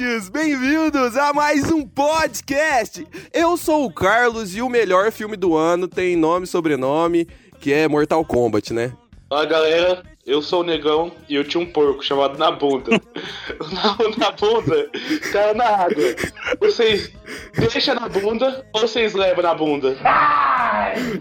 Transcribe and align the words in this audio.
ouvintes! 0.00 0.28
Bem-vindos 0.30 1.16
a 1.16 1.32
mais 1.32 1.70
um 1.70 1.86
podcast! 1.86 3.06
Eu 3.32 3.56
sou 3.56 3.84
o 3.84 3.92
Carlos 3.92 4.56
e 4.56 4.62
o 4.62 4.68
melhor 4.68 5.12
filme 5.12 5.36
do 5.36 5.56
ano 5.56 5.86
tem 5.86 6.16
nome 6.16 6.44
e 6.44 6.48
sobrenome, 6.48 7.28
que 7.60 7.72
é 7.72 7.86
Mortal 7.86 8.24
Kombat, 8.24 8.72
né? 8.72 8.92
Fala 9.28 9.44
galera, 9.44 10.02
eu 10.30 10.40
sou 10.40 10.60
o 10.60 10.64
negão 10.64 11.10
e 11.28 11.34
eu 11.34 11.42
tinha 11.42 11.60
um 11.60 11.66
porco 11.66 12.04
chamado 12.04 12.38
Nabunda. 12.38 12.92
na, 13.72 13.96
na 14.16 14.30
bunda, 14.30 14.88
caiu 15.32 15.54
na 15.54 15.64
água. 15.64 16.04
Vocês 16.60 17.12
deixam 17.58 17.96
na 17.96 18.08
bunda 18.08 18.64
ou 18.72 18.82
vocês 18.82 19.12
levam 19.12 19.42
na 19.42 19.54
bunda? 19.54 19.96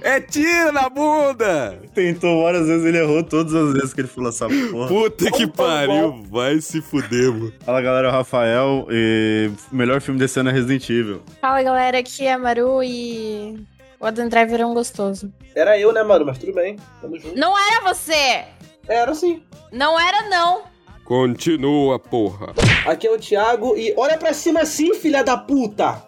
É 0.01 0.21
tiro 0.21 0.71
na 0.71 0.89
bunda! 0.89 1.79
Tentou 1.93 2.43
várias 2.43 2.67
vezes, 2.67 2.85
ele 2.85 2.99
errou 2.99 3.23
todas 3.23 3.53
as 3.53 3.73
vezes 3.73 3.93
que 3.93 4.01
ele 4.01 4.07
falou 4.07 4.29
essa 4.29 4.47
porra. 4.47 4.87
Puta 4.87 5.31
que 5.31 5.47
pariu, 5.47 6.23
vai 6.29 6.61
se 6.61 6.79
fuder, 6.79 7.31
mano. 7.31 7.53
Fala 7.61 7.81
galera, 7.81 8.07
é 8.07 8.09
o 8.11 8.13
Rafael 8.13 8.87
e 8.91 9.49
o 9.71 9.75
melhor 9.75 10.01
filme 10.01 10.19
desse 10.19 10.39
ano 10.39 10.49
é 10.49 10.53
Resident 10.53 10.87
Evil. 10.87 11.21
Fala 11.41 11.63
galera, 11.63 11.97
aqui 11.97 12.25
é 12.25 12.33
a 12.33 12.37
Maru 12.37 12.83
e 12.83 13.59
o 13.99 14.05
Adam 14.05 14.29
Driver 14.29 14.61
é 14.61 14.65
um 14.65 14.73
gostoso. 14.73 15.33
Era 15.55 15.79
eu, 15.79 15.91
né, 15.91 16.03
mano? 16.03 16.25
Mas 16.25 16.37
tudo 16.37 16.53
bem. 16.53 16.77
Tamo 17.01 17.19
junto. 17.19 17.37
Não 17.37 17.53
era 17.57 17.81
você! 17.93 18.45
Era 18.89 19.13
sim. 19.13 19.43
Não 19.71 19.99
era 19.99 20.27
não! 20.29 20.63
Continua, 21.05 21.97
porra. 21.99 22.53
Aqui 22.85 23.07
é 23.07 23.11
o 23.11 23.17
Thiago 23.17 23.75
e 23.77 23.93
olha 23.97 24.17
pra 24.17 24.33
cima 24.33 24.61
assim, 24.61 24.93
filha 24.93 25.23
da 25.23 25.37
puta! 25.37 26.03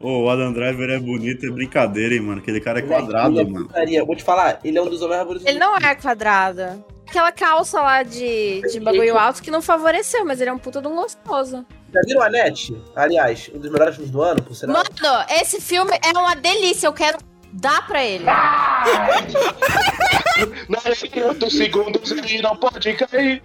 Ô, 0.00 0.22
o 0.24 0.30
Adam 0.30 0.52
Driver 0.52 0.88
é 0.88 0.98
bonito, 0.98 1.44
é 1.44 1.50
brincadeira, 1.50 2.14
hein, 2.14 2.20
mano. 2.20 2.40
Aquele 2.40 2.60
cara 2.60 2.78
é 2.78 2.82
quadrado, 2.82 3.38
Ele 3.38 3.48
é 3.48 3.52
mano. 3.52 3.66
putaria. 3.66 4.04
Vou 4.04 4.16
te 4.16 4.24
falar, 4.24 4.58
ele 4.64 4.78
é 4.78 4.82
um 4.82 4.88
dos 4.88 5.02
homens 5.02 5.18
favoritos 5.18 5.46
Ele 5.46 5.58
não 5.58 5.76
é 5.76 5.94
quadrado. 5.94 6.82
Aquela 7.06 7.32
calça 7.32 7.80
lá 7.82 8.02
de, 8.02 8.62
de 8.72 8.80
bagulho 8.80 9.18
alto 9.18 9.42
que 9.42 9.50
não 9.50 9.60
favoreceu, 9.60 10.24
mas 10.24 10.40
ele 10.40 10.48
é 10.48 10.52
um 10.52 10.58
puta 10.58 10.80
de 10.80 10.86
um 10.88 10.94
gostoso. 10.94 11.66
Já 11.92 12.00
viram 12.06 12.22
a 12.22 12.30
net? 12.30 12.74
Aliás, 12.94 13.50
um 13.52 13.58
dos 13.58 13.70
melhores 13.70 13.96
filmes 13.96 14.12
do 14.12 14.22
ano, 14.22 14.40
por 14.42 14.54
sinal. 14.54 14.76
Mano, 14.76 15.24
esse 15.40 15.60
filme 15.60 15.90
é 15.92 16.16
uma 16.16 16.34
delícia, 16.36 16.86
eu 16.86 16.92
quero 16.92 17.18
dar 17.52 17.86
pra 17.86 18.04
ele. 18.04 18.24
Na 20.68 20.78
do 21.34 21.50
segundo 21.50 22.00
ele 22.24 22.42
não 22.42 22.56
pode 22.56 22.92
cair. 22.94 23.42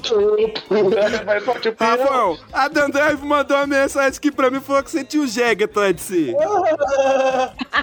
Te 0.00 1.70
Rafael, 1.78 2.36
a 2.52 2.66
Dan 2.66 2.90
Drive 2.90 3.22
mandou 3.22 3.56
uma 3.56 3.68
mensagem 3.68 4.18
aqui 4.18 4.32
pra 4.32 4.50
mim 4.50 4.60
falou 4.60 4.82
que 4.82 4.90
você 4.90 5.04
tinha 5.04 5.22
o 5.22 5.28
Jega 5.28 5.66
atrás 5.66 5.94
de 5.94 6.00
si. 6.00 6.34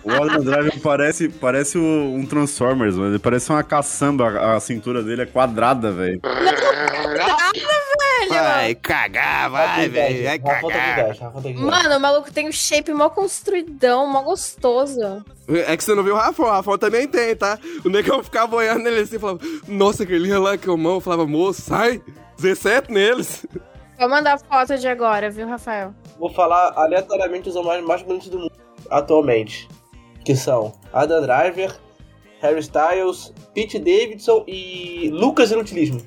O 0.04 0.12
Adam 0.12 0.44
parece, 0.84 1.30
parece 1.30 1.78
um 1.78 2.26
Transformers, 2.26 2.96
mano. 2.96 3.12
Ele 3.12 3.20
parece 3.20 3.50
uma 3.52 3.64
caçamba. 3.64 4.28
A, 4.28 4.56
a 4.56 4.60
cintura 4.60 5.02
dele 5.02 5.22
é 5.22 5.26
quadrada, 5.26 5.90
velho. 5.94 6.20
Vai 8.30 8.76
cagar, 8.76 9.50
vai, 9.50 9.90
velho. 9.90 10.24
Vai 10.24 10.38
Rafa 10.38 10.68
cagar. 10.68 11.06
10, 11.06 11.20
Rafa 11.20 11.32
com 11.32 11.42
10. 11.42 11.60
Mano, 11.60 11.98
o 11.98 12.00
maluco 12.00 12.32
tem 12.32 12.48
um 12.48 12.52
shape 12.52 12.94
mó 12.94 13.10
construidão, 13.10 14.08
mó 14.08 14.22
gostoso. 14.22 15.24
É 15.48 15.78
que 15.78 15.84
você 15.84 15.96
não 15.96 16.04
viu 16.04 16.14
o 16.14 16.18
Rafael, 16.18 16.50
o 16.50 16.52
Rafael 16.52 16.78
também 16.78 17.08
tem, 17.08 17.36
tá? 17.36 17.58
O 17.86 17.90
negão 17.90 18.24
ficava 18.24 18.56
olhando 18.56 18.84
nele 18.84 19.02
assim 19.02 19.16
e 19.16 19.20
falava, 19.20 19.40
nossa, 19.68 20.04
aquele 20.04 20.38
lá 20.38 20.58
que 20.58 20.68
eu 20.68 20.78
mão. 20.78 20.96
Eu 20.96 21.02
falava, 21.02 21.26
moço, 21.26 21.62
sai, 21.62 22.02
17 22.38 22.92
neles. 22.92 23.46
Vou 23.98 24.10
mandar 24.10 24.38
foto 24.40 24.78
de 24.78 24.88
agora, 24.88 25.30
viu, 25.30 25.48
Rafael? 25.48 25.94
Vou 26.20 26.30
falar 26.30 26.74
aleatoriamente 26.76 27.50
os 27.50 27.56
homens 27.56 27.84
mais 27.84 28.02
bonitos 28.04 28.30
do 28.30 28.40
mundo 28.40 28.52
atualmente. 28.90 29.68
Que 30.24 30.36
são 30.36 30.74
Adam 30.94 31.22
Driver, 31.22 31.76
Harry 32.42 32.60
Styles, 32.60 33.34
Pete 33.54 33.80
Davidson 33.80 34.44
e 34.48 35.10
Lucas 35.12 35.52
Inutilismo. 35.52 36.02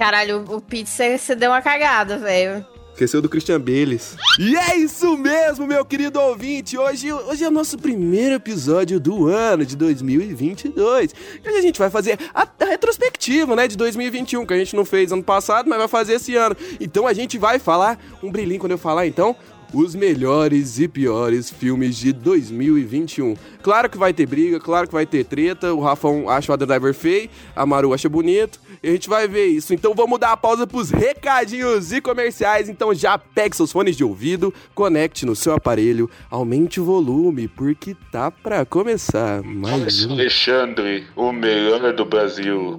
Caralho, 0.00 0.46
o 0.48 0.62
Pete, 0.62 0.88
você 0.88 1.34
deu 1.34 1.50
uma 1.50 1.60
cagada, 1.60 2.16
velho. 2.16 2.64
Esqueceu 2.94 3.20
do 3.20 3.28
Christian 3.28 3.60
Bales. 3.60 4.16
E 4.38 4.56
é 4.56 4.74
isso 4.74 5.14
mesmo, 5.14 5.66
meu 5.66 5.84
querido 5.84 6.18
ouvinte. 6.18 6.78
Hoje, 6.78 7.12
hoje 7.12 7.44
é 7.44 7.48
o 7.48 7.50
nosso 7.50 7.76
primeiro 7.76 8.36
episódio 8.36 8.98
do 8.98 9.28
ano 9.28 9.62
de 9.62 9.76
2022. 9.76 11.14
E 11.44 11.48
a 11.50 11.60
gente 11.60 11.78
vai 11.78 11.90
fazer 11.90 12.18
a, 12.34 12.48
a 12.60 12.64
retrospectiva, 12.64 13.54
né, 13.54 13.68
de 13.68 13.76
2021, 13.76 14.46
que 14.46 14.54
a 14.54 14.58
gente 14.58 14.74
não 14.74 14.86
fez 14.86 15.12
ano 15.12 15.22
passado, 15.22 15.68
mas 15.68 15.78
vai 15.78 15.88
fazer 15.88 16.14
esse 16.14 16.34
ano. 16.34 16.56
Então 16.80 17.06
a 17.06 17.12
gente 17.12 17.36
vai 17.36 17.58
falar, 17.58 17.98
um 18.22 18.32
brilhinho 18.32 18.58
quando 18.58 18.72
eu 18.72 18.78
falar 18.78 19.06
então, 19.06 19.36
os 19.72 19.94
melhores 19.94 20.78
e 20.78 20.88
piores 20.88 21.50
filmes 21.50 21.96
de 21.96 22.12
2021. 22.12 23.36
Claro 23.62 23.88
que 23.88 23.98
vai 23.98 24.12
ter 24.12 24.26
briga, 24.26 24.58
claro 24.58 24.86
que 24.86 24.92
vai 24.92 25.06
ter 25.06 25.24
treta. 25.24 25.72
O 25.74 25.80
Rafão 25.80 26.28
acha 26.28 26.50
o 26.50 26.54
Adam 26.54 26.66
Driver 26.66 26.94
feio, 26.94 27.30
a 27.54 27.64
Maru 27.64 27.92
acha 27.92 28.08
bonito. 28.08 28.60
E 28.82 28.88
a 28.88 28.92
gente 28.92 29.08
vai 29.08 29.28
ver 29.28 29.46
isso. 29.46 29.74
Então 29.74 29.94
vamos 29.94 30.18
dar 30.18 30.32
a 30.32 30.36
pausa 30.36 30.66
pros 30.66 30.90
recadinhos 30.90 31.92
e 31.92 32.00
comerciais. 32.00 32.68
Então 32.68 32.94
já 32.94 33.18
pegue 33.18 33.56
seus 33.56 33.70
fones 33.70 33.96
de 33.96 34.04
ouvido, 34.04 34.52
conecte 34.74 35.26
no 35.26 35.36
seu 35.36 35.54
aparelho, 35.54 36.10
aumente 36.30 36.80
o 36.80 36.84
volume, 36.84 37.46
porque 37.46 37.94
tá 38.10 38.30
pra 38.30 38.64
começar 38.64 39.42
mais 39.42 40.04
um. 40.04 40.12
Alexandre, 40.12 41.06
o 41.14 41.32
melhor 41.32 41.92
do 41.92 42.04
Brasil. 42.04 42.76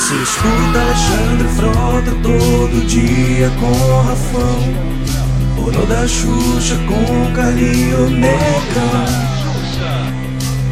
Você 0.00 0.14
escuta 0.14 0.80
Alexandre 0.80 1.48
Frota 1.56 2.10
todo 2.22 2.86
dia 2.86 3.50
com 3.60 3.66
o 3.66 4.02
Rafão. 4.02 4.58
Pornô 5.54 5.84
da 5.84 6.08
Xuxa 6.08 6.74
com 6.88 7.34
Carinho 7.34 8.08
Negão 8.08 9.04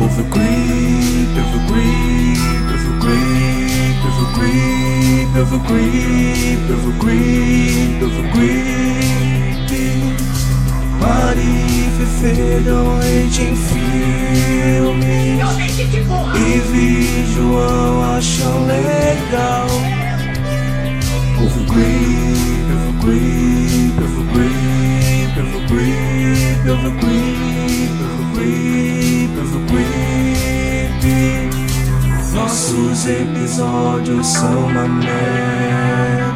Ouve 0.00 0.22
o 0.22 0.24
creep, 0.30 1.28
ouve 1.36 1.56
o 1.56 1.66
creep, 1.66 2.38
ouve 2.72 2.88
o 2.88 2.98
creep, 3.00 3.98
ouve 4.06 4.22
o 4.22 4.32
creep, 4.32 5.36
ouve 5.36 5.54
o 5.54 5.60
creep, 5.60 6.70
ouve 6.70 6.88
o 6.88 6.98
creep, 6.98 8.02
ouve 8.02 8.20
o 8.20 8.32
creep 8.32 9.27
Mari 11.00 11.88
Fefelhão 11.96 12.98
leite 12.98 13.42
em 13.42 13.56
filmes 13.56 14.98
E 16.34 16.58
vi 16.70 17.24
João 17.34 18.16
acham 18.16 18.66
legal. 18.66 19.68
Ouve 21.40 21.60
o 21.60 21.64
creep, 21.66 22.68
ouve 22.74 22.88
o 22.88 22.94
creep, 23.00 23.96
ouve 24.02 24.18
o 24.18 24.24
creep, 24.32 25.34
o 25.38 25.60
creep, 25.66 26.28
o 26.28 26.70
creep, 27.36 27.96
o 28.12 28.26
creep, 28.34 29.34
o 29.38 29.60
creep 29.66 29.98
Nossos 32.34 33.06
episódios 33.06 34.26
são 34.26 34.66
uma 34.66 34.88
merda 34.88 36.27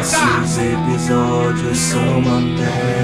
Nossos 0.00 0.58
episódios 0.58 1.78
são 1.78 2.18
uma 2.18 2.40
merda 2.40 3.00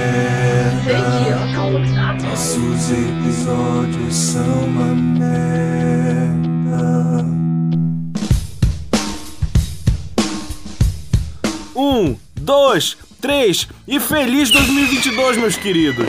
nossos 2.36 2.90
episódios 2.90 4.14
são 4.14 4.64
uma 4.66 4.94
merda. 4.94 5.26
Um, 11.74 12.16
dois, 12.34 12.96
três 13.20 13.66
e 13.88 13.98
feliz 13.98 14.50
2022, 14.50 15.38
meus 15.38 15.56
queridos! 15.56 16.06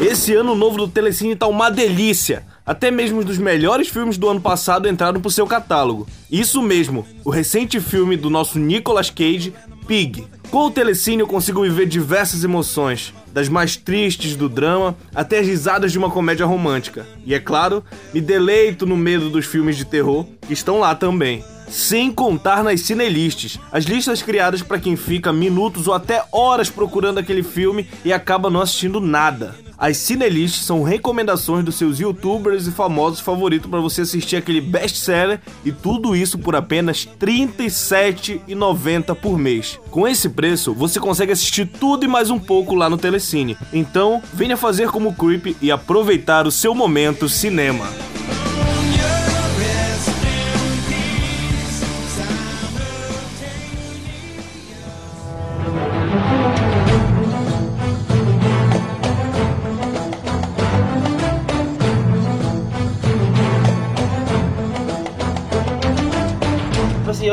Esse 0.00 0.34
ano 0.34 0.54
novo 0.54 0.76
do 0.76 0.86
Telecine 0.86 1.34
tá 1.34 1.46
uma 1.46 1.70
delícia. 1.70 2.45
Até 2.66 2.90
mesmo 2.90 3.20
os 3.20 3.24
dos 3.24 3.38
melhores 3.38 3.88
filmes 3.88 4.18
do 4.18 4.28
ano 4.28 4.40
passado 4.40 4.88
entraram 4.88 5.20
pro 5.20 5.30
seu 5.30 5.46
catálogo. 5.46 6.06
Isso 6.28 6.60
mesmo, 6.60 7.06
o 7.24 7.30
recente 7.30 7.80
filme 7.80 8.16
do 8.16 8.28
nosso 8.28 8.58
Nicolas 8.58 9.08
Cage, 9.08 9.54
Pig. 9.86 10.26
Com 10.50 10.66
o 10.66 10.70
Telecine 10.70 11.20
eu 11.20 11.28
consigo 11.28 11.62
viver 11.62 11.86
diversas 11.86 12.42
emoções, 12.42 13.14
das 13.32 13.48
mais 13.48 13.76
tristes 13.76 14.34
do 14.34 14.48
drama 14.48 14.96
até 15.14 15.38
as 15.38 15.46
risadas 15.46 15.92
de 15.92 15.98
uma 15.98 16.10
comédia 16.10 16.44
romântica. 16.44 17.06
E 17.24 17.34
é 17.34 17.38
claro, 17.38 17.84
me 18.12 18.20
deleito 18.20 18.84
no 18.84 18.96
medo 18.96 19.30
dos 19.30 19.46
filmes 19.46 19.76
de 19.76 19.84
terror, 19.84 20.26
que 20.46 20.52
estão 20.52 20.80
lá 20.80 20.94
também. 20.94 21.44
Sem 21.68 22.12
contar 22.12 22.64
nas 22.64 22.80
cinelists, 22.80 23.60
as 23.70 23.84
listas 23.84 24.22
criadas 24.22 24.62
para 24.62 24.78
quem 24.78 24.96
fica 24.96 25.32
minutos 25.32 25.86
ou 25.86 25.94
até 25.94 26.24
horas 26.32 26.70
procurando 26.70 27.18
aquele 27.18 27.42
filme 27.42 27.88
e 28.04 28.12
acaba 28.12 28.50
não 28.50 28.60
assistindo 28.60 29.00
nada. 29.00 29.54
As 29.78 29.98
cinelists 29.98 30.64
são 30.64 30.82
recomendações 30.82 31.62
dos 31.64 31.74
seus 31.74 32.00
youtubers 32.00 32.66
e 32.66 32.72
famosos 32.72 33.20
favoritos 33.20 33.70
para 33.70 33.80
você 33.80 34.00
assistir 34.00 34.36
aquele 34.36 34.60
best-seller 34.60 35.38
e 35.64 35.70
tudo 35.70 36.16
isso 36.16 36.38
por 36.38 36.56
apenas 36.56 37.04
R$ 37.04 37.46
37,90 37.46 39.14
por 39.14 39.38
mês. 39.38 39.78
Com 39.90 40.08
esse 40.08 40.30
preço, 40.30 40.72
você 40.72 40.98
consegue 40.98 41.32
assistir 41.32 41.66
tudo 41.66 42.04
e 42.04 42.08
mais 42.08 42.30
um 42.30 42.38
pouco 42.38 42.74
lá 42.74 42.88
no 42.88 42.96
Telecine. 42.96 43.56
Então, 43.70 44.22
venha 44.32 44.56
fazer 44.56 44.88
como 44.90 45.10
o 45.10 45.14
Creep 45.14 45.56
e 45.60 45.70
aproveitar 45.70 46.46
o 46.46 46.50
seu 46.50 46.74
momento 46.74 47.28
cinema. 47.28 47.86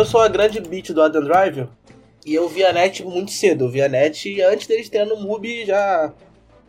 Eu 0.04 0.08
sou 0.08 0.20
a 0.20 0.28
grande 0.28 0.60
beat 0.60 0.92
do 0.92 1.02
Adam 1.02 1.24
Driver 1.24 1.70
e 2.26 2.34
eu 2.36 2.50
vi 2.50 2.62
a 2.66 2.74
net 2.74 3.04
muito 3.06 3.32
cedo. 3.32 3.64
Eu 3.64 3.70
vi 3.70 3.82
a 3.82 3.88
net 3.88 4.42
antes 4.42 4.68
deles 4.68 4.90
terem 4.90 5.08
no 5.08 5.16
MUBI 5.16 5.66
já. 5.66 6.12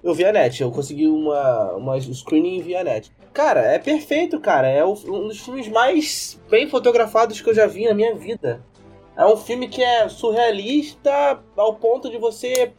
Eu 0.05 0.15
vi 0.15 0.25
a 0.25 0.31
net, 0.33 0.63
eu 0.63 0.71
consegui 0.71 1.09
uma, 1.09 1.73
uma 1.73 2.01
screening 2.01 2.63
via 2.63 2.85
net. 2.85 3.11
Cara, 3.33 3.61
é 3.61 3.79
perfeito, 3.81 4.39
cara. 4.39 4.69
É 4.69 4.85
o- 4.85 4.93
um 4.93 5.27
dos 5.27 5.41
filmes 5.41 5.67
mais 5.67 6.41
bem 6.49 6.69
fotografados 6.69 7.41
que 7.41 7.51
eu 7.51 7.55
já 7.55 7.67
vi 7.67 7.87
na 7.89 7.95
minha 7.95 8.15
vida. 8.15 8.65
É 9.17 9.27
um 9.27 9.37
filme 9.37 9.67
que 9.67 9.83
é 9.83 10.09
surrealista 10.09 11.41
ao 11.57 11.75
ponto 11.75 12.09
de 12.09 12.19
você 12.19 12.73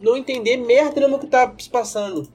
não 0.00 0.16
entender 0.16 0.58
merda 0.58 1.00
nenhuma 1.00 1.18
que 1.18 1.26
tá 1.26 1.52
se 1.58 1.68
passando. 1.68 2.28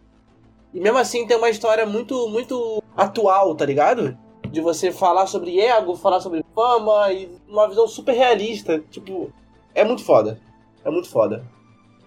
E 0.73 0.81
mesmo 0.81 0.97
assim 0.97 1.25
tem 1.25 1.37
uma 1.37 1.49
história 1.49 1.85
muito, 1.85 2.27
muito 2.27 2.83
atual, 2.95 3.55
tá 3.55 3.65
ligado? 3.65 4.17
De 4.51 4.61
você 4.61 4.91
falar 4.91 5.27
sobre 5.27 5.59
ego, 5.59 5.95
falar 5.95 6.19
sobre 6.19 6.43
fama 6.55 7.11
e 7.11 7.29
uma 7.47 7.67
visão 7.67 7.87
super 7.87 8.13
realista. 8.13 8.79
Tipo, 8.89 9.31
é 9.75 9.83
muito 9.83 10.03
foda. 10.03 10.39
É 10.83 10.89
muito 10.89 11.09
foda. 11.09 11.45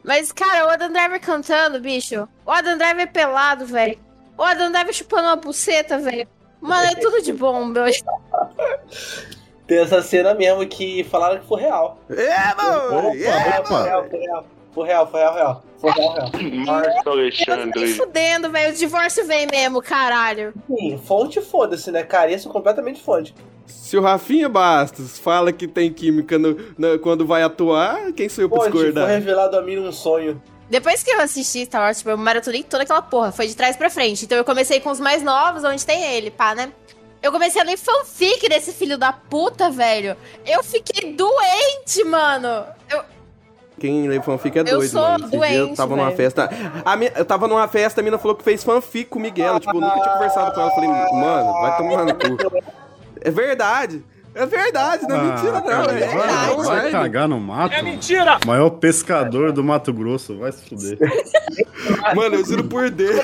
Mas, 0.03 0.33
cara, 0.33 0.67
o 0.67 0.71
Adam 0.71 0.91
Driver 0.91 1.21
cantando, 1.21 1.81
bicho. 1.81 2.27
O 2.47 2.51
Adam 2.51 2.79
Driver 2.79 3.13
pelado, 3.13 3.67
velho. 3.67 3.99
O 4.37 4.43
Adam 4.43 4.73
Driver 4.73 4.95
chupando 4.95 5.29
uma 5.29 5.37
buceta, 5.37 5.99
velho. 5.99 6.27
Mano, 6.61 6.91
é 6.91 6.95
tudo 6.95 7.23
de 7.23 7.33
bom, 7.33 7.65
meu. 7.67 7.85
Tem 9.67 9.79
essa 9.79 10.03
cena 10.03 10.35
mesmo 10.35 10.67
que 10.67 11.05
falaram 11.05 11.41
que 11.41 11.47
foi 11.47 11.61
real. 11.61 11.99
É, 12.11 12.55
mano! 12.55 12.99
Opa, 12.99 13.17
é, 13.17 13.53
Foi 13.53 13.77
opa. 13.77 13.83
real, 13.85 14.09
foi 14.09 14.19
real. 14.19 14.45
Foi 14.73 14.87
real, 14.87 15.07
foi 15.11 15.21
real, 15.21 15.35
real. 15.35 15.63
Foi 15.79 15.91
real, 15.91 16.13
real. 16.15 16.31
Marco 16.67 16.89
Eu 16.99 17.03
tô 17.05 17.15
nem 17.15 17.23
Alexandre. 17.25 17.95
fudendo, 17.95 18.51
velho. 18.51 18.73
O 18.73 18.77
divórcio 18.77 19.27
vem 19.27 19.47
mesmo, 19.51 19.83
caralho. 19.83 20.55
Sim, 20.69 21.01
fonte 21.05 21.41
foda-se, 21.41 21.91
né? 21.91 22.03
Careço 22.03 22.49
completamente 22.49 23.01
fonte. 23.03 23.35
Se 23.67 23.97
o 23.97 24.01
Rafinha 24.01 24.49
Bastos 24.49 25.19
fala 25.19 25.53
que 25.53 25.67
tem 25.67 25.93
química 25.93 26.39
no- 26.39 26.57
na- 26.79 26.99
quando 26.99 27.27
vai 27.27 27.43
atuar, 27.43 28.13
quem 28.13 28.29
sou 28.29 28.43
eu 28.43 28.49
pra 28.49 28.59
Fonte, 28.61 28.71
foi 28.73 28.85
discordar? 28.87 29.09
revelado 29.09 29.57
a 29.57 29.63
mim 29.63 29.77
num 29.77 29.93
sonho. 29.93 30.41
Depois 30.69 31.03
que 31.03 31.11
eu 31.11 31.21
assisti 31.21 31.65
Star 31.65 31.83
Wars, 31.83 31.99
tipo, 31.99 32.11
eu 32.11 32.17
maratonei 32.17 32.63
toda 32.63 32.85
aquela 32.85 33.03
porra. 33.03 33.33
Foi 33.33 33.47
de 33.49 33.57
trás 33.57 33.77
pra 33.77 33.91
frente. 33.91 34.25
Então 34.25 34.39
eu 34.39 34.45
comecei 34.45 34.79
com 34.79 34.91
os 34.91 35.01
mais 35.01 35.21
novos, 35.23 35.65
onde 35.65 35.85
tem 35.85 36.01
ele, 36.15 36.31
pá, 36.31 36.55
né? 36.55 36.73
Eu 37.23 37.33
comecei 37.33 37.61
a 37.61 37.65
ler 37.65 37.77
fanfic 37.77 38.49
desse 38.49 38.73
filho 38.73 38.97
da 38.97 39.13
puta, 39.13 39.69
velho. 39.71 40.17
Eu 40.47 40.63
fiquei 40.63 41.13
doente, 41.13 42.05
mano. 42.05 42.65
Eu, 42.89 43.03
Quem 43.81 44.07
lê 44.07 44.21
fanfic 44.21 44.59
é 44.59 44.63
doido, 44.65 44.89
sou 44.91 45.01
mano. 45.03 45.29
Dia 45.31 45.55
eu 45.57 45.65
doente, 45.65 45.77
tava 45.77 45.97
numa 45.97 46.05
velho. 46.07 46.17
festa. 46.17 46.51
A 46.85 46.97
minha, 46.97 47.13
eu 47.17 47.25
tava 47.25 47.49
numa 47.49 47.67
festa, 47.67 48.01
a 48.01 48.05
mina 48.05 48.19
falou 48.19 48.37
que 48.37 48.45
fez 48.45 48.63
fanfic 48.63 49.07
com 49.11 49.19
o 49.19 49.23
Miguel. 49.23 49.59
Tipo, 49.59 49.77
eu 49.77 49.81
nunca 49.81 50.01
tinha 50.01 50.13
conversado 50.15 50.55
com 50.55 50.61
ela. 50.61 50.71
Eu 50.71 50.75
falei, 50.75 50.91
mano, 50.91 51.53
vai 51.61 51.77
tomar 51.77 52.05
no 52.05 52.15
cu. 52.15 52.63
É 53.23 53.31
verdade. 53.31 54.03
É 54.35 54.47
verdade, 54.47 55.07
não 55.09 55.17
é 55.17 55.23
mentira, 55.25 55.53
não. 55.55 55.63
cara, 55.63 55.93
É, 55.93 56.07
vai, 56.07 56.51
é, 56.53 56.55
vai 56.55 56.65
sério. 56.65 56.91
cagar 56.93 57.29
no 57.29 57.39
mato. 57.41 57.75
É 57.75 57.83
mentira! 57.83 58.39
Maior 58.47 58.71
pescador 58.71 59.51
do 59.53 59.63
Mato 59.65 59.93
Grosso, 59.93 60.39
vai 60.39 60.53
se 60.53 60.69
fuder. 60.69 60.97
Mano, 62.15 62.37
eu 62.37 62.45
juro 62.47 62.65
por 62.65 62.89
Deus. 62.91 63.21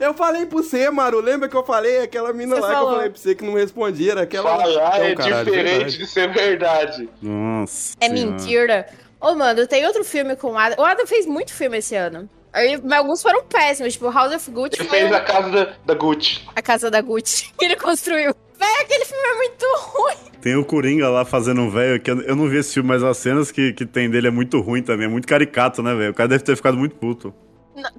Eu 0.00 0.14
falei 0.14 0.46
pro 0.46 0.62
você, 0.62 0.88
Maru. 0.90 1.20
Lembra 1.20 1.48
que 1.48 1.56
eu 1.56 1.64
falei? 1.64 1.98
Aquela 2.02 2.32
mina 2.32 2.54
Você 2.54 2.60
lá 2.62 2.68
que 2.68 2.74
falou. 2.74 2.90
eu 2.90 2.96
falei 2.96 3.10
pra 3.10 3.20
você 3.20 3.34
que 3.34 3.44
não 3.44 3.54
respondia. 3.54 4.20
Aquela. 4.20 4.50
Falar 4.50 4.98
é 5.00 5.08
Não, 5.08 5.14
caralho, 5.16 5.44
diferente 5.44 5.68
verdade. 5.72 5.98
de 5.98 6.06
ser 6.06 6.32
verdade. 6.32 7.08
Nossa. 7.20 7.96
é 8.00 8.08
Senhora. 8.08 8.30
mentira. 8.30 8.86
Ô, 9.20 9.34
mano, 9.34 9.66
tem 9.66 9.86
outro 9.86 10.04
filme 10.04 10.36
com 10.36 10.52
o 10.52 10.58
Adam. 10.58 10.82
O 10.82 10.86
Adam 10.86 11.06
fez 11.06 11.26
muito 11.26 11.52
filme 11.52 11.78
esse 11.78 11.94
ano. 11.94 12.28
Aí, 12.52 12.80
mas 12.82 12.98
alguns 12.98 13.22
foram 13.22 13.44
péssimos, 13.44 13.92
tipo 13.92 14.10
House 14.10 14.34
of 14.34 14.50
Gucci 14.50 14.80
Ele 14.80 14.88
fez 14.88 15.12
a 15.12 15.20
casa 15.20 15.50
da, 15.50 15.72
da 15.84 15.94
Gucci. 15.94 16.40
a 16.54 16.62
casa 16.62 16.90
da 16.90 17.02
Gucci 17.02 17.52
que 17.58 17.64
ele 17.64 17.76
construiu. 17.76 18.34
Véi, 18.58 18.80
aquele 18.80 19.04
filme 19.04 19.22
é 19.22 19.34
muito 19.34 19.66
ruim. 19.78 20.16
Tem 20.40 20.56
o 20.56 20.64
Coringa 20.64 21.10
lá 21.10 21.24
fazendo 21.24 21.60
um 21.60 21.70
velho, 21.70 22.00
que 22.00 22.10
eu, 22.10 22.34
não 22.34 22.48
vi 22.48 22.56
esse 22.58 22.72
filme, 22.72 22.88
mas 22.88 23.02
as 23.02 23.18
cenas 23.18 23.50
que, 23.52 23.74
que 23.74 23.84
tem 23.84 24.08
dele 24.08 24.28
é 24.28 24.30
muito 24.30 24.58
ruim 24.60 24.82
também, 24.82 25.06
é 25.06 25.08
muito 25.08 25.28
caricato, 25.28 25.82
né, 25.82 25.94
velho? 25.94 26.12
O 26.12 26.14
cara 26.14 26.30
deve 26.30 26.44
ter 26.44 26.56
ficado 26.56 26.78
muito 26.78 26.96
puto. 26.96 27.34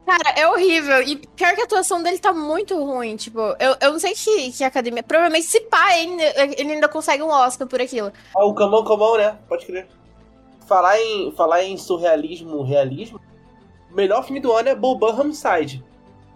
Cara, 0.05 0.31
é 0.35 0.47
horrível. 0.47 1.03
E 1.03 1.17
pior 1.17 1.53
que 1.53 1.61
a 1.61 1.65
atuação 1.65 2.01
dele 2.01 2.17
tá 2.17 2.33
muito 2.33 2.75
ruim. 2.83 3.15
Tipo, 3.15 3.39
eu, 3.59 3.75
eu 3.79 3.91
não 3.91 3.99
sei 3.99 4.13
que, 4.13 4.51
que 4.51 4.63
academia. 4.63 5.03
Provavelmente, 5.03 5.45
se 5.45 5.61
pá, 5.61 5.95
ele, 5.97 6.23
ele 6.57 6.73
ainda 6.73 6.87
consegue 6.87 7.21
um 7.21 7.29
Oscar 7.29 7.67
por 7.67 7.79
aquilo. 7.79 8.11
Ah, 8.35 8.45
o 8.45 8.55
Camão 8.55 8.83
Camão, 8.83 9.17
né? 9.17 9.35
Pode 9.47 9.65
crer. 9.67 9.87
Falar 10.67 10.99
em, 10.99 11.31
falar 11.31 11.63
em 11.63 11.77
surrealismo, 11.77 12.61
realismo. 12.61 13.19
O 13.91 13.95
melhor 13.95 14.23
filme 14.23 14.39
do 14.39 14.51
ano 14.51 14.69
é 14.69 14.75
Boban 14.75 15.13
Homicide. 15.19 15.83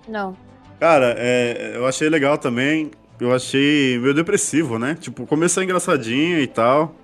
Não. 0.07 0.35
Cara, 0.79 1.13
é, 1.17 1.73
eu 1.75 1.85
achei 1.85 2.09
legal 2.09 2.37
também. 2.37 2.91
Eu 3.19 3.33
achei 3.35 3.99
meio 3.99 4.13
depressivo, 4.13 4.79
né? 4.79 4.95
Tipo, 4.99 5.27
começou 5.27 5.61
engraçadinho 5.61 6.39
e 6.39 6.47
tal. 6.47 6.95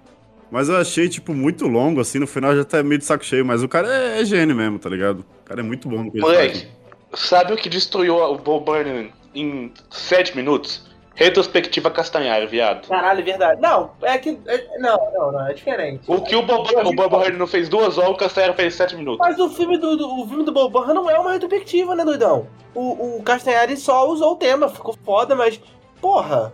Mas 0.49 0.69
eu 0.69 0.77
achei, 0.77 1.09
tipo, 1.09 1.33
muito 1.33 1.67
longo, 1.67 1.99
assim. 1.99 2.17
No 2.17 2.25
final 2.25 2.55
já 2.55 2.63
tá 2.63 2.81
meio 2.81 2.97
de 2.97 3.05
saco 3.05 3.23
cheio. 3.25 3.45
Mas 3.45 3.61
o 3.61 3.67
cara 3.67 3.87
é, 3.93 4.21
é 4.21 4.25
gênio 4.25 4.55
mesmo, 4.55 4.79
tá 4.79 4.89
ligado? 4.89 5.19
O 5.19 5.43
cara 5.45 5.59
é 5.59 5.63
muito 5.63 5.87
bom 5.89 6.03
no 6.03 6.11
que 6.11 6.17
ele 6.17 6.21
Moleque, 6.25 6.67
faz. 7.11 7.19
sabe 7.29 7.53
o 7.53 7.57
que 7.57 7.67
destruiu 7.69 8.15
o 8.15 8.37
Bob 8.37 8.65
Burnham 8.65 9.09
em 9.35 9.71
7 9.91 10.35
minutos? 10.35 10.87
Retrospectiva 11.17 11.89
Castanhari, 11.89 12.45
viado. 12.45 12.87
Caralho, 12.87 13.21
é 13.21 13.23
verdade. 13.23 13.59
Não, 13.59 13.89
é 14.03 14.17
que. 14.19 14.37
é- 14.45 14.77
não, 14.77 14.97
não, 15.13 15.31
não, 15.31 15.47
é 15.47 15.53
diferente. 15.53 16.01
O 16.07 16.21
que 16.21 16.35
o 16.35 16.43
Bob, 16.43 16.69
o 16.75 16.93
Bob 16.93 17.31
não 17.33 17.47
fez 17.47 17.67
duas 17.67 17.97
horas, 17.97 18.11
o 18.11 18.15
Castanhari 18.15 18.53
fez 18.53 18.75
7 18.75 18.95
minutos. 18.95 19.17
Mas 19.27 19.39
o 19.39 19.49
filme 19.49 19.79
do, 19.79 19.97
do- 19.97 20.21
o 20.21 20.27
filme 20.27 20.43
do 20.45 20.51
Boban 20.51 20.93
não 20.93 21.09
é 21.09 21.17
uma 21.19 21.31
retrospectiva, 21.33 21.95
né, 21.95 22.05
doidão? 22.05 22.45
O, 22.75 23.17
o 23.17 23.23
Castanhari 23.23 23.75
só 23.75 24.07
usou 24.07 24.33
o 24.33 24.35
tema, 24.35 24.69
ficou 24.69 24.95
foda, 25.03 25.35
mas. 25.35 25.59
Porra! 25.99 26.53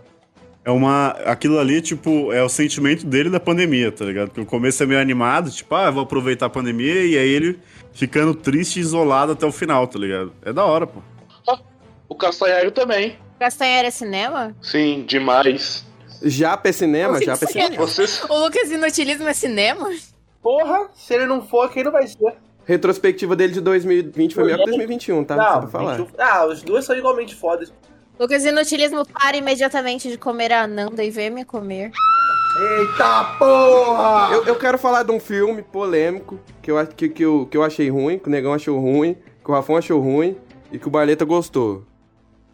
É 0.64 0.70
uma. 0.70 1.08
Aquilo 1.26 1.58
ali, 1.58 1.82
tipo, 1.82 2.32
é 2.32 2.42
o 2.42 2.48
sentimento 2.48 3.04
dele 3.04 3.28
da 3.28 3.38
pandemia, 3.38 3.92
tá 3.92 4.06
ligado? 4.06 4.28
Porque 4.28 4.40
o 4.40 4.46
começo 4.46 4.82
é 4.82 4.86
meio 4.86 4.98
animado, 4.98 5.50
tipo, 5.50 5.74
ah, 5.74 5.84
eu 5.88 5.92
vou 5.92 6.04
aproveitar 6.04 6.46
a 6.46 6.50
pandemia, 6.50 7.04
e 7.04 7.18
aí 7.18 7.28
ele 7.28 7.60
ficando 7.92 8.34
triste 8.34 8.78
e 8.78 8.80
isolado 8.80 9.32
até 9.32 9.44
o 9.44 9.52
final, 9.52 9.86
tá 9.86 9.98
ligado? 9.98 10.32
É 10.42 10.54
da 10.54 10.64
hora, 10.64 10.86
pô. 10.86 11.00
O 12.08 12.14
Castanhari 12.14 12.70
também. 12.70 13.18
Castanheira 13.38 13.88
é 13.88 13.90
cinema? 13.90 14.54
Sim, 14.62 15.04
demais. 15.06 15.84
Japa 16.22 16.68
é 16.68 16.72
cinema, 16.72 17.14
Nossa, 17.14 17.24
Japa 17.24 17.44
é 17.44 17.48
cinema. 17.48 17.76
Vocês. 17.76 18.24
O 18.28 18.38
Lucas 18.38 18.70
Inutilismo 18.70 19.28
é 19.28 19.34
cinema? 19.34 19.90
Porra! 20.42 20.88
Se 20.94 21.14
ele 21.14 21.26
não 21.26 21.46
for, 21.46 21.70
quem 21.70 21.84
não 21.84 21.92
vai 21.92 22.06
ser? 22.06 22.34
Retrospectiva 22.64 23.36
dele 23.36 23.52
de 23.52 23.60
2020 23.60 24.34
foi 24.34 24.44
melhor 24.44 24.58
que 24.58 24.64
2021, 24.66 25.24
tá? 25.24 25.36
Não, 25.36 25.68
falar. 25.68 25.96
21 25.98 26.14
ah, 26.18 26.46
os 26.46 26.62
dois 26.62 26.84
são 26.84 26.96
igualmente 26.96 27.34
fodas. 27.34 27.72
Lucas 28.18 28.44
Inutilismo 28.44 29.04
para 29.06 29.36
imediatamente 29.36 30.08
de 30.08 30.16
comer 30.16 30.52
a 30.52 30.62
Ananda 30.62 31.02
e 31.04 31.10
venha 31.10 31.30
me 31.30 31.44
comer. 31.44 31.90
Eita 32.56 33.36
porra! 33.38 34.32
Eu, 34.32 34.44
eu 34.44 34.56
quero 34.56 34.78
falar 34.78 35.02
de 35.02 35.10
um 35.10 35.18
filme 35.18 35.62
polêmico 35.62 36.38
que 36.62 36.70
eu, 36.70 36.86
que, 36.86 37.08
que, 37.08 37.22
eu, 37.22 37.48
que 37.50 37.56
eu 37.56 37.62
achei 37.64 37.90
ruim, 37.90 38.18
que 38.18 38.28
o 38.28 38.30
Negão 38.30 38.54
achou 38.54 38.78
ruim, 38.78 39.14
que 39.44 39.50
o 39.50 39.52
Rafão 39.52 39.76
achou 39.76 40.00
ruim 40.00 40.36
e 40.70 40.78
que 40.78 40.86
o 40.86 40.90
Barleta 40.90 41.24
gostou. 41.24 41.84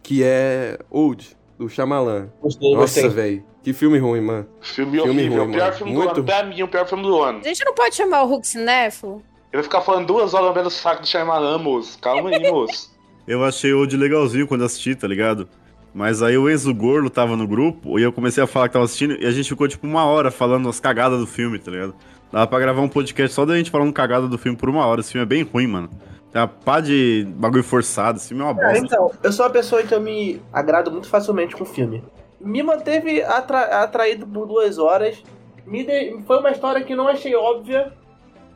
Que 0.03 0.23
é 0.25 0.79
Old, 0.91 1.37
do 1.59 1.69
Shyamalan. 1.69 2.29
Gostei, 2.43 2.71
Nossa, 2.75 3.03
gostei. 3.03 3.09
velho. 3.09 3.45
Que 3.63 3.73
filme 3.75 3.99
ruim, 3.99 4.21
mano. 4.23 4.47
Filme, 4.61 4.99
Filme 4.99 5.11
horrível. 5.21 5.39
ruim, 5.45 5.51
o 5.51 5.53
pior 5.53 5.65
mano. 5.67 5.77
filme 5.77 5.93
do 5.93 5.99
Muito. 5.99 6.15
ano. 6.17 6.25
Pra 6.25 6.43
mim, 6.45 6.63
o 6.63 6.69
pior 6.69 6.87
filme 6.87 7.05
do 7.05 7.23
ano. 7.23 7.39
A 7.41 7.43
gente 7.49 7.65
não 7.65 7.75
pode 7.75 7.95
chamar 7.95 8.23
o 8.23 8.27
Hulk 8.27 8.47
cinéfilo? 8.47 9.23
Eu 9.53 9.59
vou 9.59 9.63
ficar 9.65 9.81
falando 9.83 10.07
duas 10.07 10.33
horas 10.33 10.55
vendo 10.55 10.67
o 10.67 10.71
saco 10.71 11.03
do 11.03 11.09
Shyamalan, 11.09 11.59
moço. 11.59 11.99
Calma 11.99 12.31
aí, 12.31 12.41
moço. 12.51 12.91
Eu 13.29 13.45
achei 13.45 13.73
o 13.75 13.85
de 13.87 13.97
legalzinho 13.97 14.47
quando 14.47 14.65
assisti, 14.65 14.95
tá 14.95 15.07
ligado? 15.07 15.47
Mas 15.93 16.23
aí 16.23 16.39
o 16.39 16.49
Enzo 16.49 16.73
Gordo 16.73 17.11
tava 17.11 17.37
no 17.37 17.47
grupo 17.47 17.99
e 17.99 18.03
eu 18.03 18.13
comecei 18.13 18.43
a 18.43 18.47
falar 18.47 18.69
que 18.69 18.73
tava 18.75 18.85
assistindo 18.85 19.17
e 19.21 19.27
a 19.27 19.31
gente 19.31 19.49
ficou 19.49 19.67
tipo 19.69 19.87
uma 19.87 20.05
hora 20.05 20.31
falando 20.31 20.69
as 20.69 20.79
cagadas 20.81 21.19
do 21.19 21.27
filme, 21.27 21.59
tá 21.59 21.71
ligado? 21.71 21.95
Dava 22.33 22.47
pra 22.47 22.61
gravar 22.61 22.81
um 22.81 22.89
podcast 22.89 23.35
só 23.35 23.45
da 23.45 23.57
gente 23.57 23.71
falando 23.73 23.93
cagada 23.93 24.29
do 24.29 24.39
filme 24.39 24.57
por 24.57 24.69
uma 24.71 24.87
hora. 24.87 25.01
Esse 25.01 25.13
filme 25.13 25.25
é 25.25 25.27
bem 25.27 25.43
ruim, 25.43 25.67
mano. 25.67 25.91
Tem 26.33 26.41
uma 26.41 26.49
pá 26.49 26.81
de 26.81 27.27
bagulho 27.37 27.65
forçado, 27.65 28.19
esse 28.19 28.29
filme 28.29 28.43
é 28.43 28.47
uma 28.47 28.55
Cara, 28.55 28.69
bosta. 28.81 28.87
então, 28.87 29.11
eu 29.23 29.33
sou 29.33 29.45
uma 29.47 29.51
pessoa 29.53 29.83
que 29.83 29.93
eu 29.95 30.01
me 30.01 30.41
agrado 30.53 30.91
muito 30.91 31.09
facilmente 31.09 31.57
com 31.57 31.65
filme. 31.65 32.05
Me 32.41 32.63
manteve 32.63 33.23
atra- 33.23 33.83
atraído 33.83 34.27
por 34.27 34.47
duas 34.47 34.79
horas. 34.79 35.23
Me 35.67 35.85
de- 35.85 36.21
Foi 36.27 36.39
uma 36.39 36.51
história 36.51 36.83
que 36.85 36.95
não 36.95 37.09
achei 37.09 37.35
óbvia. 37.35 37.93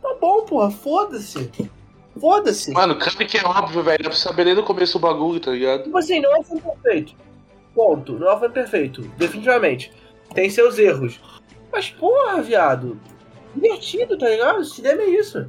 Tá 0.01 0.15
bom, 0.21 0.43
porra, 0.45 0.71
foda-se. 0.71 1.51
Foda-se. 2.21 2.71
Mano, 2.73 2.97
cara 2.97 3.25
que 3.25 3.37
é 3.39 3.45
óbvio, 3.45 3.83
velho. 3.83 4.03
Dá 4.05 4.09
pra 4.11 4.19
saber 4.19 4.45
desde 4.45 4.63
o 4.63 4.65
começo 4.65 4.99
do 4.99 5.03
bagulho, 5.03 5.41
tá 5.41 5.51
ligado? 5.51 5.83
Tipo 5.85 5.99
assim, 5.99 6.21
não 6.21 6.35
é 6.37 6.39
um 6.39 6.45
filme 6.45 6.61
perfeito. 6.63 7.15
Ponto. 7.75 8.13
Não 8.19 8.29
é 8.29 8.35
um 8.37 8.39
filme 8.39 8.55
perfeito. 8.55 9.03
Definitivamente. 9.19 9.93
Tem 10.33 10.49
seus 10.49 10.79
erros. 10.79 11.21
Mas, 11.73 11.91
porra, 11.91 12.41
viado. 12.41 12.99
Divertido, 13.55 14.17
tá 14.17 14.29
ligado? 14.29 14.65
Cinema 14.65 15.03
é 15.03 15.11
isso. 15.11 15.47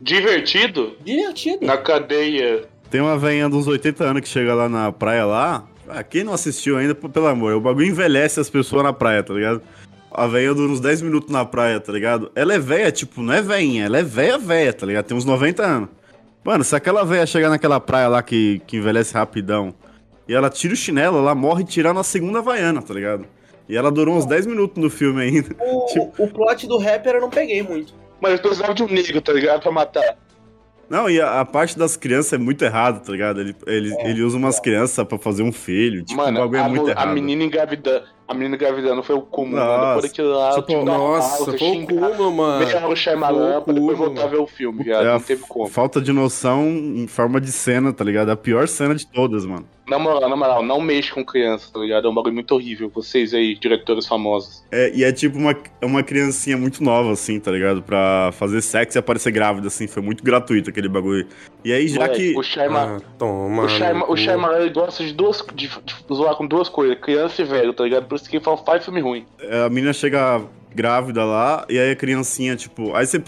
Divertido? 0.00 0.96
Divertido. 1.04 1.66
Na 1.66 1.76
cadeia. 1.76 2.62
Tem 2.90 3.00
uma 3.00 3.16
velhinha 3.18 3.48
de 3.48 3.54
uns 3.56 3.66
80 3.66 4.04
anos 4.04 4.22
que 4.22 4.28
chega 4.28 4.54
lá 4.54 4.68
na 4.68 4.90
praia 4.90 5.24
lá. 5.24 5.66
Ah, 5.88 6.02
quem 6.02 6.24
não 6.24 6.32
assistiu 6.32 6.76
ainda, 6.76 6.94
pelo 6.94 7.26
amor, 7.26 7.54
o 7.54 7.60
bagulho 7.60 7.86
envelhece 7.86 8.38
as 8.40 8.48
pessoas 8.48 8.82
na 8.82 8.92
praia, 8.92 9.22
tá 9.22 9.34
ligado? 9.34 9.60
A 10.12 10.26
velha 10.26 10.54
dura 10.54 10.72
uns 10.72 10.80
10 10.80 11.02
minutos 11.02 11.30
na 11.30 11.44
praia, 11.44 11.78
tá 11.80 11.92
ligado? 11.92 12.30
Ela 12.34 12.54
é 12.54 12.58
velha, 12.58 12.90
tipo, 12.90 13.20
não 13.22 13.32
é 13.32 13.42
velhinha, 13.42 13.84
ela 13.86 13.98
é 13.98 14.02
velha, 14.02 14.38
velha, 14.38 14.72
tá 14.72 14.86
ligado? 14.86 15.04
Tem 15.06 15.16
uns 15.16 15.24
90 15.24 15.62
anos. 15.64 15.88
Mano, 16.44 16.64
se 16.64 16.74
aquela 16.74 17.04
velha 17.04 17.26
chegar 17.26 17.50
naquela 17.50 17.78
praia 17.78 18.08
lá 18.08 18.22
que, 18.22 18.60
que 18.66 18.76
envelhece 18.78 19.12
rapidão 19.14 19.74
e 20.26 20.34
ela 20.34 20.48
tira 20.48 20.72
o 20.74 20.76
chinelo, 20.76 21.18
ela 21.18 21.34
morre 21.34 21.64
tirando 21.64 22.00
a 22.00 22.04
segunda 22.04 22.40
vaiana, 22.40 22.80
tá 22.80 22.94
ligado? 22.94 23.26
E 23.68 23.76
ela 23.76 23.90
durou 23.90 24.16
uns 24.16 24.24
10 24.26 24.46
minutos 24.46 24.82
no 24.82 24.90
filme 24.90 25.22
ainda. 25.22 25.54
O, 25.60 25.86
Tipo- 25.92 26.12
o 26.24 26.26
plot 26.28 26.66
do 26.66 26.78
rapper 26.78 27.16
eu 27.16 27.20
não 27.20 27.30
peguei 27.30 27.62
muito. 27.62 27.92
Mas 28.20 28.32
eu 28.32 28.38
precisava 28.38 28.74
de 28.74 28.82
um 28.82 28.88
negro, 28.88 29.20
tá 29.20 29.32
ligado? 29.32 29.62
Pra 29.62 29.72
matar. 29.72 30.16
Não, 30.88 31.08
e 31.08 31.20
a, 31.20 31.40
a 31.40 31.44
parte 31.44 31.78
das 31.78 31.96
crianças 31.96 32.32
é 32.32 32.38
muito 32.38 32.64
errada, 32.64 32.98
tá 32.98 33.12
ligado? 33.12 33.40
Ele, 33.40 33.54
ele, 33.66 33.94
É, 33.94 34.10
ele 34.10 34.22
usa 34.22 34.36
umas 34.36 34.58
crianças 34.58 35.06
pra 35.06 35.16
fazer 35.18 35.44
um 35.44 35.52
filho. 35.52 36.02
Tipo, 36.04 36.20
mano, 36.20 36.38
o 36.40 36.42
bagulho 36.42 36.58
é 36.58 36.64
a, 36.64 36.68
muito 36.68 36.82
mu- 36.82 36.88
a 36.88 36.90
errado. 36.90 37.14
menina 37.14 37.44
engravidando. 37.44 38.04
A 38.26 38.34
menina 38.34 38.56
engravidando 38.56 39.02
foi 39.02 39.14
o 39.16 39.22
cúmulo, 39.22 39.56
Nossa. 39.56 39.70
mano. 39.78 39.86
Depois 39.94 40.04
daquilo 40.10 40.28
lá, 40.36 40.54
Tipo, 40.54 40.72
uma 40.74 40.84
Nossa, 40.84 41.36
pausa, 41.44 41.58
foi 41.58 41.68
o 41.82 41.86
cúmulo, 41.86 42.32
mano. 42.32 42.64
Meia 42.66 42.76
hora 42.78 42.88
o 42.88 42.96
Shyamalan 42.96 43.62
pra 43.62 43.72
depois 43.72 43.98
voltar 43.98 44.24
a 44.24 44.26
ver 44.26 44.36
o 44.38 44.46
filme, 44.48 44.82
viado. 44.84 45.04
É 45.06 45.10
a 45.10 45.12
Não 45.14 45.20
teve 45.20 45.42
como. 45.48 45.68
falta 45.68 46.00
de 46.00 46.12
noção 46.12 46.64
em 46.68 47.06
forma 47.06 47.40
de 47.40 47.52
cena, 47.52 47.92
tá 47.92 48.02
ligado? 48.04 48.30
A 48.30 48.36
pior 48.36 48.66
cena 48.66 48.94
de 48.94 49.06
todas, 49.06 49.46
mano. 49.46 49.66
Na 49.90 49.98
moral, 49.98 50.30
na 50.30 50.36
moral, 50.36 50.62
não 50.62 50.80
mexe 50.80 51.10
com 51.10 51.24
criança, 51.24 51.68
tá 51.72 51.80
ligado? 51.80 52.06
É 52.06 52.10
um 52.10 52.14
bagulho 52.14 52.32
muito 52.32 52.54
horrível. 52.54 52.88
Vocês 52.94 53.34
aí, 53.34 53.56
diretores 53.56 54.06
famosos. 54.06 54.64
É, 54.70 54.92
e 54.94 55.02
é 55.02 55.10
tipo 55.10 55.36
uma, 55.36 55.52
uma 55.82 56.00
criancinha 56.04 56.56
muito 56.56 56.80
nova, 56.80 57.10
assim, 57.10 57.40
tá 57.40 57.50
ligado? 57.50 57.82
Pra 57.82 58.30
fazer 58.32 58.62
sexo 58.62 58.96
e 58.96 59.00
aparecer 59.00 59.32
grávida, 59.32 59.66
assim. 59.66 59.88
Foi 59.88 60.00
muito 60.00 60.22
gratuito 60.22 60.70
aquele 60.70 60.88
bagulho. 60.88 61.26
E 61.64 61.72
aí, 61.72 61.88
já 61.88 62.02
Moleque, 62.02 62.32
que. 62.32 62.38
O 62.38 62.42
Shyamalan. 62.44 62.98
Ah, 62.98 63.10
toma. 63.18 63.62
O 63.62 64.12
o. 64.12 64.16
Shyamalan 64.16 64.60
ele 64.60 64.70
gosta 64.70 65.04
de 65.04 65.12
duas. 65.12 65.44
De, 65.54 65.66
de 65.66 66.14
zoar 66.14 66.36
com 66.36 66.46
duas 66.46 66.68
coisas, 66.68 66.96
criança 67.00 67.42
e 67.42 67.44
velho, 67.44 67.72
tá 67.72 67.82
ligado? 67.82 68.06
Por 68.06 68.14
isso 68.14 68.30
que 68.30 68.36
ele 68.36 68.44
fala, 68.44 68.58
faz 68.58 68.84
filme 68.84 69.00
ruim. 69.00 69.26
a 69.66 69.68
menina 69.68 69.92
chega 69.92 70.40
grávida 70.72 71.24
lá, 71.24 71.66
e 71.68 71.76
aí 71.76 71.90
a 71.90 71.96
criancinha, 71.96 72.54
tipo. 72.54 72.94
Aí 72.94 73.04
você. 73.04 73.20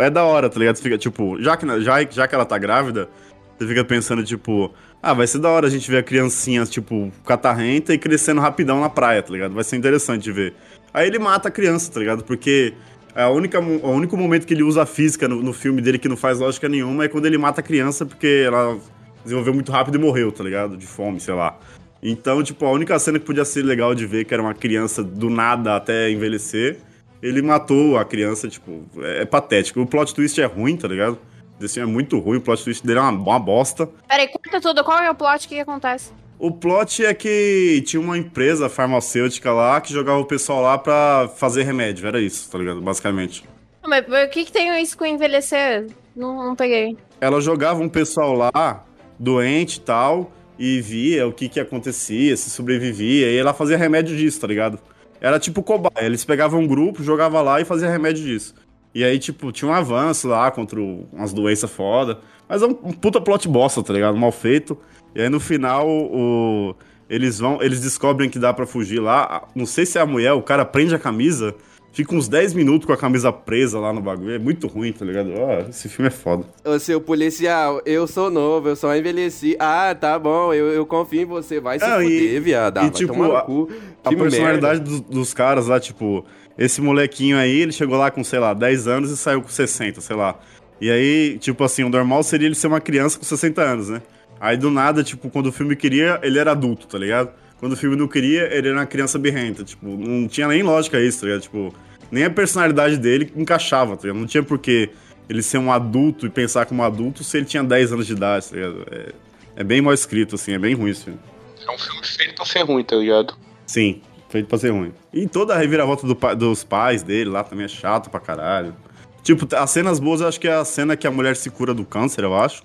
É 0.00 0.10
da 0.10 0.24
hora, 0.24 0.50
tá 0.50 0.58
ligado? 0.58 0.74
Você 0.74 0.82
fica, 0.82 0.98
tipo, 0.98 1.40
já 1.40 1.56
que, 1.56 1.80
já, 1.80 2.02
já 2.10 2.26
que 2.26 2.34
ela 2.34 2.44
tá 2.44 2.58
grávida, 2.58 3.08
você 3.56 3.68
fica 3.68 3.84
pensando, 3.84 4.24
tipo. 4.24 4.74
Ah, 5.02 5.12
vai 5.12 5.26
ser 5.26 5.40
da 5.40 5.48
hora 5.48 5.66
a 5.66 5.70
gente 5.70 5.90
ver 5.90 5.98
a 5.98 6.02
criancinha, 6.02 6.64
tipo, 6.64 7.10
catarrenta 7.26 7.92
e 7.92 7.98
crescendo 7.98 8.40
rapidão 8.40 8.80
na 8.80 8.88
praia, 8.88 9.20
tá 9.20 9.32
ligado? 9.32 9.52
Vai 9.52 9.64
ser 9.64 9.74
interessante 9.74 10.22
de 10.22 10.30
ver. 10.30 10.54
Aí 10.94 11.08
ele 11.08 11.18
mata 11.18 11.48
a 11.48 11.50
criança, 11.50 11.90
tá 11.90 11.98
ligado? 11.98 12.22
Porque 12.22 12.72
a 13.12 13.28
única, 13.28 13.58
o 13.58 13.90
único 13.90 14.16
momento 14.16 14.46
que 14.46 14.54
ele 14.54 14.62
usa 14.62 14.82
a 14.82 14.86
física 14.86 15.26
no, 15.26 15.42
no 15.42 15.52
filme 15.52 15.82
dele 15.82 15.98
que 15.98 16.08
não 16.08 16.16
faz 16.16 16.38
lógica 16.38 16.68
nenhuma 16.68 17.04
é 17.04 17.08
quando 17.08 17.26
ele 17.26 17.36
mata 17.36 17.60
a 17.60 17.64
criança 17.64 18.06
porque 18.06 18.44
ela 18.46 18.78
desenvolveu 19.24 19.52
muito 19.52 19.72
rápido 19.72 19.96
e 19.96 19.98
morreu, 19.98 20.30
tá 20.30 20.44
ligado? 20.44 20.76
De 20.76 20.86
fome, 20.86 21.18
sei 21.18 21.34
lá. 21.34 21.58
Então, 22.00 22.40
tipo, 22.40 22.64
a 22.64 22.70
única 22.70 22.96
cena 23.00 23.18
que 23.18 23.24
podia 23.24 23.44
ser 23.44 23.62
legal 23.62 23.96
de 23.96 24.06
ver, 24.06 24.24
que 24.24 24.32
era 24.32 24.42
uma 24.42 24.54
criança 24.54 25.02
do 25.02 25.28
nada 25.28 25.74
até 25.74 26.10
envelhecer, 26.10 26.78
ele 27.20 27.42
matou 27.42 27.96
a 27.96 28.04
criança, 28.04 28.48
tipo, 28.48 28.84
é, 28.98 29.22
é 29.22 29.24
patético. 29.24 29.80
O 29.80 29.86
plot 29.86 30.14
twist 30.14 30.40
é 30.40 30.44
ruim, 30.44 30.76
tá 30.76 30.86
ligado? 30.86 31.18
Esse 31.64 31.74
filme 31.74 31.90
é 31.90 31.92
muito 31.92 32.18
ruim, 32.18 32.38
o 32.38 32.40
plot 32.40 32.64
twist 32.64 32.86
dele 32.86 32.98
é 32.98 33.02
uma, 33.02 33.10
uma 33.10 33.38
bosta. 33.38 33.88
Peraí, 34.08 34.28
conta 34.28 34.60
tudo. 34.60 34.84
Qual 34.84 34.98
é 34.98 35.10
o 35.10 35.14
plot? 35.14 35.46
O 35.46 35.48
que, 35.48 35.54
que 35.54 35.60
acontece? 35.60 36.12
O 36.38 36.50
plot 36.50 37.04
é 37.04 37.14
que 37.14 37.84
tinha 37.86 38.00
uma 38.00 38.18
empresa 38.18 38.68
farmacêutica 38.68 39.52
lá 39.52 39.80
que 39.80 39.92
jogava 39.92 40.18
o 40.18 40.24
pessoal 40.24 40.60
lá 40.60 40.76
pra 40.76 41.30
fazer 41.36 41.62
remédio, 41.62 42.06
era 42.06 42.20
isso, 42.20 42.50
tá 42.50 42.58
ligado? 42.58 42.80
Basicamente. 42.80 43.44
Mas, 43.86 44.04
o 44.06 44.28
que, 44.28 44.44
que 44.44 44.52
tem 44.52 44.82
isso 44.82 44.98
com 44.98 45.06
envelhecer? 45.06 45.86
Não, 46.16 46.44
não 46.44 46.56
peguei. 46.56 46.96
Ela 47.20 47.40
jogava 47.40 47.80
um 47.80 47.88
pessoal 47.88 48.34
lá, 48.34 48.84
doente 49.18 49.76
e 49.76 49.80
tal, 49.80 50.32
e 50.58 50.80
via 50.80 51.26
o 51.26 51.32
que 51.32 51.48
que 51.48 51.60
acontecia, 51.60 52.36
se 52.36 52.50
sobrevivia, 52.50 53.30
e 53.30 53.36
ela 53.36 53.54
fazia 53.54 53.76
remédio 53.76 54.16
disso, 54.16 54.40
tá 54.40 54.46
ligado? 54.46 54.78
Era 55.20 55.38
tipo 55.38 55.62
cobaia, 55.62 56.04
eles 56.04 56.24
pegavam 56.24 56.60
um 56.60 56.66
grupo, 56.66 57.04
jogavam 57.04 57.40
lá 57.42 57.60
e 57.60 57.64
faziam 57.64 57.90
remédio 57.90 58.24
disso. 58.24 58.54
E 58.94 59.02
aí, 59.04 59.18
tipo, 59.18 59.50
tinha 59.52 59.70
um 59.70 59.74
avanço 59.74 60.28
lá 60.28 60.50
contra 60.50 60.80
umas 60.80 61.32
doenças 61.32 61.70
foda. 61.70 62.20
Mas 62.48 62.62
é 62.62 62.66
um, 62.66 62.76
um 62.82 62.92
puta 62.92 63.20
plot 63.20 63.48
bosta, 63.48 63.82
tá 63.82 63.92
ligado? 63.92 64.16
Mal 64.16 64.32
feito. 64.32 64.76
E 65.14 65.22
aí 65.22 65.28
no 65.28 65.40
final, 65.40 65.88
o, 65.88 66.74
eles 67.08 67.38
vão. 67.38 67.62
Eles 67.62 67.80
descobrem 67.80 68.28
que 68.28 68.38
dá 68.38 68.52
pra 68.52 68.66
fugir 68.66 69.00
lá. 69.00 69.48
Não 69.54 69.66
sei 69.66 69.86
se 69.86 69.98
é 69.98 70.00
a 70.00 70.06
mulher, 70.06 70.32
o 70.32 70.42
cara 70.42 70.64
prende 70.64 70.94
a 70.94 70.98
camisa, 70.98 71.54
fica 71.92 72.14
uns 72.14 72.26
10 72.28 72.54
minutos 72.54 72.86
com 72.86 72.92
a 72.92 72.96
camisa 72.96 73.32
presa 73.32 73.78
lá 73.78 73.92
no 73.92 74.00
bagulho. 74.00 74.34
É 74.34 74.38
muito 74.38 74.66
ruim, 74.66 74.92
tá 74.92 75.04
ligado? 75.04 75.32
Ó, 75.36 75.60
esse 75.68 75.88
filme 75.88 76.08
é 76.08 76.10
foda. 76.10 76.44
Ô, 76.64 76.78
seu 76.78 77.00
policial, 77.00 77.80
eu 77.84 78.06
sou 78.06 78.30
novo, 78.30 78.68
eu 78.68 78.76
só 78.76 78.94
envelheci. 78.96 79.56
Ah, 79.58 79.94
tá 79.94 80.18
bom, 80.18 80.52
eu, 80.52 80.68
eu 80.68 80.84
confio 80.86 81.20
em 81.22 81.24
você. 81.24 81.60
Vai 81.60 81.78
se 81.78 81.84
e- 81.84 82.02
fuder, 82.02 82.42
viado. 82.42 82.78
Ah, 82.78 82.80
e, 82.80 82.84
vai 82.84 82.90
tipo, 82.90 83.12
tomar 83.12 83.28
no 83.28 83.36
a-. 83.36 84.10
A 84.10 84.16
personalidade 84.16 84.80
dos, 84.80 85.00
dos 85.00 85.34
caras 85.34 85.66
lá, 85.68 85.78
tipo, 85.78 86.24
esse 86.58 86.80
molequinho 86.80 87.36
aí, 87.36 87.60
ele 87.60 87.72
chegou 87.72 87.96
lá 87.96 88.10
com, 88.10 88.24
sei 88.24 88.38
lá, 88.38 88.52
10 88.54 88.88
anos 88.88 89.10
e 89.10 89.16
saiu 89.16 89.42
com 89.42 89.48
60, 89.48 90.00
sei 90.00 90.16
lá. 90.16 90.38
E 90.80 90.90
aí, 90.90 91.38
tipo 91.38 91.62
assim, 91.62 91.84
o 91.84 91.88
normal 91.88 92.22
seria 92.24 92.46
ele 92.46 92.56
ser 92.56 92.66
uma 92.66 92.80
criança 92.80 93.18
com 93.18 93.24
60 93.24 93.62
anos, 93.62 93.88
né? 93.88 94.02
Aí 94.40 94.56
do 94.56 94.70
nada, 94.70 95.04
tipo, 95.04 95.30
quando 95.30 95.46
o 95.46 95.52
filme 95.52 95.76
queria, 95.76 96.18
ele 96.22 96.38
era 96.38 96.50
adulto, 96.50 96.88
tá 96.88 96.98
ligado? 96.98 97.30
Quando 97.62 97.74
o 97.74 97.76
filme 97.76 97.94
não 97.94 98.08
queria, 98.08 98.52
ele 98.52 98.70
era 98.70 98.76
uma 98.76 98.86
criança 98.86 99.20
birrenta. 99.20 99.62
Tipo, 99.62 99.86
não 99.86 100.26
tinha 100.26 100.48
nem 100.48 100.64
lógica 100.64 101.00
isso, 101.00 101.20
tá 101.20 101.26
ligado? 101.26 101.42
Tipo, 101.42 101.72
nem 102.10 102.24
a 102.24 102.30
personalidade 102.30 102.96
dele 102.96 103.32
encaixava, 103.36 103.96
tá 103.96 104.02
ligado? 104.02 104.18
Não 104.18 104.26
tinha 104.26 104.42
por 104.42 104.58
que 104.58 104.90
ele 105.28 105.44
ser 105.44 105.58
um 105.58 105.70
adulto 105.70 106.26
e 106.26 106.28
pensar 106.28 106.66
como 106.66 106.82
adulto 106.82 107.22
se 107.22 107.36
ele 107.36 107.46
tinha 107.46 107.62
10 107.62 107.92
anos 107.92 108.08
de 108.08 108.14
idade, 108.14 108.48
tá 108.48 108.56
ligado? 108.56 108.84
É, 108.90 109.12
é 109.54 109.62
bem 109.62 109.80
mal 109.80 109.94
escrito, 109.94 110.34
assim, 110.34 110.54
é 110.54 110.58
bem 110.58 110.74
ruim 110.74 110.90
esse 110.90 111.04
filme. 111.04 111.20
É 111.64 111.70
um 111.70 111.78
filme 111.78 112.04
feito 112.04 112.34
pra 112.34 112.44
ser 112.44 112.62
ruim, 112.62 112.82
tá 112.82 112.96
ligado? 112.96 113.32
Sim, 113.64 114.02
feito 114.28 114.48
pra 114.48 114.58
ser 114.58 114.70
ruim. 114.70 114.92
E 115.14 115.28
toda 115.28 115.54
a 115.54 115.56
reviravolta 115.56 116.04
do 116.04 116.16
dos 116.34 116.64
pais 116.64 117.04
dele 117.04 117.30
lá 117.30 117.44
também 117.44 117.66
é 117.66 117.68
chato 117.68 118.10
pra 118.10 118.18
caralho. 118.18 118.74
Tipo, 119.22 119.46
as 119.54 119.70
cenas 119.70 120.00
boas 120.00 120.20
eu 120.20 120.26
acho 120.26 120.40
que 120.40 120.48
é 120.48 120.54
a 120.54 120.64
cena 120.64 120.96
que 120.96 121.06
a 121.06 121.12
mulher 121.12 121.36
se 121.36 121.48
cura 121.48 121.72
do 121.72 121.84
câncer, 121.84 122.24
eu 122.24 122.34
acho. 122.34 122.64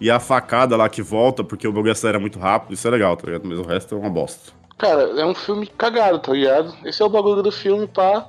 E 0.00 0.10
a 0.10 0.20
facada 0.20 0.76
lá 0.76 0.88
que 0.88 1.00
volta, 1.00 1.42
porque 1.42 1.66
o 1.66 1.72
bagulho 1.72 1.92
acelera 1.92 2.18
muito 2.18 2.38
rápido, 2.38 2.74
isso 2.74 2.86
é 2.86 2.90
legal, 2.90 3.16
tá 3.16 3.26
ligado? 3.26 3.46
Mas 3.46 3.58
o 3.58 3.62
resto 3.62 3.94
é 3.94 3.98
uma 3.98 4.10
bosta. 4.10 4.52
Cara, 4.76 5.02
é 5.18 5.24
um 5.24 5.34
filme 5.34 5.66
cagado, 5.66 6.18
tá 6.18 6.32
ligado? 6.32 6.74
Esse 6.84 7.00
é 7.00 7.04
o 7.04 7.08
bagulho 7.08 7.42
do 7.42 7.50
filme, 7.50 7.86
pá. 7.86 8.26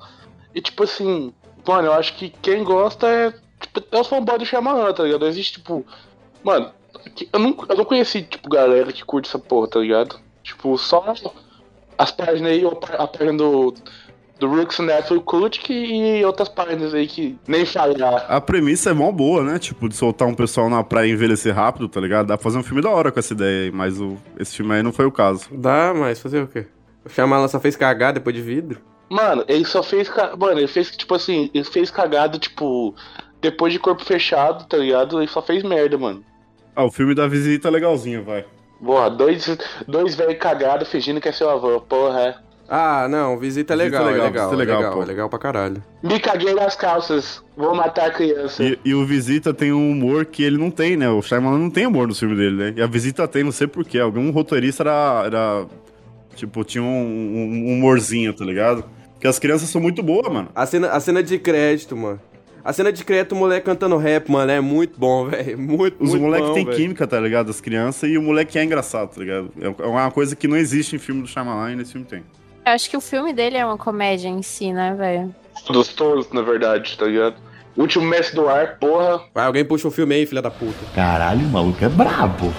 E 0.55 0.62
tipo 0.62 0.83
assim, 0.83 1.33
mano, 1.67 1.88
eu 1.88 1.93
acho 1.93 2.15
que 2.15 2.29
quem 2.29 2.63
gosta 2.63 3.07
é. 3.07 3.33
Tipo, 3.59 3.83
é 3.91 4.00
os 4.00 4.07
fanboys 4.07 4.39
do 4.39 4.45
Shyamalan, 4.45 4.93
tá 4.93 5.03
ligado? 5.03 5.27
Existe, 5.27 5.53
tipo. 5.53 5.86
Mano, 6.43 6.71
eu 7.33 7.39
não, 7.39 7.55
eu 7.67 7.75
não 7.75 7.86
conheci, 7.86 8.21
tipo, 8.24 8.50
galera 8.50 8.91
que 8.93 9.03
curte 9.03 9.27
essa 9.27 9.39
porra, 9.39 9.67
tá 9.67 9.79
ligado? 9.79 10.19
Tipo, 10.43 10.77
só 10.77 11.13
as 11.97 12.12
páginas 12.12 12.51
aí, 12.51 12.63
a 12.97 13.07
página 13.07 13.38
do. 13.38 13.74
Do 14.39 14.48
Rooks 14.48 14.79
Network 14.79 15.25
Cult 15.25 15.74
e 15.74 16.24
outras 16.24 16.48
páginas 16.48 16.94
aí 16.94 17.08
que 17.08 17.38
nem 17.48 17.65
falar. 17.65 18.25
A 18.27 18.39
premissa 18.39 18.91
é 18.91 18.94
mó 18.94 19.12
boa, 19.12 19.44
né? 19.44 19.58
Tipo, 19.58 19.89
de 19.89 19.96
soltar 19.96 20.27
um 20.27 20.36
pessoal 20.36 20.70
na 20.70 20.84
praia 20.84 21.08
e 21.08 21.12
envelhecer 21.12 21.56
rápido, 21.56 21.89
tá 21.89 22.00
ligado? 22.00 22.27
Dá 22.27 22.38
pra 22.38 22.44
fazer 22.44 22.58
um 22.60 22.63
filme 22.63 22.82
da 22.82 22.89
hora 22.89 23.12
com 23.12 23.20
essa 23.20 23.34
ideia 23.34 23.63
aí, 23.65 23.72
mas 23.72 24.00
o, 24.00 24.15
esse 24.39 24.56
filme 24.56 24.75
aí 24.75 24.84
não 24.84 24.94
foi 24.94 25.06
o 25.06 25.12
caso. 25.12 25.48
Dá, 25.51 25.94
mas 25.96 26.20
fazer 26.20 26.44
o 26.44 26.48
quê? 26.48 26.67
O 27.03 27.10
Shyamalan 27.10 27.48
só 27.48 27.60
fez 27.60 27.75
cagar 27.75 28.13
depois 28.13 28.36
de 28.36 28.41
vidro? 28.41 28.79
Mano, 29.10 29.44
ele 29.48 29.65
só 29.65 29.82
fez. 29.82 30.10
Mano, 30.38 30.60
ele 30.60 30.67
fez, 30.67 30.96
tipo 30.96 31.15
assim, 31.15 31.50
ele 31.53 31.63
fez 31.63 31.89
cagado, 31.89 32.38
tipo. 32.38 32.94
Depois 33.41 33.72
de 33.72 33.79
corpo 33.79 34.03
fechado, 34.03 34.65
tá 34.67 34.77
ligado? 34.77 35.20
Ele 35.20 35.29
só 35.29 35.41
fez 35.41 35.63
merda, 35.63 35.98
mano. 35.98 36.24
Ah, 36.75 36.84
o 36.84 36.91
filme 36.91 37.15
da 37.15 37.27
visita 37.27 37.67
é 37.67 37.72
legalzinho, 37.72 38.24
vai. 38.24 38.46
Porra, 38.84 39.10
dois, 39.10 39.58
dois 39.88 40.15
velhos 40.15 40.38
cagados 40.38 40.89
fingindo 40.89 41.22
que 41.22 41.29
é 41.29 41.32
seu 41.32 41.50
avô, 41.50 41.79
porra. 41.82 42.44
Ah, 42.69 43.07
não, 43.09 43.38
visita 43.38 43.74
é 43.74 43.77
Visita 43.77 43.97
legal, 44.00 44.01
é 44.01 44.09
é 44.09 44.12
legal, 44.12 44.27
legal, 44.27 44.50
visita 44.50 44.62
é 44.62 44.63
é 44.63 44.65
legal, 44.65 44.79
legal, 44.79 44.93
pô. 44.97 45.01
é 45.01 45.05
legal 45.05 45.29
pra 45.29 45.39
caralho. 45.39 45.83
Me 46.03 46.19
caguei 46.19 46.53
nas 46.53 46.75
calças, 46.75 47.41
vou 47.55 47.74
matar 47.74 48.07
a 48.07 48.12
criança. 48.12 48.62
E, 48.62 48.77
e 48.83 48.93
o 48.93 49.05
Visita 49.05 49.53
tem 49.53 49.71
um 49.71 49.91
humor 49.91 50.25
que 50.25 50.43
ele 50.43 50.57
não 50.57 50.69
tem, 50.69 50.97
né? 50.97 51.09
O 51.09 51.21
Shyamalan 51.21 51.59
não 51.59 51.69
tem 51.69 51.88
humor 51.88 52.07
no 52.07 52.13
filme 52.15 52.36
dele, 52.36 52.55
né? 52.57 52.74
E 52.75 52.81
a 52.81 52.88
Visita 52.88 53.25
tem, 53.27 53.43
não 53.43 53.53
sei 53.53 53.67
porquê. 53.67 54.00
Algum 54.00 54.29
roteirista 54.31 54.83
era, 54.83 55.24
era... 55.25 55.65
Tipo, 56.36 56.63
tinha 56.65 56.83
um, 56.83 56.88
um 56.88 57.74
humorzinho, 57.74 58.33
tá 58.33 58.43
ligado? 58.43 58.83
Porque 59.13 59.27
as 59.27 59.39
crianças 59.39 59.69
são 59.69 59.81
muito 59.81 60.03
boas, 60.03 60.31
mano. 60.31 60.50
A 60.53 60.65
cena, 60.65 60.89
a 60.89 61.00
cena 61.00 61.24
de 61.24 61.39
crédito, 61.39 61.95
mano. 61.95 62.19
A 62.63 62.74
cena 62.74 62.91
de 62.91 63.03
crédito, 63.05 63.31
o 63.31 63.36
moleque 63.38 63.65
cantando 63.65 63.95
rap, 63.95 64.29
mano, 64.29 64.51
é 64.51 64.59
muito 64.59 65.00
bom, 65.00 65.25
velho. 65.31 65.57
Muito, 65.57 65.95
Os 66.03 66.13
muito 66.13 66.38
bom, 66.45 66.53
têm 66.53 66.65
química, 66.65 67.07
tá 67.07 67.17
ligado? 67.17 67.50
As 67.50 67.62
crianças, 67.62 68.09
e 68.09 68.17
o 68.17 68.21
moleque 68.21 68.59
é 68.59 68.63
engraçado, 68.63 69.15
tá 69.15 69.21
ligado? 69.21 69.51
É 69.59 69.88
uma 69.88 70.12
coisa 70.12 70.36
que 70.36 70.50
não 70.50 70.57
existe 70.57 70.95
em 70.95 71.00
filme 71.00 71.21
do 71.21 71.27
Shyamalan 71.29 71.71
e 71.71 71.75
nesse 71.77 71.93
filme 71.93 72.05
tem. 72.05 72.24
Eu 72.67 72.74
acho 72.74 72.89
que 72.89 72.97
o 72.97 73.01
filme 73.01 73.31
dele 73.31 73.55
é 73.55 73.65
uma 73.65 73.77
comédia 73.77 74.27
em 74.27 74.41
si, 74.41 74.74
né, 74.74 74.93
velho? 74.93 75.33
Dos 75.69 75.88
todos, 75.88 76.29
na 76.33 76.41
verdade, 76.41 76.97
tá 76.97 77.05
ligado? 77.05 77.38
Último 77.77 78.03
mestre 78.03 78.36
do 78.36 78.50
ar, 78.50 78.77
porra. 78.77 79.24
Vai, 79.33 79.45
alguém 79.45 79.63
puxa 79.63 79.88
o 79.88 79.91
filme 79.91 80.15
aí, 80.15 80.25
filha 80.25 80.41
da 80.41 80.51
puta. 80.51 80.77
Caralho, 80.93 81.45
o 81.45 81.50
maluco 81.50 81.86
é 81.86 81.88
brabo. 81.88 82.53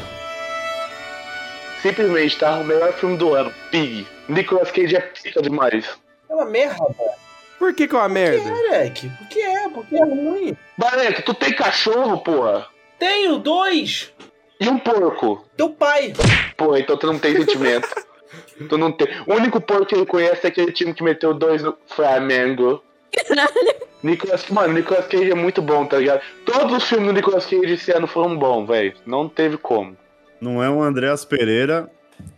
Simplesmente, 1.83 2.39
tá? 2.39 2.57
O 2.57 2.65
melhor 2.65 2.91
filme 2.95 3.19
do 3.19 3.35
ano. 3.35 3.53
Pig. 3.71 4.07
Nicolas 4.31 4.71
Cage 4.71 4.97
é 4.97 5.01
pica 5.01 5.43
demais. 5.43 5.85
É 6.31 6.35
uma 6.35 6.47
merda, 6.47 6.87
velho. 6.97 7.11
Por 7.59 7.75
que 7.75 7.87
que 7.87 7.95
é 7.95 7.99
uma 7.99 8.09
merda? 8.09 8.49
Moleque, 8.49 9.11
por 9.11 9.29
que 9.29 9.41
é? 9.41 9.69
Porque 9.69 9.95
é 9.95 10.05
ruim. 10.05 10.57
Bareto, 10.79 11.21
tu 11.21 11.35
tem 11.35 11.53
cachorro, 11.53 12.17
porra? 12.21 12.67
Tenho 12.99 13.39
dois. 13.41 14.11
E 14.59 14.71
um 14.71 14.79
porco? 14.79 15.45
Teu 15.55 15.69
pai. 15.69 16.15
Pô, 16.57 16.75
então 16.79 16.97
tu 16.97 17.09
não 17.09 17.19
tem 17.19 17.37
sentimento. 17.37 17.87
tu 18.69 18.79
não 18.79 18.93
tem. 18.93 19.09
O 19.27 19.35
único 19.35 19.61
porco 19.61 19.87
que 19.87 19.95
ele 19.95 20.07
conhece 20.07 20.47
é 20.47 20.49
aquele 20.49 20.73
time 20.73 20.95
que 20.95 21.03
meteu 21.03 21.35
dois 21.35 21.63
no 21.63 21.77
Flamengo. 21.87 22.83
Nicolas, 24.03 24.49
mano, 24.49 24.75
Nicolas 24.75 25.07
Cage 25.07 25.31
é 25.31 25.35
muito 25.35 25.61
bom, 25.61 25.85
tá 25.85 25.99
ligado? 25.99 26.21
Todos 26.45 26.77
os 26.77 26.85
filmes 26.85 27.09
do 27.09 27.13
Nicolas 27.15 27.47
Cage 27.47 27.73
esse 27.73 27.91
ano 27.91 28.07
foram 28.07 28.37
bons, 28.39 28.67
velho. 28.67 28.95
Não 29.05 29.29
teve 29.29 29.57
como. 29.57 29.97
Não 30.41 30.63
é 30.63 30.71
um 30.71 30.83
Andreas 30.83 31.25
Pereira, 31.25 31.91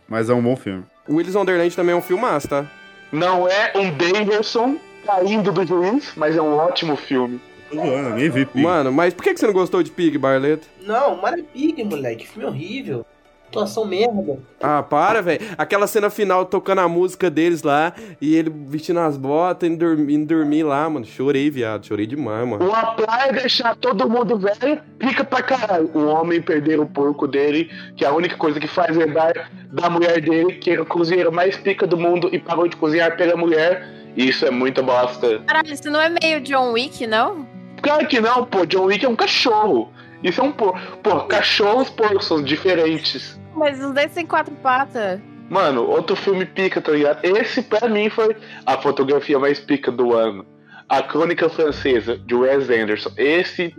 mas 0.07 0.29
é 0.29 0.33
um 0.33 0.41
bom 0.41 0.55
filme. 0.55 0.83
O 1.07 1.15
Willis 1.15 1.35
Wonderland 1.35 1.75
também 1.75 1.93
é 1.93 1.97
um 1.97 2.01
filmaço, 2.01 2.47
tá? 2.47 2.65
Não 3.11 3.47
é 3.47 3.73
um 3.75 3.91
Davidson 3.91 4.77
caindo 5.05 5.51
do 5.51 5.65
juiz, 5.65 6.13
mas 6.15 6.35
é 6.35 6.41
um 6.41 6.55
ótimo 6.57 6.95
filme. 6.95 7.39
Tô 7.69 7.75
zoando, 7.75 8.09
eu 8.09 8.15
nem 8.15 8.29
vi. 8.29 8.45
Pig. 8.45 8.63
Mano, 8.63 8.91
mas 8.91 9.13
por 9.13 9.23
que 9.23 9.33
que 9.33 9.39
você 9.39 9.47
não 9.47 9.53
gostou 9.53 9.81
de 9.83 9.91
Pig, 9.91 10.17
Barleto? 10.17 10.67
Não, 10.81 11.21
Mara 11.21 11.41
Pig, 11.53 11.83
moleque. 11.83 12.27
Filme 12.27 12.45
horrível. 12.45 13.05
Atuação 13.51 13.83
merda. 13.85 14.39
Ah, 14.61 14.81
para, 14.81 15.21
velho. 15.21 15.41
Aquela 15.57 15.85
cena 15.85 16.09
final 16.09 16.45
tocando 16.45 16.79
a 16.79 16.87
música 16.87 17.29
deles 17.29 17.63
lá 17.63 17.93
e 18.21 18.33
ele 18.33 18.49
vestindo 18.49 19.01
as 19.01 19.17
botas 19.17 19.67
e 19.67 19.71
indo 19.73 19.85
dormir, 19.85 20.13
indo 20.13 20.33
dormir 20.33 20.63
lá, 20.63 20.89
mano. 20.89 21.05
Chorei, 21.05 21.49
viado. 21.49 21.85
Chorei 21.85 22.07
demais, 22.07 22.47
mano. 22.47 22.65
Uma 22.65 22.93
praia 22.93 23.33
deixar 23.33 23.75
todo 23.75 24.09
mundo 24.09 24.39
velho, 24.39 24.81
pica 24.97 25.25
pra 25.25 25.43
caralho. 25.43 25.91
O 25.93 26.05
homem 26.05 26.41
perder 26.41 26.79
o 26.79 26.85
porco 26.85 27.27
dele, 27.27 27.69
que 27.97 28.05
é 28.05 28.07
a 28.07 28.13
única 28.13 28.37
coisa 28.37 28.57
que 28.57 28.67
faz 28.67 28.95
lembrar 28.95 29.51
da 29.69 29.89
mulher 29.89 30.21
dele, 30.21 30.53
que 30.53 30.71
era 30.71 30.81
o 30.81 30.85
cozinheiro 30.85 31.31
mais 31.31 31.57
pica 31.57 31.85
do 31.85 31.97
mundo 31.97 32.29
e 32.31 32.39
parou 32.39 32.69
de 32.69 32.77
cozinhar 32.77 33.17
pela 33.17 33.35
mulher. 33.35 33.85
Isso 34.15 34.45
é 34.45 34.49
muita 34.49 34.81
bosta. 34.81 35.39
Caralho, 35.45 35.73
isso 35.73 35.89
não 35.89 35.99
é 35.99 36.07
meio 36.07 36.39
John 36.39 36.71
Wick, 36.71 37.05
não? 37.05 37.45
Claro 37.81 38.07
que 38.07 38.21
não, 38.21 38.45
pô. 38.45 38.65
John 38.65 38.85
Wick 38.85 39.03
é 39.03 39.09
um 39.09 39.15
cachorro. 39.15 39.91
Isso 40.23 40.39
é 40.39 40.43
um 40.43 40.51
porco. 40.51 40.79
Pô, 41.01 41.21
cachorros 41.21 41.89
porcos 41.89 42.25
são 42.25 42.43
diferentes. 42.43 43.40
Mas 43.55 43.83
os 43.83 43.93
dois 43.93 44.11
têm 44.13 44.25
quatro 44.25 44.53
patas. 44.55 45.19
Mano, 45.49 45.83
outro 45.83 46.15
filme 46.15 46.45
pica, 46.45 46.81
tá 46.81 46.93
ligado? 46.93 47.25
Esse 47.25 47.61
pra 47.61 47.89
mim 47.89 48.09
foi 48.09 48.35
a 48.65 48.77
fotografia 48.77 49.37
mais 49.37 49.59
pica 49.59 49.91
do 49.91 50.13
ano. 50.13 50.45
A 50.87 51.01
Crônica 51.01 51.49
Francesa, 51.49 52.17
de 52.17 52.33
Wes 52.33 52.69
Anderson. 52.69 53.11
Esse, 53.17 53.73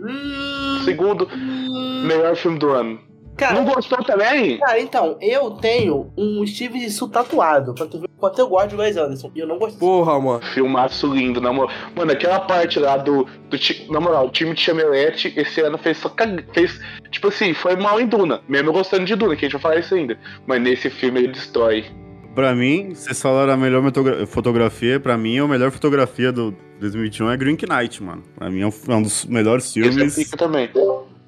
segundo 0.85 1.27
melhor 2.05 2.35
filme 2.35 2.59
do 2.59 2.69
ano. 2.69 2.99
Cara, 3.35 3.55
Não 3.55 3.65
gostou 3.65 3.97
também? 4.03 4.57
cara, 4.59 4.79
então, 4.79 5.17
eu 5.19 5.51
tenho 5.51 6.11
um 6.17 6.45
Steve 6.45 6.79
Zissou 6.81 7.09
tatuado, 7.09 7.73
pra 7.73 7.85
tu 7.87 7.99
ver 7.99 8.05
o 8.05 8.19
quanto 8.19 8.39
eu 8.39 8.47
gosto 8.47 8.69
de 8.69 8.75
Wes 8.75 8.95
Anderson. 8.95 9.31
E 9.35 9.39
eu 9.39 9.47
não 9.47 9.57
gostei. 9.57 9.79
Porra, 9.79 10.19
mano. 10.19 10.41
Filmaço 10.53 11.07
lindo, 11.13 11.41
na 11.41 11.51
moral. 11.51 11.73
Mano, 11.95 12.11
aquela 12.11 12.39
parte 12.39 12.79
lá 12.79 12.95
do. 12.97 13.25
do 13.49 13.57
ti- 13.57 13.87
na 13.89 13.99
moral, 13.99 14.27
o 14.27 14.29
time 14.29 14.53
de 14.53 14.61
Chamelete 14.61 15.33
esse 15.35 15.61
ano 15.61 15.77
fez 15.77 15.97
só 15.97 16.09
cag... 16.09 16.45
fez. 16.53 16.79
Tipo 17.09 17.29
assim, 17.29 17.53
foi 17.53 17.75
mal 17.75 17.99
em 17.99 18.05
Duna. 18.07 18.41
Mesmo 18.47 18.69
eu 18.69 18.73
gostando 18.73 19.03
de 19.05 19.15
Duna, 19.15 19.35
que 19.35 19.45
a 19.45 19.49
gente 19.49 19.53
vai 19.53 19.61
falar 19.61 19.79
isso 19.79 19.95
ainda. 19.95 20.17
Mas 20.45 20.61
nesse 20.61 20.89
filme 20.89 21.19
ele 21.21 21.29
destrói. 21.29 21.85
Pra 22.35 22.55
mim, 22.55 22.93
vocês 22.95 23.21
falaram 23.21 23.53
a 23.53 23.57
melhor 23.57 23.83
fotografia, 24.27 24.99
pra 24.99 25.15
mim 25.17 25.37
a 25.39 25.47
melhor 25.47 25.69
fotografia 25.71 26.31
do 26.31 26.55
2021 26.79 27.29
é 27.31 27.37
Green 27.37 27.57
Knight, 27.69 28.01
mano. 28.01 28.23
Pra 28.35 28.49
mim 28.49 28.61
é 28.61 28.65
um, 28.65 28.69
é 28.69 29.01
dos 29.01 29.25
melhores 29.25 29.65
Esse 29.65 29.79
é 29.79 29.91
filmes. 29.91 30.15
pica 30.15 30.37
também. 30.37 30.69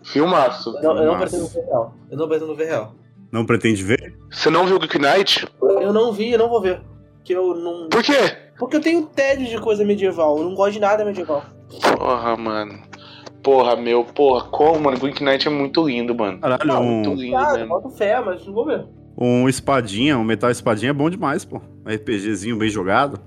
Filmaço. 0.06 0.72
Não, 0.82 0.98
eu 0.98 1.06
não 1.06 1.18
pretendo 1.20 1.48
ver 1.48 1.66
real. 1.66 1.96
Eu 2.12 2.18
não 2.18 2.28
pretendo 2.28 2.56
ver 2.56 2.66
real. 2.66 2.96
Não 3.32 3.46
pretende 3.46 3.84
ver? 3.84 4.18
Você 4.32 4.50
não 4.50 4.66
viu 4.66 4.80
Good 4.80 4.98
Knight? 5.00 5.48
Eu 5.62 5.92
não 5.92 6.12
vi, 6.14 6.32
eu 6.32 6.40
não 6.40 6.50
vou 6.50 6.62
ver. 6.62 6.82
Que 7.24 7.34
eu 7.34 7.56
não. 7.56 7.90
Por 7.90 8.04
quê? 8.04 8.14
Porque 8.58 8.78
eu 8.78 8.82
tenho 8.82 9.06
tédio 9.08 9.48
de 9.48 9.58
coisa 9.60 9.84
medieval. 9.84 10.38
Eu 10.38 10.44
não 10.46 10.54
gosto 10.56 10.74
de 10.74 10.80
nada 10.80 11.04
medieval. 11.04 11.44
Porra, 11.98 12.38
mano. 12.38 12.80
Porra, 13.44 13.76
meu, 13.76 14.04
porra, 14.04 14.48
como, 14.50 14.80
mano? 14.80 14.98
Good 15.00 15.24
Knight 15.24 15.48
é 15.48 15.52
muito 15.52 15.86
lindo, 15.86 16.16
mano. 16.16 16.40
Caralho, 16.40 16.66
Não, 16.66 16.84
Muito 16.84 17.10
um, 17.12 17.16
lindo 17.16 17.38
Ah, 17.38 17.54
mesmo. 17.54 17.68
boto 17.70 17.90
fé, 17.90 18.20
mas 18.22 18.46
não 18.46 18.54
vou 18.54 18.66
ver. 18.66 18.86
um 19.18 19.50
espadinha, 19.50 20.18
um 20.18 20.24
metal 20.24 20.50
espadinha 20.50 20.92
é 20.92 20.94
bom 20.94 21.10
demais, 21.10 21.44
pô. 21.46 21.58
Um 21.86 21.92
RPGzinho 21.94 22.58
bem 22.58 22.70
jogado. 22.70 23.20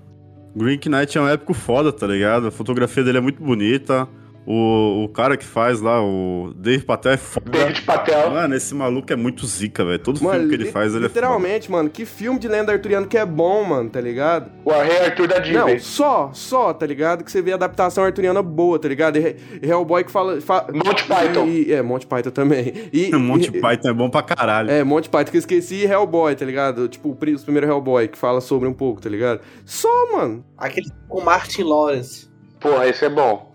Green 0.57 0.81
Knight 0.87 1.17
é 1.19 1.21
um 1.21 1.29
épico 1.29 1.55
foda, 1.55 1.93
tá 1.93 2.07
ligado? 2.07 2.47
A 2.49 2.51
fotografia 2.51 3.05
dele 3.05 3.19
é 3.19 3.21
muito 3.21 3.43
bonita. 3.43 4.09
O, 4.51 5.05
o 5.05 5.09
cara 5.11 5.37
que 5.37 5.45
faz 5.45 5.79
lá, 5.83 6.03
o 6.03 6.55
Dave 6.57 6.83
Patel 6.83 7.13
é 7.13 7.17
foda. 7.19 7.51
David 7.51 7.83
Patel. 7.83 8.31
Mano, 8.31 8.55
esse 8.55 8.75
maluco 8.75 9.13
é 9.13 9.17
muito 9.17 9.47
zica, 9.47 9.85
velho. 9.85 9.99
Todo 9.99 10.23
Mano, 10.25 10.39
filme 10.41 10.49
que 10.49 10.63
ele 10.63 10.73
faz, 10.73 10.95
ele 10.95 11.05
é 11.05 11.09
foda. 11.11 11.21
literalmente, 11.21 11.71
mano, 11.71 11.91
que 11.91 12.07
filme 12.07 12.39
de 12.39 12.49
lenda 12.49 12.73
arturiano 12.73 13.07
que 13.07 13.19
é 13.19 13.27
bom, 13.27 13.63
mano, 13.63 13.91
tá 13.91 14.01
ligado? 14.01 14.51
O 14.65 14.71
Rei 14.71 15.01
Arthur 15.05 15.29
da 15.29 15.39
Disney. 15.39 15.59
Não, 15.75 15.79
só, 15.79 16.31
só, 16.33 16.73
tá 16.73 16.87
ligado? 16.87 17.23
Que 17.25 17.31
você 17.31 17.43
vê 17.43 17.53
adaptação 17.53 18.03
arturiana 18.05 18.43
boa, 18.43 18.79
tá 18.79 18.89
ligado? 18.89 19.19
E 19.19 19.37
e 19.63 19.69
Hellboy 19.69 20.03
que 20.05 20.11
fala. 20.11 20.41
fa- 20.41 20.67
Monty 20.73 21.05
Python. 21.05 21.45
E, 21.47 21.71
é, 21.71 21.83
Monty 21.83 22.07
Python 22.07 22.31
também. 22.31 22.73
E, 22.91 23.11
Monty 23.19 23.51
e- 23.55 23.61
Python 23.61 23.89
é 23.91 23.93
bom 23.93 24.09
pra 24.09 24.23
caralho. 24.23 24.71
É, 24.71 24.83
Monty 24.83 25.11
Python 25.11 25.31
que 25.31 25.37
eu 25.37 25.41
esqueci 25.41 25.75
e 25.75 25.85
Hellboy, 25.85 26.35
tá 26.35 26.47
ligado? 26.47 26.89
Tipo, 26.89 27.11
os 27.35 27.43
primeiros 27.45 27.69
Hellboy, 27.69 28.09
que 28.09 28.17
fala 28.17 28.41
sobre 28.41 28.67
um 28.67 28.73
pouco, 28.73 28.99
tá 28.99 29.11
ligado? 29.11 29.41
Só, 29.67 29.89
mano. 30.17 30.43
Aquele 30.57 30.91
com 31.07 31.21
Martin 31.23 31.65
Lawrence. 31.65 32.27
Porra, 32.59 32.89
esse 32.89 33.05
é 33.05 33.09
bom. 33.11 33.48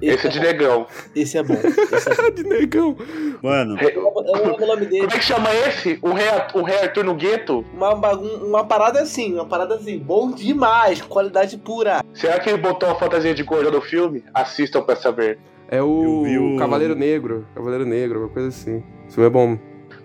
Esse 0.00 0.26
é 0.26 0.30
de 0.30 0.40
negão. 0.40 0.86
Esse 1.14 1.38
é 1.38 1.42
bom. 1.42 1.54
Esse 1.54 2.10
é 2.10 2.14
bom. 2.14 2.30
De 2.34 2.42
negão. 2.44 2.96
Mano, 3.42 3.76
Eu 3.80 4.02
não 4.02 4.42
lembro 4.48 4.64
o 4.64 4.66
nome 4.66 4.86
dele. 4.86 5.00
Como 5.02 5.12
é 5.14 5.18
que 5.18 5.24
chama 5.24 5.48
esse? 5.54 5.98
O 6.02 6.12
Rei, 6.12 6.26
o 6.54 6.62
Rei 6.62 6.78
Arthur 6.78 7.04
no 7.04 7.14
gueto? 7.14 7.64
Uma, 7.74 7.94
uma 7.94 8.64
parada 8.64 9.00
assim, 9.00 9.34
uma 9.34 9.44
parada 9.46 9.74
assim. 9.74 9.98
Bom 9.98 10.30
demais, 10.30 11.00
qualidade 11.02 11.56
pura. 11.58 12.00
Será 12.14 12.38
que 12.38 12.48
ele 12.48 12.58
botou 12.58 12.88
a 12.90 12.94
fantasia 12.94 13.34
de 13.34 13.42
gorda 13.42 13.70
no 13.70 13.80
filme? 13.80 14.22
Assistam 14.34 14.82
pra 14.82 14.94
saber. 14.96 15.38
É 15.70 15.82
o, 15.82 16.54
o- 16.54 16.58
Cavaleiro 16.58 16.94
Negro. 16.94 17.46
Cavaleiro 17.54 17.84
Negro, 17.84 18.20
uma 18.20 18.28
coisa 18.28 18.48
assim. 18.48 18.82
Filme 19.10 19.26
é 19.26 19.30
bom. 19.30 19.58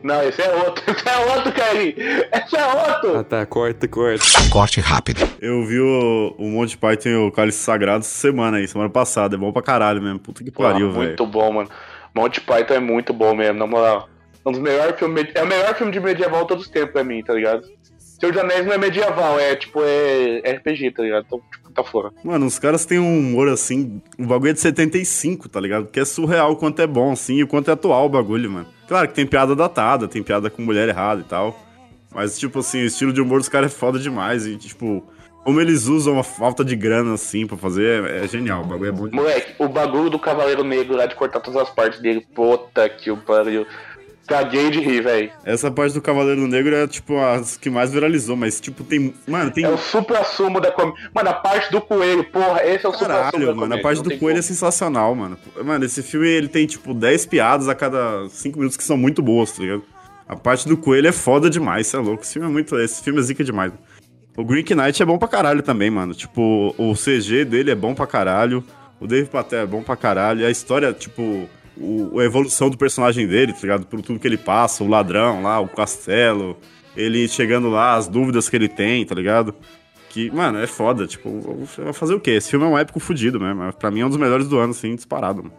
Não, 0.03 0.21
esse 0.21 0.41
é 0.41 0.53
outro. 0.53 0.83
Esse 0.93 1.07
é 1.07 1.33
outro, 1.33 1.51
Kaique. 1.53 2.01
Esse 2.01 2.57
é 2.57 2.65
outro. 2.65 3.17
Ah 3.17 3.23
tá, 3.23 3.45
corta, 3.45 3.87
corta. 3.87 4.25
Corte 4.51 4.81
rápido. 4.81 5.21
eu 5.41 5.65
vi 5.65 5.79
o, 5.79 6.35
o 6.37 6.49
Monty 6.49 6.77
Python 6.77 7.09
e 7.09 7.15
o 7.15 7.31
Cálice 7.31 7.59
Sagrado 7.59 7.99
essa 7.99 8.13
semana 8.13 8.57
aí, 8.57 8.67
semana 8.67 8.89
passada. 8.89 9.35
É 9.35 9.39
bom 9.39 9.51
pra 9.53 9.61
caralho 9.61 10.01
mesmo. 10.01 10.19
Puta 10.19 10.43
que 10.43 10.51
pariu, 10.51 10.87
Porra, 10.87 10.99
velho. 10.99 11.07
Muito 11.07 11.25
bom, 11.25 11.53
mano. 11.53 11.69
Monty 12.13 12.41
Python 12.41 12.73
é 12.73 12.79
muito 12.79 13.13
bom 13.13 13.33
mesmo, 13.33 13.57
na 13.57 13.65
moral. 13.65 14.09
Um 14.45 14.51
dos 14.51 14.59
melhores 14.59 14.99
filmes. 14.99 15.27
É 15.33 15.43
o 15.43 15.47
melhor 15.47 15.73
filme 15.75 15.91
de 15.91 15.99
medieval 16.01 16.41
de 16.41 16.47
todos 16.49 16.65
os 16.65 16.69
tempos 16.69 16.91
pra 16.91 17.03
mim, 17.03 17.23
tá 17.23 17.33
ligado? 17.33 17.63
Senhor 17.97 18.33
dos 18.33 18.41
Anéis 18.41 18.65
não 18.65 18.73
é 18.73 18.77
medieval, 18.77 19.39
é 19.39 19.55
tipo, 19.55 19.81
é 19.83 20.51
RPG, 20.57 20.91
tá 20.91 21.03
ligado? 21.03 21.25
Então, 21.25 21.41
tipo, 21.51 21.71
tá 21.71 21.83
fora. 21.83 22.11
Mano, 22.23 22.45
os 22.45 22.59
caras 22.59 22.85
têm 22.85 22.99
um 22.99 23.19
humor 23.19 23.47
assim. 23.49 24.01
O 24.17 24.25
bagulho 24.25 24.51
é 24.51 24.53
de 24.53 24.59
75, 24.59 25.49
tá 25.49 25.59
ligado? 25.59 25.87
Que 25.87 25.99
é 25.99 26.05
surreal 26.05 26.51
o 26.51 26.55
quanto 26.55 26.81
é 26.81 26.87
bom, 26.87 27.11
assim, 27.11 27.35
e 27.35 27.43
o 27.43 27.47
quanto 27.47 27.69
é 27.69 27.73
atual 27.73 28.05
o 28.05 28.09
bagulho, 28.09 28.49
mano. 28.51 28.67
Claro 28.87 29.07
que 29.07 29.13
tem 29.13 29.25
piada 29.25 29.55
datada, 29.55 30.07
tem 30.07 30.21
piada 30.21 30.49
com 30.49 30.61
mulher 30.61 30.87
errada 30.89 31.21
e 31.21 31.23
tal. 31.23 31.59
Mas, 32.13 32.37
tipo 32.37 32.59
assim, 32.59 32.83
o 32.83 32.85
estilo 32.85 33.11
de 33.11 33.21
humor 33.21 33.39
dos 33.39 33.49
caras 33.49 33.73
é 33.73 33.75
foda 33.75 33.97
demais. 33.97 34.45
E, 34.45 34.55
tipo, 34.55 35.03
como 35.43 35.59
eles 35.59 35.87
usam 35.87 36.19
a 36.19 36.23
falta 36.23 36.63
de 36.63 36.75
grana, 36.75 37.13
assim, 37.15 37.47
pra 37.47 37.57
fazer, 37.57 38.03
é, 38.05 38.23
é 38.23 38.27
genial. 38.27 38.61
O 38.61 38.65
bagulho 38.65 38.89
é 38.89 38.91
bom. 38.91 39.09
Moleque, 39.11 39.55
o 39.57 39.67
bagulho 39.67 40.09
do 40.09 40.19
Cavaleiro 40.19 40.63
Negro 40.63 40.95
lá 40.95 41.05
de 41.05 41.15
cortar 41.15 41.39
todas 41.39 41.61
as 41.61 41.69
partes 41.69 41.99
dele, 41.99 42.25
puta 42.33 42.87
que 42.87 43.09
o 43.09 43.17
pariu. 43.17 43.65
Caguei 44.27 44.69
de 44.69 44.79
rir, 44.79 45.01
velho. 45.01 45.31
Essa 45.43 45.69
parte 45.69 45.93
do 45.93 46.01
Cavaleiro 46.01 46.47
Negro 46.47 46.73
é, 46.73 46.87
tipo, 46.87 47.17
as 47.19 47.57
que 47.57 47.69
mais 47.69 47.91
viralizou, 47.91 48.37
mas, 48.37 48.59
tipo, 48.59 48.83
tem. 48.83 49.13
Mano, 49.27 49.51
tem. 49.51 49.65
É 49.65 49.69
o 49.69 49.77
supra-sumo 49.77 50.61
da 50.61 50.71
comédia. 50.71 51.09
Mano, 51.13 51.29
a 51.29 51.33
parte 51.33 51.69
do 51.71 51.81
coelho, 51.81 52.23
porra, 52.23 52.61
esse 52.65 52.85
é 52.85 52.89
o 52.89 52.93
supra-sumo 52.93 53.07
Caralho, 53.07 53.31
comédia. 53.31 53.55
mano, 53.55 53.75
a 53.75 53.81
parte 53.81 54.01
do 54.01 54.09
coelho 54.17 54.37
é 54.37 54.41
como. 54.41 54.43
sensacional, 54.43 55.13
mano. 55.13 55.37
Mano, 55.63 55.83
esse 55.83 56.01
filme 56.01 56.27
ele 56.27 56.47
tem, 56.47 56.65
tipo, 56.65 56.93
10 56.93 57.25
piadas 57.25 57.67
a 57.67 57.75
cada 57.75 58.27
5 58.29 58.57
minutos 58.57 58.77
que 58.77 58.83
são 58.83 58.95
muito 58.95 59.21
boas, 59.21 59.51
tá 59.51 59.61
ligado? 59.61 59.83
A 60.27 60.37
parte 60.37 60.67
do 60.69 60.77
coelho 60.77 61.07
é 61.07 61.11
foda 61.11 61.49
demais, 61.49 61.87
cê 61.87 61.97
é 61.97 61.99
louco. 61.99 62.23
Esse 62.23 62.33
filme 62.33 62.47
é 62.47 62.51
muito. 62.51 62.79
Esse 62.79 63.03
filme 63.03 63.19
é 63.19 63.23
zica 63.23 63.43
demais. 63.43 63.73
O 64.37 64.43
Green 64.43 64.63
Knight 64.63 65.03
é 65.03 65.05
bom 65.05 65.17
pra 65.17 65.27
caralho 65.27 65.61
também, 65.61 65.91
mano. 65.91 66.13
Tipo, 66.13 66.73
o 66.77 66.93
CG 66.95 67.43
dele 67.45 67.71
é 67.71 67.75
bom 67.75 67.93
pra 67.93 68.07
caralho. 68.07 68.63
O 68.99 69.05
Dave 69.05 69.27
Patel 69.27 69.59
é 69.59 69.65
bom 69.65 69.83
pra 69.83 69.95
caralho. 69.97 70.45
A 70.45 70.49
história, 70.49 70.93
tipo, 70.93 71.47
o- 71.77 72.19
a 72.19 72.23
evolução 72.25 72.69
do 72.69 72.77
personagem 72.77 73.27
dele, 73.27 73.53
tá 73.53 73.59
ligado? 73.61 73.85
Por 73.85 74.01
tudo 74.01 74.19
que 74.19 74.27
ele 74.27 74.37
passa, 74.37 74.83
o 74.83 74.87
ladrão 74.87 75.41
lá, 75.41 75.59
o 75.59 75.67
castelo, 75.67 76.57
ele 76.95 77.27
chegando 77.27 77.69
lá, 77.69 77.95
as 77.95 78.07
dúvidas 78.07 78.47
que 78.49 78.55
ele 78.55 78.67
tem, 78.69 79.05
tá 79.05 79.15
ligado? 79.15 79.53
Que, 80.09 80.29
mano, 80.31 80.59
é 80.59 80.67
foda. 80.67 81.07
Tipo, 81.07 81.65
vai 81.77 81.93
fazer 81.93 82.13
o 82.13 82.19
quê? 82.19 82.31
Esse 82.31 82.49
filme 82.51 82.65
é 82.65 82.69
um 82.69 82.77
épico 82.77 82.99
fudido 82.99 83.39
mesmo. 83.39 83.73
Pra 83.73 83.89
mim 83.89 84.01
é 84.01 84.05
um 84.05 84.09
dos 84.09 84.17
melhores 84.17 84.47
do 84.47 84.59
ano, 84.59 84.71
assim, 84.71 84.95
disparado, 84.95 85.43
mano. 85.43 85.55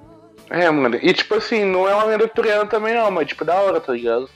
É, 0.50 0.70
mano. 0.70 0.96
E 1.02 1.12
tipo 1.12 1.34
assim, 1.34 1.64
não 1.64 1.88
é 1.88 1.94
uma 1.94 2.04
lenda 2.04 2.24
arturiana 2.24 2.66
também 2.66 2.94
não, 2.94 3.10
mas 3.10 3.26
tipo, 3.26 3.44
da 3.44 3.54
hora, 3.54 3.80
tá 3.80 3.92
ligado? 3.92 4.28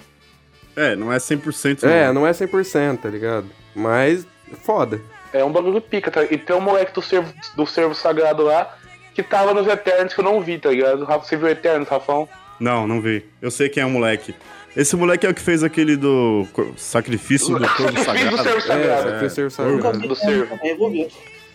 É, 0.74 0.96
não 0.96 1.12
é 1.12 1.18
100%. 1.18 1.84
É, 1.84 2.06
não. 2.06 2.14
não 2.22 2.26
é 2.26 2.32
100%, 2.32 2.98
tá 3.02 3.08
ligado? 3.08 3.46
Mas, 3.74 4.26
foda. 4.64 5.00
É 5.32 5.44
um 5.44 5.52
bagulho 5.52 5.80
pica, 5.80 6.10
tá? 6.10 6.24
E 6.24 6.38
tem 6.38 6.56
um 6.56 6.60
moleque 6.60 6.92
do 6.92 7.02
servo, 7.02 7.32
do 7.54 7.66
servo 7.66 7.94
sagrado 7.94 8.42
lá 8.42 8.76
que 9.14 9.22
tava 9.22 9.52
nos 9.54 9.66
Eternos 9.66 10.14
que 10.14 10.20
eu 10.20 10.24
não 10.24 10.40
vi, 10.40 10.58
tá 10.58 10.70
ligado? 10.70 11.04
Você 11.06 11.36
viu 11.36 11.48
Eternos, 11.48 11.88
Rafão? 11.88 12.28
Não, 12.60 12.86
não 12.86 13.00
vi. 13.00 13.24
Eu 13.40 13.50
sei 13.50 13.68
quem 13.68 13.82
é 13.82 13.86
o 13.86 13.90
moleque. 13.90 14.34
Esse 14.76 14.94
moleque 14.96 15.26
é 15.26 15.30
o 15.30 15.34
que 15.34 15.40
fez 15.40 15.64
aquele 15.64 15.96
do 15.96 16.46
sacrifício 16.76 17.58
do 17.58 17.68
corpo 17.68 17.98
Sacrifício 18.04 18.04
do 18.04 18.04
sagrado. 18.04 18.42
servo 18.42 18.60
sagrado. 18.60 19.08
É, 19.08 19.28
Sacrifício 19.28 19.42
Nunca 19.44 19.82
Sagrado. 19.92 19.98
do 20.08 20.16
também, 20.16 20.46
servo. 20.46 21.08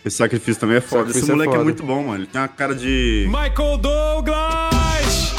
Esse 0.04 0.16
sacrifício 0.16 0.60
também 0.60 0.76
é 0.76 0.80
foda. 0.80 1.10
Esse 1.10 1.30
é 1.30 1.32
moleque 1.32 1.48
é, 1.50 1.52
foda. 1.52 1.64
muito 1.64 1.82
bom, 1.82 2.02
mano. 2.02 2.16
Ele 2.16 2.26
tem 2.26 2.40
uma 2.40 2.48
cara 2.48 2.74
de. 2.74 3.26
Michael 3.26 3.78
Douglas! 3.78 5.34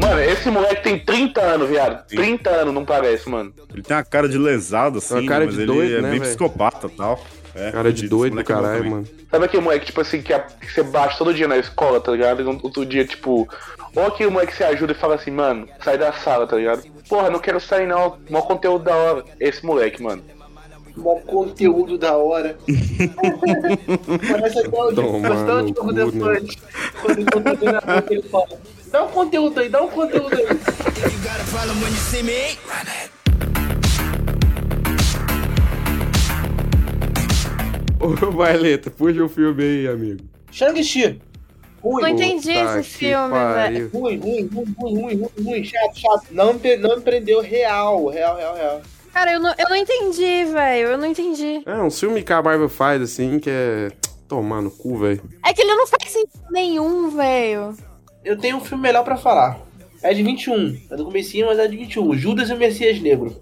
Mano, 0.00 0.20
esse 0.20 0.50
moleque 0.50 0.82
tem 0.82 0.98
30 0.98 1.40
anos, 1.40 1.68
viado. 1.68 2.06
30 2.06 2.48
anos, 2.50 2.72
não 2.74 2.84
parece, 2.84 3.28
mano. 3.28 3.52
Ele 3.72 3.82
tem 3.82 3.96
uma 3.96 4.04
cara 4.04 4.28
de 4.28 4.38
lesado, 4.38 4.98
assim, 4.98 5.26
mas 5.26 5.54
de 5.54 5.62
ele 5.62 5.94
é 5.96 6.00
né, 6.00 6.10
bem 6.10 6.18
velho? 6.20 6.22
psicopata 6.22 6.86
e 6.86 6.90
tal. 6.90 7.22
É, 7.54 7.70
Cara 7.72 7.92
de 7.92 8.02
fudido, 8.02 8.06
esse 8.06 8.08
doido 8.08 8.34
do 8.34 8.40
é 8.40 8.44
caralho, 8.44 8.90
mano. 8.90 9.08
Sabe 9.30 9.44
aquele 9.44 9.62
moleque, 9.62 9.86
tipo 9.86 10.00
assim, 10.00 10.22
que, 10.22 10.32
a- 10.32 10.40
que 10.40 10.72
você 10.72 10.82
bate 10.82 11.18
todo 11.18 11.34
dia 11.34 11.48
na 11.48 11.56
escola, 11.58 12.00
tá 12.00 12.12
ligado? 12.12 12.42
E 12.42 12.44
outro 12.44 12.84
dia, 12.86 13.04
tipo. 13.04 13.48
Ou 13.94 14.06
aquele 14.06 14.30
moleque 14.30 14.52
que 14.52 14.58
você 14.58 14.64
ajuda 14.64 14.92
e 14.92 14.94
fala 14.94 15.16
assim, 15.16 15.30
mano, 15.32 15.68
sai 15.84 15.98
da 15.98 16.12
sala, 16.12 16.46
tá 16.46 16.56
ligado? 16.56 16.82
Porra, 17.08 17.28
não 17.30 17.40
quero 17.40 17.58
sair 17.60 17.86
não, 17.86 18.18
mó 18.30 18.42
conteúdo 18.42 18.84
da 18.84 18.94
hora. 18.94 19.24
Esse 19.40 19.64
moleque, 19.66 20.00
mano. 20.02 20.22
Mó 20.96 21.16
conteúdo 21.20 21.96
da 21.98 22.16
hora. 22.16 22.56
Parece 24.30 24.58
até 24.58 24.68
o 24.68 24.92
no 25.62 25.66
tipo 25.66 25.80
cu, 25.80 25.86
né? 25.86 26.40
Quando 27.00 27.18
ele 27.18 27.24
tá 27.30 27.40
fazendo 27.42 28.12
ele 28.12 28.22
fala. 28.22 28.48
Dá 28.90 29.04
um 29.04 29.08
conteúdo 29.08 29.60
aí, 29.60 29.68
dá 29.68 29.82
um 29.82 29.88
conteúdo 29.88 30.34
aí. 30.36 30.46
Ô, 38.00 38.32
Marleta, 38.32 38.90
puxa 38.90 39.22
o 39.22 39.28
filme 39.28 39.62
aí, 39.62 39.88
amigo. 39.88 40.24
Shang-Chi. 40.50 41.20
Não 41.82 41.92
Ruim, 41.92 42.12
entendi 42.12 42.52
Puta 42.52 42.80
esse 42.80 42.90
filme, 42.90 43.34
velho. 43.54 43.90
ruim, 43.92 44.18
ruim, 44.18 44.50
ruim, 44.52 44.74
ruim, 44.78 45.02
ruim, 45.02 45.28
ruim, 45.42 45.64
chato, 45.64 45.98
chato. 45.98 46.26
Não 46.30 46.52
não 46.52 46.96
me 46.96 47.02
prendeu 47.02 47.40
real, 47.40 48.06
real, 48.08 48.36
real, 48.36 48.54
real. 48.54 48.82
Cara, 49.12 49.32
eu 49.32 49.40
não, 49.40 49.54
eu 49.58 49.68
não 49.68 49.76
entendi, 49.76 50.44
velho. 50.44 50.88
Eu 50.88 50.98
não 50.98 51.06
entendi. 51.06 51.62
É 51.64 51.74
um 51.76 51.90
filme 51.90 52.22
que 52.22 52.32
a 52.32 52.42
Marvel 52.42 52.68
faz, 52.68 53.00
assim, 53.02 53.38
que 53.38 53.50
é... 53.50 53.90
Tomar 54.28 54.62
no 54.62 54.70
cu, 54.70 54.96
velho. 54.96 55.20
É 55.44 55.52
que 55.52 55.60
ele 55.62 55.74
não 55.74 55.86
faz 55.86 56.08
sentido 56.10 56.44
nenhum, 56.50 57.10
velho. 57.10 57.74
Eu 58.24 58.38
tenho 58.38 58.58
um 58.58 58.60
filme 58.60 58.82
melhor 58.82 59.02
pra 59.02 59.16
falar. 59.16 59.58
É 60.02 60.14
de 60.14 60.22
21. 60.22 60.78
É 60.90 60.96
do 60.96 61.04
comecinho, 61.04 61.46
mas 61.46 61.58
é 61.58 61.66
de 61.66 61.76
21. 61.76 62.14
Judas 62.14 62.48
e 62.48 62.54
o 62.54 62.56
Messias 62.56 63.00
Negro. 63.00 63.36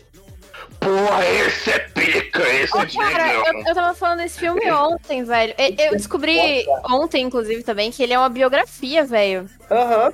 Porra, 0.89 1.27
esse 1.27 1.71
é 1.71 1.79
pica, 1.81 2.43
esse 2.49 2.75
Ô, 2.75 2.81
é 2.81 2.87
cara, 2.87 3.33
eu, 3.35 3.63
eu 3.67 3.75
tava 3.75 3.95
falando 3.95 4.21
desse 4.21 4.39
filme 4.39 4.71
ontem, 4.73 5.23
velho. 5.23 5.55
Eu 5.79 5.93
descobri 5.93 6.65
ontem, 6.89 7.25
inclusive, 7.25 7.63
também, 7.63 7.91
que 7.91 8.03
ele 8.03 8.15
é 8.15 8.19
uma 8.19 8.31
biografia, 8.31 9.05
velho. 9.05 9.47
Aham. 9.71 10.13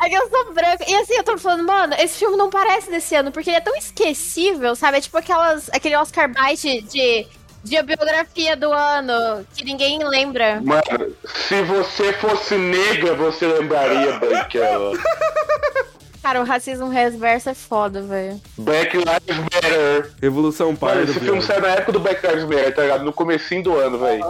É 0.00 0.08
que 0.08 0.14
eu 0.14 0.28
sou 0.28 0.52
branca. 0.52 0.84
E 0.86 0.94
assim, 0.94 1.14
eu 1.14 1.24
tô 1.24 1.36
falando, 1.38 1.66
mano, 1.66 1.94
esse 1.98 2.18
filme 2.18 2.36
não 2.36 2.50
parece 2.50 2.88
desse 2.88 3.16
ano, 3.16 3.32
porque 3.32 3.50
ele 3.50 3.56
é 3.56 3.60
tão 3.60 3.74
esquecível, 3.74 4.76
sabe? 4.76 4.98
É 4.98 5.00
tipo 5.00 5.18
aquelas, 5.18 5.68
aquele 5.72 5.96
Oscar 5.96 6.28
Bite 6.32 6.82
de, 6.82 7.26
de 7.64 7.82
biografia 7.82 8.54
do 8.54 8.72
ano, 8.72 9.44
que 9.56 9.64
ninguém 9.64 10.04
lembra. 10.04 10.60
Mano, 10.62 11.16
se 11.24 11.62
você 11.62 12.12
fosse 12.12 12.56
negra, 12.56 13.14
você 13.14 13.46
lembraria 13.46 14.20
daquela. 14.20 14.92
Cara, 16.26 16.40
o 16.40 16.44
racismo 16.44 16.88
reverso 16.88 17.50
é 17.50 17.54
foda, 17.54 18.02
velho. 18.02 18.40
Black 18.58 18.96
Lives 18.96 19.38
Matter. 19.44 20.10
Revolução 20.20 20.66
Mano, 20.66 20.78
Parda, 20.78 21.02
esse 21.04 21.20
filme 21.20 21.40
saiu 21.40 21.60
na 21.60 21.68
época 21.68 21.92
do 21.92 22.00
Black 22.00 22.26
Lives 22.26 22.42
Matter, 22.42 22.74
tá 22.74 22.82
ligado? 22.82 23.04
No 23.04 23.12
comecinho 23.12 23.62
do 23.62 23.76
ano, 23.78 23.96
velho. 23.96 24.24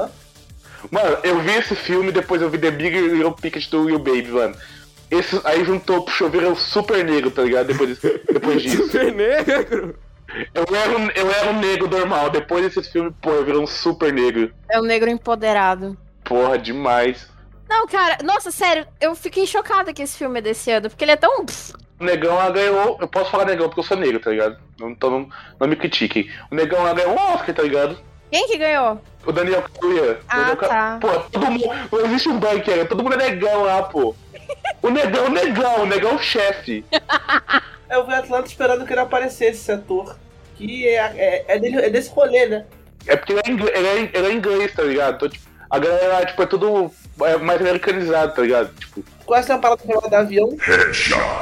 Mano, 0.91 1.17
eu 1.23 1.41
vi 1.41 1.53
esse 1.53 1.75
filme, 1.75 2.13
depois 2.13 2.43
eu 2.43 2.51
vi 2.51 2.59
The 2.59 2.71
Big 2.71 3.01
Little 3.01 3.33
Picket 3.33 3.71
do 3.71 3.85
Will 3.85 3.99
Baby, 3.99 4.29
mano. 4.29 4.55
Esse, 5.11 5.41
aí 5.43 5.65
juntou 5.65 6.03
pro 6.03 6.13
chover 6.13 6.45
o 6.45 6.55
super 6.55 7.03
negro, 7.03 7.31
tá 7.31 7.41
ligado? 7.41 7.69
Depois, 7.69 7.89
disso- 7.89 8.21
depois 8.31 8.63
disso. 8.63 8.83
Super 8.93 9.15
negro. 9.15 9.99
Eu 10.55 10.67
era, 10.77 10.99
um, 10.99 11.11
eu 11.13 11.31
era 11.33 11.51
um 11.51 11.59
negro 11.59 11.89
normal, 11.89 12.29
depois 12.29 12.63
desse 12.75 12.93
filme, 12.93 13.11
pô, 13.23 13.31
eu 13.31 13.43
virei 13.47 13.59
um 13.59 13.67
super 13.67 14.13
negro. 14.13 14.53
É 14.71 14.79
um 14.79 14.85
negro 14.85 15.09
empoderado. 15.09 15.97
Porra, 16.23 16.59
demais. 16.59 17.27
Não, 17.69 17.87
cara, 17.87 18.19
nossa, 18.23 18.51
sério, 18.51 18.87
eu 19.01 19.15
fiquei 19.17 19.47
chocada 19.47 19.93
que 19.95 20.03
esse 20.03 20.17
filme 20.19 20.39
é 20.39 20.43
desse 20.43 20.71
ano, 20.71 20.91
porque 20.91 21.03
ele 21.05 21.13
é 21.13 21.17
tão. 21.17 21.45
Negão 22.05 22.41
ela 22.41 22.51
ganhou. 22.51 22.99
Eu 23.01 23.09
posso 23.09 23.31
falar 23.31 23.47
Negão 23.47 23.69
porque 23.69 23.81
eu 23.81 23.85
sou 23.85 23.97
negro, 23.97 24.21
tá 24.21 24.31
ligado? 24.31 24.59
Não- 24.79 24.91
Então 24.91 25.11
não, 25.11 25.29
não 25.59 25.67
me 25.69 25.77
critiquem. 25.77 26.31
O 26.51 26.55
Negão 26.55 26.81
ela 26.81 26.93
ganhou 26.95 27.13
um 27.13 27.35
Oscar, 27.35 27.55
tá 27.55 27.63
ligado? 27.63 27.99
Quem 28.31 28.47
que 28.49 28.59
ganhou? 28.59 29.01
O 29.25 29.33
Daniel 29.33 29.63
Kaluuya. 29.63 30.19
Ah, 30.29 30.37
Daniel 30.39 30.57
tá. 30.57 30.99
Pô, 31.01 31.09
todo 31.31 31.51
mundo. 31.51 31.65
Não 31.93 32.07
existe 32.07 32.29
um 32.29 32.39
banco 32.39 32.71
aí, 32.71 32.85
todo 32.85 33.03
mundo 33.03 33.15
é 33.15 33.31
negão 33.31 33.63
lá, 33.63 33.83
pô. 33.85 34.15
O 34.83 34.91
negão, 34.91 35.27
o 35.27 35.31
negão, 35.31 35.83
o 35.83 35.87
negão 35.87 36.19
chefe. 36.19 36.85
Eu 37.89 38.05
vi 38.05 38.15
Atlanta 38.15 38.49
esperando 38.49 38.85
que 38.85 38.93
ele 38.93 39.01
aparecesse, 39.01 39.61
esse 39.61 39.73
ator. 39.73 40.17
Que 40.57 40.89
é, 40.89 40.97
é, 41.17 41.45
é, 41.49 41.59
dele- 41.59 41.81
é 41.87 41.91
desse 41.91 42.11
rolê, 42.11 42.47
né? 42.47 42.65
É 43.07 43.15
porque 43.17 43.33
ele 43.33 43.43
é, 43.47 43.51
inglês, 43.51 43.77
ele, 43.79 43.87
é, 43.87 44.11
ele 44.19 44.27
é 44.27 44.33
inglês, 44.33 44.75
tá 44.75 44.83
ligado? 44.83 45.15
Então, 45.17 45.29
tipo, 45.29 45.45
a 45.71 45.79
galera, 45.79 46.27
tipo, 46.27 46.43
é 46.43 46.47
tudo 46.47 46.91
é, 47.23 47.37
mais 47.37 47.61
americanizado, 47.61 48.35
tá 48.35 48.43
ligado? 48.43 48.75
Tipo, 48.75 49.05
Conhece 49.27 49.51
uma 49.53 49.59
parada 49.59 49.83
chamada 49.87 50.19
avião? 50.19 50.49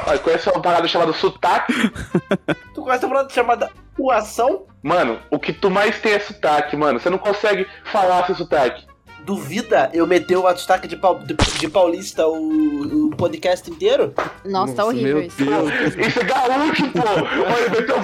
aí 0.07 0.19
conhece 0.19 0.49
uma 0.49 0.61
parada 0.61 0.87
chamada 0.87 1.13
sotaque. 1.13 1.73
Tu 2.73 2.81
conhece 2.81 3.05
uma 3.05 3.13
parada 3.15 3.33
chamada 3.33 3.71
atuação? 3.93 4.63
Mano, 4.83 5.19
o 5.31 5.39
que 5.39 5.53
tu 5.53 5.69
mais 5.71 5.99
tem 6.01 6.13
é 6.13 6.19
sotaque, 6.19 6.75
mano. 6.75 6.99
Você 6.99 7.09
não 7.09 7.17
consegue 7.17 7.65
falar 7.91 8.25
sem 8.27 8.35
sotaque. 8.35 8.85
Duvida 9.23 9.89
eu 9.93 10.05
meter 10.05 10.35
o 10.37 10.53
destaque 10.53 10.87
de, 10.87 10.95
pau- 10.97 11.17
de, 11.19 11.33
de 11.33 11.67
paulista 11.67 12.27
o, 12.27 13.07
o 13.07 13.09
podcast 13.15 13.69
inteiro? 13.71 14.13
Nossa, 14.43 14.73
tá 14.75 14.85
horrível 14.85 15.17
meu 15.17 15.25
isso. 15.27 15.43
Deus. 15.43 15.95
Isso 16.07 16.19
é 16.19 16.23
gaúcho, 16.25 16.91
pô! 16.91 16.99
Olha, 17.09 17.69
meteu 17.69 17.95
o. 17.97 18.01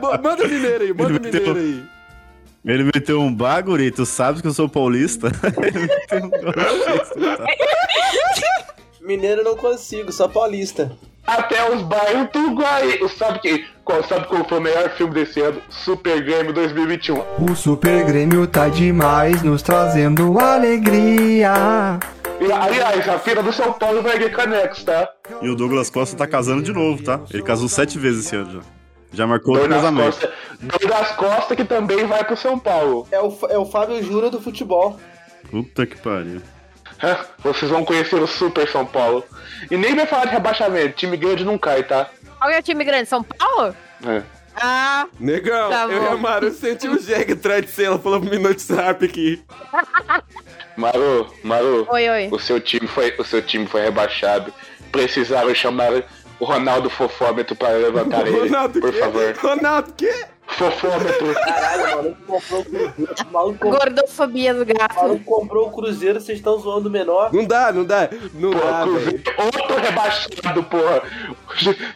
Bo- 0.00 0.18
Manda 0.22 0.44
o 0.44 0.48
mineiro 0.48 0.82
aí, 0.84 0.92
manda 0.92 1.18
o 1.18 1.22
mineiro 1.22 1.56
aí. 1.56 1.84
Ele 2.64 2.84
meteu 2.84 3.20
um 3.20 3.34
bagulho, 3.34 3.90
tu 3.90 4.04
sabe 4.04 4.42
que 4.42 4.46
eu 4.46 4.52
sou 4.52 4.68
paulista? 4.68 5.28
Ele 5.62 5.80
meteu 5.80 6.24
um 6.24 6.30
tá? 6.30 7.46
Mineiro 9.00 9.42
não 9.42 9.56
consigo, 9.56 10.12
só 10.12 10.28
paulista. 10.28 10.92
Até 11.26 11.74
os 11.74 11.82
bairros 11.82 12.28
do 12.32 12.54
Guaí. 12.54 13.08
Sabe, 13.16 13.40
que, 13.40 13.64
qual, 13.84 14.04
sabe 14.04 14.26
qual 14.26 14.46
foi 14.46 14.58
o 14.58 14.60
melhor 14.60 14.90
filme 14.90 15.14
desse 15.14 15.40
ano? 15.40 15.60
Super 15.70 16.22
Game 16.22 16.52
2021. 16.52 17.18
O 17.50 17.56
Super 17.56 18.04
Grêmio 18.04 18.46
tá 18.46 18.68
demais, 18.68 19.42
nos 19.42 19.62
trazendo 19.62 20.38
alegria. 20.38 21.98
E, 22.40 22.52
aliás, 22.52 23.08
a 23.08 23.18
fila 23.18 23.42
do 23.42 23.52
São 23.52 23.72
Paulo 23.72 24.02
vai 24.02 24.18
ganhar 24.18 24.32
canecos, 24.32 24.84
tá? 24.84 25.08
E 25.40 25.48
o 25.48 25.54
Douglas 25.54 25.88
Costa 25.88 26.16
tá 26.16 26.26
casando 26.26 26.62
de 26.62 26.72
novo, 26.72 27.02
tá? 27.02 27.20
Ele 27.32 27.42
casou 27.42 27.68
sete 27.68 27.98
vezes 27.98 28.26
esse 28.26 28.36
ano 28.36 28.52
já. 28.52 28.79
Já 29.12 29.26
marcou 29.26 29.58
casamento. 29.68 30.04
costas, 30.06 30.30
dois 30.60 30.86
das 30.90 31.12
costas 31.12 31.56
que 31.56 31.64
também 31.64 32.06
vai 32.06 32.24
pro 32.24 32.36
São 32.36 32.58
Paulo. 32.58 33.06
É 33.10 33.20
o, 33.20 33.36
é 33.48 33.58
o 33.58 33.64
Fábio 33.64 34.02
Júnior 34.02 34.30
do 34.30 34.40
futebol. 34.40 34.98
Puta 35.50 35.84
que 35.86 35.96
pariu. 35.98 36.40
Hã? 37.02 37.16
Vocês 37.42 37.70
vão 37.70 37.84
conhecer 37.84 38.16
o 38.16 38.26
Super 38.26 38.68
São 38.68 38.84
Paulo. 38.86 39.24
E 39.70 39.76
nem 39.76 39.94
vai 39.96 40.06
falar 40.06 40.26
de 40.26 40.32
rebaixamento, 40.32 40.96
time 40.96 41.16
grande 41.16 41.44
não 41.44 41.58
cai, 41.58 41.82
tá? 41.82 42.08
Qual 42.38 42.50
é 42.50 42.58
o 42.58 42.62
time 42.62 42.84
grande? 42.84 43.08
São 43.08 43.22
Paulo? 43.22 43.74
É. 44.06 44.22
Ah, 44.62 45.06
Negão, 45.18 45.70
Tá 45.70 45.84
eu 45.84 45.96
e 45.96 46.00
bom. 46.00 46.12
a 46.12 46.16
Maru 46.16 46.50
senti 46.52 46.88
um 46.88 46.98
jegue 46.98 47.32
atrás 47.34 47.62
de 47.64 47.70
você. 47.70 47.84
Ela 47.84 47.98
falou 47.98 48.20
pro 48.20 48.28
Minuto 48.30 48.58
Zap 48.60 49.02
aqui. 49.04 49.42
Maru, 50.76 51.26
Maru, 51.42 51.86
oi, 51.90 52.08
oi. 52.08 52.28
o 52.30 52.38
seu 52.38 52.60
time 52.60 52.86
foi, 52.86 53.14
o 53.18 53.24
seu 53.24 53.42
time 53.42 53.66
foi 53.66 53.82
rebaixado. 53.82 54.52
Precisaram 54.92 55.54
chamar 55.54 56.02
o 56.40 56.44
Ronaldo 56.44 56.88
Fofômetro 56.90 57.54
para 57.54 57.70
levantar 57.76 58.26
ele, 58.26 58.40
Ronaldo, 58.48 58.80
por 58.80 58.92
quê? 58.92 58.98
favor. 58.98 59.34
Ronaldo, 59.42 59.92
quê? 59.96 60.24
Fofômetro. 60.50 61.32
Caralho, 61.34 61.84
o 61.84 61.96
maluco 61.96 62.18
comprou 62.26 62.60
o 62.60 62.64
Cruzeiro. 62.64 63.14
O 63.28 63.32
maluco, 63.32 63.58
comprou- 63.58 63.72
Gordofobia 63.80 64.54
do 64.54 64.62
o 64.62 64.66
gato. 64.66 64.96
maluco 64.96 65.24
comprou 65.24 65.68
o 65.68 65.70
Cruzeiro, 65.70 66.20
vocês 66.20 66.38
estão 66.38 66.58
zoando 66.58 66.88
o 66.88 66.92
menor. 66.92 67.32
Não 67.32 67.44
dá, 67.44 67.70
não 67.72 67.84
dá. 67.84 68.08
Não 68.34 68.50
Porra, 68.50 68.70
dá, 68.72 68.82
Cruzeiro, 68.82 69.10
velho. 69.22 69.34
outro 69.38 69.76
rebaixado, 69.76 70.62
porra. 70.64 71.02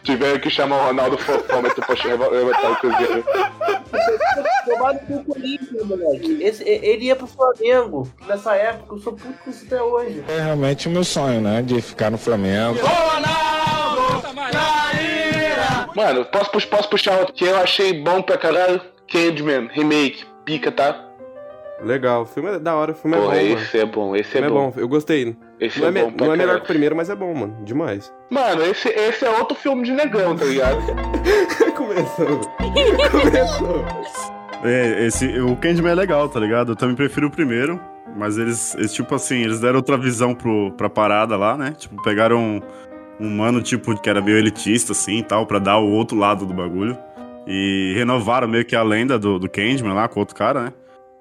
Tiveram 0.03 0.39
que 0.39 0.49
chamar 0.49 0.77
o 0.77 0.85
Ronaldo 0.87 1.17
Fofômetro 1.17 1.83
pra 1.85 2.29
levantar 2.29 2.71
o 2.71 2.75
Cruzeiro. 2.77 3.25
Tomado 4.65 4.99
com 5.05 5.15
o 5.17 5.25
Corinthians, 5.25 5.83
moleque. 5.85 6.37
Esse, 6.41 6.63
ele 6.63 7.05
ia 7.05 7.15
pro 7.15 7.27
Flamengo 7.27 8.07
nessa 8.25 8.55
época. 8.55 8.95
Eu 8.95 8.99
sou 8.99 9.13
puto 9.13 9.33
com 9.43 9.49
isso 9.49 9.65
até 9.65 9.81
hoje. 9.81 10.23
É 10.29 10.39
realmente 10.41 10.87
o 10.87 10.91
meu 10.91 11.03
sonho, 11.03 11.41
né? 11.41 11.61
De 11.61 11.81
ficar 11.81 12.09
no 12.09 12.17
Flamengo. 12.17 12.79
Mano, 15.95 16.25
posso, 16.25 16.51
pux- 16.51 16.65
posso 16.65 16.89
puxar 16.89 17.17
outro 17.19 17.33
que 17.33 17.45
eu 17.45 17.57
achei 17.57 18.01
bom 18.01 18.21
pra 18.21 18.37
caralho? 18.37 18.81
Candyman, 19.07 19.67
remake, 19.71 20.25
pica, 20.43 20.71
tá? 20.71 21.01
Legal, 21.81 22.23
o 22.23 22.25
filme 22.25 22.49
é 22.51 22.59
da 22.59 22.73
hora, 22.75 22.93
o 22.93 22.95
filme 22.95 23.15
é 23.17 23.19
Porra, 23.19 23.35
bom, 23.35 23.41
mano. 23.43 23.55
esse 23.59 23.77
é 23.79 23.85
bom, 23.85 24.15
esse 24.15 24.37
é 24.37 24.41
é 24.41 24.49
bom. 24.49 24.71
bom, 24.71 24.79
eu 24.79 24.87
gostei. 24.87 25.35
Esse 25.59 25.79
Não 25.79 25.85
é, 25.87 25.89
é 25.89 25.91
me- 25.91 26.01
bom 26.03 26.11
pra 26.11 26.25
não 26.27 26.33
é 26.33 26.37
melhor 26.37 26.57
que 26.57 26.63
o 26.63 26.67
primeiro, 26.67 26.95
mas 26.95 27.09
é 27.09 27.15
bom, 27.15 27.33
mano. 27.33 27.57
Demais. 27.63 28.11
Mano, 28.29 28.63
esse, 28.63 28.87
esse 28.89 29.25
é 29.25 29.29
outro 29.29 29.55
filme 29.55 29.83
de 29.83 29.91
negão, 29.91 30.35
tá 30.35 30.45
ligado? 30.45 30.77
Começou. 31.75 32.39
Começou. 33.11 33.85
É, 34.63 35.05
esse, 35.05 35.27
o 35.39 35.55
Candyman 35.57 35.91
é 35.91 35.95
legal, 35.95 36.27
tá 36.29 36.39
ligado? 36.39 36.71
Eu 36.71 36.75
também 36.75 36.95
prefiro 36.95 37.27
o 37.27 37.31
primeiro, 37.31 37.79
mas 38.15 38.37
eles, 38.37 38.73
eles, 38.75 38.93
tipo 38.93 39.13
assim, 39.13 39.43
eles 39.43 39.59
deram 39.59 39.75
outra 39.75 39.97
visão 39.97 40.33
pro, 40.33 40.71
pra 40.71 40.89
parada 40.89 41.35
lá, 41.37 41.57
né? 41.57 41.75
Tipo, 41.77 42.01
pegaram 42.01 42.63
um, 43.19 43.25
um 43.27 43.29
mano, 43.37 43.61
tipo, 43.61 43.95
que 43.99 44.09
era 44.09 44.21
meio 44.21 44.37
elitista, 44.37 44.91
assim, 44.91 45.17
e 45.19 45.23
tal, 45.23 45.45
pra 45.45 45.59
dar 45.59 45.77
o 45.77 45.89
outro 45.91 46.17
lado 46.17 46.45
do 46.45 46.53
bagulho. 46.53 46.97
E 47.47 47.93
renovaram 47.95 48.47
meio 48.47 48.65
que 48.65 48.75
a 48.75 48.81
lenda 48.83 49.19
do, 49.19 49.37
do 49.37 49.47
Candyman 49.49 49.93
lá 49.93 50.07
com 50.07 50.19
outro 50.19 50.35
cara, 50.35 50.63
né? 50.63 50.73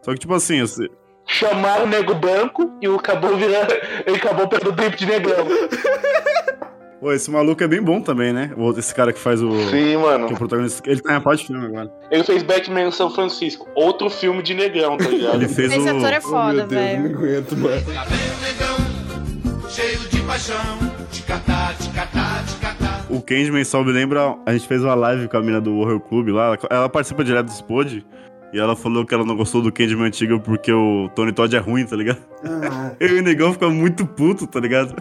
Só 0.02 0.12
que, 0.12 0.18
tipo 0.18 0.32
assim, 0.34 0.66
sei- 0.66 0.90
Chamaram 1.26 1.84
o 1.84 1.88
nego 1.88 2.14
branco 2.14 2.70
e 2.82 2.88
o 2.88 2.96
acabou 2.96 3.36
virando. 3.36 3.72
Ele 4.06 4.16
acabou 4.16 4.46
perdendo 4.46 4.72
o 4.72 4.76
tempo 4.76 4.96
de 4.96 5.06
negão. 5.06 5.46
Pô, 7.00 7.12
esse 7.12 7.30
maluco 7.30 7.62
é 7.62 7.68
bem 7.68 7.82
bom 7.82 8.00
também, 8.00 8.32
né? 8.32 8.50
Esse 8.78 8.94
cara 8.94 9.12
que 9.12 9.18
faz 9.18 9.42
o. 9.42 9.50
Sim, 9.70 9.96
mano. 9.98 10.26
Que 10.26 10.32
é 10.32 10.36
o 10.36 10.38
protagonista. 10.38 10.82
Ele 10.90 11.00
tá 11.00 11.12
em 11.12 11.16
a 11.16 11.20
parte 11.20 11.40
de 11.40 11.46
filme 11.48 11.66
agora. 11.66 11.90
Ele 12.10 12.24
fez 12.24 12.42
Batman 12.42 12.82
em 12.82 12.90
São 12.90 13.10
Francisco. 13.10 13.66
Outro 13.74 14.08
filme 14.10 14.42
de 14.42 14.52
negão, 14.54 14.96
tá 14.98 15.08
ligado? 15.08 15.34
Ele 15.36 15.48
fez 15.48 15.72
Esse 15.72 15.90
o. 15.90 15.96
ator 15.96 16.12
é 16.12 16.18
Oh, 16.18 16.22
foda, 16.22 16.52
meu 16.54 16.66
Deus, 16.66 16.82
velho. 16.82 17.02
não 17.02 17.18
aguento, 17.18 17.56
mano. 17.56 17.82
Cheio 19.68 19.98
de 20.10 20.20
paixão. 20.22 20.93
O 23.08 23.20
Candyman 23.20 23.64
só 23.64 23.82
me 23.84 23.92
lembra. 23.92 24.36
A 24.46 24.52
gente 24.52 24.66
fez 24.66 24.82
uma 24.82 24.94
live 24.94 25.28
com 25.28 25.36
a 25.36 25.42
mina 25.42 25.60
do 25.60 25.76
Horror 25.76 26.00
Club 26.00 26.28
lá. 26.28 26.56
ela- 26.70 26.88
participa 26.88 27.22
direto 27.24 27.46
do 27.46 27.52
Spod. 27.52 28.04
E 28.52 28.58
ela 28.58 28.76
falou 28.76 29.04
que 29.04 29.12
ela 29.12 29.24
não 29.24 29.36
gostou 29.36 29.60
do 29.60 29.72
Candyman 29.72 30.06
antigo 30.06 30.38
porque 30.38 30.72
o 30.72 31.08
Tony 31.14 31.32
Todd 31.32 31.54
é 31.56 31.58
ruim, 31.58 31.84
tá 31.84 31.96
ligado? 31.96 32.18
Eu 33.00 33.16
e 33.16 33.20
o 33.20 33.22
Negão 33.22 33.52
fica 33.52 33.68
muito 33.68 34.06
puto, 34.06 34.46
tá 34.46 34.60
ligado? 34.60 34.94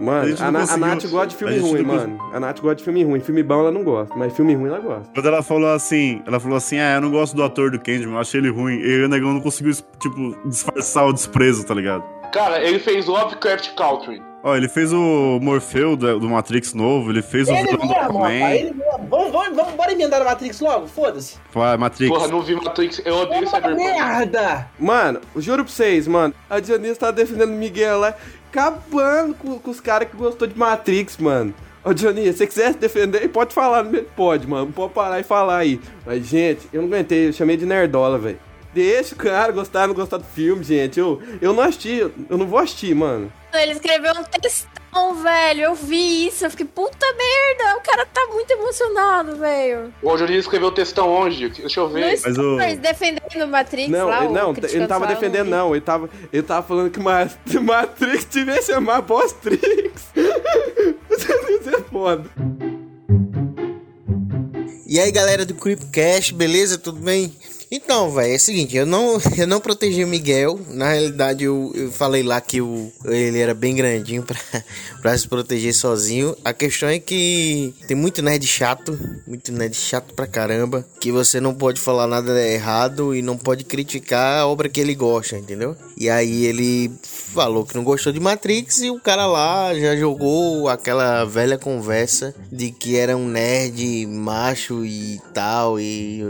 A 0.00 0.02
Mano, 0.02 0.20
a, 0.40 0.48
a 0.48 0.52
conseguiu- 0.52 0.86
Nath 0.86 1.06
gosta 1.10 1.26
de 1.26 1.34
a 1.34 1.38
filme 1.38 1.58
ruim, 1.58 1.82
mano. 1.82 2.18
A 2.32 2.40
Nath 2.40 2.60
gosta 2.60 2.76
de 2.76 2.84
filme 2.84 3.02
ruim. 3.04 3.20
Filme 3.20 3.42
bom 3.42 3.60
ela 3.60 3.70
não 3.72 3.82
gosta, 3.82 4.14
mas 4.16 4.32
filme 4.34 4.54
ruim 4.54 4.68
ela 4.68 4.78
gosta. 4.78 5.10
Quando 5.12 5.26
ela 5.26 5.42
falou 5.42 5.68
assim, 5.70 6.22
ela 6.24 6.38
falou 6.40 6.56
assim, 6.56 6.78
ah, 6.78 6.94
eu 6.94 7.00
não 7.00 7.10
gosto 7.10 7.34
do 7.36 7.42
ator 7.42 7.70
do 7.70 7.78
Candyman, 7.80 8.14
eu 8.14 8.20
achei 8.20 8.40
ele 8.40 8.48
ruim. 8.48 8.78
Eu 8.80 9.00
e 9.00 9.04
o 9.04 9.08
Negão 9.08 9.34
não 9.34 9.40
conseguiu, 9.40 9.72
tipo, 9.98 10.36
disfarçar 10.46 11.04
o 11.06 11.12
desprezo, 11.12 11.66
tá 11.66 11.74
ligado? 11.74 12.04
Cara, 12.32 12.62
ele 12.62 12.78
fez 12.78 13.06
Lovecraft 13.06 13.74
Country. 13.74 14.22
Ó, 14.42 14.54
ele 14.56 14.68
fez 14.68 14.92
o 14.92 15.38
Morfeu 15.42 15.96
do, 15.96 16.20
do 16.20 16.28
Matrix 16.28 16.72
novo, 16.72 17.10
ele 17.10 17.22
fez 17.22 17.48
o 17.48 17.52
Ele 17.52 17.62
vilão 17.64 17.76
do 17.76 17.86
mesmo, 17.88 17.94
rapaz, 17.94 18.08
Aquaman. 18.20 18.50
ele 18.54 18.64
mesmo. 18.74 19.06
Vamos, 19.10 19.32
vamos, 19.32 19.56
vamos, 19.56 19.72
bora 19.74 19.92
emendar 19.92 20.20
a 20.22 20.24
Matrix 20.24 20.60
logo, 20.60 20.86
foda-se. 20.86 21.36
Vai, 21.52 21.76
Matrix. 21.76 22.08
Porra, 22.12 22.28
não 22.28 22.40
vi 22.42 22.54
Matrix. 22.54 23.02
Eu 23.04 23.16
odeio 23.16 23.42
Uma 23.42 23.50
Cyberpunk. 23.50 23.76
merda! 23.84 24.68
Mano, 24.78 25.20
juro 25.36 25.64
pra 25.64 25.72
vocês, 25.72 26.06
mano. 26.06 26.32
A 26.48 26.60
Dionísio 26.60 26.96
tá 26.96 27.10
defendendo 27.10 27.50
o 27.50 27.56
Miguel 27.56 27.98
lá, 27.98 28.14
acabando 28.50 29.34
com, 29.34 29.58
com 29.58 29.70
os 29.70 29.80
caras 29.80 30.08
que 30.08 30.16
gostou 30.16 30.46
de 30.46 30.56
Matrix, 30.56 31.16
mano. 31.16 31.52
Ô, 31.84 31.92
Dionísio, 31.92 32.32
se 32.32 32.38
você 32.38 32.46
quiser 32.46 32.72
se 32.72 32.78
defender, 32.78 33.28
pode 33.28 33.52
falar 33.54 33.82
no 33.82 33.90
meio. 33.90 34.04
Pode, 34.16 34.46
mano. 34.46 34.70
Pode 34.72 34.92
parar 34.92 35.18
e 35.20 35.24
falar 35.24 35.58
aí. 35.58 35.80
Mas, 36.06 36.24
gente, 36.26 36.68
eu 36.72 36.82
não 36.82 36.88
aguentei. 36.88 37.28
Eu 37.28 37.32
chamei 37.32 37.56
de 37.56 37.66
nerdola, 37.66 38.18
velho. 38.18 38.38
Deixa 38.74 39.14
o 39.14 39.18
cara 39.18 39.50
gostar, 39.52 39.86
não 39.88 39.94
gostar 39.94 40.18
do 40.18 40.24
filme, 40.24 40.62
gente. 40.62 41.00
Eu, 41.00 41.20
eu 41.40 41.52
não 41.52 41.62
assisti. 41.62 41.98
Eu 41.98 42.36
não 42.38 42.46
vou 42.46 42.58
assistir, 42.58 42.94
mano. 42.94 43.32
Ele 43.54 43.72
escreveu 43.72 44.12
um 44.12 44.22
textão, 44.24 45.14
velho. 45.22 45.60
Eu 45.62 45.74
vi 45.74 46.26
isso. 46.28 46.44
Eu 46.44 46.50
fiquei, 46.50 46.66
puta 46.66 47.06
merda. 47.06 47.78
O 47.78 47.80
cara 47.80 48.04
tá 48.06 48.26
muito 48.30 48.50
emocionado, 48.50 49.36
velho. 49.36 49.92
O 50.02 50.16
Juninho 50.18 50.38
escreveu 50.38 50.68
o 50.68 50.72
textão 50.72 51.08
onde? 51.08 51.48
Deixa 51.48 51.80
eu 51.80 51.88
ver. 51.88 52.20
Mas 52.22 52.36
o- 52.36 52.56
defendendo 52.78 53.44
o 53.44 53.48
Matrix 53.48 53.88
Não, 53.90 54.06
lá, 54.08 54.24
ele, 54.24 54.34
não, 54.34 54.52
ele 54.52 54.78
não 54.80 54.86
tava 54.86 55.06
defendendo, 55.06 55.48
não. 55.48 55.74
Ele 55.74 55.80
tava, 55.80 56.10
ele 56.30 56.42
tava 56.42 56.66
falando 56.66 56.90
que 56.90 57.00
Ma- 57.00 57.28
Matrix 57.62 58.26
devia 58.30 58.60
chamar 58.60 59.00
Bostrix. 59.00 60.02
Isso 61.10 61.70
é 61.74 61.80
foda. 61.90 62.28
E 64.86 64.98
aí, 64.98 65.10
galera 65.12 65.44
do 65.44 65.54
Creepcast, 65.54 66.32
beleza? 66.34 66.78
Tudo 66.78 67.00
bem? 67.00 67.34
Então, 67.70 68.10
velho, 68.10 68.32
é 68.32 68.36
o 68.36 68.40
seguinte, 68.40 68.76
eu 68.76 68.86
não, 68.86 69.20
eu 69.36 69.46
não 69.46 69.60
protegi 69.60 70.02
o 70.02 70.08
Miguel. 70.08 70.58
Na 70.70 70.88
realidade, 70.90 71.44
eu, 71.44 71.70
eu 71.74 71.92
falei 71.92 72.22
lá 72.22 72.40
que 72.40 72.60
o, 72.60 72.90
ele 73.04 73.38
era 73.38 73.54
bem 73.54 73.74
grandinho 73.74 74.22
pra, 74.22 74.38
pra 75.02 75.16
se 75.16 75.28
proteger 75.28 75.74
sozinho. 75.74 76.34
A 76.44 76.52
questão 76.52 76.88
é 76.88 76.98
que 76.98 77.74
tem 77.86 77.96
muito 77.96 78.22
nerd 78.22 78.46
chato, 78.46 78.98
muito 79.26 79.52
nerd 79.52 79.74
chato 79.76 80.14
pra 80.14 80.26
caramba, 80.26 80.84
que 80.98 81.12
você 81.12 81.40
não 81.40 81.54
pode 81.54 81.80
falar 81.80 82.06
nada 82.06 82.40
errado 82.46 83.14
e 83.14 83.20
não 83.20 83.36
pode 83.36 83.64
criticar 83.64 84.40
a 84.40 84.46
obra 84.46 84.68
que 84.68 84.80
ele 84.80 84.94
gosta, 84.94 85.36
entendeu? 85.36 85.76
E 85.96 86.08
aí 86.08 86.46
ele 86.46 86.90
falou 87.02 87.66
que 87.66 87.74
não 87.74 87.84
gostou 87.84 88.12
de 88.12 88.20
Matrix 88.20 88.80
e 88.80 88.90
o 88.90 89.00
cara 89.00 89.26
lá 89.26 89.74
já 89.74 89.94
jogou 89.96 90.68
aquela 90.68 91.24
velha 91.24 91.58
conversa 91.58 92.34
de 92.50 92.70
que 92.70 92.96
era 92.96 93.16
um 93.16 93.28
nerd 93.28 94.06
macho 94.06 94.84
e 94.84 95.20
tal 95.34 95.78
e, 95.78 96.22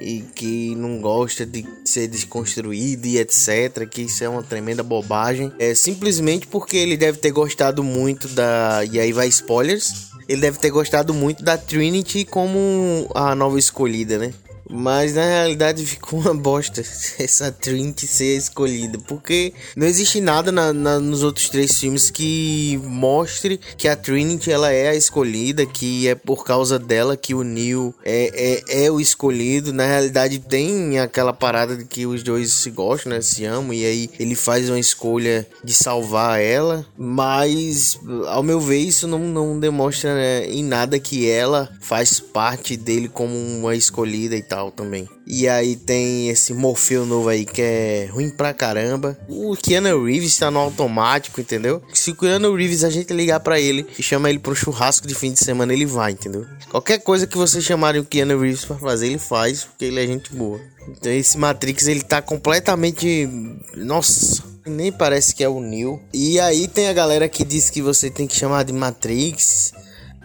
e 0.00 0.20
que 0.34 0.76
não 0.86 1.00
gosta 1.00 1.46
de 1.46 1.66
ser 1.84 2.06
desconstruído 2.08 3.06
e 3.06 3.18
etc, 3.18 3.88
que 3.90 4.02
isso 4.02 4.22
é 4.22 4.28
uma 4.28 4.42
tremenda 4.42 4.82
bobagem. 4.82 5.50
É 5.58 5.74
simplesmente 5.74 6.46
porque 6.46 6.76
ele 6.76 6.96
deve 6.96 7.18
ter 7.18 7.30
gostado 7.30 7.82
muito 7.82 8.28
da 8.28 8.84
e 8.90 9.00
aí 9.00 9.12
vai 9.12 9.28
spoilers. 9.28 10.12
Ele 10.28 10.40
deve 10.40 10.58
ter 10.58 10.70
gostado 10.70 11.12
muito 11.12 11.42
da 11.42 11.58
Trinity 11.58 12.24
como 12.24 13.10
a 13.14 13.34
nova 13.34 13.58
escolhida, 13.58 14.18
né? 14.18 14.32
Mas 14.70 15.14
na 15.14 15.24
realidade 15.24 15.84
ficou 15.86 16.20
uma 16.20 16.34
bosta 16.34 16.80
essa 17.18 17.50
Trinity 17.52 18.06
ser 18.06 18.36
escolhida. 18.36 18.98
Porque 19.06 19.52
não 19.76 19.86
existe 19.86 20.20
nada 20.20 20.50
na- 20.50 20.72
na- 20.72 20.98
nos 20.98 21.22
outros 21.22 21.48
três 21.48 21.78
filmes 21.78 22.10
que 22.10 22.80
mostre 22.84 23.60
que 23.76 23.88
a 23.88 23.96
Trinity 23.96 24.50
ela 24.50 24.70
é 24.72 24.88
a 24.88 24.94
escolhida, 24.94 25.66
que 25.66 26.08
é 26.08 26.14
por 26.14 26.44
causa 26.44 26.78
dela 26.78 27.16
que 27.16 27.34
o 27.34 27.42
Neo 27.42 27.94
é, 28.04 28.62
é, 28.68 28.84
é 28.86 28.90
o 28.90 29.00
escolhido. 29.00 29.72
Na 29.72 29.86
realidade 29.86 30.38
tem 30.38 30.98
aquela 30.98 31.32
parada 31.32 31.76
de 31.76 31.84
que 31.84 32.06
os 32.06 32.22
dois 32.22 32.52
se 32.52 32.70
gostam, 32.70 33.12
né? 33.12 33.20
Se 33.20 33.44
amam. 33.44 33.72
E 33.74 33.84
aí 33.84 34.10
ele 34.18 34.34
faz 34.34 34.68
uma 34.68 34.78
escolha 34.78 35.46
de 35.62 35.74
salvar 35.74 36.40
ela. 36.40 36.86
Mas 36.96 37.98
ao 38.28 38.42
meu 38.42 38.60
ver 38.60 38.78
isso 38.78 39.06
não, 39.06 39.18
não 39.18 39.58
demonstra 39.58 40.14
né, 40.14 40.46
em 40.46 40.62
nada 40.64 40.98
que 40.98 41.28
ela 41.28 41.68
faz 41.80 42.20
parte 42.20 42.76
dele 42.76 43.08
como 43.08 43.34
uma 43.34 43.74
escolhida 43.74 44.36
e 44.36 44.42
tal 44.42 44.53
também. 44.70 45.08
E 45.26 45.48
aí 45.48 45.76
tem 45.76 46.28
esse 46.28 46.52
Morfeu 46.52 47.06
novo 47.06 47.28
aí 47.28 47.44
que 47.44 47.62
é 47.62 48.08
ruim 48.10 48.30
pra 48.30 48.52
caramba. 48.52 49.18
O 49.28 49.56
Keanu 49.56 50.04
Reeves 50.04 50.36
tá 50.36 50.50
no 50.50 50.58
automático, 50.58 51.40
entendeu? 51.40 51.82
Se 51.92 52.10
o 52.10 52.14
Keanu 52.16 52.54
Reeves 52.54 52.84
a 52.84 52.90
gente 52.90 53.12
ligar 53.12 53.40
pra 53.40 53.60
ele 53.60 53.86
e 53.98 54.02
chama 54.02 54.28
ele 54.28 54.38
pro 54.38 54.54
churrasco 54.54 55.06
de 55.06 55.14
fim 55.14 55.32
de 55.32 55.38
semana, 55.38 55.72
ele 55.72 55.86
vai, 55.86 56.12
entendeu? 56.12 56.46
Qualquer 56.70 56.98
coisa 56.98 57.26
que 57.26 57.36
vocês 57.36 57.64
chamarem 57.64 58.00
o 58.00 58.04
Keanu 58.04 58.38
Reeves 58.38 58.64
pra 58.64 58.76
fazer, 58.76 59.06
ele 59.06 59.18
faz, 59.18 59.64
porque 59.64 59.86
ele 59.86 60.02
é 60.02 60.06
gente 60.06 60.34
boa. 60.34 60.60
Então 60.88 61.10
esse 61.12 61.38
Matrix 61.38 61.86
ele 61.86 62.02
tá 62.02 62.20
completamente. 62.20 63.28
Nossa, 63.76 64.42
nem 64.66 64.92
parece 64.92 65.34
que 65.34 65.42
é 65.42 65.48
o 65.48 65.60
Neo. 65.60 66.00
E 66.12 66.38
aí 66.40 66.68
tem 66.68 66.88
a 66.88 66.92
galera 66.92 67.28
que 67.28 67.44
diz 67.44 67.70
que 67.70 67.80
você 67.80 68.10
tem 68.10 68.26
que 68.26 68.36
chamar 68.36 68.64
de 68.64 68.72
Matrix 68.72 69.72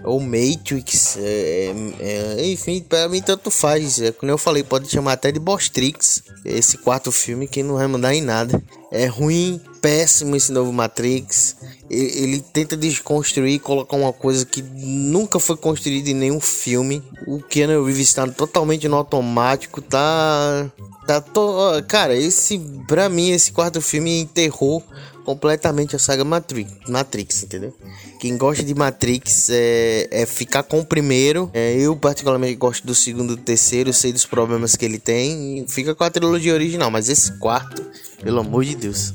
ou 0.04 0.20
Matrix, 0.20 1.18
é, 1.18 1.74
é, 2.00 2.46
enfim, 2.48 2.82
pra 2.82 3.08
mim 3.10 3.22
tanto 3.22 3.52
faz. 3.52 4.02
É, 4.02 4.12
como 4.12 4.32
eu 4.32 4.38
falei, 4.38 4.64
pode 4.64 4.90
chamar 4.90 5.14
até 5.14 5.32
de 5.32 5.40
Bostrix. 5.40 6.24
Esse 6.46 6.78
quarto 6.78 7.12
filme 7.12 7.48
que 7.48 7.62
não 7.62 7.76
vai 7.76 7.88
mudar 7.88 8.14
em 8.16 8.22
nada. 8.22 8.62
É 8.92 9.06
ruim, 9.06 9.62
péssimo 9.82 10.36
esse 10.36 10.52
novo 10.52 10.72
Matrix. 10.72 11.58
E- 11.90 12.24
Ele 12.24 12.40
tenta 12.40 12.76
desconstruir, 12.78 13.60
colocar 13.60 13.98
uma 13.98 14.14
coisa 14.14 14.46
que 14.46 14.62
nunca 14.62 15.40
foi 15.40 15.58
construída 15.58 16.10
em 16.10 16.14
nenhum 16.16 16.40
filme. 16.40 17.04
O 17.28 17.40
Keanu 17.42 17.84
Reeves 17.84 18.08
está 18.08 18.28
totalmente 18.28 18.88
no 18.88 18.96
automático, 18.96 19.82
tá. 19.82 20.72
Tá 21.06 21.20
to... 21.22 21.42
Cara, 21.88 22.16
esse. 22.16 22.60
Pra 22.88 23.10
mim, 23.10 23.32
esse 23.32 23.52
quarto 23.52 23.82
filme 23.82 24.22
enterrou 24.22 24.84
completamente 25.30 25.96
a 25.96 26.00
saga 26.00 26.26
Matrix, 26.26 26.74
Matrix 26.88 27.44
entendeu? 27.44 27.72
Quem 28.20 28.36
gosta 28.36 28.64
de 28.64 28.74
Matrix 28.74 29.52
é, 29.52 30.08
é 30.10 30.26
ficar 30.26 30.64
com 30.64 30.80
o 30.80 30.86
primeiro. 30.86 31.52
É, 31.54 31.76
eu, 31.76 31.96
particularmente, 31.96 32.56
gosto 32.56 32.88
do 32.88 32.96
segundo 32.96 33.34
e 33.34 33.36
do 33.36 33.44
terceiro, 33.44 33.94
sei 33.94 34.12
dos 34.12 34.26
problemas 34.26 34.76
que 34.76 34.84
ele 34.84 34.98
tem. 34.98 35.60
E 35.60 35.68
fica 35.68 35.94
com 35.94 36.04
a 36.04 36.10
trilogia 36.10 36.52
original, 36.52 36.90
mas 36.90 37.10
esse 37.10 37.38
quarto, 37.38 37.80
pelo 38.24 38.40
amor 38.40 38.66
de 38.66 38.76
Deus. 38.76 39.14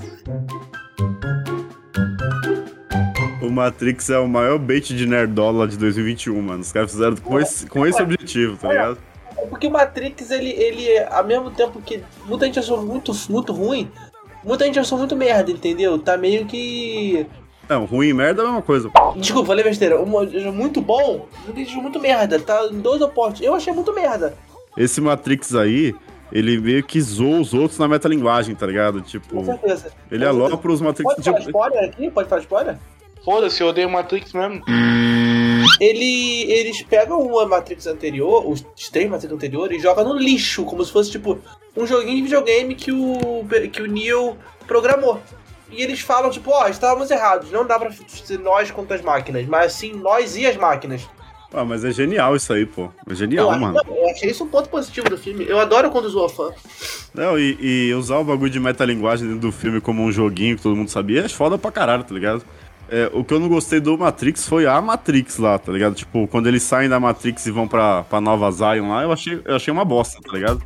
O 3.42 3.50
Matrix 3.50 4.08
é 4.08 4.18
o 4.20 4.28
maior 4.28 4.60
bait 4.60 4.94
de 4.94 5.06
nerdola 5.06 5.66
de 5.66 5.76
2021, 5.76 6.40
mano. 6.40 6.60
Os 6.60 6.70
caras 6.70 6.92
fizeram 6.92 7.16
com 7.16 7.40
esse, 7.40 7.66
com 7.66 7.84
esse 7.84 8.00
objetivo, 8.00 8.56
tá 8.56 8.68
ligado? 8.68 8.98
É 9.36 9.46
porque 9.46 9.66
o 9.66 9.70
Matrix, 9.72 10.30
ele, 10.30 10.50
ele, 10.50 10.96
ao 11.10 11.24
mesmo 11.24 11.50
tempo 11.50 11.82
que 11.82 12.00
muita 12.24 12.46
gente 12.46 12.60
achou 12.60 12.80
muito, 12.80 13.10
muito 13.28 13.52
ruim, 13.52 13.90
muita 14.44 14.64
gente 14.64 14.78
achou 14.78 14.98
muito 14.98 15.16
merda, 15.16 15.50
entendeu? 15.50 15.98
Tá 15.98 16.16
meio 16.16 16.46
que. 16.46 17.26
Não, 17.68 17.84
ruim 17.86 18.08
e 18.08 18.12
merda 18.12 18.42
é 18.42 18.44
a 18.44 18.48
mesma 18.48 18.62
coisa. 18.62 18.90
Desculpa, 19.16 19.46
falei 19.48 19.64
besteira. 19.64 20.00
Um, 20.00 20.52
muito 20.52 20.80
bom, 20.80 21.26
muita 21.44 21.58
gente 21.60 21.70
achou 21.70 21.82
muito 21.82 21.98
merda. 21.98 22.38
Tá 22.38 22.68
em 22.70 22.80
dois 22.80 23.00
opostos. 23.00 23.40
Eu 23.40 23.54
achei 23.54 23.72
muito 23.72 23.92
merda. 23.94 24.36
Esse 24.76 25.00
Matrix 25.00 25.54
aí, 25.54 25.94
ele 26.32 26.58
meio 26.58 26.82
que 26.84 27.00
zoa 27.00 27.40
os 27.40 27.54
outros 27.54 27.78
na 27.78 27.88
metalinguagem, 27.88 28.54
tá 28.54 28.66
ligado? 28.66 29.00
Tipo, 29.00 29.36
Com 29.36 29.44
certeza. 29.44 29.92
ele 30.10 30.26
alopra 30.26 30.70
os 30.72 30.80
Matrix. 30.80 31.14
Pode 31.14 31.24
falar 31.24 31.40
spoiler 31.40 31.84
aqui? 31.84 32.10
Pode 32.10 32.28
falar 32.28 32.40
spoiler? 32.42 32.78
Foda-se, 33.24 33.62
eu 33.62 33.68
odeio 33.68 33.88
Matrix 33.88 34.32
mesmo. 34.34 34.62
Ele, 35.80 36.42
eles 36.50 36.82
pegam 36.82 37.20
uma 37.20 37.46
Matrix 37.46 37.86
anterior, 37.86 38.48
os 38.48 38.62
três 38.90 39.08
Matrix 39.10 39.32
anteriores, 39.32 39.78
e 39.78 39.82
jogam 39.82 40.04
no 40.04 40.18
lixo, 40.18 40.64
como 40.64 40.84
se 40.84 40.92
fosse 40.92 41.10
tipo 41.10 41.38
um 41.76 41.86
joguinho 41.86 42.16
de 42.16 42.22
videogame 42.22 42.74
que 42.74 42.92
o, 42.92 43.44
que 43.72 43.82
o 43.82 43.86
Neo 43.86 44.36
programou. 44.66 45.20
E 45.70 45.82
eles 45.82 46.00
falam, 46.00 46.30
tipo, 46.30 46.50
ó, 46.50 46.68
estávamos 46.68 47.10
errados, 47.10 47.50
não 47.50 47.66
dá 47.66 47.78
pra 47.78 47.90
ser 47.90 48.38
nós 48.38 48.70
contra 48.70 48.96
as 48.96 49.02
máquinas, 49.02 49.44
mas 49.46 49.72
sim 49.72 49.92
nós 49.92 50.36
e 50.36 50.46
as 50.46 50.56
máquinas. 50.56 51.08
ah, 51.52 51.64
mas 51.64 51.84
é 51.84 51.90
genial 51.90 52.36
isso 52.36 52.52
aí, 52.52 52.64
pô. 52.64 52.90
É 53.08 53.14
genial, 53.14 53.52
eu, 53.52 53.58
mano. 53.58 53.80
não, 53.84 53.96
eu 53.96 54.08
achei 54.08 54.30
isso 54.30 54.44
um 54.44 54.48
ponto 54.48 54.68
positivo 54.68 55.08
do 55.08 55.18
filme. 55.18 55.44
Eu 55.48 55.58
adoro 55.58 55.90
quando 55.90 56.08
zoa 56.08 56.28
fã. 56.28 56.52
Não, 57.12 57.36
e, 57.38 57.56
e 57.60 57.94
usar 57.94 58.18
o 58.18 58.24
bagulho 58.24 58.50
de 58.50 58.60
metalinguagem 58.60 59.26
dentro 59.26 59.40
do 59.40 59.52
filme 59.52 59.80
como 59.80 60.02
um 60.02 60.12
joguinho 60.12 60.56
que 60.56 60.62
todo 60.62 60.76
mundo 60.76 60.90
sabia 60.90 61.24
é 61.24 61.28
foda 61.28 61.58
pra 61.58 61.72
caralho, 61.72 62.04
tá 62.04 62.14
ligado? 62.14 62.44
É, 62.88 63.10
o 63.12 63.24
que 63.24 63.32
eu 63.32 63.40
não 63.40 63.48
gostei 63.48 63.80
do 63.80 63.96
Matrix 63.96 64.46
foi 64.46 64.66
a 64.66 64.80
Matrix 64.80 65.38
lá, 65.38 65.58
tá 65.58 65.72
ligado? 65.72 65.94
Tipo, 65.94 66.28
quando 66.28 66.46
eles 66.46 66.62
saem 66.62 66.88
da 66.88 67.00
Matrix 67.00 67.46
e 67.46 67.50
vão 67.50 67.66
pra, 67.66 68.02
pra 68.04 68.20
Nova 68.20 68.50
Zion 68.50 68.88
lá, 68.88 69.02
eu 69.02 69.12
achei, 69.12 69.40
eu 69.44 69.56
achei 69.56 69.72
uma 69.72 69.84
bosta, 69.84 70.20
tá 70.22 70.32
ligado? 70.32 70.62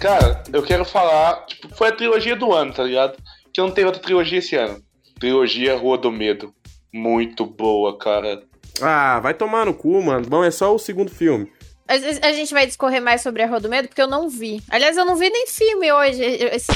Cara, 0.00 0.42
eu 0.52 0.62
quero 0.62 0.84
falar, 0.84 1.44
tipo, 1.46 1.68
foi 1.76 1.88
a 1.88 1.92
trilogia 1.92 2.34
do 2.34 2.52
ano, 2.52 2.72
tá 2.72 2.84
ligado? 2.84 3.16
Que 3.52 3.60
não 3.60 3.70
teve 3.70 3.86
outra 3.86 4.00
trilogia 4.00 4.38
esse 4.38 4.56
ano. 4.56 4.78
Trilogia 5.18 5.76
Rua 5.76 5.98
do 5.98 6.10
Medo. 6.10 6.54
muito 6.92 7.44
boa, 7.44 7.98
cara. 7.98 8.42
Ah, 8.80 9.20
vai 9.20 9.34
tomar 9.34 9.66
no 9.66 9.74
cu, 9.74 10.02
mano. 10.02 10.26
Bom, 10.26 10.42
é 10.42 10.50
só 10.50 10.74
o 10.74 10.78
segundo 10.78 11.10
filme. 11.10 11.50
A, 11.90 12.28
a- 12.28 12.32
gente 12.32 12.52
vai 12.54 12.66
discorrer 12.66 13.02
mais 13.02 13.20
sobre 13.20 13.42
a 13.42 13.46
Rua 13.46 13.58
do 13.60 13.68
Medo, 13.68 13.88
porque 13.88 14.00
eu 14.00 14.06
não 14.06 14.28
vi. 14.28 14.62
Aliás, 14.70 14.96
eu 14.96 15.04
não 15.04 15.16
vi 15.16 15.28
nem 15.28 15.46
filme 15.46 15.92
hoje. 15.92 16.22
esse- 16.22 16.70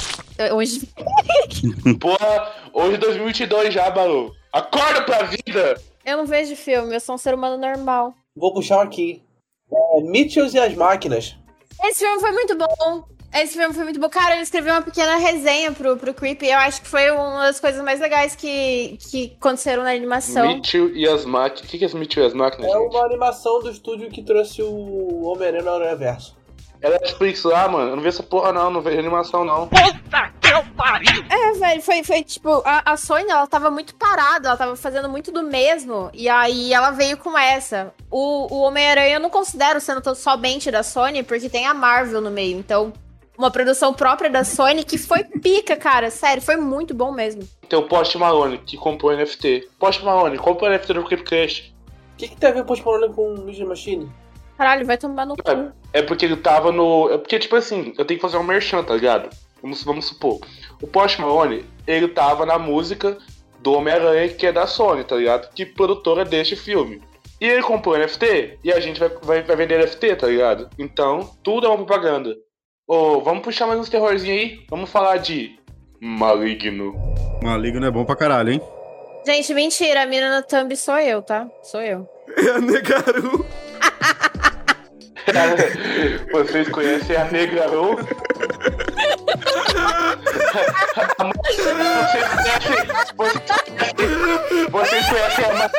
hoje. 0.53 0.89
Porra, 2.01 2.53
hoje 2.73 2.95
é 2.95 2.99
2022 2.99 3.73
já, 3.75 3.89
Baru. 3.91 4.33
Acorda 4.53 5.03
pra 5.03 5.23
vida! 5.25 5.81
Eu 6.05 6.17
não 6.19 6.27
vejo 6.27 6.55
filme, 6.57 6.95
eu 6.95 7.01
sou 7.01 7.15
um 7.15 7.19
ser 7.19 7.35
humano 7.35 7.57
normal. 7.57 8.13
Vou 8.37 8.53
puxar 8.53 8.79
um 8.79 8.81
aqui. 8.81 9.23
É, 9.73 10.01
Mitchells 10.03 10.55
e 10.57 10.61
as 10.61 10.75
Máquinas. 10.75 11.37
Esse 11.85 12.01
filme 12.05 12.21
foi 12.21 12.33
muito 12.33 12.57
bom. 12.57 13.05
Esse 13.35 13.59
filme 13.59 13.75
foi 13.75 13.83
muito 13.83 13.99
bom. 13.99 14.09
Cara, 14.09 14.37
eu 14.37 14.43
escrevi 14.43 14.71
uma 14.71 14.81
pequena 14.81 15.17
resenha 15.17 15.73
pro, 15.73 15.97
pro 15.97 16.15
Creep. 16.15 16.43
Eu 16.45 16.59
acho 16.59 16.81
que 16.81 16.87
foi 16.87 17.11
uma 17.11 17.47
das 17.47 17.59
coisas 17.59 17.83
mais 17.83 17.99
legais 17.99 18.37
que, 18.37 18.97
que 19.11 19.37
aconteceram 19.41 19.83
na 19.83 19.91
animação. 19.91 20.47
Mitchell 20.47 20.89
e 20.95 21.09
as 21.09 21.25
máquinas. 21.25 21.65
O 21.65 21.67
que, 21.69 21.79
que 21.79 21.85
é 21.85 21.89
Mitchell 21.99 22.23
e 22.23 22.27
as 22.29 22.33
máquinas, 22.33 22.71
É 22.71 22.79
gente? 22.79 22.95
uma 22.95 23.05
animação 23.05 23.61
do 23.61 23.71
estúdio 23.71 24.09
que 24.09 24.23
trouxe 24.23 24.63
o 24.63 25.25
Homem-Aranha 25.25 25.65
no 25.65 25.77
universo. 25.85 26.37
É 26.81 26.91
Netflix 26.91 27.43
lá, 27.43 27.67
mano. 27.67 27.91
Eu 27.91 27.97
não 27.97 28.03
vejo 28.03 28.17
essa 28.17 28.23
porra, 28.23 28.53
não. 28.53 28.71
Não 28.71 28.81
vejo 28.81 28.99
animação, 29.01 29.45
não. 29.45 29.69
É, 31.31 31.53
velho, 31.59 31.83
foi, 31.83 32.05
foi 32.05 32.23
tipo, 32.23 32.63
a, 32.65 32.93
a 32.93 32.97
Sony, 32.97 33.29
ela 33.29 33.47
tava 33.47 33.71
muito 33.71 33.95
parada, 33.97 34.49
ela 34.49 34.57
tava 34.57 34.77
fazendo 34.77 35.09
muito 35.09 35.33
do 35.33 35.43
mesmo, 35.43 36.11
e 36.13 36.29
aí 36.29 36.73
ela 36.73 36.91
veio 36.91 37.17
com 37.17 37.37
essa. 37.37 37.93
O, 38.11 38.55
o 38.55 38.61
Homem-Aranha 38.61 39.17
eu 39.17 39.21
não 39.21 39.31
considero 39.31 39.81
sendo 39.81 40.15
somente 40.15 40.71
da 40.71 40.83
Sony, 40.83 41.23
porque 41.23 41.49
tem 41.49 41.67
a 41.67 41.75
Marvel 41.75 42.21
no 42.21 42.31
meio, 42.31 42.59
então, 42.59 42.93
uma 43.37 43.51
produção 43.51 43.93
própria 43.93 44.31
da 44.31 44.45
Sony 44.45 44.85
que 44.85 44.99
foi 44.99 45.25
pica, 45.25 45.77
cara, 45.77 46.11
sério, 46.11 46.43
foi 46.43 46.57
muito 46.57 46.95
bom 46.95 47.13
mesmo. 47.13 47.43
Tem 47.69 47.79
o 47.79 47.83
Post 47.83 48.17
Malone, 48.19 48.59
que 48.59 48.77
comprou 48.77 49.13
o 49.13 49.17
NFT. 49.17 49.69
Post 49.79 50.05
Malone, 50.05 50.39
compra 50.39 50.69
o 50.69 50.73
NFT 50.73 50.93
do 50.95 51.05
Creepcast. 51.05 51.75
O 52.13 52.17
que, 52.17 52.29
que 52.29 52.37
tem 52.37 52.51
a 52.51 52.53
ver 52.53 52.61
o 52.61 52.65
Post 52.65 52.85
Malone 52.85 53.13
com 53.13 53.35
o 53.35 53.45
Ninja 53.45 53.65
Machine? 53.65 54.09
Caralho, 54.57 54.87
vai 54.87 54.97
tomar 54.97 55.27
no 55.27 55.37
cu. 55.37 55.73
É 55.93 56.01
porque 56.01 56.25
ele 56.25 56.37
tava 56.37 56.71
no. 56.71 57.11
É 57.11 57.19
porque, 57.19 57.39
tipo 57.39 57.57
assim, 57.57 57.93
eu 57.99 58.05
tenho 58.05 58.19
que 58.19 58.23
fazer 58.27 58.37
um 58.37 58.45
merchan, 58.45 58.85
tá 58.85 58.95
ligado? 58.95 59.29
Vamos, 59.61 59.83
vamos 59.83 60.07
supor. 60.07 60.39
O 60.81 60.87
Post 60.87 61.21
Malone, 61.21 61.65
ele 61.87 62.09
tava 62.09 62.47
na 62.47 62.59
música 62.59 63.19
do 63.61 63.73
Homem-Aranha, 63.73 64.29
que 64.29 64.47
é 64.47 64.53
da 64.53 64.67
Sony, 64.67 65.03
tá 65.03 65.17
ligado? 65.17 65.53
Que 65.55 65.67
produtora 65.67 66.25
deste 66.25 66.55
filme. 66.55 67.03
E 67.41 67.47
ele 67.47 67.63
comprou 67.63 67.99
NFT 67.99 68.59
e 68.63 68.73
a 68.73 68.79
gente 68.79 69.01
vai, 69.01 69.09
vai, 69.23 69.43
vai 69.43 69.57
vender 69.57 69.79
NFT, 69.79 70.17
tá 70.17 70.27
ligado? 70.29 70.71
Então, 70.79 71.31
tudo 71.43 71.67
é 71.67 71.69
uma 71.69 71.79
propaganda. 71.85 72.37
Ô, 72.87 73.23
vamos 73.23 73.43
puxar 73.43 73.67
mais 73.67 73.81
uns 73.81 73.89
terrorzinhos 73.89 74.39
aí? 74.39 74.63
Vamos 74.69 74.91
falar 74.91 75.17
de. 75.17 75.59
Maligno. 76.03 76.95
Maligno 77.43 77.87
é 77.87 77.91
bom 77.91 78.05
pra 78.05 78.15
caralho, 78.15 78.53
hein? 78.53 78.61
Gente, 79.27 79.55
mentira, 79.55 80.03
a 80.03 80.07
mina 80.07 80.37
no 80.37 80.43
thumb 80.43 80.77
sou 80.77 80.99
eu, 80.99 81.23
tá? 81.23 81.49
Sou 81.63 81.81
eu. 81.81 82.07
É 82.37 82.51
a 82.51 82.61
Negaru. 82.61 83.47
Vocês 86.31 86.69
conhecem 86.69 87.17
a 87.17 87.25
Negaru? 87.31 87.97
Vocês 91.25 91.73
conhecem. 91.73 92.21
Vocês, 93.17 93.43
vocês 94.71 95.07
conhecem 95.09 95.45
a 95.47 95.71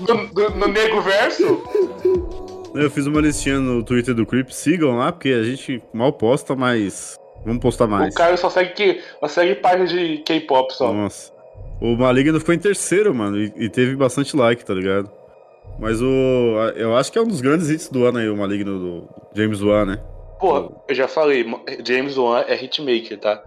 no, 0.00 0.16
no, 0.28 0.50
no 0.50 0.68
Nego 0.68 1.00
Verso? 1.00 2.43
Eu 2.74 2.90
fiz 2.90 3.06
uma 3.06 3.20
listinha 3.20 3.60
no 3.60 3.84
Twitter 3.84 4.14
do 4.14 4.26
Creep, 4.26 4.50
sigam 4.50 4.96
lá, 4.96 5.12
porque 5.12 5.28
a 5.28 5.44
gente 5.44 5.80
mal 5.92 6.12
posta, 6.12 6.56
mas 6.56 7.16
vamos 7.44 7.62
postar 7.62 7.86
mais. 7.86 8.12
O 8.12 8.16
cara 8.16 8.36
só 8.36 8.50
segue, 8.50 8.72
que, 8.72 9.00
só 9.20 9.28
segue 9.28 9.54
página 9.56 9.86
de 9.86 10.18
K-pop 10.18 10.74
só. 10.74 10.92
Nossa. 10.92 11.32
O 11.80 11.96
Maligno 11.96 12.40
ficou 12.40 12.54
em 12.54 12.58
terceiro, 12.58 13.14
mano, 13.14 13.38
e, 13.38 13.52
e 13.56 13.68
teve 13.68 13.94
bastante 13.94 14.36
like, 14.36 14.64
tá 14.64 14.74
ligado? 14.74 15.10
Mas 15.78 16.00
o. 16.02 16.06
Eu 16.76 16.96
acho 16.96 17.12
que 17.12 17.18
é 17.18 17.22
um 17.22 17.26
dos 17.26 17.40
grandes 17.40 17.70
hits 17.70 17.88
do 17.88 18.04
ano 18.04 18.18
aí, 18.18 18.28
o 18.28 18.36
Maligno 18.36 18.78
do 18.78 19.08
James 19.34 19.62
Wan, 19.62 19.86
né? 19.86 20.00
Pô, 20.40 20.72
eu 20.88 20.94
já 20.94 21.06
falei, 21.06 21.46
James 21.86 22.16
Wan 22.16 22.44
é 22.46 22.54
hitmaker, 22.56 23.18
tá? 23.18 23.42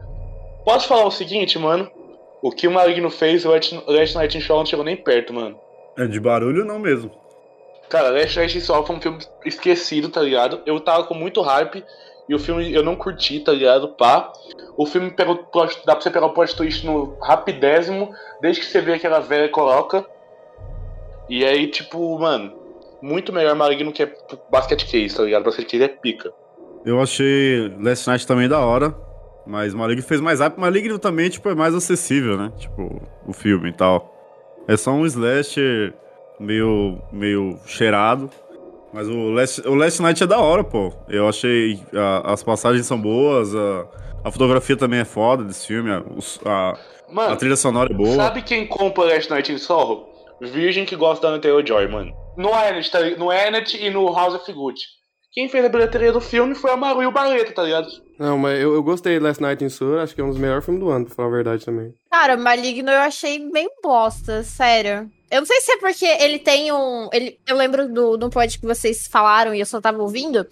Posso 0.63 0.87
falar 0.87 1.05
o 1.05 1.11
seguinte, 1.11 1.59
mano? 1.59 1.89
O 2.41 2.51
que 2.51 2.67
o 2.67 2.71
Maligno 2.71 3.09
fez, 3.09 3.45
o 3.45 3.49
Last 3.49 4.15
Night 4.15 4.37
in 4.37 4.41
Show 4.41 4.57
não 4.57 4.65
chegou 4.65 4.85
nem 4.85 4.95
perto, 4.95 5.33
mano. 5.33 5.57
É 5.97 6.05
de 6.05 6.19
barulho 6.19 6.63
não 6.63 6.79
mesmo. 6.79 7.11
Cara, 7.89 8.09
Last 8.09 8.37
Night 8.37 8.61
Show 8.61 8.85
foi 8.85 8.95
um 8.95 9.01
filme 9.01 9.19
esquecido, 9.45 10.09
tá 10.09 10.21
ligado? 10.21 10.61
Eu 10.65 10.79
tava 10.79 11.05
com 11.05 11.13
muito 11.13 11.41
hype 11.41 11.83
e 12.27 12.35
o 12.35 12.39
filme 12.39 12.73
eu 12.73 12.83
não 12.83 12.95
curti, 12.95 13.39
tá 13.39 13.53
ligado? 13.53 13.89
Pá. 13.89 14.31
O 14.75 14.85
filme 14.85 15.09
plot, 15.09 15.81
dá 15.85 15.95
pra 15.95 16.01
você 16.01 16.11
pegar 16.11 16.25
o 16.25 16.33
plot 16.33 16.55
twist 16.55 16.85
no 16.85 17.17
rapidésimo, 17.21 18.13
desde 18.41 18.61
que 18.61 18.67
você 18.67 18.81
vê 18.81 18.93
aquela 18.93 19.19
velha 19.19 19.49
coloca. 19.49 20.05
E 21.29 21.45
aí, 21.45 21.67
tipo, 21.67 22.19
mano, 22.19 22.53
muito 23.01 23.31
melhor 23.33 23.55
Maligno 23.55 23.91
que 23.91 24.03
é 24.03 24.13
Basket 24.49 24.83
Case, 24.83 25.15
tá 25.15 25.23
ligado? 25.23 25.43
Basket 25.43 25.67
Case 25.67 25.83
é 25.83 25.87
pica. 25.87 26.31
Eu 26.85 27.01
achei 27.01 27.73
Last 27.81 28.07
Night 28.07 28.27
também 28.27 28.47
da 28.47 28.59
hora, 28.59 28.95
mas 29.45 29.73
Maligno 29.73 30.03
fez 30.03 30.21
mais 30.21 30.39
hype. 30.39 30.57
Maligno 30.57 30.99
também, 30.99 31.29
tipo, 31.29 31.49
é 31.49 31.55
mais 31.55 31.73
acessível, 31.73 32.37
né? 32.37 32.51
Tipo, 32.57 33.01
o 33.25 33.33
filme 33.33 33.69
e 33.69 33.73
tal. 33.73 34.13
É 34.67 34.75
só 34.75 34.91
um 34.91 35.05
slasher 35.05 35.93
meio, 36.39 37.01
meio 37.11 37.59
cheirado. 37.65 38.29
Mas 38.93 39.07
o 39.07 39.31
Last, 39.31 39.67
o 39.67 39.75
Last 39.75 40.01
Night 40.01 40.23
é 40.23 40.27
da 40.27 40.39
hora, 40.39 40.63
pô. 40.63 40.91
Eu 41.09 41.27
achei. 41.27 41.79
a- 41.93 42.31
as 42.33 42.41
passagens 42.43 42.85
são 42.85 42.99
boas, 42.99 43.53
a, 43.55 43.85
a 44.23 44.31
fotografia 44.31 44.77
também 44.77 44.99
é 45.01 45.05
foda 45.05 45.43
desse 45.43 45.67
filme, 45.67 45.91
a, 45.91 46.77
Mano, 47.09 47.33
a 47.33 47.35
trilha 47.35 47.55
sonora 47.55 47.91
é 47.91 47.95
boa. 47.95 48.15
Sabe 48.15 48.41
quem 48.41 48.65
compra 48.65 49.03
Last 49.05 49.29
Night 49.29 49.51
in 49.51 49.57
Soho? 49.57 50.05
Virgem 50.41 50.85
que 50.85 50.95
gosta 50.95 51.27
da 51.27 51.33
Anya 51.33 51.41
Taylor-Joy, 51.41 51.87
mano. 51.87 52.13
No 52.37 52.49
Enet, 52.49 52.91
tá, 52.91 52.99
no 53.17 53.31
Enet 53.31 53.75
e 53.83 53.89
no 53.89 54.13
House 54.13 54.35
of 54.35 54.53
Gucci. 54.53 54.85
Quem 55.33 55.49
fez 55.49 55.65
a 55.65 55.69
bilheteria 55.69 56.11
do 56.11 56.21
filme 56.21 56.53
foi 56.55 56.71
a 56.71 56.77
Maru 56.77 57.01
e 57.03 57.07
o 57.07 57.11
Barreto, 57.11 57.53
tá 57.53 57.63
ligado? 57.63 57.87
Não, 58.19 58.37
mas 58.37 58.59
eu, 58.61 58.73
eu 58.73 58.83
gostei 58.83 59.17
de 59.17 59.23
Last 59.23 59.41
Night 59.41 59.63
in 59.63 59.69
Soul, 59.69 59.99
acho 59.99 60.13
que 60.15 60.21
é 60.21 60.23
um 60.23 60.29
dos 60.29 60.37
melhores 60.37 60.63
filmes 60.65 60.81
do 60.83 60.89
ano, 60.89 61.05
pra 61.05 61.15
falar 61.15 61.27
a 61.27 61.31
verdade 61.31 61.65
também. 61.65 61.91
Cara, 62.11 62.37
Maligno 62.37 62.89
eu 62.91 62.99
achei 62.99 63.39
bem 63.51 63.67
bosta, 63.83 64.43
sério. 64.43 65.09
Eu 65.29 65.41
não 65.41 65.45
sei 65.45 65.59
se 65.61 65.71
é 65.73 65.77
porque 65.77 66.05
ele 66.05 66.39
tem 66.39 66.71
um. 66.71 67.09
Ele, 67.11 67.37
eu 67.45 67.55
lembro 67.57 67.87
do, 67.91 68.15
do 68.17 68.29
pod 68.29 68.57
que 68.59 68.65
vocês 68.65 69.07
falaram 69.07 69.53
e 69.53 69.59
eu 69.59 69.65
só 69.65 69.81
tava 69.81 70.01
ouvindo. 70.01 70.47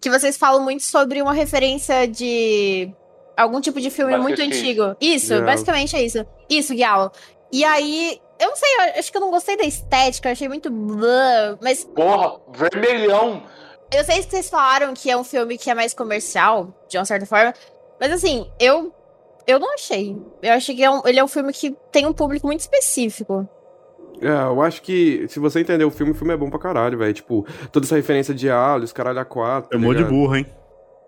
Que 0.00 0.08
vocês 0.08 0.36
falam 0.36 0.62
muito 0.62 0.82
sobre 0.84 1.20
uma 1.20 1.32
referência 1.32 2.06
de 2.08 2.90
algum 3.36 3.60
tipo 3.60 3.80
de 3.80 3.90
filme 3.90 4.16
muito 4.18 4.40
antigo. 4.40 4.96
Isso, 5.00 5.34
basicamente 5.42 5.96
é 5.96 6.02
isso. 6.02 6.24
Isso, 6.48 6.76
Galo. 6.76 7.10
E 7.52 7.64
aí, 7.64 8.20
eu 8.38 8.48
não 8.48 8.56
sei, 8.56 8.68
eu 8.78 8.98
acho 9.00 9.10
que 9.10 9.16
eu 9.16 9.20
não 9.20 9.30
gostei 9.30 9.56
da 9.56 9.64
estética, 9.64 10.28
eu 10.28 10.32
achei 10.32 10.48
muito 10.48 10.70
blá, 10.70 11.58
mas 11.60 11.84
Porra, 11.84 12.38
vermelhão. 12.52 13.42
eu 13.92 14.04
sei 14.04 14.22
que 14.22 14.30
vocês 14.30 14.48
falaram 14.48 14.94
que 14.94 15.10
é 15.10 15.16
um 15.16 15.24
filme 15.24 15.58
que 15.58 15.68
é 15.68 15.74
mais 15.74 15.92
comercial, 15.92 16.72
de 16.88 16.96
uma 16.96 17.04
certa 17.04 17.26
forma, 17.26 17.52
mas 18.00 18.12
assim, 18.12 18.48
eu 18.60 18.94
eu 19.46 19.58
não 19.58 19.74
achei. 19.74 20.16
Eu 20.40 20.52
achei 20.52 20.76
que 20.76 20.84
é 20.84 20.90
um- 20.90 21.02
ele 21.04 21.18
é 21.18 21.24
um 21.24 21.28
filme 21.28 21.52
que 21.52 21.76
tem 21.90 22.06
um 22.06 22.12
público 22.12 22.46
muito 22.46 22.60
específico. 22.60 23.48
É, 24.22 24.28
eu 24.28 24.60
acho 24.62 24.82
que 24.82 25.26
se 25.28 25.38
você 25.38 25.60
entender 25.60 25.84
o 25.84 25.90
filme, 25.90 26.12
o 26.12 26.14
filme 26.14 26.34
é 26.34 26.36
bom 26.36 26.50
pra 26.50 26.58
caralho, 26.58 26.98
velho. 26.98 27.12
Tipo, 27.14 27.46
toda 27.72 27.86
essa 27.86 27.96
referência 27.96 28.34
de 28.34 28.50
Alice, 28.50 28.92
caralho 28.92 29.18
a 29.18 29.24
quatro. 29.24 29.76
É 29.76 29.80
mó 29.80 29.92
de 29.92 30.04
burro, 30.04 30.36
hein? 30.36 30.46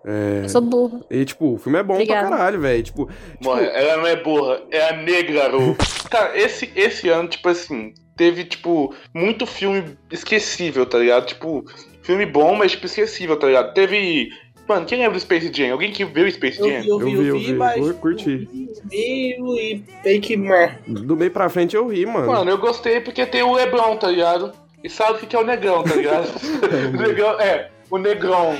É. 0.05 0.41
Eu 0.43 0.49
sou 0.49 0.61
burro. 0.61 1.05
E, 1.09 1.23
tipo, 1.23 1.53
o 1.53 1.57
filme 1.57 1.79
é 1.79 1.83
bom 1.83 1.93
Obrigada. 1.93 2.27
pra 2.27 2.37
caralho, 2.37 2.59
velho. 2.59 2.83
Tipo, 2.83 3.09
Mano, 3.43 3.61
ela 3.61 3.97
não 3.97 4.07
é 4.07 4.15
burra, 4.15 4.61
é 4.69 4.89
a 4.89 4.97
negra, 4.97 5.49
Ru. 5.49 5.75
Cara, 6.09 6.37
esse, 6.37 6.69
esse 6.75 7.07
ano, 7.09 7.29
tipo 7.29 7.47
assim, 7.47 7.93
teve, 8.17 8.43
tipo, 8.43 8.93
muito 9.13 9.45
filme 9.45 9.97
esquecível, 10.11 10.85
tá 10.85 10.97
ligado? 10.97 11.25
Tipo, 11.27 11.63
filme 12.01 12.25
bom, 12.25 12.55
mas, 12.55 12.71
tipo, 12.73 12.85
esquecível, 12.85 13.37
tá 13.37 13.47
ligado? 13.47 13.73
Teve. 13.73 14.29
Mano, 14.67 14.85
quem 14.85 14.97
lembra 14.97 15.13
do 15.13 15.19
Space 15.19 15.51
Jam? 15.53 15.73
Alguém 15.73 15.91
que 15.91 16.05
viu 16.05 16.25
o 16.25 16.31
Space 16.31 16.59
Eu 16.59 16.69
Jam? 16.69 16.81
vi, 16.81 16.87
eu 16.89 16.99
vi, 16.99 17.27
eu 17.27 17.39
vi, 17.39 17.53
mas. 17.53 17.85
eu 17.85 17.93
curti. 17.95 18.47
Meio 18.89 19.55
e 19.57 19.83
fake 20.01 20.37
mer. 20.37 20.79
Do 20.87 21.15
meio 21.17 21.31
pra 21.31 21.49
frente 21.49 21.75
eu 21.75 21.87
ri, 21.87 22.05
mano. 22.05 22.27
Mano, 22.27 22.49
eu 22.49 22.57
gostei 22.57 23.01
porque 23.01 23.25
tem 23.25 23.43
o 23.43 23.53
Lebron, 23.53 23.97
tá 23.97 24.07
ligado? 24.07 24.53
E 24.83 24.89
sabe 24.89 25.13
o 25.13 25.17
que 25.19 25.25
que 25.27 25.35
é 25.35 25.39
o 25.39 25.45
negrão, 25.45 25.83
tá 25.83 25.95
ligado? 25.95 26.27
o 26.93 26.97
negrão, 26.97 27.39
é, 27.39 27.69
o 27.89 27.97
negrão. 27.97 28.57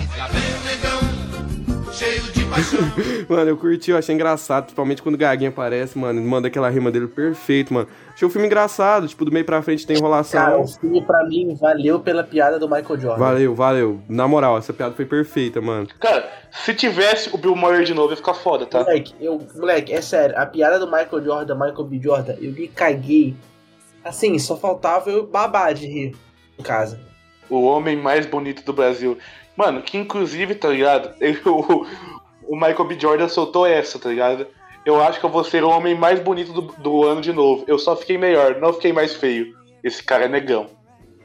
Mano, 3.30 3.50
eu 3.50 3.58
curti, 3.58 3.92
eu 3.92 3.98
achei 3.98 4.14
engraçado, 4.14 4.64
principalmente 4.66 5.02
quando 5.02 5.16
o 5.16 5.18
Gaguinho 5.18 5.52
aparece, 5.52 5.98
mano, 5.98 6.22
manda 6.22 6.48
aquela 6.48 6.70
rima 6.70 6.92
dele 6.92 7.08
perfeito, 7.08 7.74
mano. 7.74 7.88
Achei 8.14 8.28
o 8.28 8.32
filme 8.32 8.48
engraçado, 8.48 9.08
tipo, 9.08 9.24
do 9.26 9.32
meio 9.32 9.46
pra 9.46 9.62
frente 9.62 9.86
tem 9.86 9.98
enrolação. 9.98 10.40
Cara, 10.40 10.60
o 10.60 10.68
filme 10.68 11.02
pra 11.02 11.24
mim 11.26 11.56
valeu 11.56 12.00
pela 12.00 12.24
piada 12.24 12.60
do 12.60 12.68
Michael 12.68 13.00
Jordan. 13.00 13.20
Valeu, 13.20 13.56
valeu. 13.56 14.00
Na 14.08 14.28
moral, 14.28 14.58
essa 14.58 14.74
piada 14.74 14.96
foi 14.96 15.06
perfeita, 15.06 15.62
mano. 15.62 15.88
Cara, 16.00 16.30
se 16.52 16.74
tivesse 16.74 17.30
o 17.34 17.38
Bill 17.38 17.56
Murray 17.56 17.86
de 17.86 17.94
novo, 17.94 18.12
ia 18.12 18.18
ficar 18.18 18.34
foda, 18.34 18.66
tá? 18.66 18.80
Moleque, 18.80 19.14
eu, 19.20 19.42
moleque, 19.56 19.94
é 19.94 20.02
sério, 20.02 20.38
a 20.38 20.46
piada 20.46 20.80
do 20.80 20.86
Michael 20.86 21.24
Jordan, 21.24 21.56
Michael 21.56 21.84
B. 21.86 22.00
Jordan, 22.02 22.36
eu 22.40 22.52
me 22.52 22.68
caguei. 22.68 23.36
Assim, 24.04 24.38
só 24.38 24.58
faltava 24.58 25.10
eu 25.10 25.26
babar 25.26 25.74
de 25.74 25.88
rir 25.88 26.16
em 26.60 26.64
casa. 26.64 27.00
O 27.50 27.64
homem 27.64 27.96
mais 27.96 28.26
bonito 28.26 28.64
do 28.66 28.74
Brasil. 28.74 29.18
Mano, 29.56 29.82
que 29.82 29.98
inclusive, 29.98 30.56
tá 30.56 30.70
ligado? 30.70 31.14
Ele- 31.22 31.40
o, 31.46 32.56
Michael 32.56 32.86
B. 32.86 33.00
Jordan 33.00 33.28
soltou 33.28 33.66
essa, 33.66 34.00
tá 34.00 34.10
ligado? 34.10 34.48
Eu 34.86 35.02
acho 35.02 35.20
que 35.20 35.26
eu 35.26 35.30
vou 35.30 35.44
ser 35.44 35.64
o 35.64 35.70
homem 35.70 35.96
mais 35.96 36.20
bonito 36.20 36.52
do, 36.52 36.62
do 36.62 37.04
ano 37.04 37.22
de 37.22 37.32
novo. 37.32 37.64
Eu 37.68 37.80
só 37.80 37.96
fiquei 37.96 38.18
melhor, 38.18 38.60
não 38.60 38.74
fiquei 38.74 38.92
mais 38.92 39.14
feio. 39.14 39.56
Esse 39.84 40.04
cara 40.04 40.26
é 40.26 40.28
negão. 40.28 40.68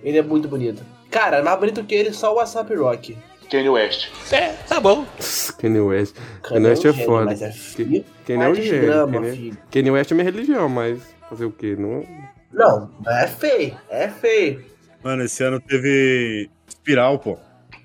Ele 0.02 0.18
é 0.18 0.22
muito 0.22 0.46
bonito. 0.46 0.82
Cara, 1.10 1.42
mais 1.42 1.58
bonito 1.58 1.82
que 1.84 1.94
ele, 1.94 2.12
só 2.12 2.32
o 2.32 2.36
WhatsApp 2.36 2.72
Rock. 2.74 3.16
Kanye 3.50 3.68
West. 3.68 4.08
É, 4.30 4.52
tá 4.68 4.78
bom. 4.78 5.04
Kanye 5.58 5.80
West. 5.80 6.14
Kanye 6.42 6.68
West 6.68 6.84
é 6.84 6.92
foda. 6.92 7.24
mas 7.24 7.42
é 7.42 7.50
filho. 7.50 8.04
Kanye 8.26 8.44
é 8.44 8.48
o 8.48 8.54
gênio. 8.54 9.56
Kanye 9.72 9.90
West 9.90 10.12
é 10.12 10.14
minha 10.14 10.24
religião, 10.24 10.68
mas 10.68 11.00
fazer 11.28 11.46
o 11.46 11.50
quê? 11.50 11.74
Não... 11.76 12.04
Não, 12.52 12.90
é 13.06 13.26
feio, 13.26 13.76
é 13.90 14.08
feio. 14.08 14.64
Mano, 15.02 15.22
esse 15.22 15.42
ano 15.42 15.60
teve 15.60 16.48
Espiral, 16.66 17.18
pô. 17.18 17.38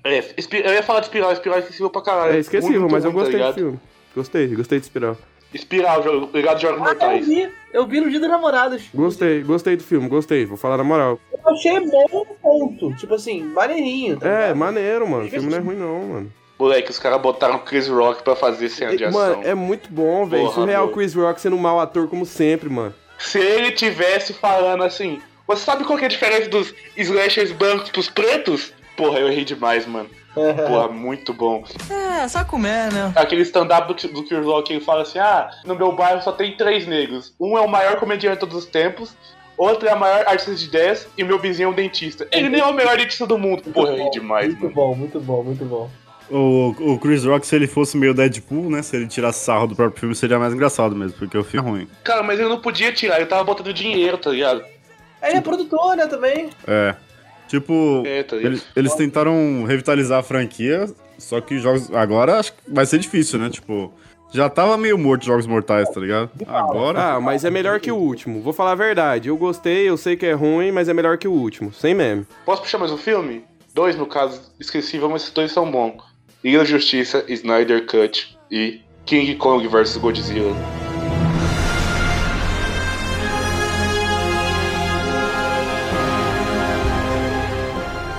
É, 0.04 0.22
eu 0.68 0.74
ia 0.74 0.82
falar 0.82 1.00
de 1.00 1.06
Espiral, 1.06 1.32
Espiral 1.32 1.56
é 1.56 1.60
esquecível 1.60 1.90
pra 1.90 2.02
caralho. 2.02 2.34
É 2.36 2.38
esquecível, 2.38 2.80
Muito 2.80 2.92
mas 2.92 3.04
eu 3.04 3.10
ruim, 3.10 3.16
tá 3.16 3.22
gostei 3.24 3.38
do 3.40 3.42
ligado? 3.42 3.54
filme. 3.54 3.80
Gostei, 4.14 4.46
gostei 4.48 4.78
de 4.78 4.84
Espiral. 4.84 5.16
Espiral, 5.52 6.02
jogo, 6.02 6.24
obrigado, 6.26 6.60
Jogos 6.60 6.78
Ah, 6.80 6.82
eu 6.82 6.88
Mortais. 6.88 7.26
vi, 7.26 7.48
eu 7.72 7.86
vi 7.86 8.00
no 8.00 8.10
Dia 8.10 8.20
dos 8.20 8.28
Namorados. 8.28 8.82
Gostei, 8.92 9.42
gostei 9.42 9.76
do 9.76 9.82
filme, 9.84 10.08
gostei. 10.08 10.44
Vou 10.44 10.56
falar 10.56 10.76
na 10.76 10.84
moral. 10.84 11.18
Eu 11.32 11.52
achei 11.52 11.80
bom 11.80 12.26
ponto. 12.42 12.92
Tipo 12.96 13.14
assim, 13.14 13.42
maneirinho. 13.42 14.18
Tá 14.18 14.28
É, 14.28 14.40
ligado? 14.42 14.56
maneiro, 14.56 15.08
mano. 15.08 15.26
O 15.26 15.30
filme 15.30 15.48
não 15.50 15.56
é 15.58 15.60
ruim, 15.60 15.76
não, 15.76 16.02
mano. 16.06 16.32
Moleque, 16.58 16.90
os 16.90 16.98
caras 16.98 17.20
botaram 17.20 17.58
Chris 17.60 17.88
Rock 17.88 18.22
pra 18.22 18.36
fazer 18.36 18.68
cena 18.68 18.96
de 18.96 19.04
ação. 19.04 19.20
Mano, 19.20 19.42
é 19.44 19.54
muito 19.54 19.88
bom, 19.92 20.26
velho. 20.26 20.50
Surreal 20.50 20.86
meu. 20.86 20.94
Chris 20.94 21.14
Rock 21.14 21.40
sendo 21.40 21.56
um 21.56 21.58
mau 21.60 21.80
ator, 21.80 22.08
como 22.08 22.26
sempre, 22.26 22.68
mano. 22.68 22.94
Se 23.18 23.38
ele 23.38 23.70
tivesse 23.72 24.32
falando 24.34 24.82
assim, 24.84 25.20
você 25.46 25.64
sabe 25.64 25.84
qual 25.84 25.96
que 25.98 26.04
é 26.04 26.06
a 26.06 26.10
diferença 26.10 26.48
dos 26.48 26.74
slashers 26.96 27.52
brancos 27.52 27.90
pros 27.90 28.08
pretos? 28.10 28.72
Porra, 28.96 29.18
eu 29.18 29.28
ri 29.28 29.44
demais, 29.44 29.86
mano. 29.86 30.08
Porra, 30.34 30.88
muito 30.88 31.32
bom. 31.32 31.64
É, 31.90 32.26
só 32.28 32.44
comer, 32.44 32.92
né? 32.92 33.12
Aquele 33.14 33.42
stand-up 33.42 33.86
do, 33.92 34.08
do 34.08 34.24
Chris 34.24 34.44
Rock, 34.44 34.72
ele 34.72 34.84
fala 34.84 35.02
assim, 35.02 35.18
ah, 35.18 35.50
no 35.64 35.74
meu 35.74 35.92
bairro 35.92 36.22
só 36.22 36.32
tem 36.32 36.56
três 36.56 36.86
negros. 36.86 37.34
Um 37.38 37.56
é 37.56 37.60
o 37.60 37.68
maior 37.68 37.96
comediante 37.96 38.34
de 38.34 38.40
todos 38.40 38.56
os 38.56 38.66
tempos, 38.66 39.16
outro 39.56 39.88
é 39.88 39.92
a 39.92 39.96
maior 39.96 40.26
artista 40.26 40.54
de 40.54 40.64
ideias, 40.64 41.06
e 41.16 41.22
meu 41.22 41.38
vizinho 41.38 41.66
é 41.66 41.70
um 41.70 41.74
dentista. 41.74 42.26
Ele 42.32 42.48
nem 42.48 42.60
é 42.60 42.64
o 42.64 42.72
melhor 42.72 42.96
dentista 42.96 43.26
do 43.26 43.38
mundo. 43.38 43.62
Porra, 43.72 43.90
eu 43.90 44.04
ri 44.04 44.10
demais, 44.10 44.48
Muito 44.48 44.62
mano. 44.62 44.74
bom, 44.74 44.94
muito 44.94 45.20
bom, 45.20 45.42
muito 45.44 45.64
bom. 45.64 45.90
O, 46.30 46.74
o 46.80 46.98
Chris 46.98 47.24
Rock, 47.24 47.46
se 47.46 47.54
ele 47.54 47.66
fosse 47.66 47.96
meio 47.98 48.14
Deadpool, 48.14 48.70
né? 48.70 48.80
Se 48.82 48.96
ele 48.96 49.06
tirasse 49.06 49.44
sarro 49.44 49.66
do 49.66 49.76
próprio 49.76 50.00
filme, 50.00 50.14
seria 50.14 50.38
mais 50.38 50.54
engraçado 50.54 50.96
mesmo, 50.96 51.18
porque 51.18 51.36
o 51.36 51.44
filme 51.44 51.68
é 51.68 51.70
ruim. 51.70 51.88
Cara, 52.02 52.22
mas 52.22 52.40
ele 52.40 52.48
não 52.48 52.60
podia 52.60 52.92
tirar, 52.92 53.18
ele 53.18 53.26
tava 53.26 53.44
botando 53.44 53.72
dinheiro, 53.74 54.16
tá 54.16 54.30
ligado? 54.30 54.64
Ele 55.22 55.36
é 55.36 55.40
produtor, 55.40 55.96
né, 55.96 56.06
também. 56.06 56.50
É. 56.66 56.94
Tipo, 57.60 58.02
É, 58.04 58.22
tá 58.22 58.36
eles, 58.36 58.66
eles 58.74 58.94
tentaram 58.94 59.64
revitalizar 59.64 60.18
a 60.18 60.22
franquia, 60.22 60.86
só 61.18 61.40
que 61.40 61.58
jogos. 61.58 61.92
Agora 61.94 62.38
acho 62.38 62.52
que 62.52 62.58
vai 62.68 62.84
ser 62.84 62.98
difícil, 62.98 63.38
né? 63.38 63.48
Tipo, 63.48 63.92
já 64.32 64.48
tava 64.48 64.76
meio 64.76 64.98
morto 64.98 65.24
Jogos 65.24 65.46
Mortais, 65.46 65.88
tá 65.88 66.00
ligado? 66.00 66.30
Agora. 66.46 67.14
Ah, 67.14 67.20
mas 67.20 67.44
é 67.44 67.50
melhor 67.50 67.78
que 67.78 67.92
o 67.92 67.96
último. 67.96 68.40
Vou 68.40 68.52
falar 68.52 68.72
a 68.72 68.74
verdade. 68.74 69.28
Eu 69.28 69.36
gostei, 69.36 69.88
eu 69.88 69.96
sei 69.96 70.16
que 70.16 70.26
é 70.26 70.32
ruim, 70.32 70.72
mas 70.72 70.88
é 70.88 70.92
melhor 70.92 71.16
que 71.16 71.28
o 71.28 71.32
último. 71.32 71.72
Sem 71.72 71.94
meme. 71.94 72.26
Posso 72.44 72.62
puxar 72.62 72.78
mais 72.78 72.90
um 72.90 72.96
filme? 72.96 73.44
Dois, 73.72 73.96
no 73.96 74.06
caso, 74.06 74.52
esquecível, 74.58 75.08
mas 75.08 75.22
esses 75.22 75.34
dois 75.34 75.52
são 75.52 75.70
bons. 75.70 76.02
Liga 76.42 76.58
da 76.58 76.64
Justiça, 76.64 77.24
Snyder 77.28 77.86
Cut 77.86 78.36
e 78.50 78.80
King 79.06 79.36
Kong 79.36 79.66
vs 79.68 79.96
Godzilla. 79.96 80.83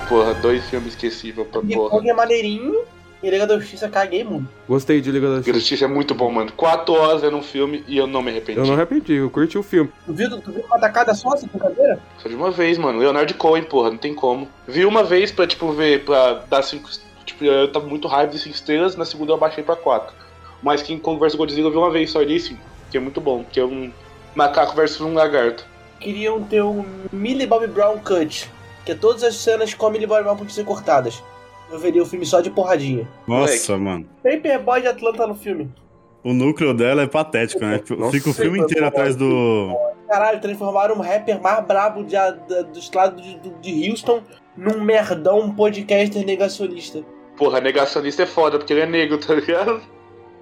Porra, 0.07 0.33
dois 0.35 0.63
filmes 0.69 0.93
esquecíveis 0.93 1.47
pra 1.47 1.61
E 1.63 1.73
porra. 1.75 1.89
Kong 1.89 2.09
é 2.09 2.13
maneirinho. 2.13 2.83
E 3.23 3.29
Liga 3.29 3.47
da 3.47 3.57
Justiça 3.57 3.89
caguei 3.89 4.23
muito. 4.23 4.47
Gostei 4.67 5.01
de 5.01 5.11
Liga 5.11 5.27
da 5.27 5.35
Liga 5.37 5.45
da 5.45 5.53
Justiça. 5.53 5.59
Justiça 5.59 5.85
é 5.85 5.87
muito 5.87 6.13
bom, 6.13 6.31
mano. 6.31 6.51
Quatro 6.51 6.93
horas 6.93 7.21
vendo 7.21 7.37
um 7.37 7.41
filme 7.41 7.83
e 7.87 7.97
eu 7.97 8.05
não 8.05 8.21
me 8.21 8.29
arrependi. 8.29 8.59
Eu 8.59 8.65
não 8.65 8.75
arrependi, 8.75 9.13
eu 9.13 9.29
curti 9.31 9.57
o 9.57 9.63
filme. 9.63 9.89
Tu 10.05 10.13
viu, 10.13 10.41
tu 10.41 10.51
viu 10.51 10.63
uma 10.65 10.77
tacada 10.77 11.13
só 11.15 11.33
essa 11.33 11.47
brincadeira? 11.47 11.99
Só 12.19 12.29
de 12.29 12.35
uma 12.35 12.51
vez, 12.51 12.77
mano. 12.77 12.99
Leonardo 12.99 13.33
Cohen, 13.33 13.63
porra, 13.63 13.89
não 13.89 13.97
tem 13.97 14.13
como. 14.13 14.47
Vi 14.67 14.85
uma 14.85 15.03
vez 15.03 15.31
pra, 15.31 15.47
tipo, 15.47 15.71
ver, 15.71 16.05
pra 16.05 16.43
dar 16.47 16.61
cinco. 16.61 16.87
Tipo, 17.25 17.45
eu 17.45 17.71
tava 17.71 17.87
muito 17.87 18.07
hype 18.07 18.29
de 18.29 18.37
cinco 18.37 18.55
estrelas, 18.55 18.95
na 18.95 19.05
segunda 19.05 19.31
eu 19.31 19.37
baixei 19.37 19.63
pra 19.63 19.75
quatro. 19.75 20.13
Mas 20.61 20.83
King 20.83 21.01
Kong 21.01 21.19
vs 21.19 21.33
Godzilla 21.33 21.67
eu 21.67 21.71
vi 21.71 21.77
uma 21.77 21.89
vez 21.89 22.11
só 22.11 22.21
disse 22.21 22.55
que 22.91 22.97
é 22.97 22.99
muito 22.99 23.19
bom, 23.19 23.43
que 23.51 23.59
é 23.59 23.65
um 23.65 23.91
macaco 24.35 24.75
versus 24.75 25.01
um 25.01 25.15
lagarto. 25.15 25.65
Queriam 25.99 26.43
ter 26.43 26.61
um 26.61 26.85
Millie 27.11 27.47
Bobby 27.47 27.67
Brown 27.67 27.97
Cut. 27.99 28.51
Que 28.85 28.91
é 28.91 28.95
todas 28.95 29.23
as 29.23 29.35
cenas 29.35 29.73
com 29.73 29.87
a 29.87 29.89
Millie 29.89 30.07
Bobby 30.07 30.23
Brown 30.23 30.35
podiam 30.37 30.53
ser 30.53 30.63
cortadas. 30.65 31.23
Eu 31.71 31.79
veria 31.79 32.01
o 32.03 32.05
filme 32.05 32.25
só 32.25 32.41
de 32.41 32.49
porradinha. 32.51 33.07
Nossa, 33.27 33.75
mano. 33.77 34.07
Paperboy 34.23 34.81
de 34.81 34.87
Atlanta 34.87 35.25
no 35.25 35.33
filme. 35.35 35.69
O 36.23 36.33
núcleo 36.33 36.73
dela 36.73 37.01
é 37.03 37.07
patético, 37.07 37.63
né? 37.65 37.81
Nossa, 37.97 38.11
Fica 38.11 38.29
o 38.29 38.33
filme 38.33 38.59
inteiro 38.59 38.85
atrás 38.85 39.15
do. 39.15 39.75
Caralho, 40.07 40.39
transformaram 40.39 40.95
um 40.95 41.01
rapper 41.01 41.41
mais 41.41 41.65
brabo 41.65 42.03
de, 42.03 42.13
da- 42.13 42.31
dos 42.71 42.91
lados 42.91 43.21
de, 43.23 43.49
de 43.61 43.89
Houston 43.89 44.21
num 44.55 44.79
merdão 44.81 45.51
podcaster 45.53 46.23
negacionista. 46.25 47.03
Porra, 47.37 47.59
negacionista 47.59 48.23
é 48.23 48.25
foda, 48.27 48.57
porque 48.57 48.71
ele 48.73 48.81
é 48.81 48.85
negro, 48.85 49.17
tá 49.19 49.33
ligado? 49.33 49.81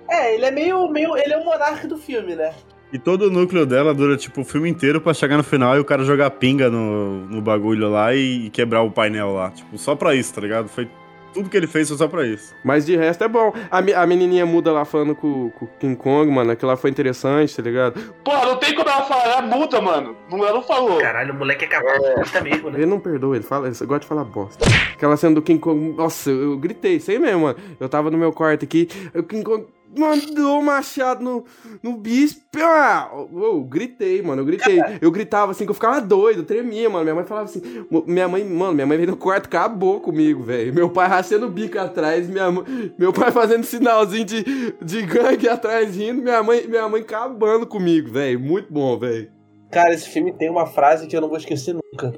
É, 0.10 0.36
ele 0.36 0.46
é 0.46 0.52
meio, 0.52 0.88
meio. 0.90 1.18
Ele 1.18 1.34
é 1.34 1.38
o 1.38 1.46
monarca 1.46 1.88
do 1.88 1.98
filme, 1.98 2.36
né? 2.36 2.54
E 2.94 3.00
todo 3.00 3.24
o 3.24 3.32
núcleo 3.32 3.66
dela 3.66 3.92
dura, 3.92 4.16
tipo, 4.16 4.42
o 4.42 4.46
filme 4.46 4.70
inteiro 4.70 5.02
pra 5.02 5.16
chegar 5.16 5.36
no 5.36 5.44
final 5.44 5.76
e 5.76 5.80
o 5.80 5.84
cara 5.84 6.04
jogar 6.04 6.30
pinga 6.30 6.70
no, 6.70 7.26
no 7.26 7.42
bagulho 7.42 7.90
lá 7.90 8.14
e, 8.14 8.46
e 8.46 8.50
quebrar 8.52 8.84
o 8.84 8.92
painel 8.92 9.34
lá. 9.34 9.50
Tipo, 9.50 9.76
só 9.80 9.96
pra 9.96 10.14
isso, 10.14 10.32
tá 10.32 10.42
ligado? 10.42 10.68
Foi. 10.70 10.88
Tudo 11.34 11.50
que 11.50 11.58
ele 11.58 11.66
fez 11.66 11.88
foi 11.88 11.98
só 11.98 12.08
pra 12.08 12.24
isso. 12.28 12.54
Mas 12.64 12.86
de 12.86 12.96
resto 12.96 13.24
é 13.24 13.28
bom. 13.28 13.52
A, 13.72 13.80
a 13.80 14.06
menininha 14.06 14.46
muda 14.46 14.72
lá 14.72 14.86
falando 14.86 15.16
com, 15.16 15.50
com 15.50 15.66
o 15.66 15.70
King 15.80 15.96
Kong, 15.96 16.32
mano. 16.32 16.52
Aquilo 16.52 16.70
lá 16.70 16.78
foi 16.78 16.92
interessante, 16.92 17.56
tá 17.56 17.64
ligado? 17.64 18.00
Porra, 18.24 18.46
não 18.46 18.58
tem 18.58 18.76
como 18.76 18.88
ela 18.88 19.02
falar, 19.02 19.26
ela 19.26 19.42
muda, 19.42 19.82
mano. 19.82 20.16
Não, 20.30 20.38
ela 20.38 20.54
não 20.54 20.62
falou. 20.62 21.00
Caralho, 21.00 21.34
o 21.34 21.38
moleque 21.38 21.66
é 21.66 21.68
capaz 21.68 22.00
de 22.00 22.14
bosta 22.14 22.42
mesmo, 22.42 22.70
né? 22.70 22.78
Ele 22.78 22.86
não 22.86 23.00
perdoa, 23.00 23.36
ele 23.36 23.44
fala, 23.44 23.66
ele 23.66 23.76
gosta 23.76 24.02
de 24.02 24.06
falar 24.06 24.24
bosta. 24.24 24.64
Aquela 24.94 25.18
cena 25.18 25.34
do 25.34 25.42
King 25.42 25.60
Kong, 25.60 25.96
nossa, 25.98 26.30
eu, 26.30 26.52
eu 26.52 26.58
gritei, 26.60 27.00
sei 27.00 27.18
mesmo, 27.18 27.42
mano. 27.42 27.58
Eu 27.80 27.90
tava 27.90 28.12
no 28.12 28.18
meu 28.20 28.32
quarto 28.32 28.64
aqui, 28.64 28.88
o 29.16 29.24
King 29.24 29.44
Kong 29.44 29.66
mandou 29.98 30.60
o 30.60 30.64
machado 30.64 31.24
no, 31.24 31.46
no 31.82 31.94
bispo. 31.98 32.42
Ah, 32.56 33.10
eu 33.34 33.62
gritei, 33.64 34.22
mano, 34.22 34.42
eu 34.42 34.46
gritei. 34.46 34.80
Eu 35.02 35.12
gritava 35.12 35.52
assim 35.52 35.66
que 35.66 35.72
eu 35.72 35.76
ficava 35.76 36.00
doido, 36.00 36.42
eu 36.42 36.46
tremia, 36.46 36.90
mano. 36.90 37.04
Minha 37.04 37.16
mãe 37.16 37.26
falava 37.26 37.46
assim, 37.46 37.62
minha 38.06 38.28
mãe, 38.28 38.44
mano, 38.44 38.74
minha 38.74 38.86
mãe 38.86 38.98
veio 38.98 39.12
no 39.12 39.18
quarto, 39.18 39.46
acabou 39.46 40.00
comigo, 40.00 40.44
velho. 40.44 40.74
Meu 40.74 40.90
pai 40.90 41.08
rachando 41.08 41.48
o 41.48 41.50
bico 41.50 41.80
atrás, 41.80 42.30
minha 42.30 42.52
mãe, 42.52 42.94
meu 42.98 43.12
pai 43.12 43.32
fazendo 43.32 43.64
sinalzinho 43.64 44.26
de, 44.26 44.44
de 44.82 45.02
gangue 45.04 45.50
atrás 45.50 45.96
rindo, 45.96 46.22
minha 46.22 46.44
mãe, 46.44 46.68
minha 46.68 46.88
mãe 46.88 47.02
acabando 47.02 47.66
comigo, 47.66 48.12
velho. 48.12 48.40
Muito 48.40 48.72
bom, 48.72 48.98
velho. 48.98 49.32
Cara, 49.72 49.94
esse 49.94 50.08
filme 50.08 50.32
tem 50.32 50.50
uma 50.50 50.68
frase 50.68 51.08
que 51.08 51.16
eu 51.16 51.22
não 51.22 51.28
vou 51.28 51.38
esquecer 51.38 51.74
nunca. 51.74 52.14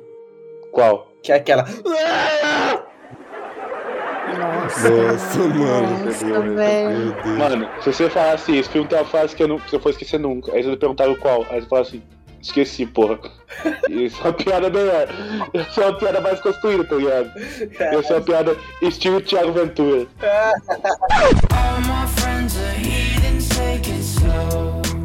Qual? 0.71 1.07
Que 1.23 1.31
é 1.31 1.35
aquela. 1.35 1.65
Nossa, 4.45 5.39
mano. 5.39 6.05
Nossa, 6.05 6.41
velho. 6.41 7.37
Mano, 7.37 7.69
se 7.81 7.93
você 7.93 8.09
falar 8.09 8.33
assim, 8.33 8.57
esse 8.57 8.69
filme 8.69 8.87
tem 8.87 8.97
uma 8.97 9.05
frase 9.05 9.35
que 9.35 9.43
eu 9.43 9.47
não 9.47 9.59
que 9.59 9.75
eu 9.75 9.79
vou 9.79 9.91
esquecer 9.91 10.19
nunca. 10.19 10.51
Aí 10.53 10.63
você 10.63 10.75
perguntaram 10.75 11.15
qual. 11.15 11.45
Aí 11.49 11.61
você 11.61 11.67
fala 11.67 11.81
assim, 11.81 12.03
esqueci, 12.41 12.85
porra. 12.85 13.19
Isso 13.89 14.19
é 14.21 14.25
uma 14.25 14.33
piada 14.33 14.69
melhor. 14.69 15.07
Essa 15.53 15.81
é 15.81 15.87
uma 15.87 15.97
piada 15.97 16.21
mais 16.21 16.39
construída, 16.39 16.83
tá 16.83 16.95
ligado? 16.95 17.31
Essa 17.79 18.13
é 18.13 18.17
uma 18.17 18.21
piada 18.21 18.57
estilo 18.81 19.21
Thiago 19.21 19.51
Ventura. 19.51 20.07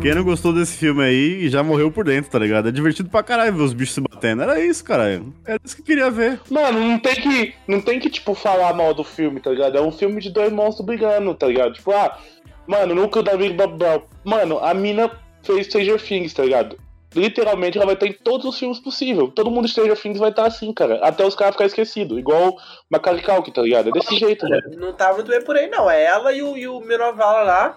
Quem 0.00 0.14
não 0.14 0.24
gostou 0.24 0.54
desse 0.54 0.78
filme 0.78 1.04
aí 1.04 1.48
já 1.50 1.62
morreu 1.62 1.92
por 1.92 2.04
dentro, 2.06 2.30
tá 2.30 2.38
ligado? 2.38 2.68
É 2.68 2.72
divertido 2.72 3.10
pra 3.10 3.22
caralho 3.22 3.54
ver 3.54 3.62
os 3.62 3.74
bichos 3.74 3.94
se 3.94 4.00
batendo. 4.00 4.42
Era 4.42 4.58
isso, 4.58 4.82
caralho. 4.82 5.34
Era 5.44 5.60
isso 5.62 5.76
que 5.76 5.82
eu 5.82 5.86
queria 5.86 6.10
ver. 6.10 6.40
Mano, 6.48 6.80
não 6.80 6.98
tem 6.98 7.14
que. 7.16 7.54
Não 7.68 7.82
tem 7.82 8.00
que, 8.00 8.08
tipo, 8.08 8.34
falar 8.34 8.72
mal 8.72 8.94
do 8.94 9.04
filme, 9.04 9.40
tá 9.40 9.50
ligado? 9.50 9.76
É 9.76 9.80
um 9.82 9.92
filme 9.92 10.18
de 10.18 10.30
dois 10.30 10.50
monstros 10.50 10.86
brigando, 10.86 11.34
tá 11.34 11.48
ligado? 11.48 11.74
Tipo, 11.74 11.92
ah, 11.92 12.18
mano, 12.66 12.94
nunca 12.94 13.22
da 13.22 13.36
Big 13.36 13.52
Bob 13.52 13.76
Brown. 13.76 14.00
Mano, 14.24 14.58
a 14.58 14.72
mina 14.72 15.10
fez 15.42 15.66
Stranger 15.66 16.00
Things, 16.00 16.32
tá 16.32 16.44
ligado? 16.44 16.78
Literalmente 17.14 17.76
ela 17.76 17.84
vai 17.84 17.94
estar 17.94 18.06
em 18.06 18.12
todos 18.12 18.46
os 18.46 18.58
filmes 18.58 18.78
possíveis. 18.78 19.30
Todo 19.34 19.50
mundo 19.50 19.66
de 19.66 19.72
Stranger 19.72 20.00
Things 20.00 20.18
vai 20.18 20.30
estar 20.30 20.46
assim, 20.46 20.72
cara. 20.72 20.98
Até 21.02 21.26
os 21.26 21.34
caras 21.34 21.54
ficarem 21.54 21.68
esquecidos. 21.68 22.16
Igual 22.16 22.56
Macaulay 22.88 23.22
Culkin, 23.22 23.50
tá 23.50 23.60
ligado? 23.60 23.90
É 23.90 23.92
desse 23.92 24.16
jeito, 24.16 24.48
mano. 24.48 24.62
Não 24.78 24.94
tá 24.94 25.12
muito 25.12 25.28
bem 25.28 25.42
por 25.42 25.56
aí, 25.56 25.68
não. 25.68 25.90
É 25.90 26.04
ela 26.04 26.32
e 26.32 26.40
o, 26.42 26.56
e 26.56 26.66
o 26.66 26.80
Minovala 26.80 27.42
lá. 27.42 27.76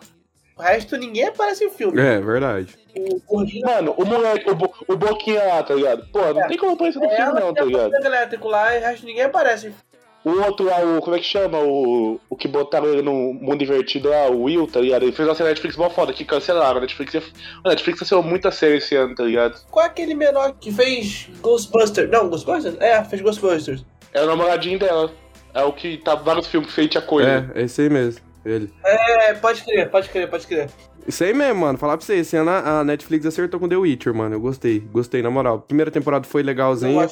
O 0.58 0.62
resto 0.62 0.96
ninguém 0.98 1.28
aparece 1.28 1.66
em 1.66 1.70
filme. 1.70 2.00
É, 2.00 2.20
verdade. 2.22 2.76
O 2.96 3.20
Gordinho 3.28 3.66
Mano, 3.66 3.94
o 3.98 4.06
moleque, 4.06 4.50
o, 4.50 4.56
bo 4.56 4.72
o 4.88 4.96
Boquinha 4.96 5.44
lá, 5.44 5.64
tá 5.64 5.74
ligado? 5.74 6.06
Pô, 6.12 6.20
não 6.34 6.48
tem 6.48 6.58
como 6.58 6.74
aparecer 6.74 7.00
no 7.00 7.06
é 7.06 7.16
filme, 7.16 7.32
ela 7.32 7.40
não, 7.40 7.54
tá 7.54 7.62
é 7.62 7.64
o 7.64 7.68
ligado? 7.68 7.94
Elétrico 8.06 8.48
lá 8.48 8.76
e 8.76 8.80
o 8.80 8.82
resto 8.82 9.06
ninguém 9.06 9.24
aparece. 9.24 9.68
em 9.68 9.72
filme. 9.72 9.94
O 10.24 10.42
outro 10.46 10.66
lá, 10.68 10.80
o. 10.80 11.02
Como 11.02 11.16
é 11.16 11.20
que 11.20 11.26
chama? 11.26 11.60
O, 11.60 12.18
o 12.30 12.36
que 12.38 12.48
botaram 12.48 12.88
ele 12.88 13.02
no 13.02 13.34
mundo 13.34 13.62
invertido 13.62 14.08
lá, 14.10 14.28
o 14.28 14.44
Will, 14.44 14.66
tá 14.68 14.80
ligado? 14.80 15.04
Ele 15.04 15.12
fez 15.12 15.28
uma 15.28 15.36
série 15.36 15.50
Netflix 15.50 15.76
mó 15.76 15.90
foda 15.90 16.14
que 16.14 16.24
cancelaram. 16.24 16.78
A 16.78 16.82
Netflix, 16.82 17.16
é- 17.16 17.24
a 17.66 17.70
Netflix 17.70 18.00
cancelou 18.00 18.24
muita 18.24 18.50
série 18.50 18.78
esse 18.78 18.96
ano, 18.96 19.16
tá 19.16 19.24
ligado? 19.24 19.60
Qual 19.70 19.84
é 19.84 19.88
aquele 19.90 20.14
menor 20.16 20.54
que 20.54 20.72
fez 20.72 21.28
Ghostbusters? 21.42 22.10
Não, 22.10 22.30
Ghostbusters? 22.30 22.78
É, 22.80 23.04
fez 23.04 23.22
Ghostbusters. 23.22 23.84
É 24.14 24.22
o 24.22 24.28
namoradinho 24.28 24.80
dela. 24.80 25.12
É 25.54 25.62
o 25.64 25.74
que 25.74 25.98
tá 25.98 26.16
vários 26.16 26.48
filmes 26.48 26.72
fez 26.74 26.96
a 26.96 27.02
coisa. 27.02 27.52
É, 27.54 27.62
é 27.62 27.64
esse 27.66 27.82
aí 27.82 27.90
mesmo. 27.90 28.24
Ele. 28.46 28.70
É, 28.84 29.34
pode 29.36 29.64
crer, 29.64 29.90
pode 29.90 30.10
crer, 30.10 30.30
pode 30.30 30.46
crer. 30.48 30.70
Isso 31.08 31.24
aí 31.24 31.34
mesmo, 31.34 31.62
mano. 31.62 31.78
Falar 31.78 31.98
pra 31.98 32.06
você, 32.06 32.16
esse 32.16 32.36
ano 32.36 32.50
a 32.50 32.84
Netflix 32.84 33.26
acertou 33.26 33.60
com 33.60 33.68
The 33.68 33.76
Witcher, 33.76 34.14
mano. 34.14 34.36
Eu 34.36 34.40
gostei. 34.40 34.80
Gostei, 34.80 35.22
na 35.22 35.30
moral. 35.30 35.60
Primeira 35.60 35.92
temporada 35.92 36.26
foi 36.26 36.44
legalzinha. 36.44 37.08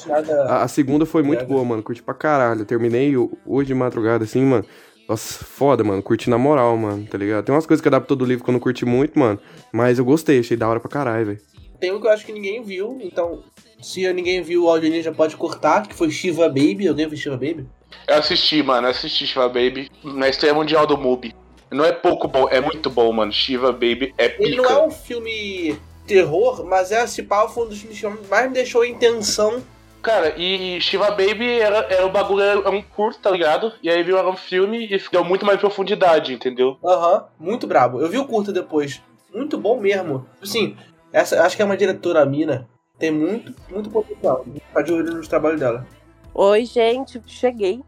A, 0.46 0.62
a 0.62 0.68
segunda 0.68 1.04
foi 1.04 1.22
muito 1.22 1.44
boa, 1.44 1.64
mano. 1.64 1.82
Curti 1.82 2.02
pra 2.02 2.14
caralho. 2.14 2.64
Terminei 2.64 3.14
hoje 3.46 3.68
de 3.68 3.74
madrugada, 3.74 4.24
assim, 4.24 4.42
mano. 4.42 4.64
Nossa, 5.08 5.44
foda, 5.44 5.84
mano. 5.84 6.02
Curti 6.02 6.30
na 6.30 6.38
moral, 6.38 6.76
mano, 6.76 7.06
tá 7.06 7.18
ligado? 7.18 7.44
Tem 7.44 7.54
umas 7.54 7.66
coisas 7.66 7.82
que 7.82 7.88
adaptou 7.88 8.16
do 8.16 8.24
livro 8.24 8.44
que 8.44 8.50
eu 8.50 8.52
não 8.52 8.60
curti 8.60 8.84
muito, 8.84 9.18
mano. 9.18 9.38
Mas 9.72 9.98
eu 9.98 10.04
gostei, 10.04 10.38
achei 10.38 10.56
da 10.56 10.68
hora 10.68 10.80
pra 10.80 10.90
caralho, 10.90 11.26
velho. 11.26 11.40
Tem 11.78 11.92
um 11.92 12.00
que 12.00 12.06
eu 12.06 12.10
acho 12.10 12.24
que 12.24 12.32
ninguém 12.32 12.62
viu, 12.62 12.98
então 13.02 13.42
se 13.82 14.10
ninguém 14.12 14.40
viu, 14.40 14.64
o 14.64 14.68
Audio 14.68 15.02
já 15.02 15.12
pode 15.12 15.36
cortar, 15.36 15.86
que 15.86 15.94
foi 15.94 16.10
Shiva 16.10 16.48
Baby. 16.48 16.86
Alguém 16.86 17.08
viu 17.08 17.18
Shiva 17.18 17.36
Baby? 17.36 17.66
Eu 18.06 18.16
assisti, 18.16 18.62
mano, 18.62 18.86
eu 18.86 18.90
assisti 18.90 19.26
Shiva 19.26 19.48
Baby 19.48 19.90
na 20.02 20.28
estreia 20.28 20.54
mundial 20.54 20.86
do 20.86 20.96
MUBI. 20.98 21.34
Não 21.70 21.84
é 21.84 21.92
pouco 21.92 22.28
bom, 22.28 22.48
é 22.50 22.60
muito 22.60 22.90
bom, 22.90 23.12
mano. 23.12 23.32
Shiva 23.32 23.72
Baby 23.72 24.14
é 24.18 24.26
Ele 24.38 24.56
pica. 24.56 24.62
não 24.62 24.70
é 24.70 24.86
um 24.86 24.90
filme 24.90 25.78
terror, 26.06 26.64
mas 26.64 26.92
é 26.92 27.02
esse 27.04 27.22
pau 27.22 27.48
foi 27.48 27.66
um 27.66 27.68
dos 27.68 27.80
filmes 27.80 28.00
que 28.00 28.28
mais 28.30 28.48
me 28.48 28.54
deixou 28.54 28.84
em 28.84 28.94
tensão. 28.94 29.62
Cara, 30.02 30.34
e 30.36 30.80
Shiva 30.80 31.10
Baby 31.12 31.60
era, 31.60 31.86
era 31.88 32.04
o 32.04 32.10
bagulho, 32.10 32.42
era 32.42 32.70
um 32.70 32.82
curto, 32.82 33.20
tá 33.20 33.30
ligado? 33.30 33.72
E 33.82 33.88
aí 33.88 34.02
viu 34.02 34.18
era 34.18 34.28
um 34.28 34.36
filme 34.36 34.86
e 34.86 35.00
deu 35.10 35.24
muito 35.24 35.46
mais 35.46 35.60
profundidade, 35.60 36.34
entendeu? 36.34 36.76
Aham, 36.84 37.24
muito 37.38 37.66
brabo. 37.68 38.00
Eu 38.00 38.08
vi 38.08 38.18
o 38.18 38.26
curta 38.26 38.52
depois. 38.52 39.00
Muito 39.32 39.56
bom 39.56 39.80
mesmo. 39.80 40.26
Assim, 40.42 40.76
essa, 41.12 41.42
acho 41.42 41.54
que 41.56 41.62
é 41.62 41.64
uma 41.64 41.76
diretora 41.76 42.26
mina. 42.26 42.68
Tem 42.98 43.10
muito, 43.10 43.54
muito 43.70 43.90
potencial. 43.90 44.44
Tá 44.74 44.82
de 44.82 44.92
olho 44.92 45.14
nos 45.14 45.28
trabalhos 45.28 45.60
dela. 45.60 45.86
Oi, 46.34 46.64
gente, 46.64 47.20
cheguei 47.26 47.82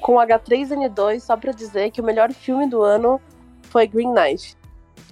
com 0.00 0.16
H3N2 0.16 1.20
só 1.20 1.36
pra 1.36 1.52
dizer 1.52 1.90
que 1.90 2.00
o 2.00 2.04
melhor 2.04 2.32
filme 2.32 2.68
do 2.68 2.82
ano 2.82 3.20
foi 3.62 3.86
Green 3.86 4.12
Knight. 4.12 4.56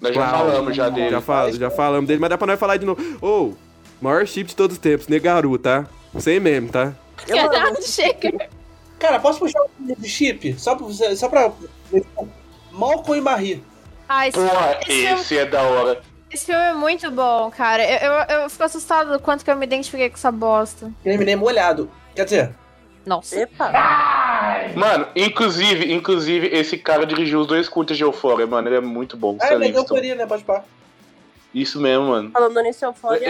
Nós 0.01 0.15
já 0.15 0.29
falamos 0.31 0.77
já 0.77 0.89
dele. 0.89 1.11
Já, 1.11 1.21
falo, 1.21 1.53
já 1.53 1.71
falamos 1.71 2.09
dele, 2.09 2.21
mas 2.21 2.31
dá 2.31 2.39
pra 2.39 2.47
nós 2.47 2.59
falar 2.59 2.77
de 2.77 2.85
novo. 2.87 3.01
Ô, 3.25 3.53
maior 4.01 4.27
chip 4.27 4.49
de 4.49 4.57
todos 4.57 4.77
os 4.77 4.81
tempos, 4.81 5.09
Negaru, 5.09 5.59
tá? 5.59 5.87
Sei 6.19 6.41
mesmo, 6.41 6.71
tá? 6.71 6.95
Caralho, 7.27 7.83
chega. 7.83 8.49
Cara, 8.99 9.21
posso 9.21 9.39
puxar 9.39 9.63
um 9.63 9.69
filme 9.77 9.95
de 9.97 10.09
chip? 10.09 10.59
Só 10.59 10.75
pra 10.75 10.87
você. 10.87 11.17
Só 11.17 11.29
pra. 11.29 11.53
Malcolm 12.73 13.19
e 13.19 13.21
Marie. 13.21 13.65
Ah, 14.09 14.27
esse, 14.27 14.39
Porra, 14.39 14.79
esse 14.83 14.93
filme, 14.93 15.21
esse 15.21 15.39
é 15.39 15.47
da 15.47 15.63
hora. 15.63 16.03
esse 16.31 16.47
filme 16.47 16.61
é 16.61 16.73
muito 16.73 17.11
bom, 17.11 17.51
cara. 17.51 17.83
Eu, 17.85 18.13
eu, 18.13 18.43
eu 18.43 18.51
fico 18.51 18.65
assustado 18.65 19.13
do 19.13 19.21
quanto 19.21 19.45
que 19.45 19.51
eu 19.51 19.57
me 19.57 19.65
identifiquei 19.65 20.09
com 20.09 20.17
essa 20.17 20.33
bosta. 20.33 20.91
Terminei 21.03 21.37
molhado. 21.37 21.91
Quer 22.21 22.25
dizer, 22.25 22.51
Nossa. 23.07 23.41
Epa! 23.41 23.73
Mano, 24.77 25.07
inclusive, 25.17 25.91
inclusive, 25.91 26.49
esse 26.49 26.77
cara 26.77 27.07
dirigiu 27.07 27.41
os 27.41 27.47
dois 27.47 27.67
curtas 27.67 27.97
de 27.97 28.03
Euphoria, 28.03 28.47
mano. 28.47 28.69
Ele 28.69 28.77
é 28.77 28.81
muito 28.81 29.17
bom. 29.17 29.39
ah, 29.41 29.47
Sam 29.47 29.65
é 29.65 29.71
euforia, 29.71 30.15
né? 30.15 30.27
Pode 30.27 30.45
pá. 30.45 30.63
Isso 31.53 31.81
mesmo, 31.81 32.09
mano. 32.09 32.31
Falando 32.31 32.61
nisso. 32.63 32.85
Euforia. 32.85 33.29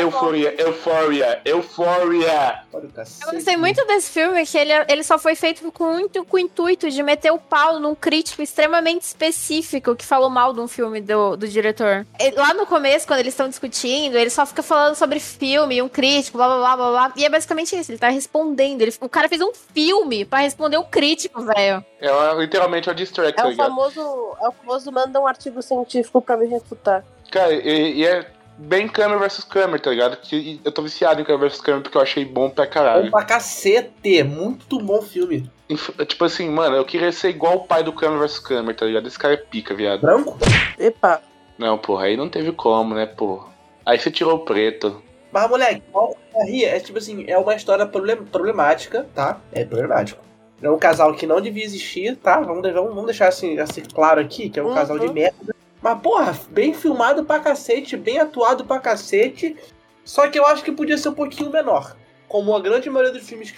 Olha 2.72 2.86
o 2.86 2.90
cacete. 2.90 3.26
Eu 3.26 3.32
gostei 3.32 3.56
muito 3.56 3.84
desse 3.86 4.10
filme, 4.10 4.44
que 4.46 4.58
ele, 4.58 4.72
ele 4.88 5.02
só 5.02 5.18
foi 5.18 5.34
feito 5.34 5.70
com, 5.72 5.84
muito, 5.92 6.24
com 6.24 6.36
o 6.36 6.38
intuito 6.38 6.90
de 6.90 7.02
meter 7.02 7.32
o 7.32 7.38
pau 7.38 7.80
num 7.80 7.94
crítico 7.94 8.42
extremamente 8.42 9.02
específico 9.02 9.96
que 9.96 10.04
falou 10.04 10.28
mal 10.28 10.52
de 10.52 10.60
um 10.60 10.68
filme 10.68 11.00
do, 11.00 11.36
do 11.36 11.48
diretor. 11.48 12.06
Lá 12.36 12.52
no 12.54 12.66
começo, 12.66 13.06
quando 13.06 13.20
eles 13.20 13.32
estão 13.32 13.48
discutindo, 13.48 14.16
ele 14.16 14.30
só 14.30 14.44
fica 14.44 14.62
falando 14.62 14.94
sobre 14.94 15.18
filme, 15.18 15.80
um 15.80 15.88
crítico, 15.88 16.36
blá 16.36 16.46
blá 16.46 16.58
blá 16.58 16.76
blá 16.76 16.90
blá. 16.90 17.12
E 17.16 17.24
é 17.24 17.28
basicamente 17.28 17.78
isso, 17.78 17.90
ele 17.90 17.98
tá 17.98 18.08
respondendo. 18.08 18.82
Ele, 18.82 18.94
o 19.00 19.08
cara 19.08 19.28
fez 19.28 19.40
um 19.40 19.52
filme 19.54 20.24
pra 20.24 20.40
responder 20.40 20.78
um 20.78 20.84
crítico, 20.84 21.42
velho. 21.42 21.84
É 22.00 22.34
literalmente 22.38 22.88
uma 22.88 22.94
distract, 22.94 23.38
É 23.38 23.42
tá 23.42 23.48
o 23.48 23.50
ligado? 23.50 23.68
famoso. 23.68 24.00
É 24.40 24.48
o 24.48 24.52
famoso 24.52 24.92
manda 24.92 25.20
um 25.20 25.26
artigo 25.26 25.62
científico 25.62 26.20
pra 26.20 26.36
me 26.36 26.46
refutar. 26.46 27.04
Cara, 27.30 27.52
e, 27.54 27.98
e 27.98 28.06
é 28.06 28.26
bem 28.58 28.88
Kramer 28.88 29.18
vs 29.18 29.44
Kramer, 29.44 29.80
tá 29.80 29.90
ligado? 29.90 30.16
Que 30.16 30.60
eu 30.64 30.72
tô 30.72 30.82
viciado 30.82 31.20
em 31.20 31.24
Kramer 31.24 31.48
vs 31.48 31.60
Kramer 31.60 31.82
porque 31.82 31.96
eu 31.96 32.02
achei 32.02 32.24
bom 32.24 32.50
pra 32.50 32.64
Bom 32.66 32.70
caralho. 32.70 33.10
pra 33.10 33.24
cacete. 33.24 34.22
Muito 34.22 34.78
bom 34.78 35.00
filme. 35.02 35.50
Tipo 36.08 36.24
assim, 36.24 36.48
mano, 36.50 36.76
eu 36.76 36.84
queria 36.84 37.12
ser 37.12 37.28
igual 37.30 37.56
o 37.56 37.64
pai 37.64 37.82
do 37.84 37.92
Kramer 37.92 38.18
vs 38.18 38.38
Kramer, 38.40 38.74
tá 38.74 38.84
ligado? 38.86 39.06
Esse 39.06 39.18
cara 39.18 39.34
é 39.34 39.36
pica, 39.36 39.74
viado. 39.74 40.00
Branco? 40.00 40.36
Epa! 40.78 41.22
Não, 41.56 41.78
porra, 41.78 42.06
aí 42.06 42.16
não 42.16 42.28
teve 42.28 42.52
como, 42.52 42.94
né, 42.94 43.06
porra. 43.06 43.48
Aí 43.86 43.98
você 43.98 44.10
tirou 44.10 44.34
o 44.36 44.44
preto. 44.44 45.00
Mas, 45.32 45.48
moleque, 45.48 45.82
é 46.64 46.80
tipo 46.80 46.98
assim, 46.98 47.24
é 47.28 47.38
uma 47.38 47.54
história 47.54 47.86
problem- 47.86 48.24
problemática, 48.24 49.06
tá? 49.14 49.38
É 49.52 49.64
problemático. 49.64 50.20
É 50.60 50.68
um 50.68 50.78
casal 50.78 51.14
que 51.14 51.26
não 51.26 51.40
devia 51.40 51.64
existir, 51.64 52.16
tá? 52.16 52.40
Vamos, 52.40 52.62
vamos, 52.72 52.88
vamos 52.90 53.04
deixar 53.06 53.28
assim, 53.28 53.58
assim 53.58 53.82
claro 53.82 54.20
aqui, 54.20 54.50
que 54.50 54.58
é 54.58 54.62
um 54.62 54.68
Uhum. 54.68 54.74
casal 54.74 54.98
de 54.98 55.08
merda. 55.12 55.54
Mas, 55.82 56.00
porra, 56.00 56.38
bem 56.50 56.74
filmado 56.74 57.24
pra 57.24 57.40
cacete, 57.40 57.96
bem 57.96 58.18
atuado 58.18 58.64
pra 58.64 58.78
cacete. 58.78 59.56
Só 60.04 60.28
que 60.28 60.38
eu 60.38 60.46
acho 60.46 60.62
que 60.62 60.72
podia 60.72 60.98
ser 60.98 61.08
um 61.10 61.14
pouquinho 61.14 61.50
menor. 61.50 61.96
Como 62.28 62.54
a 62.54 62.60
grande 62.60 62.90
maioria 62.90 63.12
dos 63.18 63.28
filmes 63.28 63.54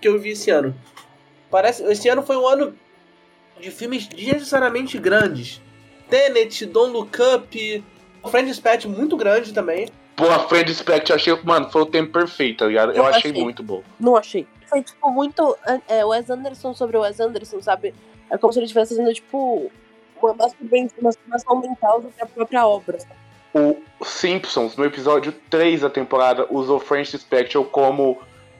que 0.00 0.08
eu 0.08 0.18
vi 0.18 0.30
esse 0.30 0.50
ano. 0.50 0.74
Parece, 1.50 1.82
esse 1.84 2.08
ano 2.08 2.22
foi 2.22 2.36
um 2.36 2.46
ano 2.46 2.74
de 3.60 3.70
filmes 3.70 4.06
desnecessariamente 4.06 4.98
grandes. 4.98 5.60
Tenet, 6.08 6.66
Don't 6.66 6.92
Look 6.92 7.18
Up, 7.34 7.84
Friend 8.30 8.48
Dispatch 8.48 8.86
muito 8.86 9.16
grande 9.16 9.52
também. 9.52 9.88
Pô, 10.16 10.28
a 10.28 10.40
Friend 10.48 10.74
Spect 10.74 11.10
eu 11.10 11.16
achei, 11.16 11.34
mano, 11.42 11.70
foi 11.70 11.82
o 11.82 11.86
tempo 11.86 12.12
perfeito, 12.12 12.58
tá 12.58 12.66
ligado? 12.66 12.90
Eu 12.90 12.96
Eu 12.96 13.06
achei 13.06 13.30
achei. 13.30 13.42
muito 13.42 13.62
bom. 13.62 13.82
Não 13.98 14.16
achei. 14.16 14.46
Foi, 14.66 14.82
tipo, 14.82 15.10
muito. 15.10 15.56
É, 15.88 16.04
Wes 16.04 16.28
Anderson 16.28 16.74
sobre 16.74 16.96
o 16.96 17.00
Wes 17.00 17.18
Anderson, 17.20 17.62
sabe? 17.62 17.94
É 18.28 18.36
como 18.36 18.52
se 18.52 18.58
ele 18.58 18.66
estivesse 18.66 18.94
fazendo, 18.94 19.14
tipo, 19.14 19.70
uma 20.28 20.34
masturbação, 20.36 21.60
mental 21.60 22.02
sobre 22.02 22.22
a 22.22 22.26
própria 22.26 22.66
obra. 22.66 22.98
O 23.54 23.76
Simpsons, 24.04 24.76
no 24.76 24.84
episódio 24.84 25.32
3 25.50 25.80
da 25.80 25.90
temporada, 25.90 26.46
usou 26.50 26.78
French 26.78 27.18
Spectral 27.18 27.64
como, 27.64 28.18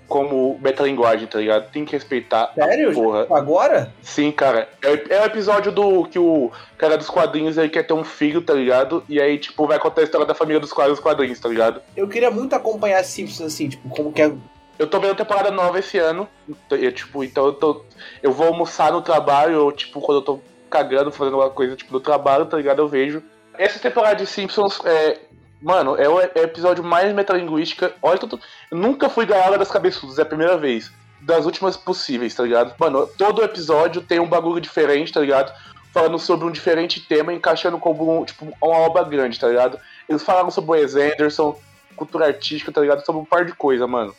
como 0.08 0.58
metalinguagem, 0.60 1.28
tá 1.28 1.38
ligado? 1.38 1.70
Tem 1.70 1.84
que 1.84 1.92
respeitar 1.92 2.52
Sério? 2.54 2.90
a 2.90 2.94
porra. 2.94 3.26
Agora? 3.30 3.92
Sim, 4.02 4.32
cara. 4.32 4.68
É, 4.82 4.90
o- 4.90 5.12
é 5.12 5.22
o 5.22 5.26
episódio 5.26 5.70
do 5.70 6.04
que 6.06 6.18
o 6.18 6.50
cara 6.76 6.98
dos 6.98 7.08
quadrinhos 7.08 7.56
aí 7.56 7.68
quer 7.68 7.84
ter 7.84 7.92
um 7.92 8.02
filho, 8.02 8.42
tá 8.42 8.52
ligado? 8.52 9.04
E 9.08 9.20
aí, 9.20 9.38
tipo, 9.38 9.64
vai 9.66 9.78
contar 9.78 10.00
a 10.00 10.04
história 10.04 10.26
da 10.26 10.34
família 10.34 10.58
dos 10.58 10.72
quadrinhos, 10.72 10.98
quadrinhos 10.98 11.38
tá 11.38 11.48
ligado? 11.48 11.80
Eu 11.96 12.08
queria 12.08 12.30
muito 12.30 12.54
acompanhar 12.56 13.04
Simpsons 13.04 13.46
assim, 13.54 13.68
tipo, 13.68 13.88
como 13.90 14.12
que 14.12 14.22
é. 14.22 14.32
Eu 14.76 14.88
tô 14.88 14.98
vendo 14.98 15.12
a 15.12 15.14
temporada 15.14 15.50
nova 15.52 15.78
esse 15.78 15.98
ano. 15.98 16.26
então, 16.48 16.76
Eu, 16.78 16.90
tipo, 16.90 17.22
então 17.22 17.46
eu 17.46 17.52
tô. 17.52 17.84
Eu 18.22 18.32
vou 18.32 18.48
almoçar 18.48 18.90
no 18.90 19.02
trabalho, 19.02 19.62
ou, 19.62 19.70
tipo, 19.70 20.00
quando 20.00 20.18
eu 20.18 20.22
tô 20.22 20.40
cagando, 20.70 21.10
fazendo 21.10 21.34
alguma 21.34 21.50
coisa, 21.50 21.76
tipo, 21.76 21.92
no 21.92 22.00
trabalho, 22.00 22.46
tá 22.46 22.56
ligado? 22.56 22.78
Eu 22.80 22.88
vejo. 22.88 23.22
Essa 23.58 23.78
temporada 23.78 24.16
de 24.16 24.26
Simpsons 24.26 24.80
é. 24.84 25.18
Mano, 25.60 25.94
é 25.96 26.08
o, 26.08 26.18
é 26.18 26.30
episódio 26.36 26.82
mais 26.82 27.12
metalinguística. 27.12 27.92
Olha, 28.00 28.18
tudo. 28.18 28.40
Nunca 28.70 29.10
fui 29.10 29.26
galera 29.26 29.58
das 29.58 29.70
cabeçudas, 29.70 30.18
é 30.18 30.22
a 30.22 30.26
primeira 30.26 30.56
vez. 30.56 30.90
Das 31.20 31.44
últimas 31.44 31.76
possíveis, 31.76 32.34
tá 32.34 32.42
ligado? 32.44 32.74
Mano, 32.78 33.06
todo 33.18 33.42
episódio 33.42 34.00
tem 34.00 34.18
um 34.18 34.26
bagulho 34.26 34.58
diferente, 34.58 35.12
tá 35.12 35.20
ligado? 35.20 35.52
Falando 35.92 36.18
sobre 36.18 36.46
um 36.46 36.50
diferente 36.50 37.00
tema, 37.00 37.34
encaixando 37.34 37.76
como, 37.76 38.24
tipo, 38.24 38.46
uma 38.62 38.76
obra 38.78 39.02
grande, 39.04 39.38
tá 39.38 39.48
ligado? 39.48 39.78
Eles 40.08 40.22
falaram 40.22 40.50
sobre 40.50 40.70
o 40.70 40.74
Wes 40.74 40.94
Anderson, 40.94 41.60
cultura 41.94 42.28
artística, 42.28 42.72
tá 42.72 42.80
ligado? 42.80 43.04
Sobre 43.04 43.20
um 43.20 43.24
par 43.26 43.44
de 43.44 43.52
coisa, 43.52 43.86
mano. 43.86 44.14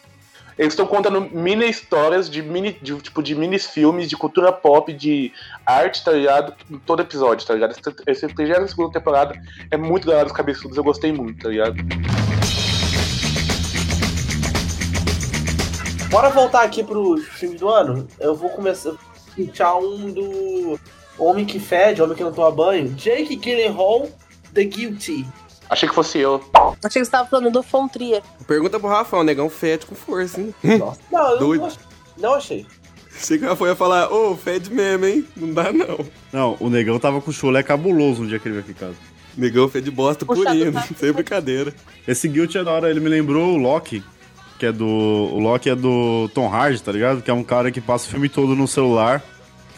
Eles 0.57 0.73
estão 0.73 0.85
contando 0.85 1.21
mini 1.31 1.69
histórias 1.69 2.29
de 2.29 2.41
mini, 2.41 2.77
de, 2.81 2.95
tipo, 2.97 3.23
de 3.23 3.35
mini 3.35 3.57
filmes, 3.57 4.09
de 4.09 4.17
cultura 4.17 4.51
pop, 4.51 4.91
de 4.91 5.31
arte, 5.65 6.03
tá 6.03 6.11
ligado? 6.11 6.53
Em 6.69 6.77
todo 6.79 7.01
episódio, 7.01 7.45
tá 7.47 7.53
ligado? 7.53 7.75
Essa 8.05 8.27
32 8.27 8.73
temporada 8.91 9.39
é 9.69 9.77
muito 9.77 10.07
galera 10.07 10.25
dos 10.25 10.35
cabeçudos, 10.35 10.77
eu 10.77 10.83
gostei 10.83 11.11
muito, 11.11 11.43
tá 11.43 11.49
ligado? 11.49 11.75
Bora 16.09 16.29
voltar 16.29 16.63
aqui 16.63 16.83
pros 16.83 17.25
filmes 17.25 17.59
do 17.59 17.69
ano? 17.69 18.05
Eu 18.19 18.35
vou 18.35 18.49
começar 18.49 18.91
a 18.91 19.77
um 19.77 20.11
do 20.11 20.79
Homem 21.17 21.45
que 21.45 21.57
Fede, 21.57 22.01
Homem 22.01 22.17
que 22.17 22.23
não 22.23 22.33
toma 22.33 22.51
banho. 22.51 22.89
Jake 22.89 23.37
Gyllenhaal, 23.37 24.09
The 24.53 24.65
Guilty. 24.65 25.25
Achei 25.71 25.87
que 25.89 25.95
fosse 25.95 26.19
eu. 26.19 26.43
Achei 26.83 27.01
que 27.01 27.05
você 27.05 27.11
tava 27.11 27.27
falando 27.29 27.49
do 27.49 27.63
Fontria. 27.63 28.21
Pergunta 28.45 28.77
pro 28.79 28.89
Rafael, 28.89 29.23
negão 29.23 29.49
fede 29.49 29.85
com 29.85 29.95
força, 29.95 30.39
hein? 30.41 30.53
Não, 31.09 31.31
eu 31.31 31.39
Doido. 31.39 31.61
não 31.61 31.67
achei. 31.67 31.79
Não 32.17 32.33
achei. 32.35 32.65
Achei 33.15 33.37
que 33.37 33.45
o 33.45 33.47
Rafael 33.49 33.69
ia 33.71 33.75
falar, 33.75 34.11
ô, 34.11 34.35
fede 34.35 34.69
mesmo, 34.71 35.05
hein? 35.05 35.25
Não 35.35 35.53
dá 35.53 35.71
não. 35.71 35.99
Não, 36.31 36.57
o 36.59 36.69
negão 36.69 36.99
tava 36.99 37.21
com 37.21 37.29
o 37.29 37.33
chulé 37.33 37.63
cabuloso 37.63 38.21
no 38.23 38.27
dia 38.27 38.37
que 38.39 38.47
ele 38.47 38.55
veio 38.55 38.63
aqui 38.63 38.71
em 38.71 38.87
casa. 38.87 38.95
Negão 39.37 39.69
fede 39.69 39.89
bosta 39.89 40.25
Puxado 40.25 40.49
purinho, 40.49 40.71
pra- 40.73 40.81
sem 40.97 41.11
brincadeira. 41.13 41.73
Esse 42.07 42.27
Guilty 42.27 42.57
é 42.57 42.63
da 42.65 42.71
hora, 42.71 42.89
ele 42.89 42.99
me 42.99 43.07
lembrou 43.09 43.53
o 43.53 43.57
Loki, 43.57 44.03
que 44.59 44.65
é 44.65 44.71
do. 44.73 44.85
O 44.85 45.39
Loki 45.39 45.69
é 45.69 45.75
do 45.75 46.29
Tom 46.33 46.53
Hardy, 46.53 46.81
tá 46.83 46.91
ligado? 46.91 47.21
Que 47.21 47.31
é 47.31 47.33
um 47.33 47.43
cara 47.43 47.71
que 47.71 47.79
passa 47.79 48.07
o 48.07 48.09
filme 48.09 48.27
todo 48.27 48.55
no 48.57 48.67
celular, 48.67 49.23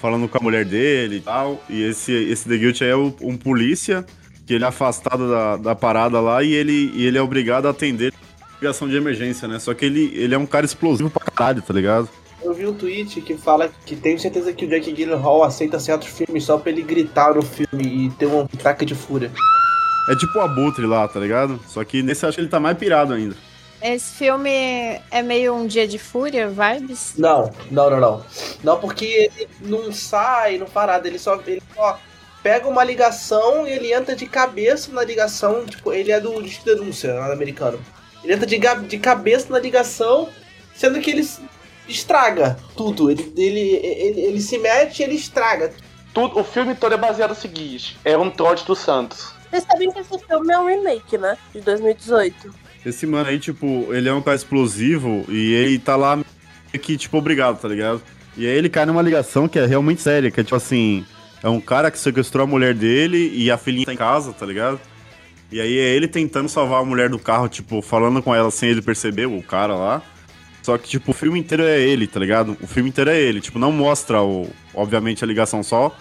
falando 0.01 0.27
com 0.27 0.37
a 0.37 0.41
mulher 0.41 0.65
dele 0.65 1.17
e 1.17 1.21
tal. 1.21 1.61
E 1.69 1.83
esse, 1.83 2.11
esse 2.11 2.47
The 2.49 2.57
Guilty 2.57 2.83
é 2.85 2.95
o- 2.95 3.13
um 3.21 3.37
polícia 3.37 4.03
que 4.45 4.53
ele 4.53 4.63
é 4.63 4.67
afastado 4.67 5.29
da, 5.29 5.57
da 5.57 5.75
parada 5.75 6.19
lá 6.19 6.43
e 6.43 6.53
ele, 6.53 6.91
e 6.93 7.05
ele 7.05 7.17
é 7.17 7.21
obrigado 7.21 7.65
a 7.67 7.71
atender 7.71 8.13
ligação 8.61 8.87
de 8.87 8.95
emergência, 8.95 9.47
né? 9.47 9.59
Só 9.59 9.73
que 9.73 9.85
ele, 9.85 10.11
ele 10.15 10.33
é 10.33 10.37
um 10.37 10.45
cara 10.45 10.65
explosivo 10.65 11.09
pra 11.09 11.25
caralho, 11.25 11.61
tá 11.61 11.73
ligado? 11.73 12.09
Eu 12.41 12.53
vi 12.53 12.65
um 12.65 12.73
tweet 12.73 13.21
que 13.21 13.37
fala 13.37 13.71
que 13.85 13.95
tenho 13.95 14.19
certeza 14.19 14.51
que 14.51 14.65
o 14.65 14.69
Jake 14.69 14.91
Gyllenhaal 14.91 15.43
aceita 15.43 15.79
certos 15.79 16.09
filmes 16.09 16.43
só 16.43 16.57
pra 16.57 16.71
ele 16.71 16.81
gritar 16.81 17.35
no 17.35 17.41
filme 17.41 18.05
e 18.05 18.09
ter 18.11 18.25
um 18.25 18.41
ataque 18.41 18.85
de 18.85 18.95
fúria. 18.95 19.31
É 20.09 20.15
tipo 20.15 20.37
o 20.37 20.41
Abutre 20.41 20.85
lá, 20.85 21.07
tá 21.07 21.19
ligado? 21.19 21.59
Só 21.67 21.83
que 21.85 22.03
nesse 22.03 22.25
eu 22.25 22.29
acho 22.29 22.35
que 22.35 22.41
ele 22.41 22.49
tá 22.49 22.59
mais 22.59 22.77
pirado 22.77 23.13
ainda. 23.13 23.35
Esse 23.81 24.13
filme 24.13 24.49
é 24.49 25.21
meio 25.21 25.53
um 25.53 25.67
dia 25.67 25.87
de 25.87 25.97
fúria, 25.97 26.49
vibes? 26.49 27.15
Não, 27.17 27.51
não, 27.69 27.89
não, 27.89 27.99
não. 27.99 28.25
Não, 28.63 28.79
porque 28.79 29.05
ele 29.05 29.47
não 29.61 29.91
sai, 29.91 30.57
não 30.57 30.67
parada, 30.67 31.07
ele 31.07 31.19
só, 31.19 31.39
ele 31.45 31.61
só 31.75 31.99
pega 32.43 32.67
uma 32.67 32.83
ligação 32.83 33.65
e 33.65 33.71
ele 33.71 33.93
entra 33.93 34.15
de 34.15 34.27
cabeça 34.27 34.91
na 34.91 35.03
ligação, 35.03 35.65
tipo, 35.65 35.93
ele 35.93 36.11
é 36.11 36.19
do 36.19 36.43
Disque 36.43 36.65
de 36.65 36.75
Denúncia, 36.75 37.17
americano. 37.31 37.79
Ele 38.23 38.33
entra 38.33 38.45
de, 38.45 38.59
de 38.87 38.99
cabeça 38.99 39.47
na 39.49 39.57
ligação, 39.57 40.29
sendo 40.75 40.99
que 40.99 41.09
ele 41.09 41.27
estraga 41.87 42.57
tudo. 42.75 43.09
Ele, 43.09 43.33
ele, 43.37 43.59
ele, 43.59 44.21
ele 44.21 44.41
se 44.41 44.57
mete 44.57 44.99
e 44.99 45.03
ele 45.03 45.15
estraga. 45.15 45.73
Tudo, 46.13 46.39
o 46.39 46.43
filme 46.43 46.75
todo 46.75 46.93
é 46.93 46.97
baseado 46.97 47.29
no 47.29 47.35
seguinte: 47.35 47.97
é 48.03 48.17
um 48.17 48.29
trote 48.29 48.65
do 48.65 48.75
Santos. 48.75 49.33
Vocês 49.49 49.63
sabem 49.63 49.91
que 49.91 49.99
esse 49.99 50.19
filme 50.19 50.53
é 50.53 50.59
um 50.59 50.67
remake, 50.67 51.17
né? 51.17 51.37
De 51.53 51.61
2018. 51.61 52.53
Esse 52.85 53.07
mano 53.07 53.29
aí, 53.29 53.39
tipo, 53.39 53.87
ele 53.93 54.09
é 54.09 54.13
um 54.13 54.21
cara 54.21 54.35
explosivo 54.35 55.23
e 55.29 55.53
ele 55.53 55.79
tá 55.79 55.95
lá 55.95 56.17
meio 56.17 56.25
que, 56.81 56.97
tipo, 56.97 57.17
obrigado, 57.17 57.59
tá 57.59 57.67
ligado? 57.67 58.01
E 58.35 58.45
aí 58.45 58.53
ele 58.57 58.67
cai 58.67 58.85
numa 58.85 59.01
ligação 59.01 59.47
que 59.47 59.59
é 59.59 59.65
realmente 59.65 60.01
séria, 60.01 60.31
que 60.31 60.41
é 60.41 60.43
tipo 60.43 60.55
assim, 60.55 61.05
é 61.43 61.49
um 61.49 61.59
cara 61.59 61.91
que 61.91 61.99
sequestrou 61.99 62.45
a 62.45 62.47
mulher 62.47 62.73
dele 62.73 63.29
e 63.35 63.51
a 63.51 63.57
filhinha 63.57 63.85
tá 63.85 63.93
em 63.93 63.97
casa, 63.97 64.31
tá 64.31 64.45
ligado? 64.45 64.79
E 65.51 65.59
aí 65.59 65.77
é 65.77 65.93
ele 65.93 66.07
tentando 66.07 66.47
salvar 66.47 66.81
a 66.81 66.85
mulher 66.85 67.09
do 67.09 67.19
carro, 67.19 67.49
tipo, 67.49 67.81
falando 67.81 68.23
com 68.23 68.33
ela 68.33 68.49
sem 68.49 68.69
ele 68.69 68.81
perceber, 68.81 69.25
o 69.25 69.43
cara 69.43 69.75
lá. 69.75 70.01
Só 70.63 70.77
que, 70.77 70.87
tipo, 70.87 71.11
o 71.11 71.13
filme 71.13 71.37
inteiro 71.37 71.63
é 71.63 71.79
ele, 71.79 72.07
tá 72.07 72.19
ligado? 72.19 72.57
O 72.61 72.65
filme 72.65 72.89
inteiro 72.89 73.09
é 73.09 73.19
ele. 73.19 73.41
Tipo, 73.41 73.59
não 73.59 73.71
mostra, 73.71 74.23
o, 74.23 74.49
obviamente, 74.73 75.21
a 75.23 75.27
ligação 75.27 75.61
só. 75.61 75.95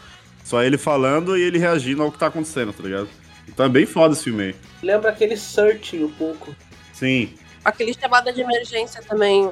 Só 0.44 0.62
ele 0.62 0.78
falando 0.78 1.36
e 1.36 1.42
ele 1.42 1.58
reagindo 1.58 2.02
ao 2.02 2.12
que 2.12 2.18
tá 2.18 2.28
acontecendo, 2.28 2.72
tá 2.72 2.82
ligado? 2.82 3.08
Então 3.48 3.66
é 3.66 3.68
bem 3.68 3.84
foda 3.84 4.14
esse 4.14 4.24
filme 4.24 4.44
aí. 4.44 4.54
Lembra 4.82 5.10
aquele 5.10 5.36
Searching 5.36 6.04
um 6.04 6.10
pouco. 6.10 6.54
Sim. 6.92 7.34
Aquele 7.64 7.92
chamada 7.92 8.32
de 8.32 8.40
emergência 8.40 9.02
também, 9.02 9.50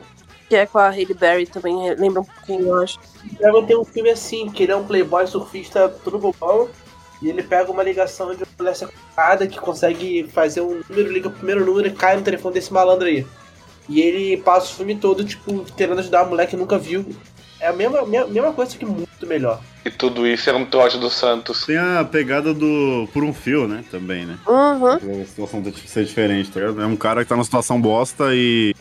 que 0.51 0.57
é 0.57 0.67
com 0.67 0.79
a 0.79 0.89
Hailey 0.89 1.15
Berry, 1.15 1.47
também 1.47 1.95
lembra 1.95 2.23
um 2.23 2.25
pouquinho, 2.25 2.71
eu 2.71 2.83
acho. 2.83 2.99
Dragon 3.39 3.65
tem 3.65 3.79
um 3.79 3.85
filme 3.85 4.11
assim, 4.11 4.51
que 4.51 4.65
ele 4.65 4.73
é 4.73 4.77
um 4.77 4.85
playboy 4.85 5.25
surfista 5.25 5.89
tudo 5.89 6.19
bobão, 6.19 6.69
e 7.23 7.29
ele 7.29 7.41
pega 7.41 7.71
uma 7.71 7.85
ligação 7.85 8.35
de 8.35 8.43
uma 8.43 8.49
mulher 8.59 8.75
sequestrada 8.75 9.47
que 9.47 9.61
consegue 9.61 10.29
fazer 10.33 10.61
um 10.61 10.83
número, 10.89 11.13
liga 11.13 11.29
o 11.29 11.33
primeiro 11.33 11.65
número 11.65 11.87
e 11.87 11.93
cai 11.93 12.17
no 12.17 12.23
telefone 12.23 12.55
desse 12.55 12.73
malandro 12.73 13.07
aí. 13.07 13.25
E 13.89 14.01
ele 14.01 14.39
passa 14.39 14.73
o 14.73 14.77
filme 14.77 14.97
todo, 14.97 15.25
tipo, 15.25 15.65
querendo 15.77 16.01
ajudar 16.01 16.23
a 16.23 16.25
mulher 16.25 16.49
que 16.49 16.57
nunca 16.57 16.77
viu. 16.77 17.07
É 17.61 17.69
a 17.69 17.73
mesma, 17.73 18.05
mesma, 18.05 18.27
mesma 18.27 18.53
coisa, 18.53 18.73
só 18.73 18.79
que 18.79 18.85
muito 18.85 19.27
melhor. 19.27 19.61
E 19.85 19.91
tudo 19.91 20.27
isso 20.27 20.51
é 20.51 20.53
um 20.53 20.65
trote 20.65 20.99
do 20.99 21.11
Santos. 21.11 21.65
Tem 21.65 21.77
a 21.77 22.05
pegada 22.05 22.53
do 22.53 23.09
Por 23.13 23.23
um 23.23 23.33
Fio, 23.33 23.69
né? 23.69 23.85
Também, 23.89 24.27
né? 24.27 24.37
Uhum. 24.49 25.23
A 25.23 25.25
situação 25.27 25.63
tem 25.63 25.71
que 25.73 25.89
ser 25.89 26.05
diferente, 26.05 26.51
tá 26.51 26.59
ligado? 26.59 26.83
É 26.83 26.87
um 26.87 26.97
cara 26.97 27.23
que 27.23 27.29
tá 27.29 27.37
numa 27.37 27.45
situação 27.45 27.81
bosta 27.81 28.35
e. 28.35 28.75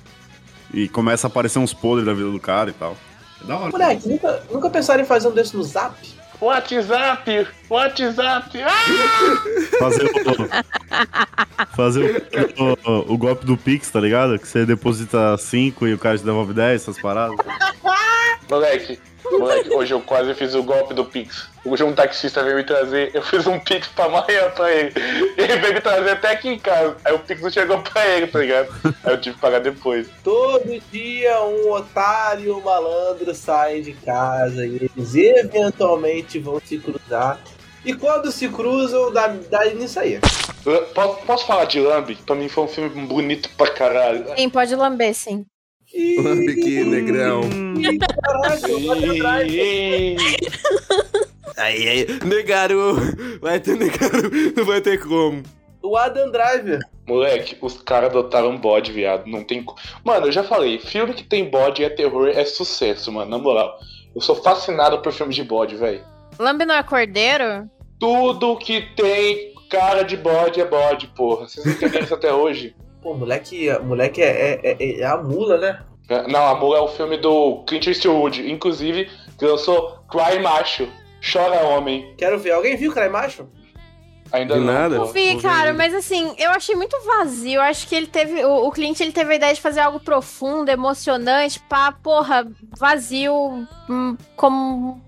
E 0.73 0.87
começa 0.89 1.27
a 1.27 1.29
aparecer 1.29 1.59
uns 1.59 1.73
podres 1.73 2.05
da 2.05 2.13
vida 2.13 2.29
do 2.29 2.39
cara 2.39 2.69
e 2.69 2.73
tal. 2.73 2.95
É 3.43 3.47
da 3.47 3.57
hora. 3.57 3.71
Moleque, 3.71 4.07
nunca, 4.07 4.43
nunca 4.51 4.69
pensaram 4.69 5.01
em 5.01 5.05
fazer 5.05 5.27
um 5.27 5.31
desse 5.31 5.55
no 5.55 5.63
zap? 5.63 5.95
WhatsApp! 6.41 7.47
WhatsApp! 7.69 8.61
Ah! 8.63 9.77
Fazer 9.79 10.05
o. 10.05 10.09
Fazer 11.75 12.27
o, 12.57 12.89
o- 12.91 13.13
o 13.13 13.17
golpe 13.17 13.45
do 13.45 13.57
Pix, 13.57 13.89
tá 13.91 13.99
ligado? 13.99 14.37
Que 14.39 14.47
você 14.47 14.65
deposita 14.65 15.37
5 15.37 15.87
e 15.87 15.93
o 15.93 15.97
cara 15.99 16.17
te 16.17 16.23
devolve 16.23 16.53
10, 16.53 16.81
essas 16.81 17.01
paradas. 17.01 17.35
Moleque, 18.49 18.99
moleque, 19.37 19.69
hoje 19.69 19.93
eu 19.93 20.01
quase 20.01 20.33
fiz 20.33 20.55
o 20.55 20.63
golpe 20.63 20.93
do 20.93 21.05
Pix. 21.05 21.47
Hoje 21.65 21.83
um 21.83 21.93
taxista 21.93 22.43
veio 22.43 22.55
me 22.55 22.63
trazer, 22.63 23.11
eu 23.13 23.21
fiz 23.21 23.45
um 23.45 23.59
Pix 23.59 23.87
pra 23.87 24.05
amanhã 24.05 24.49
pra 24.55 24.71
ele. 24.71 24.93
Ele 25.37 25.57
veio 25.57 25.73
me 25.73 25.81
trazer 25.81 26.11
até 26.11 26.31
aqui 26.31 26.49
em 26.49 26.57
casa. 26.57 26.97
Aí 27.03 27.13
o 27.13 27.19
Pix 27.19 27.41
não 27.41 27.49
chegou 27.49 27.79
pra 27.81 28.07
ele, 28.07 28.27
tá 28.27 28.39
ligado? 28.39 28.69
Aí 29.03 29.13
eu 29.13 29.21
tive 29.21 29.35
que 29.35 29.41
pagar 29.41 29.59
depois. 29.59 30.07
Todo 30.23 30.81
dia 30.91 31.41
um 31.41 31.71
otário 31.71 32.45
e 32.45 32.51
um 32.51 32.61
malandro 32.61 33.33
saem 33.35 33.81
de 33.81 33.93
casa 33.93 34.65
e 34.65 34.75
eles 34.75 35.15
eventualmente 35.15 36.39
vão 36.39 36.59
se 36.63 36.77
cruzar. 36.77 37.39
E 37.85 37.93
quando 37.93 38.31
se 38.31 38.49
cruzam, 38.49 39.11
dá, 39.11 39.27
dá 39.49 39.65
nisso 39.65 39.99
aí. 39.99 40.19
Posso, 40.93 41.25
posso 41.25 41.45
falar 41.47 41.65
de 41.65 41.79
Lambi? 41.79 42.15
Pra 42.15 42.35
mim 42.35 42.49
foi 42.49 42.65
um 42.65 42.67
filme 42.67 42.89
bonito 43.05 43.49
pra 43.57 43.71
caralho. 43.71 44.25
Sim, 44.35 44.49
pode 44.49 44.75
lamber, 44.75 45.13
sim. 45.13 45.45
Lambe 46.23 46.51
aqui, 46.51 46.83
negrão. 46.83 47.41
Aí, 51.57 51.89
aí, 51.89 52.07
negaram. 52.23 52.95
Vai 53.41 53.59
ter 53.59 53.75
negaram, 53.75 54.29
não 54.55 54.65
vai 54.65 54.79
ter 54.81 54.97
como. 54.99 55.43
O 55.81 55.97
Adam 55.97 56.31
Driver. 56.31 56.79
Moleque, 57.07 57.57
os 57.61 57.81
caras 57.81 58.09
adotaram 58.09 58.55
bode, 58.57 58.91
viado. 58.91 59.25
Não 59.27 59.43
tem. 59.43 59.63
co- 59.63 59.75
Mano, 60.03 60.27
eu 60.27 60.31
já 60.31 60.43
falei, 60.43 60.79
filme 60.79 61.13
que 61.13 61.23
tem 61.23 61.49
bode 61.49 61.81
e 61.81 61.85
é 61.85 61.89
terror 61.89 62.27
é 62.29 62.45
sucesso, 62.45 63.11
mano. 63.11 63.31
Na 63.31 63.37
moral. 63.37 63.77
Eu 64.15 64.21
sou 64.21 64.35
fascinado 64.35 64.99
por 64.99 65.11
filme 65.11 65.33
de 65.33 65.43
bode, 65.43 65.75
velho. 65.75 66.01
Lambe 66.37 66.65
não 66.65 66.75
é 66.75 66.83
cordeiro? 66.83 67.69
Tudo 67.99 68.55
que 68.57 68.81
tem 68.95 69.53
cara 69.69 70.03
de 70.03 70.15
bode 70.17 70.61
é 70.61 70.65
bode, 70.65 71.07
porra. 71.07 71.47
Vocês 71.47 71.65
não 71.65 71.73
entenderam 71.73 72.05
isso 72.05 72.13
até 72.13 72.33
hoje? 72.33 72.75
Pô, 73.01 73.13
moleque, 73.13 73.69
moleque 73.79 74.21
é, 74.21 74.59
é, 74.63 74.77
é, 74.79 74.99
é 74.99 75.05
a 75.05 75.17
mula, 75.17 75.57
né? 75.57 75.79
É, 76.09 76.27
Não, 76.27 76.45
Amor 76.47 76.75
é 76.75 76.81
o 76.81 76.87
filme 76.87 77.17
do 77.17 77.63
Clint 77.67 77.87
Eastwood. 77.87 78.51
Inclusive, 78.51 79.09
que 79.37 79.45
lançou 79.45 79.99
Cry 80.09 80.39
Macho. 80.41 80.87
Chora 81.21 81.61
Homem. 81.67 82.13
Quero 82.17 82.39
ver. 82.39 82.51
Alguém 82.51 82.75
viu 82.75 82.91
Cry 82.91 83.09
Macho? 83.09 83.47
Ainda 84.31 84.57
não. 84.57 84.65
nada. 84.65 84.95
Eu 84.95 85.05
vi, 85.07 85.39
cara, 85.41 85.73
mas 85.73 85.93
assim, 85.93 86.33
eu 86.37 86.51
achei 86.51 86.75
muito 86.75 86.97
vazio. 87.03 87.55
Eu 87.55 87.61
acho 87.61 87.87
que 87.87 87.95
ele 87.95 88.07
teve. 88.07 88.43
O, 88.45 88.67
o 88.67 88.71
Clint 88.71 88.99
ele 88.99 89.11
teve 89.11 89.33
a 89.33 89.35
ideia 89.35 89.53
de 89.53 89.61
fazer 89.61 89.79
algo 89.79 89.99
profundo, 89.99 90.69
emocionante, 90.69 91.59
pá, 91.67 91.91
porra, 91.91 92.47
vazio, 92.77 93.67
hum, 93.89 94.17
como. 94.35 95.01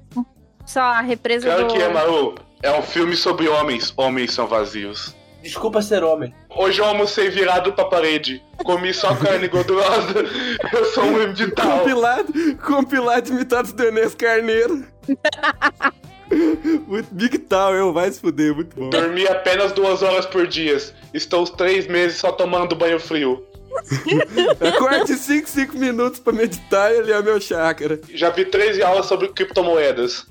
Sei 0.65 0.81
lá, 0.81 0.99
a 0.99 1.01
represa 1.01 1.47
Claro 1.47 1.67
do. 1.67 1.73
que 1.73 1.81
é, 1.81 1.89
Maru. 1.89 2.35
É 2.63 2.71
um 2.77 2.81
filme 2.81 3.15
sobre 3.15 3.47
homens. 3.47 3.93
Homens 3.97 4.33
são 4.33 4.47
vazios. 4.47 5.15
Desculpa 5.41 5.81
ser 5.81 6.03
homem. 6.03 6.33
Hoje 6.49 6.79
eu 6.79 6.85
almocei 6.85 7.29
virado 7.29 7.73
pra 7.73 7.85
parede. 7.85 8.43
Comi 8.63 8.93
só 8.93 9.15
carne 9.15 9.47
gordurosa. 9.47 10.25
Eu 10.71 10.85
sou 10.85 11.03
um 11.03 11.33
de 11.33 11.51
tal. 11.51 11.79
Compilado, 11.79 12.33
compilado 12.63 13.29
imitados 13.29 13.73
do 13.73 13.83
Enes 13.83 14.13
Carneiro. 14.13 14.85
muito 16.87 17.13
Big 17.13 17.37
Tower, 17.39 17.91
vai 17.91 18.11
se 18.11 18.19
fuder, 18.19 18.53
muito 18.53 18.75
bom. 18.75 18.89
Dormi 18.89 19.27
apenas 19.27 19.71
duas 19.71 20.03
horas 20.03 20.25
por 20.25 20.47
dia. 20.47 20.77
Estou 21.13 21.43
os 21.43 21.49
três 21.49 21.87
meses 21.87 22.17
só 22.17 22.31
tomando 22.31 22.75
banho 22.75 22.99
frio. 22.99 23.43
Acorde 24.75 25.15
5, 25.15 25.47
5 25.47 25.77
minutos 25.77 26.19
pra 26.19 26.33
meditar 26.33 26.93
e 26.93 26.97
ele 26.97 27.11
é 27.11 27.21
meu 27.21 27.39
chácara. 27.39 27.99
Já 28.13 28.29
vi 28.29 28.45
13 28.45 28.83
aulas 28.83 29.05
sobre 29.05 29.29
criptomoedas. 29.29 30.25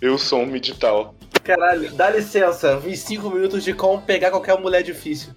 Eu 0.00 0.18
sou 0.18 0.40
um 0.40 0.46
medital. 0.46 1.14
Caralho, 1.44 1.92
dá 1.92 2.10
licença. 2.10 2.78
Vi 2.78 2.96
5 2.96 3.30
minutos 3.30 3.62
de 3.62 3.74
como 3.74 4.00
pegar 4.00 4.30
qualquer 4.30 4.58
mulher 4.58 4.82
difícil. 4.82 5.34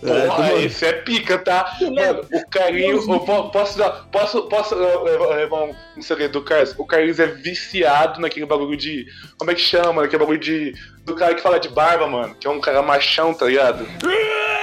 Porra, 0.00 0.52
esse 0.54 0.84
é 0.86 0.92
pica, 0.92 1.38
tá? 1.38 1.76
Mano, 1.80 2.24
o 2.32 2.48
Carlinhos. 2.48 3.06
posso 3.52 3.76
dar. 3.78 4.06
Posso, 4.12 4.42
posso 4.42 4.74
levar 4.74 5.64
um, 5.64 5.74
um 5.96 6.02
segredo 6.02 6.32
do 6.32 6.42
Carlos? 6.42 6.74
O 6.78 6.86
Carlinhos 6.86 7.18
é 7.18 7.26
viciado 7.26 8.20
naquele 8.20 8.46
bagulho 8.46 8.76
de. 8.76 9.06
Como 9.36 9.50
é 9.50 9.54
que 9.54 9.60
chama? 9.60 10.02
Naquele 10.02 10.20
bagulho 10.20 10.38
de. 10.38 10.74
Do 11.04 11.14
cara 11.14 11.34
que 11.34 11.42
fala 11.42 11.58
de 11.58 11.68
barba, 11.68 12.06
mano. 12.06 12.34
Que 12.36 12.46
é 12.46 12.50
um 12.50 12.60
cara 12.60 12.82
machão, 12.82 13.34
tá 13.34 13.46
ligado? 13.46 13.86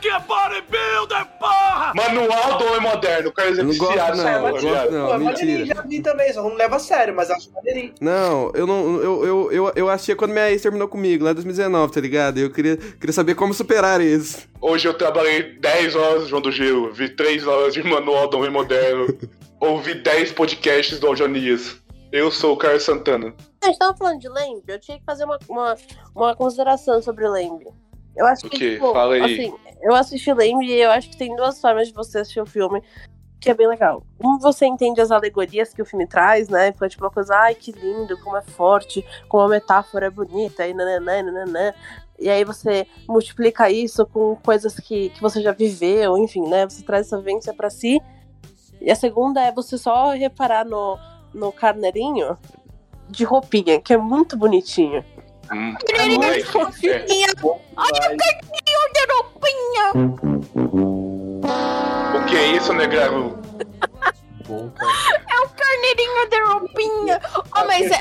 Que 0.00 0.08
é 0.08 0.18
bodybuilder, 0.20 1.26
porra! 1.38 1.92
Manual 1.94 2.56
do 2.58 2.66
Homem 2.68 2.80
Moderno. 2.80 3.28
O 3.28 3.32
Carlos 3.32 3.58
é 3.58 3.60
Eu 3.60 3.66
não 3.66 3.76
gosto, 3.76 3.96
não, 4.16 4.40
porra, 4.40 4.50
gosto 4.52 4.90
não. 4.92 5.06
Pô, 5.08 5.14
é 5.14 5.18
mentira. 5.18 5.66
já 5.66 5.82
vi 5.82 6.00
também, 6.00 6.32
só 6.32 6.42
não 6.42 6.54
leva 6.54 6.76
a 6.76 6.78
sério, 6.78 7.14
mas 7.14 7.30
acho 7.30 7.52
maneirinho. 7.52 7.92
Não, 8.00 8.50
eu 8.54 8.66
não. 8.66 8.96
Eu, 8.96 9.24
eu, 9.26 9.52
eu, 9.52 9.72
eu 9.76 9.90
achei 9.90 10.14
quando 10.14 10.30
minha 10.32 10.50
ex 10.50 10.62
terminou 10.62 10.88
comigo, 10.88 11.24
lá 11.24 11.32
em 11.32 11.34
2019, 11.34 11.92
tá 11.92 12.00
ligado? 12.00 12.38
Eu 12.38 12.50
queria, 12.50 12.76
queria 12.78 13.12
saber 13.12 13.34
como 13.34 13.52
superar 13.52 14.00
isso. 14.00 14.48
Hoje 14.60 14.88
eu 14.88 14.94
trabalhei 14.94 15.42
10 15.58 15.94
horas 15.96 16.28
João 16.28 16.40
do 16.40 16.50
Gelo, 16.50 16.90
vi 16.92 17.10
3 17.10 17.46
horas 17.46 17.74
de 17.74 17.82
Manual 17.82 18.26
do 18.28 18.38
Homem 18.38 18.50
Moderno, 18.50 19.06
ouvi 19.60 19.94
10 19.94 20.32
podcasts 20.32 20.98
do 20.98 21.08
Aljonias. 21.08 21.76
Eu 22.10 22.30
sou 22.30 22.54
o 22.54 22.56
Carlos 22.56 22.82
Santana. 22.84 23.34
A 23.62 23.66
gente 23.66 23.78
tava 23.78 23.94
falando 23.96 24.18
de 24.18 24.28
Lembre, 24.28 24.64
eu 24.68 24.80
tinha 24.80 24.98
que 24.98 25.04
fazer 25.04 25.24
uma, 25.24 25.38
uma, 25.48 25.76
uma 26.14 26.34
consideração 26.34 27.00
sobre 27.02 27.28
Lembre. 27.28 27.66
Eu 28.16 28.26
acho 28.26 28.46
O 28.46 28.50
que, 28.50 28.58
quê? 28.58 28.70
tipo, 28.74 28.92
Fala 28.92 29.14
aí. 29.14 29.22
assim, 29.22 29.54
eu 29.82 29.94
assisti 29.94 30.32
Lembre 30.32 30.66
e 30.66 30.80
eu 30.80 30.90
acho 30.90 31.10
que 31.10 31.16
tem 31.16 31.34
duas 31.36 31.60
formas 31.60 31.88
de 31.88 31.94
você 31.94 32.18
assistir 32.18 32.40
o 32.40 32.46
filme 32.46 32.82
que 33.40 33.48
é 33.48 33.54
bem 33.54 33.66
legal. 33.66 34.04
Um, 34.22 34.38
você 34.38 34.66
entende 34.66 35.00
as 35.00 35.10
alegorias 35.10 35.72
que 35.72 35.80
o 35.80 35.86
filme 35.86 36.06
traz, 36.06 36.50
né? 36.50 36.72
Foi 36.72 36.90
tipo 36.90 37.02
uma 37.02 37.10
coisa, 37.10 37.34
ai, 37.34 37.54
que 37.54 37.72
lindo, 37.72 38.18
como 38.18 38.36
é 38.36 38.42
forte, 38.42 39.04
como 39.28 39.44
a 39.44 39.48
metáfora 39.48 40.06
é 40.06 40.10
bonita, 40.10 40.66
e 40.66 40.74
nananã, 40.74 41.22
nananã. 41.22 41.72
E 42.18 42.28
aí 42.28 42.44
você 42.44 42.86
multiplica 43.08 43.70
isso 43.70 44.04
com 44.06 44.36
coisas 44.36 44.78
que, 44.78 45.08
que 45.08 45.22
você 45.22 45.40
já 45.40 45.52
viveu, 45.52 46.18
enfim, 46.18 46.46
né? 46.46 46.68
Você 46.68 46.82
traz 46.82 47.06
essa 47.06 47.16
vivência 47.16 47.54
pra 47.54 47.70
si. 47.70 47.98
E 48.78 48.90
a 48.90 48.94
segunda 48.94 49.40
é 49.42 49.50
você 49.50 49.78
só 49.78 50.10
reparar 50.10 50.66
no, 50.66 50.98
no 51.32 51.50
carneirinho 51.50 52.36
de 53.08 53.24
roupinha, 53.24 53.80
que 53.80 53.94
é 53.94 53.96
muito 53.96 54.36
bonitinho. 54.36 55.02
Hum, 55.52 55.74
É. 55.84 56.96
Olha 57.76 58.00
o 58.00 58.16
carninho, 58.16 58.82
de 58.92 59.02
roupinha. 59.12 59.84
O 62.16 62.24
que 62.26 62.36
é 62.36 62.46
isso, 62.56 62.72
Negrão? 62.72 63.38
É 64.48 65.40
o 65.40 65.48
carneirinho 65.48 66.28
de 66.28 66.40
roupinha. 66.42 67.20
Oh, 67.56 67.64
mas 67.66 67.90
é 67.90 67.98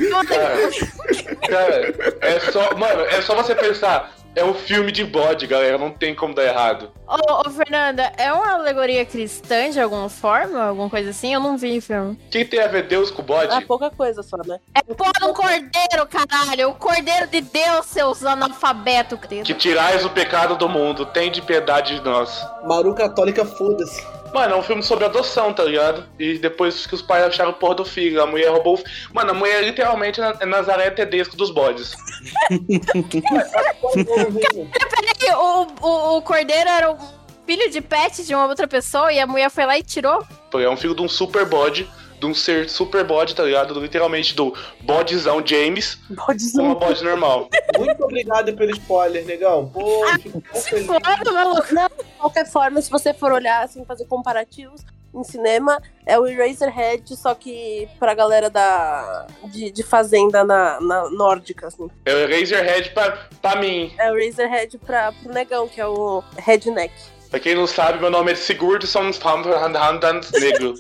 Cara, 1.47 1.93
é 2.22 2.39
só. 2.52 2.76
Mano, 2.76 3.02
é 3.02 3.22
só 3.22 3.36
você 3.36 3.56
pensar. 3.56 4.12
É 4.40 4.46
um 4.46 4.54
filme 4.54 4.90
de 4.90 5.04
bode, 5.04 5.46
galera. 5.46 5.78
Não 5.78 5.92
tem 5.92 6.16
como 6.16 6.34
dar 6.34 6.46
errado. 6.46 6.94
Ô, 7.06 7.46
ô, 7.46 7.50
Fernanda, 7.50 8.10
é 8.18 8.32
uma 8.32 8.54
alegoria 8.54 9.06
cristã 9.06 9.70
de 9.70 9.82
alguma 9.82 10.08
forma? 10.08 10.64
Alguma 10.64 10.90
coisa 10.90 11.10
assim? 11.10 11.34
Eu 11.34 11.42
não 11.42 11.58
vi 11.58 11.78
o 11.78 11.82
filme. 11.82 12.18
Quem 12.32 12.46
tem 12.46 12.62
a 12.62 12.68
ver 12.68 12.88
Deus 12.88 13.12
com 13.12 13.22
bode? 13.22 13.54
É 13.54 13.60
pouca 13.60 13.90
coisa 13.90 14.24
só, 14.24 14.38
né? 14.38 14.58
É 14.74 14.82
pôr 14.94 15.12
um 15.24 15.34
cordeiro, 15.34 16.08
caralho. 16.10 16.70
O 16.70 16.76
cordeiro 16.76 17.28
de 17.28 17.42
Deus, 17.42 17.88
seus 17.88 18.24
analfabetos. 18.24 19.20
Que 19.44 19.54
tirais 19.54 20.06
o 20.06 20.10
pecado 20.10 20.56
do 20.56 20.70
mundo. 20.70 21.06
Tem 21.06 21.30
de 21.30 21.42
piedade 21.42 21.96
de 21.96 22.02
nós. 22.06 22.42
Maru 22.64 22.96
católica, 22.96 23.44
foda-se. 23.44 24.02
Mano, 24.34 24.56
é 24.56 24.58
um 24.58 24.64
filme 24.64 24.84
sobre 24.84 25.06
adoção, 25.06 25.54
tá 25.54 25.64
ligado? 25.64 26.06
E 26.20 26.38
depois 26.38 26.86
que 26.86 26.94
os 26.96 27.02
pais 27.02 27.24
acharam 27.24 27.52
o 27.52 27.54
porra 27.54 27.76
do 27.76 27.86
filho, 27.86 28.22
a 28.22 28.28
mulher 28.28 28.50
roubou 28.50 28.76
o 28.76 28.78
filho. 28.78 28.90
Mano, 29.14 29.32
a 29.32 29.34
mulher 29.34 29.64
é 29.64 29.66
literalmente 29.66 30.22
é 30.22 30.46
Nazaré 30.46 30.92
Tedesco 30.92 31.36
dos 31.36 31.50
bodes. 31.52 31.94
Peraí, 34.90 35.36
o, 35.36 35.68
o, 35.82 36.18
o 36.18 36.22
cordeiro 36.22 36.70
era 36.70 36.92
um 36.92 36.98
filho 37.46 37.70
de 37.72 37.82
pet 37.82 38.26
de 38.26 38.36
uma 38.36 38.46
outra 38.46 38.68
pessoa 38.68 39.12
e 39.12 39.20
a 39.20 39.26
mulher 39.26 39.50
foi 39.50 39.66
lá 39.66 39.78
e 39.78 39.84
tirou? 39.84 40.24
Pô, 40.52 40.60
É 40.60 40.70
um 40.70 40.78
filho 40.78 40.94
de 40.94 41.02
um 41.02 41.10
super 41.10 41.46
bode, 41.46 41.90
de 42.20 42.26
um 42.26 42.34
ser 42.34 42.70
super 42.70 43.03
bode, 43.05 43.34
tá 43.36 43.43
ligado? 43.43 43.80
Literalmente 43.80 44.36
do 44.36 44.53
bodezão 44.82 45.41
James 45.45 45.95
com 46.15 46.61
uma 46.61 46.76
bode 46.76 47.03
normal. 47.03 47.49
Muito 47.78 48.03
obrigado 48.03 48.53
pelo 48.53 48.72
spoiler, 48.72 49.26
negão. 49.26 49.70
Pô, 49.70 50.03
Ah, 50.05 50.20
fico 50.20 50.41
tão 50.41 50.61
feliz. 50.61 50.88
Não, 50.88 51.88
de 51.88 52.03
qualquer 52.17 52.45
forma, 52.49 52.82
se 52.82 52.89
você 52.89 53.13
for 53.13 53.32
olhar, 53.32 53.63
assim, 53.63 53.86
fazer 53.86 54.05
comparativos 54.05 54.82
em 55.13 55.24
cinema, 55.24 55.82
é 56.05 56.20
o 56.20 56.28
Eraserhead, 56.28 57.15
só 57.15 57.34
que 57.34 57.88
pra 57.99 58.13
galera 58.13 58.47
da, 58.49 59.26
de, 59.45 59.72
de 59.72 59.82
fazenda 59.84 60.43
na, 60.43 60.80
na 60.80 61.09
nórdica, 61.09 61.67
assim. 61.67 61.89
É 62.05 62.13
o 62.13 62.30
Razorhead 62.30 62.91
pra, 62.91 63.28
pra 63.41 63.55
mim. 63.55 63.91
É 63.97 64.11
o 64.11 64.17
Eraserhead 64.17 64.78
pra, 64.78 65.11
pro 65.11 65.34
negão, 65.34 65.67
que 65.67 65.82
é 65.82 65.88
o 65.88 66.24
Redneck. 66.38 66.93
Pra 67.30 67.40
quem 67.40 67.54
não 67.54 67.68
sabe, 67.68 68.00
meu 68.00 68.10
nome 68.10 68.32
é 68.32 68.36
Sigurdsson 68.36 69.12
Handhandans 69.12 70.32
Negro. 70.32 70.74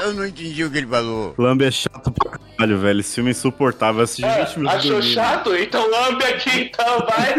Eu 0.00 0.14
não 0.14 0.26
entendi 0.26 0.64
o 0.64 0.70
que 0.70 0.78
ele 0.78 0.86
falou. 0.86 1.34
Lambe 1.38 1.64
é 1.64 1.70
chato 1.70 2.10
pra 2.10 2.38
caralho, 2.38 2.78
velho. 2.78 3.00
Esse 3.00 3.14
filme 3.14 3.30
é 3.30 3.32
insuportável. 3.32 4.02
Assisti 4.02 4.22
20 4.22 4.56
minutos 4.58 4.78
Achou 4.78 5.02
chato? 5.02 5.56
Então 5.56 5.88
lambe 5.88 6.24
aqui, 6.24 6.62
então, 6.62 7.06
vai. 7.06 7.34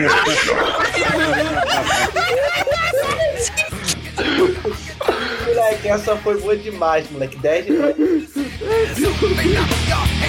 Moleque, 5.46 5.88
essa 5.90 6.16
foi 6.18 6.40
boa 6.40 6.56
demais, 6.56 7.10
moleque. 7.12 7.38
10 7.38 7.66
de 7.66 7.74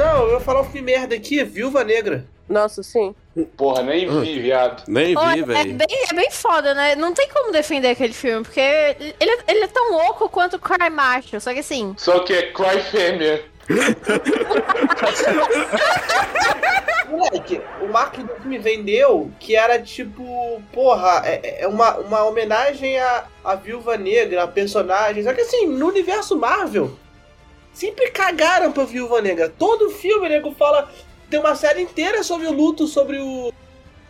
Não, 0.00 0.24
eu 0.24 0.30
vou 0.30 0.40
falar 0.40 0.62
um 0.62 0.64
filme 0.64 0.92
merda 0.92 1.14
aqui, 1.14 1.44
Viúva 1.44 1.84
Negra. 1.84 2.24
Nossa, 2.48 2.82
sim. 2.82 3.14
Porra, 3.54 3.82
nem 3.82 4.08
vi, 4.08 4.40
viado. 4.40 4.82
Nem 4.88 5.14
Ó, 5.14 5.30
é, 5.30 5.42
bem, 5.42 5.76
é 6.10 6.14
bem 6.14 6.30
foda, 6.30 6.72
né? 6.72 6.96
Não 6.96 7.12
tem 7.12 7.28
como 7.28 7.52
defender 7.52 7.88
aquele 7.88 8.14
filme, 8.14 8.42
porque 8.42 8.60
ele, 8.60 9.14
ele 9.46 9.64
é 9.64 9.68
tão 9.68 9.92
louco 9.92 10.26
quanto 10.30 10.56
o 10.56 10.58
Cry 10.58 10.88
Macho. 10.88 11.38
Só 11.38 11.52
que 11.52 11.58
assim. 11.58 11.94
Só 11.98 12.20
que 12.20 12.32
é 12.32 12.50
Cry 12.50 12.80
Fêmea. 12.90 13.44
Moleque, 17.10 17.60
o 17.82 17.88
marketing 17.88 18.26
do 18.26 18.34
filme 18.36 18.58
vendeu 18.58 19.30
que 19.38 19.54
era 19.54 19.82
tipo, 19.82 20.62
porra, 20.72 21.20
é, 21.26 21.62
é 21.62 21.68
uma, 21.68 21.98
uma 21.98 22.24
homenagem 22.24 22.98
à, 22.98 23.26
à 23.44 23.54
Viúva 23.54 23.98
Negra, 23.98 24.44
a 24.44 24.48
personagem. 24.48 25.22
Só 25.22 25.34
que 25.34 25.42
assim, 25.42 25.66
no 25.66 25.88
universo 25.88 26.38
Marvel, 26.38 26.96
sempre 27.72 28.10
cagaram 28.10 28.72
pra 28.72 28.84
Viúva 28.84 29.20
Negra. 29.20 29.48
Todo 29.48 29.90
filme, 29.90 30.28
nego, 30.28 30.52
fala. 30.54 30.90
Tem 31.28 31.38
uma 31.38 31.54
série 31.54 31.82
inteira 31.82 32.22
sobre 32.24 32.46
o 32.46 32.52
luto, 32.52 32.86
sobre 32.86 33.18
o 33.18 33.52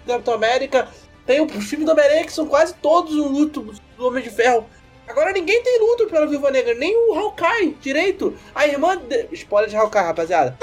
Capitão 0.06 0.34
América. 0.34 0.88
Tem 1.26 1.40
os 1.40 1.66
filmes 1.66 1.86
do 1.86 1.92
Homem-Aranha 1.92 2.24
que 2.24 2.32
são 2.32 2.46
quase 2.46 2.74
todos 2.74 3.14
o 3.14 3.28
luto 3.28 3.74
do 3.96 4.06
Homem 4.06 4.22
de 4.22 4.30
Ferro. 4.30 4.66
Agora 5.06 5.32
ninguém 5.32 5.62
tem 5.62 5.80
luto 5.80 6.06
pela 6.06 6.26
Viúva 6.26 6.50
Negra, 6.50 6.72
nem 6.74 6.96
o 6.96 7.14
Hawkeye 7.14 7.76
direito. 7.80 8.36
A 8.54 8.66
irmã. 8.66 8.96
De... 8.96 9.28
Spoiler 9.32 9.68
de 9.68 9.76
Hawkeye, 9.76 10.02
rapaziada. 10.02 10.56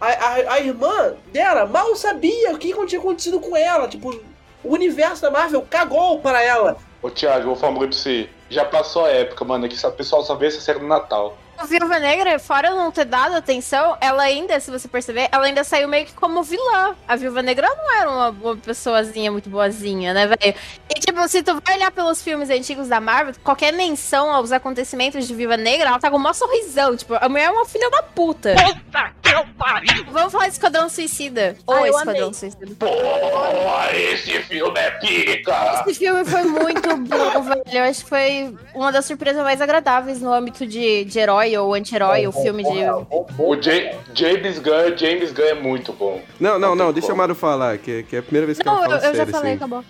A, 0.00 0.06
a, 0.06 0.54
a 0.54 0.60
irmã 0.60 1.14
dela 1.32 1.66
mal 1.66 1.94
sabia 1.96 2.52
o 2.52 2.58
que 2.58 2.74
tinha 2.86 3.00
acontecido 3.00 3.40
com 3.40 3.56
ela. 3.56 3.88
Tipo, 3.88 4.14
o 4.62 4.72
universo 4.72 5.22
da 5.22 5.30
Marvel 5.30 5.64
cagou 5.68 6.20
para 6.20 6.42
ela. 6.42 6.76
Ô, 7.04 7.10
Thiago, 7.10 7.44
vou 7.44 7.54
falar 7.54 7.74
um 7.74 7.78
pra 7.80 7.86
você. 7.88 8.30
Já 8.48 8.64
passou 8.64 9.04
a 9.04 9.10
época, 9.10 9.44
mano, 9.44 9.68
que 9.68 9.76
o 9.76 9.92
pessoal 9.92 10.24
só 10.24 10.34
vê 10.36 10.46
essa 10.46 10.58
série 10.58 10.78
no 10.78 10.88
Natal. 10.88 11.36
A 11.58 11.66
Viúva 11.66 11.98
Negra, 11.98 12.38
fora 12.38 12.70
não 12.70 12.90
ter 12.90 13.04
dado 13.04 13.34
atenção, 13.34 13.94
ela 14.00 14.22
ainda, 14.22 14.58
se 14.58 14.70
você 14.70 14.88
perceber, 14.88 15.28
ela 15.30 15.44
ainda 15.44 15.62
saiu 15.64 15.86
meio 15.86 16.06
que 16.06 16.14
como 16.14 16.42
vilã. 16.42 16.96
A 17.06 17.14
Viúva 17.14 17.42
Negra 17.42 17.68
não 17.68 17.92
era 17.92 18.10
uma, 18.10 18.28
uma 18.30 18.56
pessoazinha 18.56 19.30
muito 19.30 19.50
boazinha, 19.50 20.14
né, 20.14 20.26
velho? 20.26 20.56
E 20.88 20.94
tipo, 20.98 21.28
se 21.28 21.42
tu 21.42 21.60
vai 21.60 21.76
olhar 21.76 21.90
pelos 21.90 22.22
filmes 22.22 22.48
antigos 22.48 22.88
da 22.88 23.00
Marvel, 23.00 23.34
qualquer 23.44 23.74
menção 23.74 24.32
aos 24.32 24.50
acontecimentos 24.50 25.28
de 25.28 25.34
Viúva 25.34 25.58
Negra, 25.58 25.88
ela 25.88 25.98
tá 25.98 26.10
com 26.10 26.16
um 26.16 26.20
maior 26.20 26.32
sorrisão. 26.32 26.96
Tipo, 26.96 27.16
a 27.20 27.28
mulher 27.28 27.44
é 27.44 27.50
uma 27.50 27.66
filha 27.66 27.90
da 27.90 28.02
puta. 28.02 28.54
Puta 28.54 29.23
eu 29.34 29.46
pariu! 29.58 30.04
Vamos 30.10 30.32
falar 30.32 30.46
de 30.46 30.52
Esquadrão 30.52 30.88
Suicida. 30.88 31.56
Ou 31.66 31.74
Ah, 31.74 31.80
eu 31.80 31.86
Esquadrão 31.86 32.22
amei. 32.26 32.34
Suicida. 32.34 32.66
Porra, 32.78 33.96
esse 33.96 34.32
filme 34.42 34.78
é 34.78 34.90
pica! 34.92 35.84
Esse 35.86 35.98
filme 35.98 36.24
foi 36.24 36.42
muito 36.44 36.96
bom, 36.96 37.42
velho. 37.42 37.62
Eu 37.72 37.84
acho 37.84 38.02
que 38.04 38.08
foi 38.08 38.54
uma 38.74 38.90
das 38.92 39.04
surpresas 39.04 39.42
mais 39.42 39.60
agradáveis 39.60 40.20
no 40.20 40.32
âmbito 40.32 40.66
de, 40.66 41.04
de 41.04 41.18
herói 41.18 41.56
ou 41.56 41.74
anti-herói, 41.74 42.26
o 42.26 42.32
filme 42.32 42.62
de. 42.62 42.84
O 43.38 43.56
Ja- 43.60 43.98
James 44.14 44.58
Gunn, 44.58 44.96
James 44.96 45.32
Gunn 45.32 45.44
é 45.44 45.54
muito 45.54 45.92
bom. 45.92 46.20
Não, 46.40 46.58
não, 46.58 46.74
não, 46.74 46.92
deixa 46.92 47.12
a 47.12 47.14
Maru 47.14 47.34
falar, 47.34 47.78
que, 47.78 48.02
que 48.04 48.16
é 48.16 48.18
a 48.20 48.22
primeira 48.22 48.46
vez 48.46 48.58
que 48.58 48.64
Não, 48.66 48.74
eu, 48.76 48.82
fala 48.82 48.94
eu 48.96 49.00
já 49.00 49.12
sério, 49.16 49.32
falei, 49.32 49.52
assim. 49.52 49.56
acabou. 49.56 49.84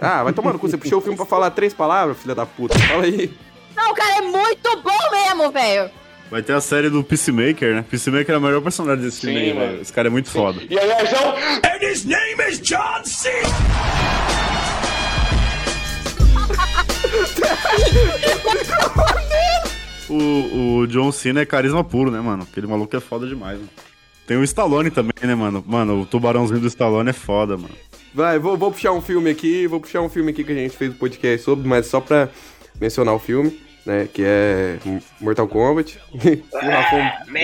Ah, 0.00 0.22
vai 0.22 0.32
tomar 0.32 0.52
no 0.52 0.58
cu, 0.58 0.68
você 0.68 0.76
puxou 0.76 0.98
o 0.98 1.00
filme 1.02 1.16
pra 1.16 1.26
falar 1.26 1.50
três 1.50 1.74
palavras, 1.74 2.16
filha 2.18 2.34
da 2.34 2.46
puta. 2.46 2.78
Fala 2.78 3.04
aí. 3.04 3.32
Não, 3.76 3.90
o 3.90 3.94
cara 3.94 4.18
é 4.18 4.20
muito 4.22 4.82
bom 4.82 5.10
mesmo, 5.10 5.50
velho. 5.50 5.90
Vai 6.30 6.42
ter 6.42 6.52
a 6.52 6.60
série 6.60 6.90
do 6.90 7.02
Peacemaker, 7.02 7.74
né? 7.74 7.84
Peacemaker 7.88 8.34
é 8.34 8.38
o 8.38 8.40
melhor 8.40 8.60
personagem 8.60 9.04
desse 9.04 9.22
filme 9.22 9.38
aí, 9.38 9.54
mano. 9.54 9.66
velho. 9.68 9.82
Esse 9.82 9.92
cara 9.92 10.08
é 10.08 10.10
muito 10.10 10.28
foda. 10.28 10.60
E 10.68 10.76
é 10.76 10.84
um... 10.84 10.88
And 11.66 11.90
his 11.90 12.04
name 12.04 12.42
is 12.48 12.60
John 12.60 13.04
C. 13.04 13.30
O, 20.10 20.78
o 20.80 20.86
John 20.86 21.12
Cena 21.12 21.40
é 21.40 21.44
carisma 21.44 21.84
puro, 21.84 22.10
né, 22.10 22.18
mano? 22.18 22.46
Aquele 22.50 22.66
maluco 22.66 22.96
é 22.96 23.00
foda 23.00 23.26
demais, 23.26 23.58
mano. 23.58 23.68
Tem 24.26 24.36
o 24.38 24.44
Stallone 24.44 24.90
também, 24.90 25.12
né, 25.22 25.34
mano? 25.34 25.62
Mano, 25.66 26.00
o 26.00 26.06
tubarãozinho 26.06 26.60
do 26.60 26.66
Stallone 26.66 27.10
é 27.10 27.12
foda, 27.12 27.56
mano. 27.58 27.74
Vai, 28.14 28.38
vou, 28.38 28.56
vou 28.56 28.72
puxar 28.72 28.92
um 28.92 29.02
filme 29.02 29.30
aqui, 29.30 29.66
vou 29.66 29.80
puxar 29.80 30.00
um 30.00 30.08
filme 30.08 30.30
aqui 30.30 30.44
que 30.44 30.52
a 30.52 30.54
gente 30.54 30.76
fez 30.76 30.92
o 30.92 30.96
podcast 30.96 31.44
sobre, 31.44 31.68
mas 31.68 31.86
só 31.86 32.00
pra 32.00 32.28
mencionar 32.80 33.14
o 33.14 33.18
filme, 33.18 33.60
né, 33.88 34.06
que 34.12 34.22
é 34.22 34.78
Mortal 35.18 35.48
Kombat. 35.48 35.98
o 36.12 36.58
Rafão 36.58 37.00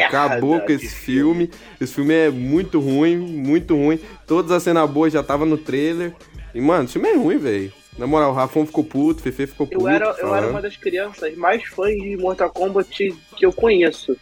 acabou 0.07 0.61
com 0.61 0.71
esse 0.71 0.91
filme. 0.91 1.51
Esse 1.81 1.95
filme 1.95 2.13
é 2.13 2.29
muito 2.29 2.79
ruim, 2.79 3.17
muito 3.17 3.75
ruim. 3.75 3.99
Todas 4.27 4.53
as 4.53 4.63
cenas 4.63 4.89
boas 4.91 5.11
já 5.11 5.23
tava 5.23 5.47
no 5.47 5.57
trailer. 5.57 6.13
E, 6.55 6.61
mano, 6.61 6.85
esse 6.85 6.93
filme 6.93 7.09
é 7.09 7.17
ruim, 7.17 7.39
velho. 7.39 7.73
Na 7.97 8.07
moral, 8.07 8.33
o 8.33 8.35
Rafão 8.35 8.67
ficou 8.67 8.85
puto, 8.85 9.21
o 9.21 9.23
Fefe 9.23 9.47
ficou 9.47 9.67
puto. 9.67 9.87
Eu 9.87 9.89
era, 9.89 10.05
eu 10.19 10.35
era 10.35 10.49
uma 10.49 10.61
das 10.61 10.77
crianças 10.77 11.35
mais 11.37 11.65
fãs 11.65 11.95
de 11.95 12.17
Mortal 12.19 12.51
Kombat 12.51 13.17
que 13.37 13.47
eu 13.47 13.53
conheço. 13.53 14.15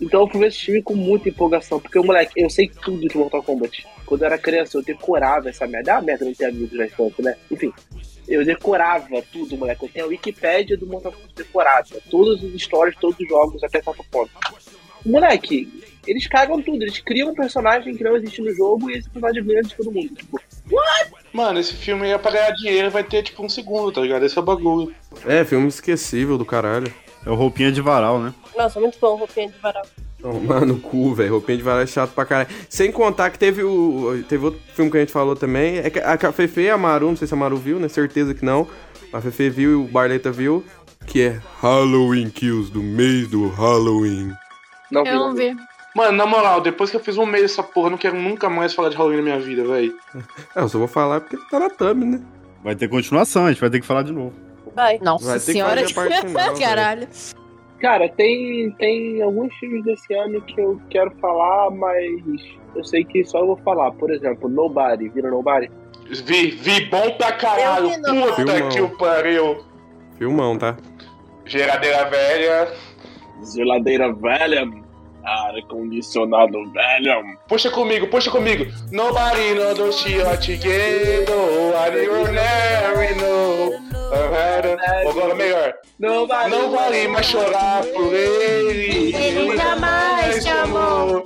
Então 0.00 0.22
eu 0.22 0.28
fui 0.28 0.40
ver 0.40 0.48
esse 0.48 0.58
filme 0.58 0.82
com 0.82 0.94
muita 0.94 1.28
empolgação, 1.28 1.78
porque, 1.78 1.98
moleque, 2.00 2.32
eu 2.36 2.50
sei 2.50 2.68
tudo 2.68 3.06
de 3.06 3.16
Mortal 3.16 3.42
Kombat. 3.42 3.86
Quando 4.04 4.22
eu 4.22 4.26
era 4.26 4.36
criança, 4.36 4.76
eu 4.76 4.82
decorava 4.82 5.48
essa 5.48 5.66
merda. 5.66 5.92
É 5.92 5.94
uma 5.94 6.02
merda 6.02 6.24
não 6.24 6.34
ter 6.34 6.46
amigos 6.46 6.76
na 6.76 6.86
infância, 6.86 7.22
né? 7.22 7.36
Enfim, 7.50 7.72
eu 8.28 8.44
decorava 8.44 9.22
tudo, 9.32 9.56
moleque. 9.56 9.84
Eu 9.84 9.88
tenho 9.88 10.06
a 10.06 10.08
Wikipédia 10.08 10.76
do 10.76 10.86
Mortal 10.86 11.12
Kombat 11.12 11.34
decorada. 11.34 12.02
Todas 12.10 12.42
as 12.42 12.50
histórias, 12.52 12.96
todos 13.00 13.18
os 13.18 13.28
jogos, 13.28 13.62
até 13.62 13.82
certo 13.82 14.04
ponto. 14.10 14.30
Moleque, 15.04 15.84
eles 16.06 16.26
cagam 16.26 16.60
tudo. 16.60 16.82
Eles 16.82 16.98
criam 17.00 17.30
um 17.30 17.34
personagem 17.34 17.94
que 17.94 18.02
não 18.02 18.16
existe 18.16 18.40
no 18.40 18.54
jogo 18.54 18.90
e 18.90 18.94
esse 18.94 19.08
personagem 19.08 19.44
ganha 19.44 19.62
de 19.62 19.74
todo 19.74 19.92
mundo. 19.92 20.14
Tipo, 20.14 20.40
what? 20.70 21.12
Mano, 21.32 21.60
esse 21.60 21.74
filme 21.74 22.08
é 22.08 22.18
pra 22.18 22.32
ganhar 22.32 22.50
dinheiro 22.52 22.90
vai 22.90 23.04
ter 23.04 23.22
tipo 23.22 23.44
um 23.44 23.48
segundo, 23.48 23.92
tá 23.92 24.00
ligado? 24.00 24.24
Esse 24.24 24.36
é 24.36 24.40
o 24.40 24.44
bagulho. 24.44 24.94
É, 25.24 25.44
filme 25.44 25.68
esquecível 25.68 26.36
do 26.36 26.44
caralho. 26.44 26.92
É 27.24 27.30
o 27.30 27.34
roupinha 27.34 27.72
de 27.72 27.80
varal, 27.80 28.20
né? 28.20 28.32
Nossa, 28.56 28.80
muito 28.80 28.98
bom, 29.00 29.16
roupinha 29.16 29.48
de 29.48 29.58
varal. 29.58 29.84
Tomar 30.20 30.64
no 30.64 30.78
cu, 30.80 31.14
velho. 31.14 31.32
Roupinha 31.32 31.58
de 31.58 31.62
varal 31.62 31.82
é 31.82 31.86
chato 31.86 32.12
pra 32.12 32.24
caralho. 32.24 32.48
Sem 32.68 32.90
contar 32.90 33.30
que 33.30 33.38
teve 33.38 33.62
o. 33.62 34.22
Teve 34.28 34.46
outro 34.46 34.60
filme 34.74 34.90
que 34.90 34.96
a 34.96 35.00
gente 35.00 35.12
falou 35.12 35.36
também. 35.36 35.78
É 35.78 35.90
que 35.90 35.98
a 35.98 36.14
a 36.14 36.32
Fefe 36.32 36.62
e 36.62 36.70
a 36.70 36.78
Maru, 36.78 37.08
não 37.08 37.16
sei 37.16 37.28
se 37.28 37.34
a 37.34 37.36
Maru 37.36 37.56
viu, 37.56 37.78
né? 37.78 37.88
Certeza 37.88 38.34
que 38.34 38.44
não. 38.44 38.66
A 39.12 39.20
Fefe 39.20 39.50
viu 39.50 39.70
e 39.72 39.74
o 39.74 39.84
Barleta 39.84 40.32
viu. 40.32 40.64
Que 41.06 41.22
é 41.22 41.40
Halloween 41.60 42.30
Kills, 42.30 42.70
do 42.72 42.82
mês 42.82 43.28
do 43.28 43.48
Halloween. 43.48 44.32
Não 44.90 45.04
Eu 45.04 45.18
não 45.18 45.34
vi. 45.34 45.54
Mano, 45.94 46.12
na 46.12 46.26
moral, 46.26 46.60
depois 46.60 46.90
que 46.90 46.96
eu 46.96 47.00
fiz 47.00 47.16
um 47.16 47.24
mês 47.24 47.42
dessa 47.42 47.62
porra, 47.62 47.86
eu 47.86 47.90
não 47.92 47.98
quero 47.98 48.20
nunca 48.20 48.50
mais 48.50 48.74
falar 48.74 48.88
de 48.90 48.96
Halloween 48.96 49.16
na 49.18 49.22
minha 49.22 49.38
vida, 49.40 49.64
velho. 49.64 49.94
É, 50.54 50.60
eu 50.60 50.68
só 50.68 50.78
vou 50.78 50.88
falar 50.88 51.20
porque 51.20 51.38
tá 51.50 51.58
na 51.58 51.70
thumb, 51.70 52.04
né? 52.04 52.20
Vai 52.62 52.74
ter 52.74 52.88
continuação, 52.88 53.46
a 53.46 53.52
gente 53.52 53.60
vai 53.60 53.70
ter 53.70 53.80
que 53.80 53.86
falar 53.86 54.02
de 54.02 54.12
novo. 54.12 54.34
Vai. 54.74 54.98
Nossa 54.98 55.24
Vai 55.24 55.38
ter 55.38 55.46
que 55.46 55.52
senhora. 55.52 55.88
fazer 55.88 56.14
a 56.14 57.06
Cara, 57.80 58.08
tem, 58.08 58.70
tem 58.72 59.20
alguns 59.22 59.54
filmes 59.56 59.84
desse 59.84 60.14
ano 60.14 60.40
que 60.42 60.58
eu 60.60 60.80
quero 60.88 61.10
falar, 61.20 61.70
mas 61.70 62.22
eu 62.74 62.82
sei 62.84 63.04
que 63.04 63.24
só 63.24 63.40
eu 63.40 63.48
vou 63.48 63.56
falar. 63.58 63.90
Por 63.92 64.10
exemplo, 64.10 64.48
Nobody. 64.48 65.08
Viram 65.10 65.30
Nobody? 65.30 65.70
Vi, 66.08 66.50
vi 66.52 66.86
bom 66.86 67.10
pra 67.12 67.32
caralho. 67.32 67.88
Vi. 67.88 67.96
Puta 67.96 68.34
Filmão. 68.34 68.68
que 68.70 68.80
o 68.80 68.96
pariu. 68.96 69.58
Filmão, 70.16 70.56
tá? 70.56 70.76
Geladeira 71.44 72.08
velha. 72.08 72.72
Geladeira 73.54 74.12
velha. 74.14 74.85
Ar-condicionado 75.26 76.52
velho. 76.72 77.38
Puxa 77.48 77.68
comigo, 77.70 78.06
puxa 78.06 78.30
comigo. 78.30 78.64
Nobody 78.92 79.54
shit 79.92 80.22
together. 80.40 81.26
I 81.74 81.90
never 81.90 83.16
know. 83.16 83.72
Agora 85.08 85.34
melhor. 85.34 85.74
Nobody 85.98 86.50
Não 86.50 86.70
vale 86.70 87.08
mais 87.08 87.26
chorar 87.26 87.82
por 87.84 88.14
ele. 88.14 89.14
Ele 89.16 89.56
jamais 89.56 90.44
te 90.44 90.50
amou. 90.50 91.24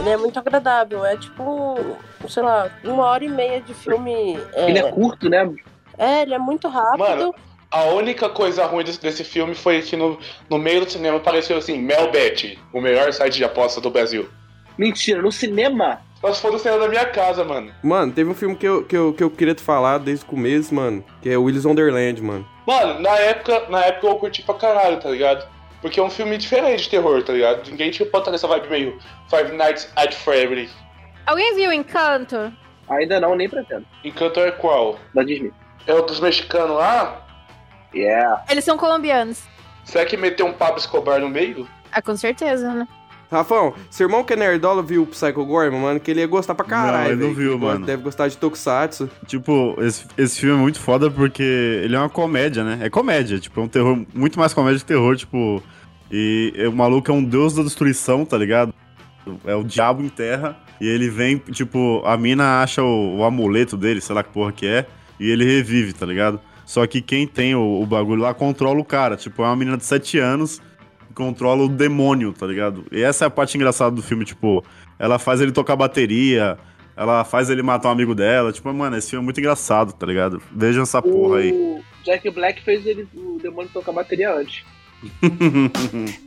Ele 0.00 0.10
é 0.10 0.16
muito 0.16 0.38
agradável. 0.38 1.04
É 1.04 1.16
tipo, 1.16 1.96
sei 2.28 2.42
lá, 2.42 2.70
uma 2.84 3.04
hora 3.06 3.24
e 3.24 3.28
meia 3.28 3.60
de 3.60 3.72
filme. 3.74 4.38
É, 4.52 4.68
Ele 4.68 4.78
é 4.78 4.92
curto, 4.92 5.28
né? 5.28 5.50
é, 5.98 6.22
ele 6.22 6.34
é 6.34 6.38
muito 6.38 6.68
rápido. 6.68 6.98
Mano, 6.98 7.34
a 7.70 7.84
única 7.84 8.28
coisa 8.28 8.64
ruim 8.66 8.84
desse, 8.84 9.00
desse 9.00 9.24
filme 9.24 9.54
foi 9.54 9.82
que 9.82 9.96
no, 9.96 10.18
no 10.48 10.58
meio 10.58 10.84
do 10.84 10.90
cinema 10.90 11.16
apareceu 11.16 11.56
assim, 11.56 11.78
Melbet, 11.78 12.58
o 12.72 12.80
melhor 12.80 13.12
site 13.12 13.36
de 13.36 13.44
aposta 13.44 13.80
do 13.80 13.90
Brasil. 13.90 14.28
Mentira, 14.78 15.22
no 15.22 15.32
cinema. 15.32 16.00
Só 16.20 16.32
se 16.32 16.40
for 16.40 16.50
do 16.50 16.58
cinema 16.58 16.80
da 16.80 16.88
minha 16.88 17.04
casa, 17.06 17.44
mano. 17.44 17.72
Mano, 17.82 18.12
teve 18.12 18.30
um 18.30 18.34
filme 18.34 18.56
que 18.56 18.66
eu, 18.66 18.84
que 18.84 18.96
eu, 18.96 19.12
que 19.12 19.22
eu 19.22 19.30
queria 19.30 19.54
te 19.54 19.62
falar 19.62 19.98
desde 19.98 20.24
o 20.24 20.28
começo, 20.28 20.74
mano, 20.74 21.04
que 21.20 21.28
é 21.28 21.36
Willis 21.36 21.64
Wonderland, 21.64 22.22
mano. 22.22 22.48
Mano, 22.66 23.00
na 23.00 23.16
época, 23.18 23.66
na 23.68 23.84
época 23.84 24.06
eu 24.06 24.16
curti 24.16 24.42
pra 24.42 24.54
caralho, 24.54 24.98
tá 24.98 25.10
ligado? 25.10 25.46
Porque 25.80 26.00
é 26.00 26.02
um 26.02 26.10
filme 26.10 26.36
diferente 26.38 26.84
de 26.84 26.90
terror, 26.90 27.22
tá 27.22 27.32
ligado? 27.32 27.68
Ninguém 27.70 27.90
tinha 27.90 28.08
botado 28.08 28.34
essa 28.34 28.48
vibe 28.48 28.68
meio 28.68 28.98
Five 29.28 29.52
Nights 29.52 29.90
at 29.96 30.14
Freddy's. 30.14 30.72
Alguém 31.26 31.54
viu 31.54 31.72
Encanto? 31.72 32.52
Ainda 32.88 33.20
não, 33.20 33.34
nem 33.36 33.48
pretendo. 33.48 33.86
Encanto 34.04 34.40
é 34.40 34.50
qual? 34.50 34.98
Da 35.14 35.22
Disney. 35.22 35.52
É 35.86 35.94
o 35.94 36.02
dos 36.02 36.20
mexicanos 36.20 36.76
lá? 36.76 37.25
Yeah. 37.96 38.44
Eles 38.50 38.64
são 38.64 38.76
colombianos. 38.76 39.42
Será 39.84 40.04
que 40.04 40.16
meteu 40.16 40.46
um 40.46 40.52
Pablo 40.52 40.78
Escobar 40.78 41.20
no 41.20 41.28
meio? 41.28 41.66
Ah, 41.90 42.02
com 42.02 42.16
certeza, 42.16 42.74
né? 42.74 42.86
Rafão, 43.30 43.74
seu 43.90 44.06
irmão 44.06 44.22
que 44.22 44.34
é 44.34 44.36
nerdola 44.36 44.82
viu 44.82 45.02
o 45.02 45.06
Psycho 45.06 45.44
Gorman, 45.44 45.80
mano, 45.80 45.98
que 46.00 46.10
ele 46.10 46.20
ia 46.20 46.26
gostar 46.26 46.54
pra 46.54 46.64
caralho. 46.64 47.04
Não, 47.04 47.12
ele 47.12 47.26
não 47.26 47.34
viu, 47.34 47.52
Ele 47.54 47.64
mano. 47.64 47.84
Deve 47.84 48.02
gostar 48.02 48.28
de 48.28 48.36
Tokusatsu. 48.36 49.10
Tipo, 49.26 49.74
esse, 49.80 50.06
esse 50.16 50.40
filme 50.40 50.56
é 50.56 50.60
muito 50.60 50.78
foda 50.78 51.10
porque 51.10 51.42
ele 51.82 51.96
é 51.96 51.98
uma 51.98 52.08
comédia, 52.08 52.62
né? 52.62 52.78
É 52.82 52.90
comédia, 52.90 53.38
tipo, 53.40 53.60
é 53.60 53.64
um 53.64 53.68
terror, 53.68 54.00
muito 54.14 54.38
mais 54.38 54.54
comédia 54.54 54.78
que 54.78 54.86
terror, 54.86 55.16
tipo. 55.16 55.62
E 56.10 56.52
o 56.68 56.72
maluco 56.72 57.10
é 57.10 57.14
um 57.14 57.24
deus 57.24 57.54
da 57.54 57.64
destruição, 57.64 58.24
tá 58.24 58.38
ligado? 58.38 58.72
É 59.44 59.56
o 59.56 59.64
diabo 59.64 60.02
em 60.04 60.08
terra. 60.08 60.56
E 60.80 60.86
ele 60.86 61.10
vem, 61.10 61.38
tipo, 61.38 62.02
a 62.04 62.16
mina 62.16 62.62
acha 62.62 62.82
o, 62.82 63.18
o 63.18 63.24
amuleto 63.24 63.76
dele, 63.76 64.00
sei 64.00 64.14
lá 64.14 64.22
que 64.22 64.30
porra 64.30 64.52
que 64.52 64.66
é, 64.66 64.86
e 65.18 65.28
ele 65.30 65.44
revive, 65.44 65.92
tá 65.92 66.06
ligado? 66.06 66.40
Só 66.66 66.84
que 66.84 67.00
quem 67.00 67.28
tem 67.28 67.54
o, 67.54 67.80
o 67.80 67.86
bagulho 67.86 68.20
lá 68.20 68.34
controla 68.34 68.80
o 68.80 68.84
cara. 68.84 69.16
Tipo, 69.16 69.42
é 69.42 69.46
uma 69.46 69.56
menina 69.56 69.76
de 69.76 69.84
7 69.84 70.18
anos 70.18 70.60
que 71.06 71.14
controla 71.14 71.62
o 71.62 71.68
demônio, 71.68 72.32
tá 72.32 72.44
ligado? 72.44 72.84
E 72.90 73.00
essa 73.00 73.24
é 73.24 73.26
a 73.28 73.30
parte 73.30 73.56
engraçada 73.56 73.94
do 73.94 74.02
filme, 74.02 74.24
tipo, 74.24 74.64
ela 74.98 75.16
faz 75.16 75.40
ele 75.40 75.52
tocar 75.52 75.76
bateria, 75.76 76.58
ela 76.96 77.24
faz 77.24 77.48
ele 77.48 77.62
matar 77.62 77.88
um 77.88 77.92
amigo 77.92 78.16
dela. 78.16 78.52
Tipo, 78.52 78.72
mano, 78.74 78.96
esse 78.96 79.10
filme 79.10 79.22
é 79.22 79.24
muito 79.24 79.38
engraçado, 79.38 79.92
tá 79.92 80.04
ligado? 80.04 80.42
Vejam 80.50 80.82
essa 80.82 81.00
porra 81.00 81.38
aí. 81.38 81.52
O 81.52 81.80
Jack 82.04 82.28
Black 82.30 82.62
fez 82.62 82.84
ele, 82.84 83.08
o 83.14 83.38
demônio 83.40 83.70
tocar 83.72 83.92
bateria 83.92 84.34
antes. 84.34 84.64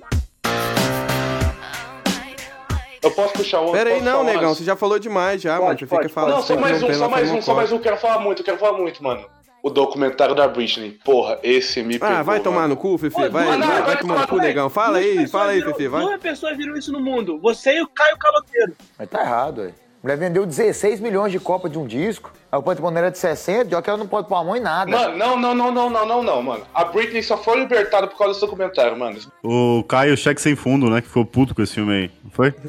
Eu 3.01 3.11
posso 3.11 3.33
puxar 3.33 3.61
um? 3.61 3.71
Pera 3.71 3.89
aí, 3.89 3.99
posso 3.99 4.05
não, 4.05 4.23
negão, 4.25 4.43
mais? 4.43 4.57
você 4.57 4.63
já 4.65 4.75
falou 4.75 4.99
demais 4.99 5.41
já, 5.41 5.57
mano. 5.59 5.77
Você 5.77 5.85
pode, 5.85 6.03
fica 6.03 6.13
falando. 6.13 6.35
Não, 6.35 6.41
só 6.41 6.57
mais 6.57 6.83
um, 6.83 6.93
só 6.93 7.09
mais 7.09 7.31
um, 7.31 7.41
só 7.41 7.55
mais 7.55 7.71
um. 7.71 7.75
um. 7.77 7.79
Quero 7.79 7.97
falar 7.97 8.19
muito, 8.19 8.43
quero 8.43 8.57
falar 8.57 8.77
muito, 8.77 9.01
mano. 9.01 9.25
O 9.61 9.69
documentário 9.69 10.33
da 10.33 10.47
Britney. 10.47 10.97
Porra, 11.03 11.39
esse 11.43 11.83
me 11.83 11.99
pegou. 11.99 12.15
Ah, 12.15 12.23
vai 12.23 12.39
tomar 12.39 12.61
mano. 12.61 12.75
no 12.75 12.77
cu, 12.77 12.97
Fefe. 12.97 13.15
Vai, 13.15 13.29
vai, 13.29 13.57
vai 13.57 13.81
vai 13.81 13.97
tomar 13.97 14.21
no 14.21 14.27
cu, 14.27 14.37
negão. 14.37 14.69
Fala 14.69 14.99
Duas 14.99 15.17
aí, 15.17 15.27
fala 15.27 15.51
aí, 15.51 15.61
Fefe, 15.61 15.87
vai. 15.87 16.01
Duas 16.01 16.21
pessoas 16.21 16.57
viram 16.57 16.75
isso 16.75 16.91
no 16.91 16.99
mundo. 16.99 17.39
Você 17.39 17.77
e 17.77 17.81
o 17.81 17.87
Caio 17.87 18.17
Caloteiro. 18.17 18.73
Mas 18.97 19.09
tá 19.09 19.21
errado, 19.21 19.61
ué. 19.61 19.73
A 20.01 20.07
mulher 20.07 20.17
vendeu 20.17 20.45
16 20.45 21.01
milhões 21.01 21.29
de 21.29 21.41
copas 21.41 21.69
de 21.69 21.77
um 21.77 21.85
disco. 21.85 22.31
Aí 22.49 22.57
o 22.57 22.63
Panteão 22.63 22.89
era 22.97 23.11
de 23.11 23.17
60, 23.17 23.69
já 23.69 23.81
que 23.81 23.89
ela 23.89 23.99
não 23.99 24.07
pode 24.07 24.29
pôr 24.29 24.35
a 24.35 24.43
mão 24.45 24.55
em 24.55 24.61
nada. 24.61 24.89
Mano, 24.89 25.17
não, 25.17 25.37
não, 25.37 25.53
não, 25.53 25.71
não, 25.71 25.89
não, 25.89 26.05
não, 26.05 26.23
não, 26.23 26.41
mano. 26.41 26.65
A 26.73 26.85
Britney 26.85 27.21
só 27.21 27.37
foi 27.37 27.59
libertada 27.59 28.07
por 28.07 28.17
causa 28.17 28.33
desse 28.33 28.45
documentário, 28.45 28.97
mano. 28.97 29.19
O 29.43 29.83
Caio 29.83 30.15
Cheque 30.15 30.41
Sem 30.41 30.55
Fundo, 30.55 30.89
né? 30.89 31.01
Que 31.01 31.07
ficou 31.09 31.25
puto 31.25 31.53
com 31.53 31.61
esse 31.61 31.73
filme 31.73 31.93
aí. 31.93 32.11
Não 32.23 32.31
foi? 32.31 32.55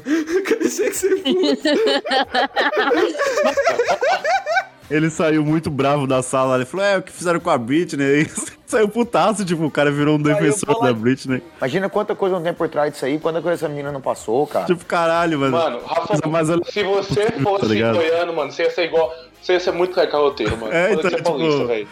Ele 4.91 5.09
saiu 5.09 5.43
muito 5.45 5.69
bravo 5.69 6.05
da 6.05 6.21
sala. 6.21 6.55
Ele 6.55 6.65
falou: 6.65 6.85
É, 6.85 6.97
o 6.97 7.01
que 7.01 7.11
fizeram 7.11 7.39
com 7.39 7.49
a 7.49 7.57
Britney? 7.57 8.27
Saiu 8.67 8.87
putaço, 8.87 9.43
tipo, 9.43 9.65
o 9.65 9.71
cara 9.71 9.91
virou 9.91 10.15
um 10.17 10.21
defensor 10.21 10.81
da 10.81 10.93
Britney. 10.93 11.43
Imagina 11.57 11.89
quanta 11.89 12.15
coisa 12.15 12.35
não 12.37 12.43
tem 12.43 12.53
por 12.53 12.69
trás 12.69 12.93
disso 12.93 13.03
aí, 13.05 13.19
quanta 13.19 13.41
coisa 13.41 13.55
essa 13.55 13.67
menina 13.67 13.91
não 13.91 13.99
passou, 13.99 14.47
cara. 14.47 14.65
Tipo, 14.65 14.85
caralho, 14.85 15.37
mano. 15.39 15.57
Mano, 15.57 15.79
Rafa, 15.85 16.17
Mas 16.29 16.49
ela- 16.49 16.63
se 16.63 16.81
você 16.83 17.31
fosse 17.43 17.79
Tá 17.81 17.91
goiano, 17.93 18.33
mano, 18.33 18.49
você 18.51 18.63
ia 18.63 18.71
ser 18.71 18.85
igual. 18.85 19.13
Você 19.41 19.53
ia 19.53 19.59
ser 19.59 19.71
muito 19.71 19.93
caicaroteiro, 19.93 20.55
mano. 20.57 20.71
É, 20.71 20.93
então, 20.93 21.11
paulista, 21.21 21.55
tipo, 21.57 21.67
velho. 21.67 21.87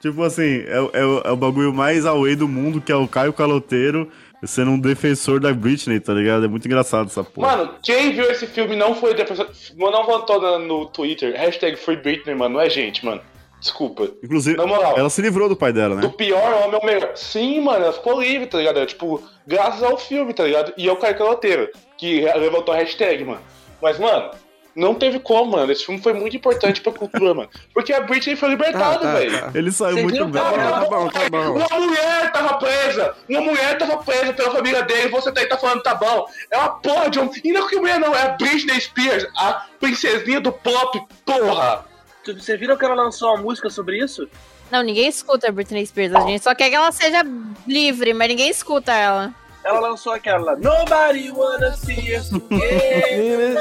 Tipo 0.00 0.22
assim, 0.24 0.64
é, 0.66 0.80
o- 0.80 0.90
é, 0.92 1.28
é 1.28 1.30
o 1.32 1.36
bagulho 1.36 1.72
mais 1.72 2.04
away 2.04 2.34
do 2.34 2.48
mundo, 2.48 2.80
que 2.80 2.90
é 2.90 2.96
o 2.96 3.06
Caio 3.06 3.32
Caloteiro 3.32 4.08
sendo 4.44 4.72
um 4.72 4.78
defensor 4.78 5.40
da 5.40 5.52
Britney, 5.52 6.00
tá 6.00 6.12
ligado? 6.12 6.44
É 6.44 6.48
muito 6.48 6.66
engraçado 6.66 7.06
essa 7.06 7.24
porra. 7.24 7.56
Mano, 7.56 7.74
quem 7.82 8.12
viu 8.12 8.30
esse 8.30 8.46
filme 8.46 8.76
não 8.76 8.94
foi 8.94 9.14
defensor. 9.14 9.48
Não 9.76 10.04
votou 10.04 10.58
no, 10.58 10.86
Twitter. 10.86 11.34
Hashtag 11.36 11.76
Free 11.76 11.96
Britney, 11.96 12.34
mano. 12.34 12.54
Não 12.54 12.60
é 12.60 12.68
gente, 12.68 13.04
mano. 13.04 13.20
Desculpa. 13.60 14.08
Inclusive, 14.22 14.56
Na 14.56 14.66
moral. 14.66 14.94
ela 14.98 15.08
se 15.08 15.22
livrou 15.22 15.48
do 15.48 15.56
pai 15.56 15.72
dela, 15.72 15.96
Do 15.96 16.08
né? 16.08 16.14
pior 16.16 16.64
homem 16.64 16.78
ao 16.78 16.84
melhor. 16.84 17.12
Sim, 17.16 17.60
mano, 17.62 17.84
ela 17.84 17.92
ficou 17.92 18.20
livre, 18.20 18.46
tá 18.46 18.58
ligado? 18.58 18.78
É, 18.78 18.86
tipo, 18.86 19.22
graças 19.46 19.82
ao 19.82 19.96
filme, 19.96 20.34
tá 20.34 20.44
ligado? 20.44 20.72
E 20.76 20.88
ao 20.88 20.96
Caio 20.96 21.16
Caloteiro, 21.16 21.68
que 21.96 22.20
levantou 22.20 22.74
a 22.74 22.76
hashtag, 22.78 23.24
mano. 23.24 23.40
Mas, 23.82 23.98
mano, 23.98 24.30
não 24.76 24.94
teve 24.94 25.18
como, 25.18 25.52
mano. 25.52 25.72
Esse 25.72 25.84
filme 25.86 26.00
foi 26.00 26.12
muito 26.12 26.36
importante 26.36 26.80
pra 26.80 26.92
cultura, 26.92 27.32
mano. 27.34 27.48
Porque 27.74 27.92
a 27.92 28.00
Britney 28.00 28.36
foi 28.36 28.50
libertada, 28.50 28.96
Ah, 28.96 28.98
tá, 28.98 29.12
velho. 29.14 29.40
tá. 29.40 29.50
Ele 29.54 29.72
saiu 29.72 29.92
Vocês 29.94 30.04
muito 30.04 30.24
bem. 30.26 30.42
ela- 30.42 30.80
Tá 30.80 30.84
bom, 30.90 31.08
tá 31.08 31.20
bom. 31.30 31.52
Uma 31.56 31.80
mulher 31.86 32.32
tava 32.32 32.54
presa! 32.58 33.14
Uma 33.28 33.40
mulher 33.40 33.78
tava 33.78 33.96
presa 33.98 34.32
pela 34.32 34.50
família 34.52 34.82
dele, 34.82 35.08
você 35.08 35.32
tá 35.32 35.40
aí 35.40 35.46
tá 35.46 35.56
falando 35.56 35.82
tá 35.82 35.94
bom. 35.94 36.26
É 36.50 36.58
uma 36.58 36.68
porra 36.70 37.08
de 37.10 37.18
um. 37.18 37.30
E 37.42 37.52
não 37.52 37.66
que 37.66 37.76
mulher 37.76 37.98
não, 37.98 38.14
é 38.14 38.22
a 38.22 38.28
Britney 38.28 38.80
Spears, 38.80 39.26
a 39.36 39.66
princesinha 39.80 40.40
do 40.40 40.52
pop, 40.52 41.00
porra! 41.24 41.84
Vocês 42.24 42.58
viram 42.58 42.76
que 42.76 42.84
ela 42.84 42.94
lançou 42.94 43.28
uma 43.34 43.42
música 43.42 43.70
sobre 43.70 43.98
isso? 44.02 44.28
Não, 44.70 44.82
ninguém 44.82 45.06
escuta 45.08 45.48
a 45.48 45.52
Britney 45.52 45.86
Spears. 45.86 46.12
A 46.14 46.20
gente 46.22 46.42
só 46.42 46.52
quer 46.54 46.68
que 46.68 46.74
ela 46.74 46.90
seja 46.90 47.22
livre, 47.66 48.12
mas 48.12 48.28
ninguém 48.28 48.50
escuta 48.50 48.92
ela. 48.92 49.32
Ela 49.66 49.80
lançou 49.80 50.12
aquela 50.12 50.54
Nobody 50.56 51.30
wanna 51.32 51.72
see 51.76 52.14
us 52.16 52.30
again. 52.32 53.54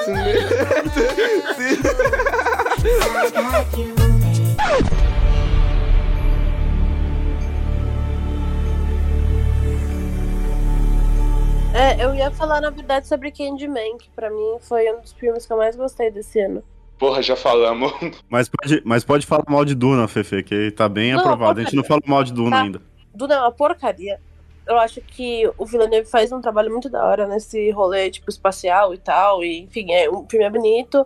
É, 11.74 12.01
eu 12.03 12.16
ia 12.16 12.32
falar, 12.32 12.62
na 12.62 12.70
verdade, 12.70 13.06
sobre 13.08 13.32
Candyman, 13.32 13.97
que 13.97 14.10
pra 14.16 14.30
mim 14.30 14.58
foi 14.62 14.89
um 14.93 15.01
dos 15.01 15.12
filmes 15.12 15.45
que 15.45 15.51
eu 15.51 15.58
mais 15.58 15.76
gostei 15.76 16.10
desse 16.10 16.39
ano. 16.39 16.64
Porra, 16.97 17.22
já 17.22 17.36
falamos. 17.36 17.91
Mas 18.30 18.47
pode, 18.47 18.82
mas 18.86 19.03
pode 19.03 19.26
falar 19.26 19.43
mal 19.49 19.66
de 19.66 19.76
Duna, 19.76 20.08
Fefe, 20.08 20.41
que 20.41 20.72
tá 20.72 20.88
bem 20.88 21.12
Não, 21.12 21.20
aprovado. 21.20 21.60
A 21.60 21.64
gente 21.64 21.76
não 21.76 21.84
falou 21.84 22.01
mal 22.06 22.24
de 22.24 22.32
Duna 22.32 22.56
Tá. 22.56 22.62
ainda. 22.64 22.82
Duna 23.14 23.36
é 23.36 23.39
uma 23.39 23.51
porcaria. 23.51 24.20
Eu 24.68 24.80
acho 24.80 24.99
que 25.01 25.49
o 25.57 25.66
Villeneuve 25.66 26.09
faz 26.09 26.32
um 26.32 26.41
trabalho 26.41 26.72
muito 26.72 26.89
da 26.89 27.05
hora 27.05 27.28
nesse 27.28 27.70
rolê, 27.72 28.09
tipo, 28.09 28.30
espacial 28.30 28.93
e 28.93 28.97
tal. 28.97 29.43
E, 29.43 29.61
enfim, 29.61 29.91
é, 29.91 30.09
o 30.09 30.26
filme 30.30 30.45
é 30.45 30.49
bonito, 30.49 31.05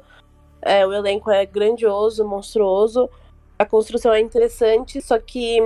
é, 0.61 0.85
o 0.85 0.93
elenco 0.93 1.29
é 1.29 1.45
grandioso, 1.45 2.25
monstruoso, 2.25 3.09
a 3.57 3.65
construção 3.65 4.13
é 4.13 4.21
interessante, 4.21 5.01
só 5.01 5.19
que 5.19 5.59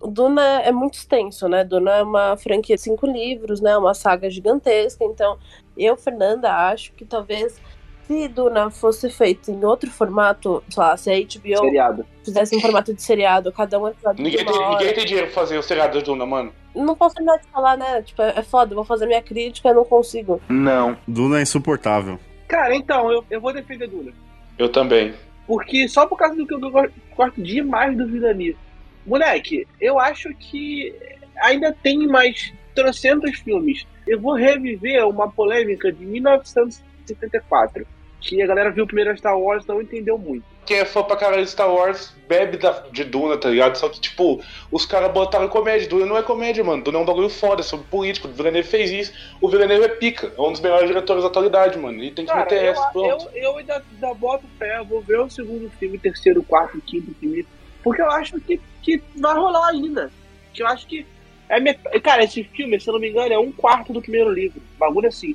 o 0.00 0.08
Duna 0.08 0.62
é 0.62 0.72
muito 0.72 0.94
extenso, 0.94 1.46
né? 1.48 1.62
Duna 1.62 1.98
é 1.98 2.02
uma 2.02 2.36
franquia 2.36 2.74
de 2.74 2.82
cinco 2.82 3.06
livros, 3.06 3.60
né? 3.60 3.76
Uma 3.76 3.94
saga 3.94 4.28
gigantesca. 4.30 5.04
Então, 5.04 5.38
eu, 5.76 5.96
Fernanda, 5.96 6.50
acho 6.52 6.92
que 6.94 7.04
talvez 7.04 7.60
se 8.06 8.26
Duna 8.26 8.70
fosse 8.70 9.08
feito 9.08 9.52
em 9.52 9.64
outro 9.64 9.88
formato, 9.90 10.64
sei 10.68 10.82
lá, 10.82 10.96
se 10.96 11.10
a 11.12 11.14
HBO 11.16 11.64
Seriado. 11.64 12.06
fizesse 12.24 12.56
um 12.56 12.60
formato 12.60 12.92
de 12.92 13.00
seriado, 13.00 13.52
cada 13.52 13.78
um 13.78 13.86
episódio 13.86 14.24
Ninguém 14.24 14.44
de 14.44 14.50
uma 14.50 14.52
tem, 14.52 14.62
hora. 14.62 14.78
ninguém 14.78 14.94
tem 14.94 15.04
dinheiro 15.04 15.26
pra 15.28 15.34
fazer 15.36 15.58
o 15.58 15.62
seriado 15.62 15.96
de 15.96 16.04
Duna, 16.04 16.26
mano. 16.26 16.52
Não 16.74 16.94
posso 16.94 17.14
terminar 17.16 17.38
de 17.38 17.46
falar, 17.48 17.76
né? 17.76 18.02
Tipo, 18.02 18.22
é 18.22 18.42
foda, 18.42 18.72
eu 18.72 18.76
vou 18.76 18.84
fazer 18.84 19.06
minha 19.06 19.22
crítica 19.22 19.70
e 19.70 19.74
não 19.74 19.84
consigo. 19.84 20.40
Não. 20.48 20.96
Duna 21.06 21.38
é 21.38 21.42
insuportável. 21.42 22.18
Cara, 22.46 22.74
então, 22.74 23.10
eu, 23.10 23.24
eu 23.30 23.40
vou 23.40 23.52
defender 23.52 23.88
Duna. 23.88 24.12
Eu 24.58 24.68
também. 24.68 25.14
Porque 25.46 25.88
só 25.88 26.06
por 26.06 26.16
causa 26.16 26.36
do 26.36 26.46
que 26.46 26.54
eu 26.54 26.60
gosto, 26.60 27.40
demais 27.40 27.96
do 27.96 28.06
Villeneuve. 28.06 28.56
Moleque, 29.04 29.66
eu 29.80 29.98
acho 29.98 30.32
que 30.34 30.94
ainda 31.42 31.72
tem 31.72 32.06
mais 32.06 32.52
trocentos 32.74 33.38
filmes. 33.38 33.86
Eu 34.06 34.20
vou 34.20 34.34
reviver 34.34 35.04
uma 35.06 35.30
polêmica 35.30 35.92
de 35.92 36.04
1974. 36.04 37.86
Que 38.20 38.42
a 38.42 38.46
galera 38.46 38.70
viu 38.70 38.84
o 38.84 38.86
primeiro 38.86 39.16
Star 39.16 39.38
Wars 39.38 39.64
e 39.64 39.68
não 39.68 39.80
entendeu 39.80 40.18
muito. 40.18 40.44
Quem 40.66 40.78
é 40.78 40.84
fã 40.84 41.02
pra 41.02 41.16
caralho 41.16 41.44
de 41.44 41.50
Star 41.50 41.72
Wars 41.72 42.14
bebe 42.28 42.58
da, 42.58 42.84
de 42.92 43.02
Duna, 43.02 43.36
tá 43.36 43.48
ligado? 43.48 43.76
Só 43.76 43.88
que, 43.88 44.00
tipo, 44.00 44.40
os 44.70 44.86
caras 44.86 45.10
botaram 45.10 45.48
comédia. 45.48 45.88
Duna 45.88 46.06
não 46.06 46.16
é 46.16 46.22
comédia, 46.22 46.62
mano. 46.62 46.84
Duna 46.84 46.98
é 46.98 47.00
um 47.00 47.04
bagulho 47.04 47.28
foda, 47.28 47.60
é 47.60 47.64
sobre 47.64 47.86
político. 47.86 48.28
O 48.28 48.30
Villeneuve 48.30 48.68
fez 48.68 48.88
isso. 48.92 49.12
O 49.40 49.48
Villeneuve 49.48 49.86
é 49.86 49.88
pica. 49.88 50.32
É 50.38 50.40
um 50.40 50.52
dos 50.52 50.60
melhores 50.60 50.86
diretores 50.86 51.24
da 51.24 51.28
atualidade, 51.28 51.76
mano. 51.76 52.00
E 52.00 52.12
tem 52.12 52.24
que 52.24 52.30
Cara, 52.30 52.44
meter 52.44 52.64
eu, 52.64 52.70
essa, 52.70 52.86
pronto. 52.92 53.28
eu, 53.34 53.42
eu 53.42 53.56
ainda, 53.58 53.84
ainda 53.92 54.14
boto 54.14 54.44
fé, 54.60 54.78
eu 54.78 54.84
vou 54.84 55.00
ver 55.00 55.18
o 55.18 55.28
segundo 55.28 55.68
filme, 55.70 55.98
terceiro, 55.98 56.40
quarto, 56.44 56.80
quinto, 56.82 57.12
quinto. 57.14 57.48
Porque 57.82 58.00
eu 58.00 58.10
acho 58.10 58.40
que, 58.40 58.60
que 58.80 59.02
vai 59.16 59.34
rolar 59.34 59.70
ainda. 59.70 60.12
Que 60.54 60.62
eu 60.62 60.68
acho 60.68 60.86
que. 60.86 61.04
É 61.48 61.58
met... 61.58 61.80
Cara, 62.00 62.22
esse 62.22 62.44
filme, 62.44 62.78
se 62.78 62.88
eu 62.88 62.92
não 62.92 63.00
me 63.00 63.10
engano, 63.10 63.32
é 63.32 63.38
um 63.38 63.50
quarto 63.50 63.92
do 63.92 64.00
primeiro 64.00 64.30
livro. 64.32 64.62
Bagulho 64.78 65.08
assim. 65.08 65.34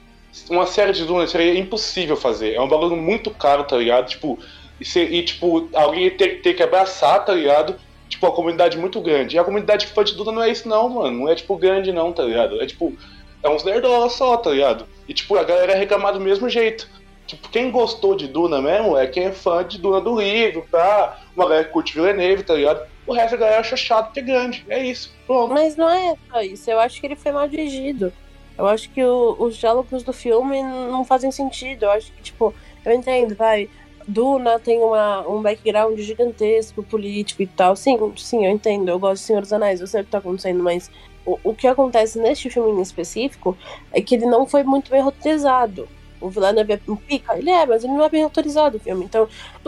Uma 0.50 0.66
série 0.66 0.94
de 0.94 1.04
Duna 1.04 1.28
seria 1.28 1.60
impossível 1.60 2.16
fazer. 2.16 2.54
É 2.54 2.62
um 2.62 2.70
bagulho 2.70 2.96
muito 2.96 3.32
caro, 3.32 3.66
tá 3.66 3.76
ligado? 3.76 4.08
Tipo, 4.08 4.40
e, 4.80 4.86
ser- 4.86 5.12
e, 5.12 5.24
tipo, 5.24 5.70
alguém 5.74 6.10
ter, 6.12 6.42
ter 6.42 6.54
que 6.54 6.64
abraçar, 6.64 7.24
tá 7.26 7.34
ligado? 7.34 7.76
Tipo, 8.10 8.28
a 8.28 8.32
comunidade 8.32 8.78
muito 8.78 9.02
grande. 9.02 9.36
E 9.36 9.40
a 9.40 9.44
comunidade 9.44 9.88
fã 9.88 10.04
de 10.04 10.14
Duna 10.16 10.32
não 10.32 10.44
é 10.44 10.50
isso, 10.50 10.68
não, 10.68 10.88
mano. 10.90 11.20
Não 11.20 11.30
é, 11.30 11.36
tipo, 11.36 11.56
grande, 11.58 11.92
não, 11.92 12.12
tá 12.14 12.24
ligado? 12.24 12.62
É, 12.62 12.66
tipo, 12.66 12.94
é 13.42 13.50
uns 13.50 13.64
nerdola 13.64 14.10
só, 14.10 14.38
tá 14.38 14.52
ligado? 14.52 14.86
E, 15.08 15.14
tipo, 15.14 15.36
a 15.38 15.44
galera 15.44 15.74
é 15.74 15.76
reclamar 15.78 16.14
do 16.14 16.20
mesmo 16.20 16.50
jeito. 16.50 16.88
Tipo, 17.26 17.50
quem 17.50 17.72
gostou 17.72 18.16
de 18.16 18.28
Duna 18.28 18.62
mesmo 18.62 18.96
é 18.96 19.08
quem 19.08 19.26
é 19.26 19.32
fã 19.32 19.64
de 19.68 19.80
Duna 19.80 20.00
do 20.00 20.20
livro, 20.20 20.64
tá? 20.72 21.20
Uma 21.36 21.46
galera 21.46 21.64
que 21.66 21.72
curte 21.72 21.94
Villeneuve, 21.96 22.44
tá 22.44 22.54
ligado? 22.54 22.86
O 23.08 23.14
resto 23.14 23.32
da 23.32 23.38
galera 23.38 23.60
acha 23.62 23.76
chato 23.76 24.06
porque 24.08 24.20
é 24.20 24.24
grande. 24.24 24.64
É 24.70 24.84
isso. 24.86 25.12
Pronto. 25.26 25.52
Mas 25.54 25.76
não 25.76 25.90
é 25.90 26.16
só 26.32 26.42
isso, 26.42 26.70
eu 26.70 26.80
acho 26.80 27.00
que 27.02 27.08
ele 27.08 27.16
foi 27.16 27.32
mal 27.32 27.48
dirigido. 27.48 28.14
Eu 28.58 28.68
acho 28.68 28.90
que 28.92 29.04
o- 29.04 29.36
os 29.40 29.58
diálogos 29.58 30.04
do 30.04 30.14
filme 30.14 30.62
não 30.64 31.04
fazem 31.04 31.32
sentido. 31.32 31.84
Eu 31.86 31.92
acho 31.92 32.12
que, 32.14 32.22
tipo, 32.22 32.54
eu 32.86 32.94
entendo, 32.94 33.36
vai. 33.36 33.68
Duna 34.08 34.60
tem 34.60 34.80
uma, 34.80 35.28
um 35.28 35.42
background 35.42 35.98
gigantesco, 36.00 36.84
político 36.84 37.42
e 37.42 37.48
tal. 37.48 37.76
Sim, 37.76 37.98
sim, 38.18 38.46
eu 38.46 38.52
entendo. 38.52 38.90
Eu 38.90 39.00
gosto 39.00 39.22
de 39.22 39.28
Senhor 39.28 39.42
dos 39.42 39.54
Anéis, 39.54 39.82
eu 39.82 39.88
sei 39.88 40.02
o 40.02 40.04
que 40.04 40.12
tá 40.12 40.20
acontecendo, 40.20 40.64
mas 40.64 40.92
o, 41.26 41.40
o 41.44 41.56
que 41.56 41.68
acontece 41.68 42.20
neste 42.20 42.50
filme 42.50 42.72
em 42.72 42.82
específico 42.82 43.58
é 43.92 44.02
que 44.02 44.16
ele 44.16 44.26
não 44.26 44.46
foi 44.46 44.64
muito 44.64 44.92
bem 44.92 45.02
roteirizado. 45.02 45.88
O 46.22 46.30
Villeneuve 46.30 46.74
é 46.74 46.80
um 46.88 46.96
pica, 46.96 47.38
ele 47.38 47.50
é, 47.50 47.66
mas 47.66 47.84
ele 47.84 47.94
não 47.94 48.04
é 48.04 48.10
bem 48.10 48.24
autorizado 48.24 48.78
o 48.78 48.80
filme. 48.80 49.06
Então, 49.06 49.28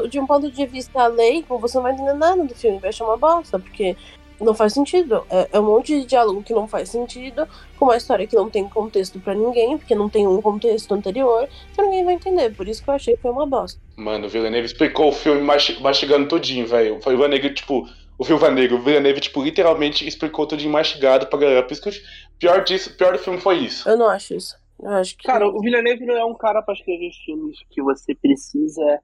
de 0.10 0.20
um 0.20 0.26
ponto 0.26 0.50
de 0.50 0.66
vista 0.66 1.06
leigo, 1.08 1.58
você 1.60 1.78
não 1.78 1.84
vai 1.84 1.94
entender 1.94 2.14
nada 2.14 2.44
do 2.44 2.56
filme, 2.56 2.80
vai 2.80 2.90
achar 2.90 3.06
uma 3.06 3.18
bosta, 3.18 3.60
porque 3.60 3.96
não 4.40 4.54
faz 4.54 4.74
sentido. 4.74 5.26
É, 5.30 5.50
é 5.54 5.60
um 5.60 5.64
monte 5.64 6.00
de 6.00 6.06
diálogo 6.06 6.44
que 6.44 6.54
não 6.54 6.68
faz 6.68 6.90
sentido, 6.90 7.48
com 7.78 7.86
uma 7.86 7.98
história 7.98 8.26
que 8.28 8.36
não 8.36 8.50
tem 8.50 8.68
contexto 8.68 9.20
pra 9.20 9.34
ninguém, 9.34 9.78
porque 9.78 9.96
não 9.96 10.10
tem 10.10 10.28
um 10.28 10.42
contexto 10.42 10.94
anterior, 10.94 11.48
então 11.72 11.86
ninguém 11.86 12.06
vai 12.06 12.14
entender. 12.16 12.54
Por 12.56 12.68
isso 12.68 12.84
que 12.84 12.90
eu 12.90 12.94
achei 12.94 13.16
que 13.16 13.22
foi 13.22 13.32
uma 13.32 13.46
bosta. 13.46 13.80
Mano, 13.96 14.28
o 14.28 14.30
Villeneuve 14.30 14.66
explicou 14.68 15.10
o 15.10 15.12
filme 15.12 15.42
masti- 15.42 15.82
mastigando 15.82 16.28
tudinho, 16.28 16.68
velho. 16.68 17.02
Foi 17.02 17.14
o 17.14 17.18
Villeneuve, 17.18 17.54
tipo, 17.54 17.88
o 18.18 18.24
Viúva 18.24 18.50
Negra, 18.50 18.76
o 18.76 18.82
Villeneuve, 18.82 19.20
tipo, 19.22 19.44
literalmente 19.44 20.08
explicou 20.08 20.46
tudinho 20.48 20.72
mastigado 20.72 21.28
pra 21.28 21.40
galera. 21.40 21.64
Por 21.64 21.74
isso 21.74 21.82
que 21.82 21.90
eu- 21.90 21.94
pior 22.40 22.64
disso, 22.64 22.96
pior 22.96 23.14
do 23.14 23.20
filme 23.20 23.40
foi 23.40 23.58
isso. 23.58 23.88
Eu 23.90 23.98
não 23.98 24.10
acho 24.10 24.36
isso. 24.36 24.56
Eu 24.80 24.90
acho 24.92 25.18
que. 25.18 25.24
Cara, 25.24 25.48
o 25.48 25.60
Villeneuve 25.60 26.06
não 26.06 26.16
é 26.16 26.24
um 26.24 26.36
cara 26.36 26.62
pra 26.62 26.74
escrever 26.76 27.10
filmes 27.26 27.58
que 27.72 27.82
você 27.82 28.14
precisa 28.14 29.00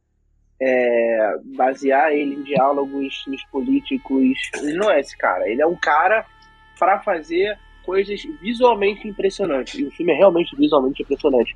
é, 0.61 1.35
basear 1.55 2.11
ele 2.11 2.35
em 2.35 2.43
diálogos 2.43 3.25
políticos. 3.51 4.23
Ele 4.61 4.73
não 4.73 4.89
é 4.91 4.99
esse 4.99 5.17
cara. 5.17 5.47
Ele 5.49 5.61
é 5.61 5.67
um 5.67 5.75
cara 5.75 6.25
pra 6.79 6.99
fazer 6.99 7.57
coisas 7.85 8.21
visualmente 8.41 9.07
impressionantes. 9.07 9.77
E 9.79 9.83
o 9.85 9.91
filme 9.91 10.13
é 10.13 10.15
realmente 10.15 10.55
visualmente 10.55 11.01
impressionante. 11.03 11.55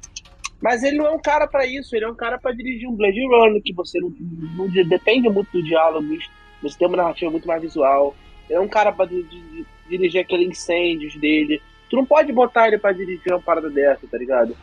Mas 0.61 0.83
ele 0.83 0.97
não 0.97 1.05
é 1.05 1.11
um 1.11 1.21
cara 1.21 1.47
pra 1.47 1.65
isso. 1.65 1.95
Ele 1.95 2.05
é 2.05 2.09
um 2.09 2.15
cara 2.15 2.37
pra 2.37 2.51
dirigir 2.51 2.89
um 2.89 2.95
Blade 2.95 3.23
Runner, 3.25 3.61
que 3.61 3.73
você 3.73 3.99
não, 3.99 4.11
não 4.55 4.67
de- 4.67 4.83
depende 4.83 5.29
muito 5.29 5.51
dos 5.51 5.63
diálogos. 5.65 6.29
Você 6.61 6.77
tem 6.77 6.87
uma 6.87 6.97
narrativa 6.97 7.29
muito 7.31 7.47
mais 7.47 7.61
visual. 7.61 8.15
Ele 8.49 8.57
é 8.57 8.61
um 8.61 8.67
cara 8.67 8.91
di- 9.05 9.65
dirigir 9.87 10.21
aqueles 10.21 10.47
incêndios 10.49 11.15
dele. 11.15 11.61
Tu 11.89 11.95
não 11.95 12.05
pode 12.05 12.33
botar 12.33 12.67
ele 12.67 12.77
pra 12.77 12.91
dirigir 12.91 13.31
uma 13.31 13.39
parada 13.41 13.69
dessa, 13.69 14.05
tá 14.07 14.17
ligado? 14.17 14.57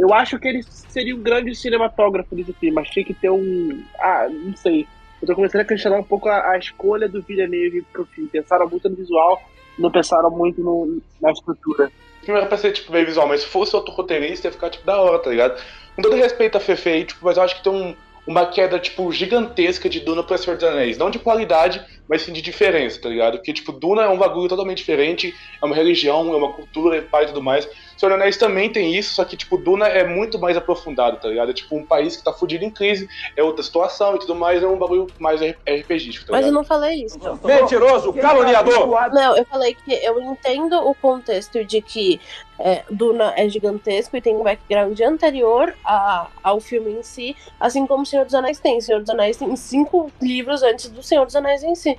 Eu 0.00 0.14
acho 0.14 0.38
que 0.38 0.48
ele 0.48 0.62
seria 0.62 1.14
um 1.14 1.20
grande 1.22 1.54
cinematógrafo 1.54 2.34
desse 2.34 2.54
filme, 2.54 2.82
tinha 2.84 3.04
que 3.04 3.12
ter 3.12 3.28
um. 3.30 3.84
Ah, 3.98 4.26
não 4.30 4.56
sei. 4.56 4.86
Eu 5.20 5.28
tô 5.28 5.34
começando 5.34 5.60
a 5.60 5.64
questionar 5.66 5.98
um 5.98 6.02
pouco 6.02 6.26
a, 6.26 6.52
a 6.52 6.58
escolha 6.58 7.06
do 7.06 7.20
Villeneuve 7.22 7.82
pro 7.92 8.06
filme. 8.06 8.30
Pensaram 8.30 8.66
muito 8.66 8.88
no 8.88 8.96
visual, 8.96 9.38
não 9.78 9.90
pensaram 9.90 10.30
muito 10.30 10.62
no- 10.62 11.02
na 11.20 11.30
estrutura. 11.30 11.92
O 12.22 12.24
filme 12.24 12.40
era 12.40 12.48
pra 12.48 12.56
ser, 12.56 12.72
tipo, 12.72 12.90
bem 12.90 13.04
visual, 13.04 13.28
mas 13.28 13.42
se 13.42 13.46
fosse 13.46 13.76
outro 13.76 13.92
roteirista 13.92 14.48
ia 14.48 14.52
ficar, 14.52 14.70
tipo, 14.70 14.86
da 14.86 14.98
hora, 14.98 15.18
tá 15.18 15.28
ligado? 15.28 15.62
Com 15.94 16.00
todo 16.00 16.16
respeito 16.16 16.56
a 16.56 16.60
Fefe 16.60 17.04
tipo, 17.04 17.20
mas 17.22 17.36
eu 17.36 17.42
acho 17.42 17.56
que 17.56 17.62
tem 17.64 17.72
um- 17.72 17.94
uma 18.26 18.46
queda, 18.46 18.78
tipo, 18.78 19.12
gigantesca 19.12 19.86
de 19.88 20.00
Duna 20.00 20.22
pra 20.22 20.38
Senhor 20.38 20.56
dos 20.56 20.64
Anéis. 20.66 20.96
Não 20.96 21.10
de 21.10 21.18
qualidade, 21.18 21.84
mas 22.10 22.22
sim 22.22 22.32
de 22.32 22.42
diferença, 22.42 23.00
tá 23.00 23.08
ligado? 23.08 23.36
Porque, 23.38 23.52
tipo, 23.52 23.70
Duna 23.70 24.02
é 24.02 24.08
um 24.08 24.18
bagulho 24.18 24.48
totalmente 24.48 24.78
diferente, 24.78 25.32
é 25.62 25.64
uma 25.64 25.76
religião, 25.76 26.32
é 26.32 26.36
uma 26.36 26.52
cultura, 26.52 26.96
é 26.96 27.00
pai 27.00 27.22
e 27.22 27.26
tudo 27.28 27.40
mais. 27.40 27.64
Senhor 27.96 28.10
dos 28.10 28.20
Anéis 28.20 28.36
também 28.36 28.68
tem 28.72 28.96
isso, 28.96 29.14
só 29.14 29.24
que, 29.24 29.36
tipo, 29.36 29.56
Duna 29.56 29.86
é 29.86 30.02
muito 30.04 30.38
mais 30.38 30.56
aprofundado, 30.56 31.18
tá 31.18 31.28
ligado? 31.28 31.50
É, 31.50 31.54
tipo, 31.54 31.76
um 31.76 31.84
país 31.86 32.16
que 32.16 32.24
tá 32.24 32.32
fudido 32.32 32.64
em 32.64 32.70
crise, 32.70 33.08
é 33.36 33.42
outra 33.44 33.62
situação 33.62 34.16
e 34.16 34.18
tudo 34.18 34.34
mais, 34.34 34.62
é 34.62 34.66
um 34.66 34.76
bagulho 34.78 35.06
mais 35.18 35.40
RPGístico, 35.40 36.26
tá 36.26 36.32
Mas 36.32 36.40
eu 36.40 36.48
ligado? 36.48 36.54
não 36.54 36.64
falei 36.64 37.04
isso. 37.04 37.18
Mentiroso, 37.44 38.12
caluniador! 38.14 38.88
Não, 39.12 39.36
eu 39.36 39.44
falei 39.44 39.74
que 39.74 39.92
eu 39.92 40.20
entendo 40.20 40.76
o 40.78 40.94
contexto 40.94 41.64
de 41.64 41.80
que 41.80 42.20
é, 42.58 42.82
Duna 42.90 43.32
é 43.36 43.48
gigantesco 43.48 44.16
e 44.16 44.20
tem 44.20 44.34
um 44.36 44.42
background 44.42 44.98
anterior 45.00 45.74
a- 45.84 46.26
ao 46.42 46.60
filme 46.60 46.90
em 46.92 47.02
si, 47.02 47.34
assim 47.58 47.86
como 47.86 48.04
Senhor 48.04 48.24
dos 48.24 48.34
Anéis 48.34 48.58
tem. 48.60 48.80
Senhor 48.80 49.00
dos 49.00 49.08
Anéis 49.10 49.36
tem 49.36 49.54
cinco 49.56 50.10
livros 50.20 50.62
antes 50.62 50.88
do 50.90 51.02
Senhor 51.02 51.24
dos 51.24 51.36
Anéis 51.36 51.62
em 51.62 51.74
si. 51.74 51.96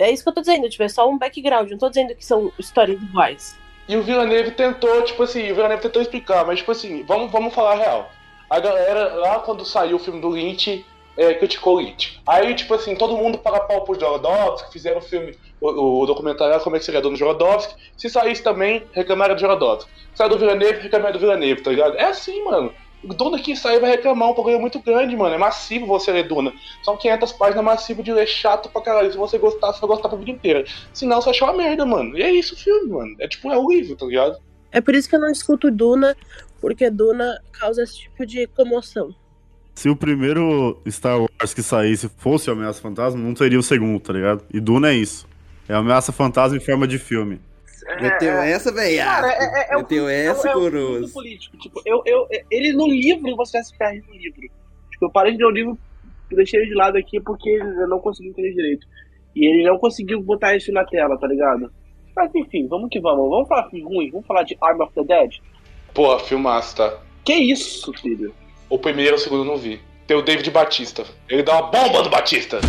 É 0.00 0.10
isso 0.10 0.22
que 0.22 0.28
eu 0.28 0.34
tô 0.34 0.40
dizendo, 0.40 0.68
tipo, 0.68 0.82
é 0.82 0.88
só 0.88 1.08
um 1.08 1.18
background, 1.18 1.70
não 1.70 1.78
tô 1.78 1.88
dizendo 1.88 2.14
que 2.14 2.24
são 2.24 2.52
histórias 2.58 3.00
iguais. 3.00 3.58
E 3.88 3.96
o 3.96 4.02
Villeneuve 4.02 4.52
tentou, 4.52 5.02
tipo 5.02 5.22
assim, 5.22 5.50
o 5.50 5.54
Villeneuve 5.54 5.82
tentou 5.82 6.00
explicar, 6.00 6.46
mas 6.46 6.60
tipo 6.60 6.70
assim, 6.70 7.02
vamos, 7.02 7.30
vamos 7.30 7.52
falar 7.52 7.72
a 7.72 7.74
real. 7.74 8.10
A 8.48 8.58
galera, 8.60 9.14
lá 9.14 9.40
quando 9.40 9.64
saiu 9.64 9.96
o 9.96 9.98
filme 9.98 10.20
do 10.20 10.28
Lynch, 10.28 10.84
é, 11.16 11.34
criticou 11.34 11.76
o 11.76 11.80
Lynch. 11.80 12.20
Aí, 12.26 12.54
tipo 12.54 12.72
assim, 12.72 12.94
todo 12.94 13.16
mundo 13.16 13.38
paga 13.38 13.60
pau 13.60 13.82
pro 13.82 13.98
Jorodowski, 13.98 14.72
fizeram 14.72 14.98
o 14.98 15.02
filme, 15.02 15.36
o, 15.60 16.02
o 16.02 16.06
documentário 16.06 16.60
como 16.60 16.76
é 16.76 16.78
que 16.78 16.84
seria 16.84 17.00
do 17.00 17.14
Jorodowski. 17.14 17.74
Se 17.96 18.08
saísse 18.08 18.42
também, 18.42 18.84
reclamaram 18.92 19.34
do 19.34 19.40
Jorodowski. 19.40 19.90
Saiu 20.14 20.30
do 20.30 20.38
Villeneuve, 20.38 20.80
reclamaram 20.80 21.12
do 21.12 21.18
Villeneuve, 21.18 21.62
tá 21.62 21.70
ligado? 21.70 21.96
É 21.96 22.04
assim, 22.04 22.42
mano. 22.44 22.72
O 23.02 23.14
dono 23.14 23.38
que 23.38 23.56
sair 23.56 23.80
vai 23.80 23.90
reclamar, 23.92 24.30
um 24.30 24.34
programa 24.34 24.60
muito 24.60 24.78
grande, 24.80 25.16
mano. 25.16 25.34
É 25.34 25.38
massivo 25.38 25.86
você 25.86 26.12
ler 26.12 26.28
Duna. 26.28 26.52
São 26.82 26.96
500 26.96 27.32
páginas 27.32 27.64
massivo 27.64 28.02
de 28.02 28.12
ler 28.12 28.26
chato 28.26 28.68
pra 28.68 28.82
caralho. 28.82 29.10
Se 29.10 29.16
você 29.16 29.38
gostar, 29.38 29.72
você 29.72 29.80
vai 29.80 29.88
gostar 29.88 30.08
pra 30.08 30.18
vida 30.18 30.30
inteira. 30.30 30.64
Senão, 30.92 31.20
você 31.20 31.30
achou 31.30 31.48
uma 31.48 31.56
merda, 31.56 31.86
mano. 31.86 32.16
E 32.18 32.22
é 32.22 32.30
isso 32.30 32.54
o 32.54 32.58
filme, 32.58 32.90
mano. 32.90 33.16
É 33.18 33.26
tipo, 33.26 33.50
é 33.50 33.56
o 33.56 33.70
livro, 33.70 33.96
tá 33.96 34.04
ligado? 34.04 34.38
É 34.70 34.80
por 34.80 34.94
isso 34.94 35.08
que 35.08 35.16
eu 35.16 35.20
não 35.20 35.32
discuto 35.32 35.70
Duna, 35.70 36.16
porque 36.60 36.90
Duna 36.90 37.40
causa 37.52 37.82
esse 37.82 38.00
tipo 38.00 38.26
de 38.26 38.46
comoção. 38.48 39.14
Se 39.74 39.88
o 39.88 39.96
primeiro 39.96 40.78
Star 40.86 41.18
Wars 41.18 41.54
que 41.54 41.62
saísse 41.62 42.08
fosse 42.18 42.50
o 42.50 42.52
Ameaça 42.52 42.82
Fantasma, 42.82 43.20
não 43.20 43.32
teria 43.32 43.58
o 43.58 43.62
segundo, 43.62 43.98
tá 43.98 44.12
ligado? 44.12 44.44
E 44.52 44.60
Duna 44.60 44.90
é 44.90 44.94
isso. 44.94 45.26
É 45.66 45.74
Ameaça 45.74 46.12
Fantasma 46.12 46.58
em 46.58 46.60
forma 46.60 46.86
de 46.86 46.98
filme. 46.98 47.40
Meteu 48.00 48.32
essa, 48.38 48.72
velho. 48.72 48.98
Cara, 48.98 49.32
é, 49.32 49.44
é, 49.44 49.72
é 49.72 49.76
um 49.76 49.80
Meteu 49.80 50.06
filme- 50.06 50.12
essa, 50.12 50.48
é 50.48 50.52
é 50.52 50.56
um 50.56 51.08
político. 51.08 51.56
Tipo, 51.58 51.82
eu, 51.84 52.02
eu, 52.06 52.26
ele 52.50 52.72
no 52.72 52.86
livro, 52.88 53.34
você 53.36 53.58
já 53.58 53.64
se 53.64 53.76
perde 53.76 54.04
no 54.08 54.14
livro. 54.14 54.40
Tipo, 54.40 55.04
eu 55.06 55.10
parei 55.10 55.32
de 55.32 55.38
ler 55.38 55.46
o 55.46 55.50
livro, 55.50 55.78
deixei 56.30 56.60
ele 56.60 56.68
de 56.70 56.74
lado 56.74 56.96
aqui 56.98 57.20
porque 57.20 57.50
eu 57.50 57.88
não 57.88 57.98
consegui 58.00 58.28
entender 58.30 58.52
direito. 58.52 58.86
E 59.34 59.46
ele 59.46 59.64
não 59.68 59.78
conseguiu 59.78 60.20
botar 60.22 60.56
isso 60.56 60.72
na 60.72 60.84
tela, 60.84 61.16
tá 61.18 61.26
ligado? 61.26 61.70
Mas 62.16 62.34
enfim, 62.34 62.66
vamos 62.66 62.88
que 62.90 63.00
vamos. 63.00 63.30
Vamos 63.30 63.48
falar 63.48 63.68
filme 63.70 63.84
ruim, 63.84 64.10
vamos 64.10 64.26
falar 64.26 64.42
de 64.42 64.56
Arm 64.60 64.80
of 64.80 64.92
the 64.94 65.04
Dead. 65.04 65.34
Porra, 65.94 66.18
filmaço, 66.18 66.76
tá? 66.76 66.98
Que 67.24 67.34
isso, 67.34 67.92
filho? 67.94 68.34
O 68.68 68.78
primeiro 68.78 69.14
e 69.14 69.16
o 69.16 69.18
segundo 69.18 69.42
eu 69.42 69.46
não 69.46 69.56
vi. 69.56 69.80
Tem 70.06 70.16
o 70.16 70.22
David 70.22 70.50
Batista. 70.50 71.04
Ele 71.28 71.42
dá 71.42 71.52
uma 71.60 71.70
bomba 71.70 72.02
do 72.02 72.10
Batista. 72.10 72.60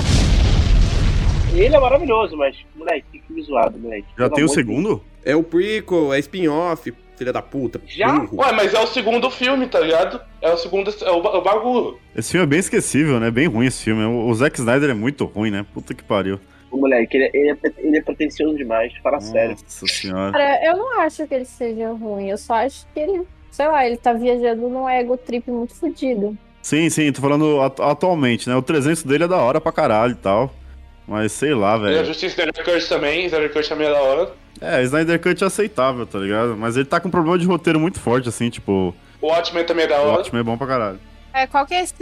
Ele 1.53 1.75
é 1.75 1.79
maravilhoso, 1.79 2.37
mas, 2.37 2.55
moleque, 2.75 3.05
que 3.11 3.19
filme 3.27 3.41
zoado, 3.41 3.77
moleque. 3.77 4.07
Já 4.17 4.25
Pelo 4.25 4.29
tem 4.35 4.43
o 4.43 4.47
de 4.47 4.53
segundo? 4.53 5.03
É 5.23 5.35
o 5.35 5.43
prequel, 5.43 6.13
é 6.13 6.19
spin-off, 6.19 6.93
filha 7.17 7.31
da 7.31 7.41
puta. 7.41 7.79
Já? 7.87 8.11
burro. 8.11 8.41
Ué, 8.41 8.51
mas 8.53 8.73
é 8.73 8.79
o 8.79 8.87
segundo 8.87 9.29
filme, 9.29 9.67
tá 9.67 9.79
ligado? 9.79 10.19
É 10.41 10.51
o 10.51 10.57
segundo. 10.57 10.93
É 11.03 11.11
o, 11.11 11.21
ba- 11.21 11.37
o 11.37 11.41
bagulho. 11.41 11.99
Esse 12.15 12.31
filme 12.31 12.43
é 12.45 12.47
bem 12.49 12.59
esquecível, 12.59 13.19
né? 13.19 13.29
Bem 13.29 13.47
ruim 13.47 13.67
esse 13.67 13.83
filme. 13.83 14.03
O, 14.03 14.27
o 14.27 14.33
Zack 14.33 14.57
Snyder 14.59 14.89
é 14.89 14.93
muito 14.93 15.25
ruim, 15.25 15.51
né? 15.51 15.65
Puta 15.73 15.93
que 15.93 16.03
pariu. 16.03 16.39
O 16.71 16.77
moleque, 16.77 17.17
ele, 17.17 17.25
é- 17.25 17.31
ele, 17.33 17.49
é, 17.51 17.57
ele 17.77 17.97
é 17.97 18.01
pretencioso 18.01 18.55
demais, 18.55 18.91
fala 19.03 19.19
sério. 19.19 19.51
Nossa 19.61 19.85
senhora. 19.87 20.31
Cara, 20.31 20.65
eu 20.65 20.77
não 20.77 21.01
acho 21.01 21.27
que 21.27 21.33
ele 21.35 21.45
seja 21.45 21.91
ruim. 21.91 22.29
Eu 22.29 22.37
só 22.37 22.53
acho 22.55 22.87
que 22.93 22.99
ele, 22.99 23.21
sei 23.51 23.67
lá, 23.67 23.85
ele 23.85 23.97
tá 23.97 24.13
viajando 24.13 24.67
num 24.69 24.89
ego 24.89 25.17
trip 25.17 25.51
muito 25.51 25.75
fodido. 25.75 26.35
Sim, 26.63 26.89
sim, 26.89 27.11
tô 27.11 27.21
falando 27.21 27.59
atu- 27.61 27.83
atualmente, 27.83 28.47
né? 28.49 28.55
O 28.55 28.61
300 28.61 29.03
dele 29.03 29.25
é 29.25 29.27
da 29.27 29.37
hora 29.37 29.59
pra 29.59 29.71
caralho 29.71 30.13
e 30.13 30.15
tal. 30.15 30.51
Mas 31.07 31.31
sei 31.33 31.53
lá, 31.53 31.73
E 31.73 31.75
a 31.75 31.77
velho. 31.77 32.05
Justiça 32.05 32.41
Snyder 32.41 32.63
Cut 32.63 32.87
também, 32.87 33.25
Snyder 33.25 33.51
Cut 33.51 33.67
também 33.67 33.87
é 33.87 33.91
da 33.91 34.01
hora. 34.01 34.31
É, 34.59 34.81
Snyder 34.83 35.19
Cut 35.21 35.43
é 35.43 35.47
aceitável, 35.47 36.05
tá 36.05 36.19
ligado? 36.19 36.55
Mas 36.57 36.75
ele 36.75 36.85
tá 36.85 36.99
com 36.99 37.07
um 37.07 37.11
problema 37.11 37.37
de 37.37 37.45
roteiro 37.45 37.79
muito 37.79 37.99
forte, 37.99 38.27
assim, 38.29 38.49
tipo. 38.49 38.93
O 39.21 39.27
Watchmen 39.27 39.63
também 39.65 39.85
é 39.85 39.87
da 39.87 40.01
O 40.01 40.07
hora. 40.07 40.19
ótimo 40.19 40.39
é 40.39 40.43
bom 40.43 40.57
pra 40.57 40.67
caralho. 40.67 40.99
É, 41.33 41.47
qual 41.47 41.65
que 41.65 41.73
é 41.73 41.81
esse 41.83 41.95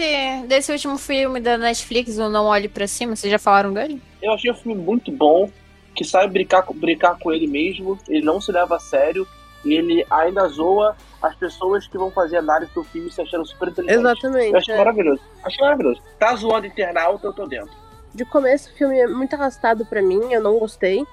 desse 0.47 0.71
último 0.71 0.97
filme 0.97 1.39
da 1.39 1.57
Netflix, 1.57 2.17
o 2.17 2.29
Não 2.29 2.45
Olhe 2.45 2.67
Pra 2.67 2.87
Cima? 2.87 3.15
Vocês 3.15 3.29
já 3.31 3.37
falaram 3.37 3.71
dele? 3.73 4.01
Eu 4.21 4.33
achei 4.33 4.49
o 4.49 4.55
filme 4.55 4.81
muito 4.81 5.11
bom, 5.11 5.49
que 5.95 6.03
sabe 6.03 6.33
brincar, 6.33 6.63
com- 6.63 6.73
brincar 6.73 7.17
com 7.19 7.31
ele 7.31 7.45
mesmo, 7.45 7.97
ele 8.07 8.25
não 8.25 8.41
se 8.41 8.51
leva 8.51 8.77
a 8.77 8.79
sério, 8.79 9.27
e 9.63 9.73
ele 9.73 10.03
ainda 10.09 10.47
zoa 10.47 10.95
as 11.21 11.35
pessoas 11.35 11.85
que 11.85 11.97
vão 11.97 12.09
fazer 12.09 12.37
análise 12.37 12.71
do 12.73 12.83
filme 12.83 13.11
se 13.11 13.21
achando 13.21 13.45
super 13.45 13.67
inteligente. 13.69 13.99
Exatamente, 13.99 14.51
Eu 14.51 14.57
achei 14.57 14.73
é. 14.73 14.77
maravilhoso. 14.77 15.21
Achei 15.43 15.61
maravilhoso. 15.63 16.01
Tá 16.17 16.35
zoando 16.35 16.65
internauta, 16.67 17.27
eu 17.27 17.33
tô 17.33 17.45
dentro. 17.45 17.69
De 18.15 18.25
começo, 18.25 18.71
o 18.71 18.77
filme 18.77 18.97
é 18.97 19.05
muito 19.07 19.35
arrastado 19.35 19.85
pra 19.85 20.01
mim, 20.01 20.19
eu 20.33 20.41
não 20.41 20.57
gostei. 20.57 21.05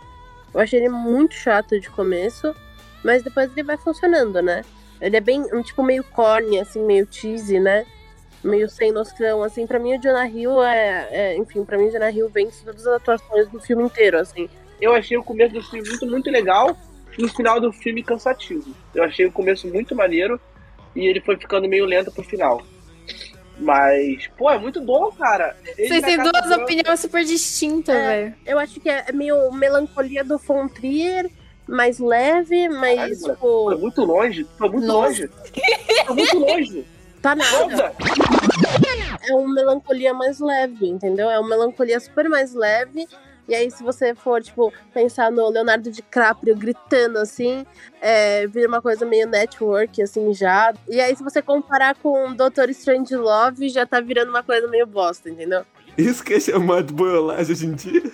Eu 0.56 0.62
achei 0.62 0.80
ele 0.80 0.88
muito 0.88 1.34
chato 1.34 1.78
de 1.78 1.90
começo, 1.90 2.56
mas 3.04 3.22
depois 3.22 3.50
ele 3.52 3.62
vai 3.62 3.76
funcionando, 3.76 4.40
né? 4.40 4.62
Ele 4.98 5.14
é 5.14 5.20
bem, 5.20 5.42
um 5.52 5.60
tipo, 5.60 5.82
meio 5.82 6.02
corny, 6.02 6.58
assim, 6.58 6.82
meio 6.82 7.06
cheesy, 7.10 7.60
né? 7.60 7.84
Meio 8.42 8.66
sem 8.70 8.90
noção, 8.90 9.42
assim. 9.42 9.66
Pra 9.66 9.78
mim, 9.78 9.94
o 9.94 10.00
Jonah 10.00 10.26
Hill 10.26 10.64
é... 10.64 11.08
é- 11.10 11.36
enfim, 11.36 11.62
pra 11.62 11.76
mim, 11.76 11.88
o 11.88 11.92
Jonah 11.92 12.10
Hill 12.10 12.30
vence 12.30 12.64
todas 12.64 12.86
as 12.86 12.94
atuações 12.94 13.48
do 13.50 13.60
filme 13.60 13.82
inteiro, 13.82 14.18
assim. 14.18 14.48
Eu 14.80 14.94
achei 14.94 15.18
o 15.18 15.22
começo 15.22 15.52
do 15.52 15.62
filme 15.62 15.86
muito, 15.86 16.06
muito 16.06 16.30
legal, 16.30 16.74
e 17.18 17.24
o 17.26 17.28
final 17.28 17.60
do 17.60 17.70
filme 17.70 18.02
cansativo. 18.02 18.74
Eu 18.94 19.04
achei 19.04 19.26
o 19.26 19.32
começo 19.32 19.68
muito 19.68 19.94
maneiro, 19.94 20.40
e 20.94 21.06
ele 21.06 21.20
foi 21.20 21.36
ficando 21.36 21.68
meio 21.68 21.84
lento 21.84 22.10
pro 22.10 22.24
final. 22.24 22.62
Mas, 23.58 24.26
pô, 24.36 24.50
é 24.50 24.58
muito 24.58 24.80
bom, 24.82 25.10
cara. 25.12 25.56
Ele 25.78 25.88
Vocês 25.88 26.02
têm 26.02 26.18
duas 26.18 26.30
Branca- 26.32 26.62
opiniões 26.62 27.00
super 27.00 27.24
distintas, 27.24 27.96
velho. 27.96 28.34
Eu 28.44 28.58
acho 28.58 28.78
que 28.80 28.88
é 28.88 29.10
meio 29.12 29.50
melancolia 29.52 30.22
do 30.22 30.36
Von 30.38 30.68
Trier, 30.68 31.30
mais 31.66 31.98
leve, 31.98 32.68
mas, 32.68 32.96
Caralho, 32.96 33.16
tipo... 33.16 33.64
Foi 33.64 33.76
muito 33.78 34.04
longe, 34.04 34.46
foi 34.58 34.68
muito 34.68 34.86
Nossa. 34.86 35.08
longe. 35.08 35.30
Foi 36.06 36.14
muito 36.14 36.38
longe. 36.38 36.84
Tá 37.22 37.34
nada. 37.34 37.92
É 39.28 39.34
uma 39.34 39.52
melancolia 39.52 40.14
mais 40.14 40.38
leve, 40.38 40.86
entendeu? 40.86 41.28
É 41.28 41.40
uma 41.40 41.48
melancolia 41.48 41.98
super 41.98 42.28
mais 42.28 42.54
leve. 42.54 43.08
E 43.48 43.54
aí, 43.54 43.70
se 43.70 43.82
você 43.82 44.14
for, 44.14 44.42
tipo, 44.42 44.72
pensar 44.92 45.30
no 45.30 45.48
Leonardo 45.48 45.90
DiCaprio 45.90 46.56
gritando 46.56 47.18
assim, 47.18 47.64
é, 48.00 48.46
vira 48.46 48.66
uma 48.66 48.82
coisa 48.82 49.06
meio 49.06 49.28
network, 49.28 50.02
assim, 50.02 50.34
já. 50.34 50.74
E 50.88 51.00
aí, 51.00 51.14
se 51.14 51.22
você 51.22 51.40
comparar 51.40 51.94
com 51.94 52.32
Doutor 52.34 52.68
Strange 52.70 53.14
Love, 53.14 53.68
já 53.68 53.86
tá 53.86 54.00
virando 54.00 54.30
uma 54.30 54.42
coisa 54.42 54.66
meio 54.66 54.86
bosta, 54.86 55.30
entendeu? 55.30 55.64
Isso 55.96 56.24
que 56.24 56.34
é 56.34 56.40
chamado 56.40 56.88
de 56.88 56.92
boiolagem 56.92 57.52
hoje 57.52 57.66
em 57.66 57.74
dia? 57.74 58.12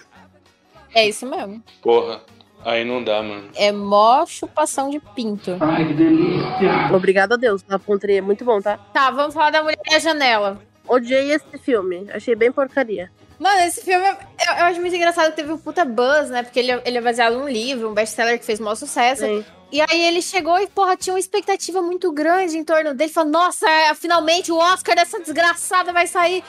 É 0.95 1.09
isso 1.09 1.27
mesmo. 1.27 1.63
Porra, 1.81 2.21
aí 2.65 2.85
não 2.85 3.03
dá, 3.03 3.23
mano. 3.23 3.49
É 3.55 3.73
mó 3.73 4.27
chupação 4.27 4.91
de 4.91 5.01
pinto. 5.01 5.57
Ai, 5.61 5.89
que 5.89 5.95
delícia. 5.95 6.95
Obrigado 6.95 7.33
a 7.33 7.37
Deus, 7.37 7.65
a 7.69 7.79
Pontria 7.79 8.19
é 8.19 8.21
muito 8.21 8.45
bom, 8.45 8.61
tá? 8.61 8.77
Tá, 8.93 9.11
vamos 9.11 9.33
falar 9.33 9.51
da 9.51 9.63
Mulher 9.63 9.81
da 9.91 9.99
Janela. 9.99 10.61
Odiei 10.89 11.31
esse 11.33 11.59
filme, 11.59 12.07
achei 12.13 12.35
bem 12.35 12.51
porcaria. 12.53 13.11
Mano, 13.39 13.61
esse 13.61 13.83
filme, 13.83 14.05
eu, 14.07 14.15
eu 14.59 14.65
acho 14.67 14.81
muito 14.81 14.95
engraçado 14.95 15.31
que 15.31 15.37
teve 15.37 15.53
um 15.53 15.59
puta 15.59 15.85
buzz, 15.85 16.31
né? 16.31 16.43
Porque 16.43 16.61
ele, 16.61 16.73
é- 16.73 16.83
ele 16.85 16.99
é 16.99 17.01
baseado 17.01 17.39
num 17.39 17.49
livro, 17.49 17.89
um 17.91 17.95
best-seller 17.95 18.39
que 18.39 18.45
fez 18.45 18.61
maior 18.61 18.75
sucesso. 18.77 19.25
Sim. 19.25 19.45
E 19.73 19.81
aí 19.81 20.05
ele 20.07 20.21
chegou 20.21 20.59
e, 20.61 20.67
porra, 20.67 20.97
tinha 20.97 21.15
uma 21.15 21.19
expectativa 21.21 21.81
muito 21.81 22.13
grande 22.13 22.59
em 22.59 22.63
torno 22.65 22.95
dele. 22.95 23.11
Falou, 23.11 23.31
nossa, 23.33 23.69
é, 23.69 23.95
finalmente 23.95 24.53
o 24.53 24.57
Oscar 24.59 24.95
dessa 24.95 25.19
desgraçada 25.19 25.93
vai 25.93 26.07
sair. 26.07 26.45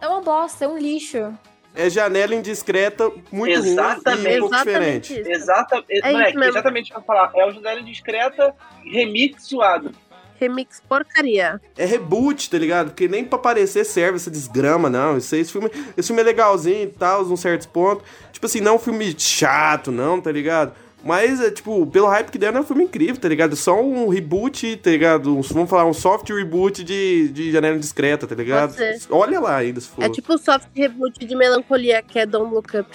É 0.00 0.08
uma 0.08 0.20
bosta, 0.20 0.64
é 0.64 0.68
um 0.68 0.76
lixo. 0.76 1.32
É 1.74 1.88
janela 1.88 2.34
indiscreta, 2.34 3.04
muito 3.30 3.60
ruim 3.60 3.70
Exatamente. 3.70 4.28
e 4.28 4.36
um 4.38 4.40
pouco 4.40 4.56
diferente. 4.56 5.14
Exata, 5.20 5.84
É 5.88 6.10
moleque, 6.12 6.38
exatamente 6.44 6.90
o 6.90 6.94
que 6.94 7.00
eu 7.00 7.04
falar. 7.04 7.30
É 7.36 7.46
o 7.46 7.52
Janela 7.52 7.82
Discreta 7.82 8.52
remix 8.84 9.44
zoado. 9.44 9.92
Remix 10.40 10.82
porcaria. 10.88 11.60
É 11.76 11.84
reboot, 11.84 12.48
tá 12.48 12.56
ligado? 12.58 12.88
Porque 12.88 13.06
nem 13.06 13.24
pra 13.24 13.38
aparecer 13.38 13.84
serve 13.84 14.16
essa 14.16 14.30
desgrama, 14.30 14.88
não. 14.88 15.16
Esse, 15.18 15.36
esse, 15.38 15.52
filme, 15.52 15.70
esse 15.96 16.08
filme 16.08 16.22
é 16.22 16.24
legalzinho 16.24 16.84
e 16.84 16.86
tal, 16.86 17.24
num 17.24 17.36
certos 17.36 17.66
pontos. 17.66 18.04
Tipo 18.32 18.46
assim, 18.46 18.60
não 18.60 18.72
é 18.72 18.74
um 18.76 18.78
filme 18.78 19.14
chato, 19.18 19.92
não, 19.92 20.20
tá 20.20 20.32
ligado? 20.32 20.72
Mas, 21.02 21.40
é, 21.40 21.50
tipo, 21.50 21.86
pelo 21.86 22.06
hype 22.08 22.30
que 22.30 22.36
deram, 22.36 22.58
é 22.58 22.60
um 22.60 22.66
filme 22.66 22.84
incrível, 22.84 23.16
tá 23.16 23.26
ligado? 23.28 23.56
Só 23.56 23.80
um 23.80 24.08
reboot, 24.08 24.76
tá 24.76 24.90
ligado? 24.90 25.34
Um- 25.36 25.40
vamos 25.40 25.70
falar, 25.70 25.86
um 25.86 25.94
soft 25.94 26.28
reboot 26.28 26.84
de, 26.84 27.28
de 27.28 27.50
Janela 27.52 27.78
Discreta, 27.78 28.26
tá 28.26 28.34
ligado? 28.34 28.74
Olha 29.10 29.40
lá 29.40 29.56
ainda, 29.56 29.80
se 29.80 29.88
for. 29.88 30.04
É 30.04 30.08
tipo 30.10 30.34
o 30.34 30.38
soft 30.38 30.68
reboot 30.74 31.24
de 31.24 31.34
melancolia, 31.34 32.02
que 32.02 32.18
é 32.18 32.26
Don't 32.26 32.52
Look 32.54 32.76
Up. 32.76 32.88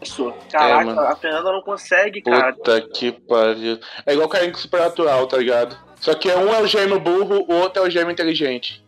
Isso. 0.00 0.32
Caraca, 0.52 0.90
É, 0.90 1.12
a 1.12 1.16
Fernanda 1.16 1.50
não 1.50 1.62
consegue, 1.62 2.20
cara. 2.22 2.52
Puta 2.52 2.80
que 2.82 3.12
pariu. 3.12 3.78
É 4.06 4.12
igual 4.12 4.28
carinho 4.28 4.56
supernatural, 4.56 5.26
tá 5.26 5.38
ligado? 5.38 5.76
Só 6.00 6.14
que 6.14 6.28
um 6.28 6.52
é 6.52 6.60
o 6.60 6.66
gêmeo 6.66 7.00
burro, 7.00 7.44
o 7.48 7.54
outro 7.54 7.82
é 7.82 7.86
o 7.86 7.90
gêmeo 7.90 8.10
inteligente. 8.10 8.84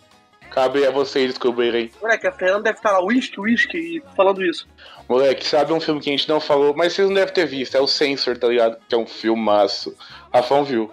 Cabe 0.51 0.85
a 0.85 0.91
vocês 0.91 1.29
descobrirem. 1.29 1.91
Moleque, 2.01 2.27
a 2.27 2.33
Fernanda 2.33 2.65
deve 2.65 2.79
estar 2.79 2.91
lá, 2.93 3.01
whisky, 3.01 3.41
whisky, 3.41 3.79
e 3.79 4.03
falando 4.17 4.45
isso. 4.45 4.67
Moleque, 5.09 5.47
sabe 5.47 5.73
um 5.73 5.81
filme 5.81 6.01
que 6.01 6.09
a 6.09 6.13
gente 6.13 6.29
não 6.29 6.41
falou, 6.41 6.75
mas 6.75 6.93
vocês 6.93 7.07
não 7.07 7.15
devem 7.15 7.33
ter 7.33 7.47
visto, 7.47 7.77
é 7.77 7.81
o 7.81 7.87
Censor, 7.87 8.37
tá 8.37 8.49
ligado? 8.49 8.77
Que 8.89 8.95
é 8.95 8.99
um 8.99 9.07
filmaço. 9.07 9.97
Rafão 10.33 10.65
viu. 10.65 10.91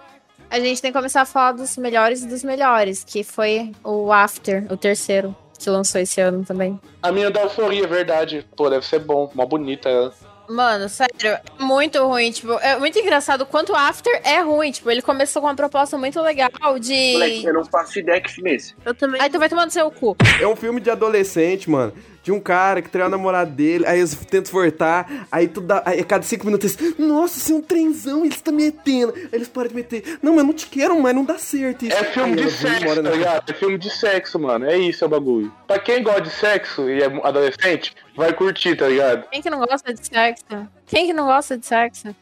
A 0.49 0.59
gente 0.59 0.81
tem 0.81 0.91
que 0.91 0.97
começar 0.97 1.21
a 1.21 1.25
falar 1.25 1.53
dos 1.53 1.75
melhores 1.77 2.23
dos 2.25 2.43
melhores, 2.43 3.03
que 3.03 3.23
foi 3.23 3.71
o 3.83 4.13
After, 4.13 4.65
o 4.71 4.77
terceiro, 4.77 5.35
que 5.59 5.69
lançou 5.69 5.99
esse 5.99 6.21
ano 6.21 6.45
também. 6.45 6.79
A 7.01 7.11
minha 7.11 7.29
da 7.29 7.41
euforia, 7.41 7.83
é 7.83 7.87
verdade. 7.87 8.45
Pô, 8.55 8.69
deve 8.69 8.85
ser 8.85 8.99
bom, 8.99 9.29
mó 9.33 9.45
bonita 9.45 9.89
ela. 9.89 10.13
Mano, 10.49 10.87
sério, 10.87 11.13
é 11.23 11.41
muito 11.59 12.01
ruim. 12.05 12.31
Tipo, 12.31 12.53
é 12.59 12.77
muito 12.77 12.97
engraçado 12.97 13.41
o 13.41 13.45
quanto 13.45 13.75
After 13.75 14.21
é 14.23 14.41
ruim. 14.41 14.71
Tipo, 14.71 14.89
ele 14.89 15.01
começou 15.01 15.41
com 15.41 15.47
uma 15.47 15.55
proposta 15.55 15.97
muito 15.97 16.21
legal 16.21 16.49
de. 16.79 17.13
Moleque, 17.13 17.45
eu 17.45 17.53
não 17.53 17.65
faço 17.65 17.99
ideia 17.99 18.21
que 18.21 18.31
filme 18.31 18.51
é 18.51 18.55
esse. 18.55 18.75
Eu 18.85 18.95
também. 18.95 19.21
Aí 19.21 19.29
tu 19.29 19.39
vai 19.39 19.49
tomar 19.49 19.65
no 19.65 19.71
seu 19.71 19.91
cu. 19.91 20.15
É 20.39 20.47
um 20.47 20.55
filme 20.55 20.79
de 20.79 20.89
adolescente, 20.89 21.69
mano. 21.69 21.93
De 22.27 22.31
um 22.33 22.41
cara 22.41 22.81
que 22.81 22.89
traiu 22.89 23.05
a 23.05 23.09
namorada 23.09 23.49
dele, 23.49 23.85
aí 23.87 23.99
eles 23.99 24.13
tentam 24.13 24.51
voltar, 24.51 25.25
aí 25.31 25.47
tudo 25.47 25.67
dá, 25.67 25.81
aí 25.85 26.01
a 26.01 26.03
cada 26.03 26.23
cinco 26.25 26.45
minutos 26.45 26.77
eles, 26.77 26.97
nossa, 26.99 27.37
isso 27.37 27.53
é 27.53 27.55
um 27.55 27.61
trenzão, 27.61 28.25
eles 28.25 28.35
estão 28.35 28.53
metendo. 28.53 29.13
Aí 29.15 29.29
eles 29.31 29.47
param 29.47 29.69
de 29.69 29.75
meter. 29.75 30.19
Não, 30.21 30.33
mas 30.33 30.39
eu 30.39 30.43
não 30.47 30.53
te 30.53 30.67
quero, 30.67 31.01
mas 31.01 31.15
não 31.15 31.23
dá 31.23 31.37
certo 31.37 31.85
isso. 31.85 31.95
É 31.95 32.03
filme 32.03 32.37
Aí 32.37 32.45
de 32.45 32.51
sexo, 32.51 32.81
embora 32.83 33.01
tá 33.01 33.09
na- 33.09 33.15
ligado? 33.15 33.49
É 33.49 33.53
filme 33.53 33.77
de 33.77 33.89
sexo, 33.89 34.37
mano. 34.37 34.65
É 34.65 34.77
isso, 34.77 35.05
é 35.05 35.07
o 35.07 35.09
bagulho. 35.09 35.49
Pra 35.65 35.79
quem 35.79 36.03
gosta 36.03 36.19
de 36.23 36.29
sexo 36.31 36.89
e 36.89 37.01
é 37.01 37.05
adolescente, 37.05 37.95
vai 38.13 38.33
curtir, 38.33 38.75
tá 38.75 38.89
ligado? 38.89 39.23
Quem 39.31 39.41
que 39.41 39.49
não 39.49 39.59
gosta 39.59 39.93
de 39.93 40.05
sexo? 40.05 40.43
Quem 40.85 41.05
que 41.07 41.13
não 41.13 41.27
gosta 41.27 41.57
de 41.57 41.65
sexo? 41.65 42.13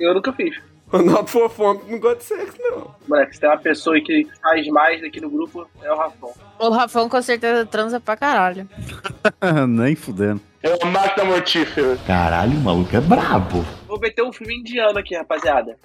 Eu 0.00 0.14
nunca 0.14 0.32
fiz. 0.32 0.56
Ronaldo 0.92 1.28
Fofão 1.28 1.80
não 1.88 1.98
gosta 1.98 2.18
de 2.18 2.24
sexo, 2.24 2.58
não. 2.60 2.94
Moleque, 3.08 3.34
se 3.34 3.40
tem 3.40 3.48
uma 3.48 3.56
pessoa 3.56 3.98
que 4.00 4.26
faz 4.42 4.66
mais 4.68 5.02
aqui 5.02 5.20
no 5.20 5.30
grupo, 5.30 5.66
é 5.82 5.90
o 5.90 5.96
Rafão. 5.96 6.32
O 6.58 6.68
Rafão 6.68 7.08
com 7.08 7.22
certeza 7.22 7.64
transa 7.64 7.98
pra 7.98 8.16
caralho. 8.16 8.68
Nem 9.68 9.96
fudendo. 9.96 10.40
É 10.62 10.74
uma 10.76 10.92
máquina 10.92 11.24
mortífera. 11.24 11.96
Caralho, 12.06 12.52
o 12.52 12.60
maluco 12.60 12.94
é 12.94 13.00
brabo. 13.00 13.64
Vou 13.88 13.98
meter 13.98 14.22
um 14.22 14.32
filme 14.32 14.54
indiano 14.58 14.98
aqui, 14.98 15.16
rapaziada. 15.16 15.76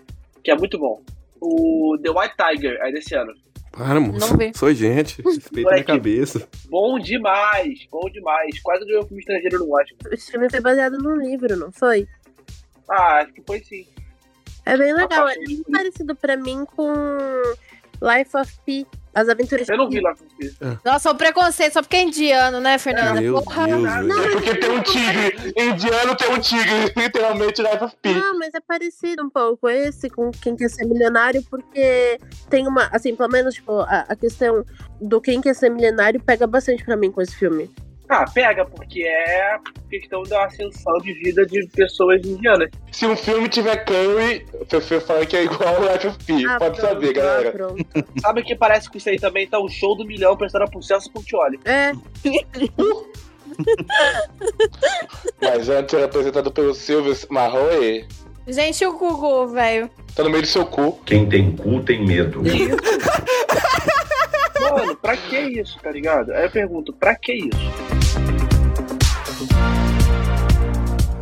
Que 0.44 0.52
é 0.52 0.56
muito 0.56 0.78
bom. 0.78 1.02
O 1.40 1.98
The 2.04 2.10
White 2.10 2.36
Tiger, 2.38 2.82
aí 2.82 2.92
desse 2.92 3.16
ano. 3.16 3.34
Para, 3.72 4.00
moço. 4.00 4.32
Não 4.32 4.38
vi. 4.38 4.52
Sou 4.56 4.74
gente. 4.74 5.22
Respeita 5.24 5.72
minha 5.72 5.84
cabeça. 5.84 6.48
Bom 6.70 7.00
demais, 7.00 7.88
bom 7.92 8.10
demais. 8.10 8.60
Quase 8.62 8.86
ganhou 8.86 9.06
filme 9.06 9.20
estrangeiro 9.20 9.60
no 9.60 9.74
Oscar. 9.74 10.12
Esse 10.12 10.32
filme 10.32 10.50
foi 10.50 10.60
baseado 10.60 10.98
num 10.98 11.16
livro, 11.16 11.56
não 11.56 11.72
foi? 11.72 12.08
Ah, 12.90 13.20
acho 13.22 13.34
que 13.34 13.44
foi 13.46 13.60
sim. 13.60 13.86
É 14.68 14.78
bem 14.78 14.94
legal. 14.94 15.26
A 15.28 15.34
É 15.34 15.38
bem 15.38 15.64
parecido 15.72 16.16
pra 16.16 16.36
mim 16.36 16.66
com 16.76 16.94
Life 18.02 18.36
of 18.36 18.54
Pi. 18.66 18.86
As 19.16 19.28
aventuras 19.30 19.68
Eu 19.68 19.78
não 19.78 19.90
vi 19.90 19.96
Pi. 19.96 20.02
lá 20.04 20.14
com 20.14 20.26
você. 20.28 20.78
Nossa, 20.86 21.10
o 21.10 21.16
preconceito 21.16 21.74
só 21.74 21.82
porque 21.82 21.96
é 21.96 22.04
indiano, 22.04 22.60
né, 22.60 22.78
Fernanda? 22.78 23.20
Meu 23.20 23.42
Porra. 23.42 23.66
Deus, 23.66 23.82
velho. 23.82 24.14
É 24.14 24.32
porque 24.32 24.56
tem 24.56 24.70
um 24.70 24.84
tigre. 24.84 25.54
Indiano 25.58 26.16
tem 26.16 26.32
um 26.32 26.40
tigre. 26.40 26.94
Literalmente 26.96 27.62
Life 27.64 27.84
of 27.84 27.96
Pi. 28.00 28.14
Não, 28.14 28.38
mas 28.38 28.54
é 28.54 28.60
parecido 28.60 29.24
um 29.24 29.30
pouco 29.30 29.68
esse 29.68 30.08
com 30.10 30.30
Quem 30.30 30.56
Quer 30.56 30.70
Ser 30.70 30.86
Milionário, 30.86 31.44
porque 31.50 32.20
tem 32.50 32.68
uma, 32.68 32.88
assim, 32.92 33.16
pelo 33.16 33.30
menos, 33.30 33.56
tipo, 33.56 33.80
a, 33.80 34.06
a 34.08 34.16
questão 34.16 34.64
do 35.02 35.20
Quem 35.20 35.42
Quer 35.42 35.56
Ser 35.56 35.70
Milionário 35.70 36.22
pega 36.22 36.46
bastante 36.46 36.84
pra 36.86 36.96
mim 36.96 37.12
com 37.12 37.22
esse 37.22 37.36
filme. 37.36 37.74
Ah, 38.10 38.24
pega, 38.34 38.64
porque 38.66 39.04
é 39.04 39.58
questão 39.90 40.24
da 40.24 40.46
ascensão 40.46 40.98
de 41.00 41.12
vida 41.14 41.46
de 41.46 41.68
pessoas 41.68 42.26
indianas. 42.26 42.70
Se 42.92 43.06
um 43.06 43.16
filme 43.18 43.50
tiver 43.50 43.84
curry, 43.86 44.46
você 44.70 45.00
fala 45.02 45.26
que 45.26 45.36
é 45.36 45.44
igual 45.44 45.76
ao 45.76 45.94
Life 45.94 46.08
of 46.08 46.18
Pi. 46.24 46.46
Ah, 46.46 46.58
Pode 46.58 46.78
pronto, 46.80 46.90
saber, 46.94 47.10
ah, 47.10 47.14
galera. 47.14 47.52
pronto. 47.52 47.86
Sabe 48.22 48.42
o 48.42 48.44
que 48.46 48.56
parece 48.56 48.90
com 48.90 48.98
isso 48.98 49.10
aí 49.10 49.20
também? 49.20 49.46
Tá 49.48 49.60
um 49.60 49.68
show 49.68 49.96
do 49.98 50.06
milhão 50.06 50.38
prestando 50.38 50.70
pro 50.72 50.82
Celso 50.82 51.12
Portioli. 51.12 51.60
É, 51.66 51.92
Mas 55.42 55.70
antes 55.70 55.94
era 55.94 56.06
apresentado 56.06 56.52
pelo 56.52 56.74
Silvio 56.74 57.16
Marroe. 57.30 58.06
Gente, 58.48 58.86
o 58.86 58.98
Gugu, 58.98 59.48
velho. 59.48 59.90
Tá 60.16 60.24
no 60.24 60.30
meio 60.30 60.42
do 60.44 60.48
seu 60.48 60.66
cu. 60.66 60.94
Quem 61.06 61.28
tem 61.28 61.56
cu 61.56 61.82
tem 61.82 62.06
medo. 62.06 62.42
Mano, 64.72 64.96
pra 64.96 65.18
que 65.18 65.38
isso, 65.38 65.80
tá 65.80 65.92
ligado? 65.92 66.32
Aí 66.32 66.46
eu 66.46 66.52
pergunto, 66.52 66.94
pra 66.94 67.16
que 67.16 67.34
isso? 67.34 67.72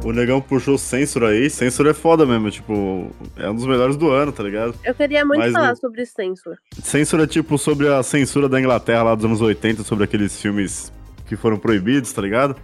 O 0.04 0.12
negão 0.12 0.40
puxou 0.40 0.78
Censor 0.78 1.24
aí. 1.24 1.50
Censor 1.50 1.88
é 1.88 1.94
foda 1.94 2.28
mesmo, 2.28 2.52
tipo, 2.52 3.12
é 3.36 3.50
um 3.50 3.56
dos 3.56 3.66
melhores 3.66 3.98
do 3.98 4.12
ano, 4.12 4.32
tá 4.32 4.44
ligado? 4.44 4.76
Eu 4.84 4.94
queria 4.94 5.26
muito 5.26 5.40
Mas 5.40 5.52
falar 5.52 5.76
sobre 5.76 6.06
Censor. 6.06 6.58
Censor 6.84 7.22
é 7.22 7.28
tipo 7.28 7.58
sobre 7.58 7.88
a 7.92 8.04
censura 8.04 8.48
da 8.48 8.60
Inglaterra 8.60 9.02
lá 9.02 9.16
dos 9.16 9.26
anos 9.26 9.42
80, 9.42 9.84
sobre 9.84 10.04
aqueles 10.04 10.40
filmes 10.40 10.94
que 11.26 11.36
foram 11.36 11.58
proibidos, 11.58 12.14
tá 12.14 12.22
ligado? 12.22 12.56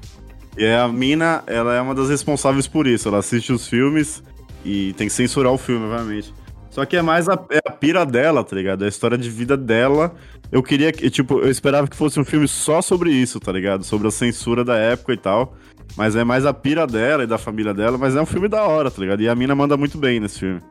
E 0.56 0.64
é 0.64 0.78
a 0.78 0.88
mina, 0.88 1.44
ela 1.48 1.76
é 1.76 1.82
uma 1.82 1.96
das 1.96 2.10
responsáveis 2.10 2.68
por 2.68 2.86
isso. 2.86 3.08
Ela 3.08 3.18
assiste 3.18 3.52
os 3.52 3.68
filmes 3.68 4.22
e 4.64 4.94
tem 4.94 5.08
que 5.08 5.14
censurar 5.14 5.52
o 5.52 5.58
filme, 5.58 5.86
obviamente. 5.86 6.32
Só 6.72 6.86
que 6.86 6.96
é 6.96 7.02
mais 7.02 7.28
a, 7.28 7.34
é 7.50 7.60
a 7.68 7.72
pira 7.72 8.06
dela, 8.06 8.44
tá 8.44 8.56
ligado? 8.56 8.84
É 8.84 8.86
a 8.86 8.90
história 8.90 9.18
de 9.18 9.30
vida 9.30 9.58
dela. 9.58 10.16
Eu 10.50 10.64
queria 10.64 10.92
que, 10.92 11.10
tipo, 11.10 11.40
eu 11.40 11.52
esperava 11.52 11.86
que 11.86 11.96
fosse 11.96 12.20
um 12.20 12.24
filme 12.24 12.48
só 12.48 12.82
sobre 12.82 13.12
isso, 13.12 13.40
tá 13.42 13.52
ligado? 13.52 13.84
Sobre 13.84 14.08
a 14.08 14.12
censura 14.12 14.64
da 14.64 14.78
época 14.78 15.14
e 15.14 15.18
tal. 15.18 15.54
Mas 15.98 16.16
é 16.16 16.24
mais 16.24 16.46
a 16.46 16.54
pira 16.54 16.88
dela 16.88 17.24
e 17.24 17.28
da 17.28 17.38
família 17.38 17.74
dela, 17.74 17.98
mas 17.98 18.16
é 18.16 18.22
um 18.22 18.26
filme 18.26 18.48
da 18.48 18.64
hora, 18.64 18.90
tá 18.90 19.02
ligado? 19.02 19.22
E 19.22 19.28
a 19.28 19.36
mina 19.36 19.54
manda 19.54 19.76
muito 19.76 19.98
bem 19.98 20.22
nesse 20.22 20.40
filme. 20.40 20.62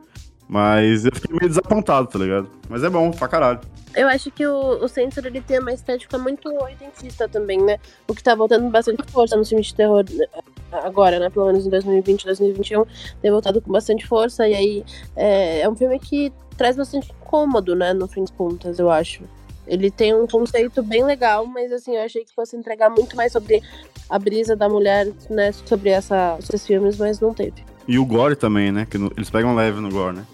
Mas 0.49 1.05
eu 1.05 1.11
fiquei 1.13 1.37
meio 1.37 1.47
desapontado, 1.47 2.07
tá 2.07 2.17
ligado? 2.17 2.49
Mas 2.67 2.83
é 2.83 2.89
bom, 2.89 3.11
pra 3.11 3.27
caralho. 3.27 3.61
Eu 3.95 4.07
acho 4.07 4.31
que 4.31 4.45
o, 4.45 4.83
o 4.83 4.87
Censor 4.87 5.25
ele 5.25 5.39
tem 5.39 5.59
uma 5.59 5.71
estética 5.71 6.17
muito 6.17 6.49
oitentista 6.49 7.29
também, 7.29 7.61
né? 7.61 7.77
O 8.07 8.15
que 8.15 8.23
tá 8.23 8.33
voltando 8.33 8.69
bastante 8.69 9.03
força 9.11 9.37
no 9.37 9.45
filme 9.45 9.63
de 9.63 9.75
terror 9.75 10.03
né, 10.09 10.25
agora, 10.71 11.19
né? 11.19 11.29
Pelo 11.29 11.47
menos 11.47 11.65
em 11.65 11.69
2020, 11.69 12.25
2021, 12.25 12.85
tem 13.21 13.31
voltado 13.31 13.61
com 13.61 13.71
bastante 13.71 14.05
força. 14.07 14.47
E 14.47 14.53
aí 14.55 14.83
é, 15.15 15.61
é 15.61 15.69
um 15.69 15.75
filme 15.75 15.99
que 15.99 16.31
traz 16.57 16.75
bastante 16.75 17.11
incômodo, 17.21 17.75
né? 17.75 17.93
No 17.93 18.07
fim 18.07 18.21
das 18.21 18.31
contas, 18.31 18.79
eu 18.79 18.89
acho. 18.89 19.23
Ele 19.67 19.89
tem 19.91 20.13
um 20.13 20.25
conceito 20.27 20.81
bem 20.83 21.03
legal, 21.03 21.45
mas 21.45 21.71
assim, 21.71 21.95
eu 21.95 22.01
achei 22.01 22.25
que 22.25 22.33
fosse 22.33 22.55
entregar 22.57 22.89
muito 22.89 23.15
mais 23.15 23.31
sobre 23.31 23.61
a 24.09 24.17
brisa 24.19 24.55
da 24.55 24.67
mulher, 24.67 25.07
né? 25.29 25.51
Sobre 25.51 25.89
essa, 25.89 26.35
esses 26.39 26.65
filmes, 26.65 26.97
mas 26.97 27.19
não 27.19 27.33
teve. 27.33 27.63
E 27.87 27.97
o 27.97 28.05
gore 28.05 28.35
também, 28.35 28.71
né? 28.71 28.85
Que 28.89 28.97
no- 28.97 29.11
eles 29.15 29.29
pegam 29.29 29.55
leve 29.55 29.79
no 29.79 29.89
gore, 29.89 30.17
né? 30.17 30.25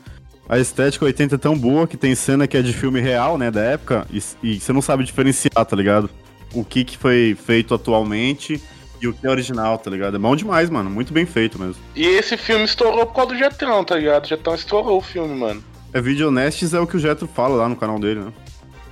A 0.49 0.57
estética 0.57 1.03
80 1.03 1.35
é 1.35 1.37
tão 1.37 1.57
boa 1.57 1.85
que 1.85 1.97
tem 1.97 2.15
cena 2.15 2.47
que 2.47 2.55
é 2.55 2.61
de 2.61 2.71
filme 2.71 3.01
real, 3.01 3.37
né? 3.37 3.51
Da 3.51 3.61
época, 3.61 4.07
e, 4.11 4.21
e 4.41 4.59
você 4.59 4.71
não 4.71 4.81
sabe 4.81 5.03
diferenciar, 5.03 5.65
tá 5.65 5.75
ligado? 5.75 6.09
O 6.53 6.63
que, 6.63 6.85
que 6.85 6.97
foi 6.97 7.35
feito 7.37 7.73
atualmente 7.73 8.61
e 9.01 9.07
o 9.07 9.13
que 9.13 9.25
é 9.25 9.29
original, 9.29 9.77
tá 9.77 9.89
ligado? 9.89 10.15
É 10.15 10.19
bom 10.19 10.35
demais, 10.35 10.69
mano. 10.69 10.89
Muito 10.89 11.13
bem 11.13 11.25
feito 11.25 11.59
mesmo. 11.59 11.81
E 11.95 12.05
esse 12.05 12.37
filme 12.37 12.65
estourou 12.65 13.05
por 13.05 13.13
causa 13.13 13.33
do 13.33 13.37
Jetão, 13.37 13.83
tá 13.83 13.95
ligado? 13.95 14.25
O 14.25 14.27
Jetão 14.27 14.55
estourou 14.55 14.97
o 14.97 15.01
filme, 15.01 15.35
mano. 15.35 15.63
É 15.93 16.01
Video 16.01 16.27
Honestes 16.27 16.73
é 16.73 16.79
o 16.79 16.87
que 16.87 16.97
o 16.97 16.99
Jetro 16.99 17.27
fala 17.27 17.55
lá 17.55 17.69
no 17.69 17.75
canal 17.75 17.99
dele, 17.99 18.19
né? 18.21 18.33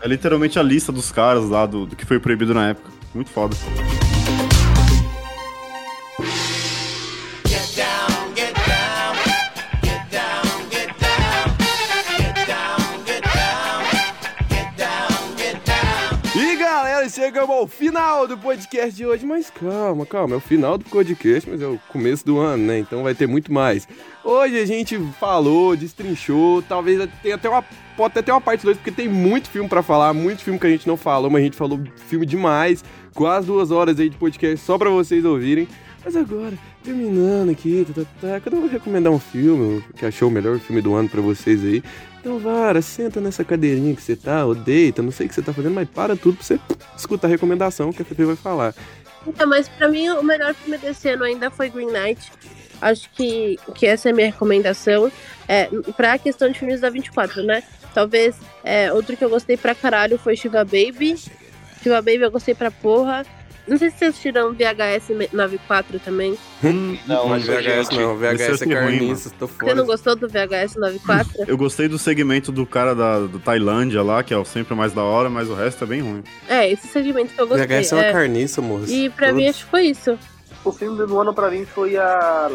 É 0.02 0.08
literalmente 0.08 0.60
a 0.60 0.64
lista 0.64 0.92
dos 0.92 1.12
caras 1.12 1.50
lá 1.50 1.66
do, 1.66 1.86
do 1.86 1.96
que 1.96 2.06
foi 2.06 2.20
proibido 2.20 2.54
na 2.54 2.70
época. 2.70 2.90
Muito 3.14 3.30
foda. 3.30 3.56
Chegamos 17.10 17.50
ao 17.50 17.68
final 17.68 18.28
do 18.28 18.38
podcast 18.38 18.96
de 18.96 19.06
hoje, 19.06 19.26
mas 19.26 19.50
calma, 19.50 20.06
calma, 20.06 20.36
é 20.36 20.38
o 20.38 20.42
final 20.42 20.78
do 20.78 20.86
podcast, 20.86 21.50
mas 21.50 21.62
é 21.62 21.66
o 21.66 21.80
começo 21.90 22.26
do 22.26 22.40
ano, 22.40 22.66
né? 22.66 22.80
Então 22.80 23.04
vai 23.04 23.14
ter 23.14 23.28
muito 23.28 23.52
mais. 23.54 23.88
Hoje 24.24 24.60
a 24.60 24.66
gente 24.66 24.98
falou, 25.20 25.76
destrinchou, 25.76 26.62
talvez 26.64 27.08
tenha 27.22 27.36
até 27.36 27.50
uma 27.50 27.64
pode 27.96 28.12
até 28.12 28.22
ter 28.22 28.32
uma 28.32 28.42
parte 28.42 28.66
2, 28.66 28.78
porque 28.78 28.92
tem 28.92 29.08
muito 29.08 29.50
filme 29.50 29.70
pra 29.70 29.82
falar, 29.82 30.14
muito 30.14 30.44
filme 30.44 30.60
que 30.60 30.68
a 30.68 30.70
gente 30.70 30.88
não 30.88 30.98
falou, 30.98 31.30
mas 31.30 31.42
a 31.42 31.46
gente 31.46 31.56
falou 31.56 31.80
filme 32.08 32.26
demais, 32.26 32.84
quase 33.14 33.48
duas 33.48 33.72
horas 33.72 34.00
aí 34.00 34.10
de 34.10 34.18
podcast 34.18 34.58
só 34.66 34.78
pra 34.78 34.90
vocês 34.90 35.24
ouvirem. 35.24 35.68
Mas 36.04 36.16
agora, 36.16 36.54
terminando 36.84 37.50
aqui, 37.50 37.86
tá, 37.88 38.04
tá, 38.04 38.08
tá, 38.22 38.40
cada 38.40 38.56
um 38.56 38.68
recomendar 38.68 39.12
um 39.12 39.20
filme 39.20 39.84
que 39.96 40.06
achou 40.06 40.30
o 40.30 40.32
melhor 40.32 40.60
filme 40.60 40.82
do 40.82 40.94
ano 40.94 41.10
pra 41.10 41.22
vocês 41.22 41.64
aí. 41.64 41.84
Então, 42.26 42.40
Vara, 42.40 42.82
senta 42.82 43.22
nessa 43.22 43.44
cadeirinha 43.44 43.96
que 43.96 44.02
você 44.02 44.16
tá, 44.16 44.46
ou 44.46 44.56
deita, 44.56 45.04
não 45.04 45.12
sei 45.12 45.28
o 45.28 45.30
que 45.30 45.36
você 45.36 45.44
tá 45.44 45.54
fazendo, 45.54 45.76
mas 45.76 45.88
para 45.88 46.16
tudo 46.16 46.38
pra 46.38 46.44
você 46.44 46.60
escutar 46.98 47.28
a 47.28 47.30
recomendação 47.30 47.94
que 47.94 48.02
a 48.02 48.06
Fefe 48.06 48.24
vai 48.24 48.36
falar. 48.36 48.74
Então, 49.28 49.48
mas 49.48 49.70
pra 49.70 49.88
mim 49.88 50.10
o 50.10 50.24
melhor 50.24 50.56
filme 50.56 50.76
desse 50.80 51.08
ano 51.08 51.24
ainda 51.24 51.52
foi 51.52 51.70
Green 51.70 51.92
Knight. 51.92 52.32
Acho 52.82 53.12
que, 53.12 53.60
que 53.76 53.86
essa 53.86 54.10
é 54.10 54.12
a 54.12 54.16
minha 54.16 54.26
recomendação. 54.26 55.12
É, 55.48 55.70
pra 55.96 56.18
questão 56.18 56.50
de 56.50 56.58
filmes 56.58 56.82
da 56.82 56.90
24, 56.90 57.44
né? 57.44 57.62
Talvez 57.94 58.36
é, 58.64 58.92
outro 58.92 59.16
que 59.16 59.24
eu 59.24 59.30
gostei 59.30 59.56
pra 59.56 59.76
caralho 59.76 60.18
foi 60.18 60.36
Shiva 60.36 60.66
Baby. 60.66 61.16
Shiva 61.84 62.02
Baby 62.02 62.22
eu 62.22 62.32
gostei 62.32 62.56
pra 62.56 62.72
porra. 62.72 63.24
Não 63.68 63.78
sei 63.78 63.90
se 63.90 63.98
vocês 63.98 64.10
assistiram 64.12 64.54
VHS 64.54 65.32
94 65.34 66.00
também. 66.00 66.38
Não, 67.08 67.28
mas 67.28 67.46
VHS 67.46 67.90
não, 67.90 68.16
VHS 68.16 68.62
é 68.62 68.66
carniça, 68.68 69.32
tô 69.38 69.48
Você 69.48 69.54
não 69.60 69.70
fora. 69.70 69.84
gostou 69.84 70.16
do 70.16 70.28
VHS 70.28 70.76
94? 70.76 71.46
Eu 71.48 71.58
gostei 71.58 71.88
do 71.88 71.98
segmento 71.98 72.52
do 72.52 72.66
cara 72.66 72.94
da, 72.94 73.22
da 73.22 73.40
Tailândia 73.40 74.04
lá, 74.04 74.24
que 74.24 74.34
é 74.34 74.38
o 74.38 74.46
sempre 74.46 74.76
mais 74.76 74.94
da 74.94 75.04
hora, 75.04 75.30
mas 75.30 75.50
o 75.50 75.56
resto 75.56 75.84
é 75.84 75.88
bem 75.88 76.02
ruim. 76.02 76.24
é, 76.48 76.72
esse 76.72 76.88
segmento 76.88 77.34
que 77.34 77.42
eu 77.42 77.48
gostei. 77.48 77.66
VHS 77.66 77.92
é 77.92 77.96
uma 77.96 78.06
é. 78.06 78.12
carniça, 78.12 78.62
moço. 78.62 78.92
E 78.92 79.10
pra 79.10 79.34
mim 79.34 79.48
acho 79.48 79.66
que 79.66 79.72
foi 79.72 79.88
isso. 79.88 80.18
O 80.64 80.72
filme 80.72 80.98
do 81.06 81.20
ano 81.20 81.34
pra 81.34 81.50
mim 81.50 81.66
foi 81.66 81.98
a 81.98 82.52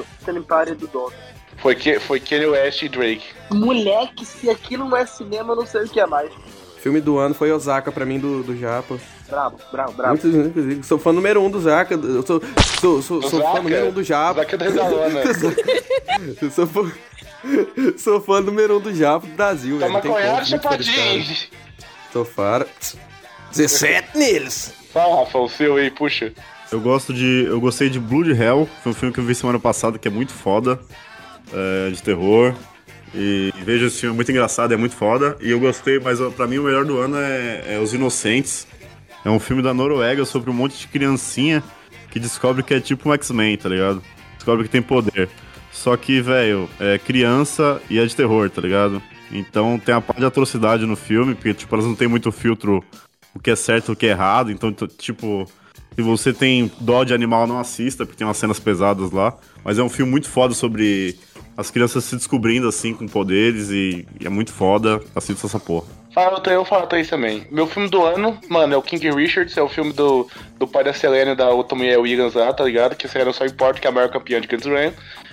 Party 0.47 0.75
do 0.75 0.87
Dono. 0.89 1.13
Foi, 1.59 1.75
que, 1.75 1.99
foi 2.01 2.19
Kanye 2.19 2.47
West 2.47 2.83
e 2.83 2.89
Drake. 2.89 3.25
Moleque, 3.51 4.25
se 4.25 4.49
aquilo 4.49 4.89
não 4.89 4.97
é 4.97 5.05
cinema, 5.05 5.53
eu 5.53 5.57
não 5.57 5.67
sei 5.67 5.83
o 5.83 5.89
que 5.89 6.01
é 6.01 6.07
mais. 6.07 6.31
Filme 6.79 7.01
do 7.01 7.19
ano 7.19 7.35
foi 7.35 7.53
Osaka 7.53 7.93
pra 7.93 8.07
mim 8.07 8.19
do, 8.19 8.43
do 8.43 8.57
Japa. 8.57 8.99
Bravo, 9.31 9.59
bravo, 9.71 9.93
bravo. 9.93 10.11
Muitos, 10.15 10.35
inclusive, 10.47 10.83
sou 10.83 10.99
fã 10.99 11.13
número 11.13 11.41
um 11.43 11.51
do 11.51 11.61
Zaka. 11.61 11.95
Eu 11.95 12.27
sou, 12.27 12.43
sou, 12.81 13.03
sou, 13.03 13.23
sou 13.23 13.41
fã 13.41 13.63
número 13.63 13.89
um 13.89 13.93
do 13.93 14.03
Japa. 14.03 14.41
Osaka 14.41 14.57
é 14.57 14.71
da 14.71 16.51
sou 16.51 16.67
fã, 16.67 16.93
sou 17.97 18.21
fã 18.21 18.41
número 18.41 18.79
um 18.79 18.81
do 18.81 18.95
Japa 18.95 19.27
do 19.27 19.33
Brasil. 19.35 19.79
velho. 19.79 19.89
Toma 19.89 20.01
tem 20.03 20.11
como, 20.11 20.23
conhaque, 20.23 20.51
muito 20.51 20.63
chapadinho. 20.63 21.25
fã 21.25 21.35
Sou 22.13 22.25
fara. 22.25 22.67
17 23.53 24.19
neles. 24.19 24.73
Fala, 24.93 25.21
Rafa, 25.25 25.39
o 25.39 25.49
seu 25.49 25.77
aí, 25.77 25.91
puxa. 25.91 26.33
Eu 26.73 26.81
gosto 26.81 27.13
de. 27.15 27.45
Eu 27.49 27.61
gostei 27.61 27.89
de 27.89 27.99
Blood 28.01 28.31
Hell, 28.33 28.69
foi 28.83 28.93
um 28.93 28.95
filme 28.95 29.13
que 29.15 29.21
eu 29.21 29.25
vi 29.25 29.35
semana 29.35 29.59
passada 29.59 29.99
que 29.99 30.09
é 30.09 30.11
muito 30.11 30.33
foda. 30.33 30.79
é, 31.53 31.91
de 31.91 32.03
terror. 32.03 32.55
E 33.13 33.53
vejo 33.65 33.87
esse 33.87 33.99
filme 33.99 34.15
é 34.15 34.17
muito 34.17 34.31
engraçado, 34.31 34.73
é 34.73 34.77
muito 34.77 34.95
foda. 34.95 35.37
E 35.41 35.51
eu 35.51 35.59
gostei, 35.59 35.99
mas 35.99 36.21
pra 36.37 36.47
mim 36.47 36.59
o 36.59 36.63
melhor 36.63 36.85
do 36.85 36.99
ano 36.99 37.17
é, 37.17 37.75
é 37.75 37.79
Os 37.79 37.93
Inocentes. 37.93 38.67
É 39.25 39.31
um 39.31 39.39
filme 39.39 39.63
da 39.63 39.75
Noruega 39.75 40.25
sobre 40.25 40.51
um 40.51 40.55
monte 40.55 40.79
de 40.79 40.89
criancinha 40.89 41.63
que 42.11 42.19
descobre 42.19 42.63
que 42.63 42.75
é 42.75 42.81
tipo 42.81 43.09
um 43.09 43.13
X-Men, 43.13 43.57
tá 43.57 43.69
ligado? 43.69 44.03
Descobre 44.37 44.65
que 44.65 44.71
tem 44.71 44.83
poder. 44.83 45.29
Só 45.73 45.97
que, 45.97 46.21
velho, 46.21 46.69
é 46.79 46.99
criança 46.99 47.81
e 47.89 47.99
é 47.99 48.05
de 48.05 48.17
terror, 48.17 48.51
tá 48.51 48.61
ligado? 48.61 49.01
Então 49.31 49.79
tem 49.79 49.95
a 49.95 50.01
parte 50.01 50.19
de 50.19 50.27
atrocidade 50.27 50.85
no 50.85 50.97
filme, 50.97 51.35
porque, 51.35 51.55
tipo, 51.55 51.75
elas 51.75 51.87
não 51.87 51.95
têm 51.95 52.09
muito 52.09 52.33
filtro 52.33 52.83
o 53.35 53.39
que 53.39 53.51
é 53.51 53.57
certo 53.57 53.91
e 53.91 53.93
o 53.93 53.97
que 53.97 54.07
é 54.07 54.11
errado. 54.11 54.51
Então, 54.51 54.73
tipo, 54.73 55.47
se 55.95 56.03
você 56.03 56.33
tem 56.33 56.71
dó 56.81 57.05
de 57.05 57.15
animal, 57.15 57.47
não 57.47 57.59
assista, 57.59 58.05
porque 58.05 58.19
tem 58.19 58.27
umas 58.27 58.37
cenas 58.37 58.59
pesadas 58.59 59.11
lá. 59.13 59.37
Mas 59.65 59.79
é 59.79 59.83
um 59.83 59.89
filme 59.89 60.11
muito 60.11 60.29
foda 60.29 60.55
sobre 60.55 61.17
as 61.57 61.71
crianças 61.71 62.05
se 62.05 62.17
descobrindo, 62.17 62.67
assim, 62.67 62.93
com 62.93 63.07
poderes 63.07 63.71
e, 63.71 64.07
e 64.19 64.27
é 64.27 64.31
muito 64.31 64.53
foda. 64.53 65.01
Assista 65.15 65.47
essa 65.47 65.61
porra. 65.61 66.00
Fala 66.13 66.35
outra, 66.35 66.53
eu 66.53 66.65
falo 66.65 66.87
três 66.87 67.09
também. 67.09 67.47
Meu 67.51 67.67
filme 67.67 67.89
do 67.89 68.03
ano, 68.03 68.39
mano, 68.49 68.75
é 68.75 68.77
o 68.77 68.83
King 68.83 69.11
Richards, 69.11 69.57
é 69.57 69.63
o 69.63 69.69
filme 69.69 69.93
do, 69.93 70.29
do 70.59 70.67
pai 70.67 70.83
da 70.83 70.93
Selene 70.93 71.37
da 71.37 71.47
mulher 71.73 71.99
Williams 71.99 72.35
lá, 72.35 72.53
tá 72.53 72.65
ligado? 72.65 72.97
Que 72.97 73.07
Selene 73.07 73.33
só 73.33 73.47
importa 73.47 73.81
que 73.81 73.87
é 73.87 73.91
a 73.91 73.93
maior 73.93 74.11
campeã 74.11 74.41
de 74.41 74.49
Grand 74.49 74.59
Slam. 74.59 74.93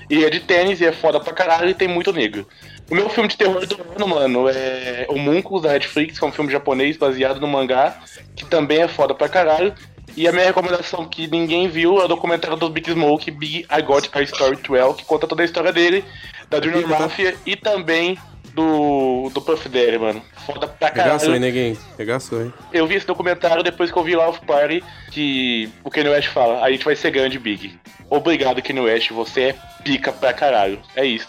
E 0.09 0.23
é 0.23 0.29
de 0.29 0.39
tênis 0.39 0.79
e 0.79 0.85
é 0.85 0.91
foda 0.91 1.19
pra 1.19 1.33
caralho 1.33 1.69
e 1.69 1.73
tem 1.73 1.87
muito 1.87 2.13
negro. 2.13 2.47
O 2.89 2.95
meu 2.95 3.09
filme 3.09 3.27
de 3.27 3.35
terror 3.35 3.65
do 3.65 3.77
ano, 3.95 4.07
mano, 4.07 4.47
é 4.47 5.05
O 5.09 5.17
Munkus 5.17 5.63
da 5.63 5.73
Netflix, 5.73 6.17
que 6.17 6.23
é 6.23 6.27
um 6.27 6.31
filme 6.31 6.51
japonês 6.51 6.95
baseado 6.95 7.41
no 7.41 7.47
mangá, 7.47 7.97
que 8.35 8.45
também 8.45 8.81
é 8.81 8.87
foda 8.87 9.13
pra 9.13 9.27
caralho. 9.27 9.73
E 10.17 10.27
a 10.27 10.31
minha 10.31 10.45
recomendação 10.45 11.05
que 11.05 11.27
ninguém 11.27 11.67
viu 11.67 12.01
é 12.01 12.05
o 12.05 12.07
documentário 12.07 12.57
do 12.57 12.67
Big 12.69 12.91
Smoke, 12.91 13.29
Big 13.29 13.67
I 13.69 13.81
Got 13.83 14.09
a 14.11 14.21
Story 14.23 14.57
12, 14.57 14.97
que 14.97 15.05
conta 15.05 15.27
toda 15.27 15.43
a 15.43 15.45
história 15.45 15.71
dele, 15.71 16.03
da 16.49 16.59
Junior 16.59 16.87
Mafia 16.87 17.35
e 17.45 17.55
também 17.55 18.17
do, 18.51 19.29
do 19.31 19.39
Puff 19.39 19.69
Daddy, 19.69 19.99
mano. 19.99 20.19
Foda 20.43 20.67
pra 20.67 20.87
Regaçou, 20.87 21.11
hein, 21.11 21.19
caralho. 21.19 21.39
neguinho? 21.39 21.77
Regaçou, 21.99 22.41
hein? 22.41 22.53
Eu 22.73 22.87
vi 22.87 22.95
esse 22.95 23.05
documentário 23.05 23.61
depois 23.61 23.91
que 23.91 23.97
eu 23.97 24.03
vi 24.03 24.15
lá 24.15 24.27
Off 24.27 24.43
Party, 24.43 24.83
que 25.11 25.69
o 25.83 25.91
Kanye 25.91 26.09
West 26.09 26.29
fala, 26.29 26.63
a 26.63 26.71
gente 26.71 26.83
vai 26.83 26.95
ser 26.95 27.11
grande, 27.11 27.37
Big. 27.37 27.79
Obrigado, 28.09 28.59
Kanye 28.63 28.81
West, 28.81 29.11
você 29.11 29.41
é 29.41 29.55
pica 29.83 30.11
pra 30.11 30.33
caralho. 30.33 30.79
É 30.95 31.05
isso. 31.05 31.27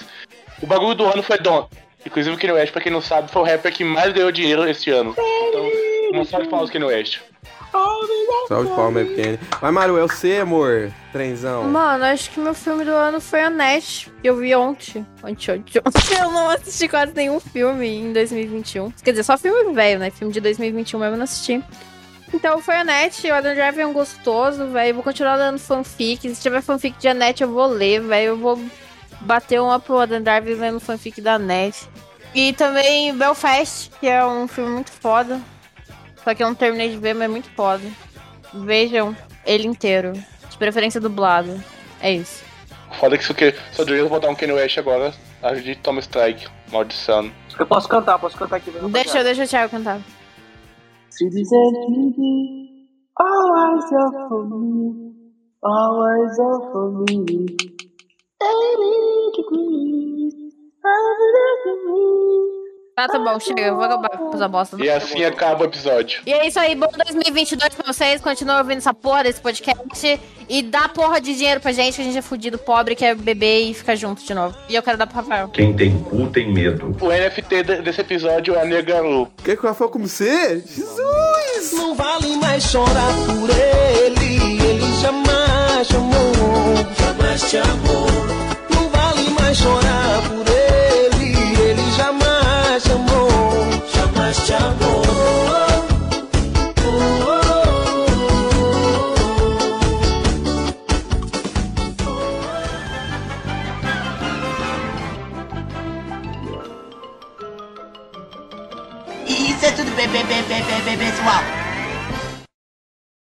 O 0.63 0.67
bagulho 0.67 0.95
do 0.95 1.05
ano 1.05 1.23
foi 1.23 1.37
Don. 1.37 1.69
Inclusive 2.07 2.35
o 2.35 2.39
Kanye 2.39 2.55
West, 2.55 2.73
pra 2.73 2.81
quem 2.81 2.91
não 2.91 3.03
sabe, 3.03 3.31
foi 3.31 3.43
o 3.43 3.45
rapper 3.45 3.71
que 3.71 3.85
mais 3.85 4.15
ganhou 4.15 4.33
dinheiro 4.33 4.67
esse 4.67 4.89
ano. 4.89 5.15
Então, 5.19 5.71
uma 6.15 6.25
salva 6.25 6.47
de 6.47 6.51
palmas, 6.51 6.71
Kanye 6.71 6.87
West. 6.87 7.21
Salve 8.49 8.69
de 8.69 8.75
palma, 8.75 9.01
McKenny. 9.01 9.39
Mas, 9.61 9.75
Maru, 9.75 9.99
é 9.99 10.05
o 10.05 10.09
C, 10.09 10.39
amor. 10.39 10.91
Trenzão. 11.13 11.65
Mano, 11.65 12.05
acho 12.05 12.31
que 12.31 12.41
meu 12.41 12.55
filme 12.55 12.85
do 12.85 12.91
ano 12.91 13.21
foi 13.21 13.43
a 13.43 13.51
que 13.51 14.11
Eu 14.23 14.37
vi 14.37 14.55
ontem. 14.55 15.07
Ontem, 15.23 15.53
ontem, 15.53 15.83
ontem. 15.85 16.19
Eu 16.19 16.31
não 16.31 16.51
assisti 16.51 16.89
quase 16.89 17.13
nenhum 17.15 17.41
filme 17.41 17.87
em 17.87 18.13
2021. 18.13 18.91
Quer 19.03 19.11
dizer, 19.11 19.25
só 19.25 19.37
filme 19.37 19.75
velho, 19.75 19.99
né? 19.99 20.11
Filme 20.11 20.33
de 20.33 20.41
2021 20.41 20.99
mesmo 20.99 21.15
eu 21.15 21.19
não 21.19 21.25
assisti. 21.25 21.63
Então 22.33 22.61
foi 22.61 22.77
a 22.77 22.85
Net, 22.85 23.27
o 23.27 23.35
Adam 23.35 23.55
Driver 23.55 23.81
é 23.81 23.87
um 23.87 23.93
gostoso, 23.93 24.67
velho. 24.67 24.95
Vou 24.95 25.03
continuar 25.03 25.37
dando 25.37 25.59
fanfic. 25.59 26.29
Se 26.35 26.43
tiver 26.43 26.61
fanfic 26.61 26.99
de 26.99 27.13
Net, 27.15 27.43
eu 27.43 27.51
vou 27.51 27.67
ler, 27.67 28.01
velho. 28.03 28.29
Eu 28.29 28.37
vou 28.37 28.61
bater 29.21 29.61
uma 29.61 29.81
pro 29.81 29.99
Adam 29.99 30.23
Driver 30.23 30.59
lendo 30.59 30.81
fanfic 30.81 31.21
da 31.21 31.39
Net. 31.39 31.89
E 32.35 32.53
também 32.53 33.17
Belfast, 33.17 33.91
que 33.99 34.07
é 34.07 34.25
um 34.25 34.47
filme 34.47 34.71
muito 34.71 34.93
foda. 34.93 35.41
Só 36.29 36.35
que 36.35 36.43
eu 36.43 36.47
não 36.47 36.55
terminei 36.55 36.91
de 36.91 36.99
ver, 36.99 37.15
mas 37.15 37.25
é 37.25 37.29
muito 37.29 37.49
foda. 37.53 37.83
Vejam 38.53 39.17
ele 39.47 39.67
inteiro. 39.67 40.13
De 40.13 40.59
preferência 40.59 41.01
dublado. 41.01 41.59
É 42.03 42.13
isso. 42.13 42.45
Foda 43.01 43.17
que 43.17 43.25
isso 43.25 43.33
que. 43.33 43.55
Só 43.73 43.83
de 43.83 43.95
eu 43.95 44.11
vou 44.11 44.21
dar 44.21 44.29
um 44.29 44.35
Kanye 44.35 44.53
West 44.53 44.77
agora. 44.77 45.15
A 45.43 45.55
de 45.55 45.75
Tom 45.77 45.99
Strike, 46.01 46.47
maldição. 46.71 47.33
Eu 47.59 47.67
posso 47.67 47.89
cantar, 47.89 48.19
posso 48.19 48.37
cantar 48.37 48.57
aqui. 48.57 48.71
Deixa, 48.71 49.25
deixa 49.25 49.45
o 49.45 49.49
Thiago 49.49 49.71
cantar. 49.71 50.03
Cities 51.09 51.51
and 51.51 51.73
treaties, 51.87 52.69
always 53.17 53.85
are 53.91 54.29
for 54.29 54.45
me, 54.51 55.15
always 55.63 56.39
are 56.39 56.73
for 56.73 56.91
me. 57.09 57.25
80 58.43 58.67
degrees, 59.35 60.35
100 60.85 61.65
degrees. 61.65 62.68
Ah, 63.01 63.07
tá 63.07 63.17
bom, 63.17 63.39
chega. 63.39 63.63
Eu 63.63 63.77
vou 63.77 63.85
acabar 63.85 64.09
com 64.09 64.35
essa 64.35 64.49
bosta. 64.49 64.77
E 64.83 64.91
assim 64.91 65.23
acaba 65.25 65.63
o 65.63 65.67
episódio. 65.67 66.21
E 66.27 66.33
é 66.33 66.49
isso 66.49 66.59
aí, 66.59 66.75
bom 66.75 66.89
2022 67.07 67.73
pra 67.77 67.93
vocês. 67.93 68.21
Continuem 68.21 68.59
ouvindo 68.59 68.79
essa 68.79 68.93
porra 68.93 69.23
desse 69.23 69.41
podcast. 69.41 70.21
E 70.49 70.63
dá 70.63 70.89
porra 70.89 71.21
de 71.21 71.33
dinheiro 71.37 71.61
pra 71.61 71.71
gente, 71.71 71.95
que 71.95 72.01
a 72.01 72.05
gente 72.05 72.19
é 72.19 72.23
fudido, 72.23 72.59
pobre, 72.59 72.97
quer 72.97 73.15
beber 73.15 73.71
e 73.71 73.75
ficar 73.75 73.95
junto 73.95 74.25
de 74.25 74.35
novo. 74.35 74.57
E 74.69 74.75
eu 74.75 74.83
quero 74.83 74.99
dar 74.99 75.07
pro 75.07 75.15
Rafael. 75.17 75.49
Quem 75.51 75.73
tem 75.77 75.97
cu 76.03 76.27
tem 76.27 76.53
medo. 76.53 76.97
O 77.01 77.13
NFT 77.13 77.63
de- 77.63 77.83
desse 77.83 78.01
episódio 78.01 78.57
é 78.57 78.63
a 78.63 78.65
Negalu. 78.65 79.29
Quer 79.45 79.57
que 79.57 79.65
o 79.65 79.69
Rafael 79.69 79.91
como 79.91 80.09
C? 80.09 80.61
Jesus! 80.67 81.73
Não 81.75 81.95
vale 81.95 82.35
mais 82.37 82.65
chorar 82.65 83.13
por 83.27 83.49
ele, 83.51 84.37
ele 84.65 84.93
jamais 85.01 85.87
te 85.87 85.95
amou, 85.97 86.77
jamais 86.99 87.43
te 87.49 87.57
amou. 87.59 88.07
Não 88.75 88.89
vale 88.89 89.31
mais 89.39 89.57
chorar 89.57 90.23
por 90.29 90.49
ele 90.49 90.78
jamais 92.79 92.83
te 92.83 92.93
amou, 92.93 93.29
jamais 93.95 94.37
te 94.47 94.53
amou. 94.53 95.03
Isso 109.27 109.67
é 109.67 109.71
tudo 109.73 109.91
bem, 109.97 110.09
bem, 110.09 110.25
bem, 110.25 110.99
pessoal. 110.99 111.58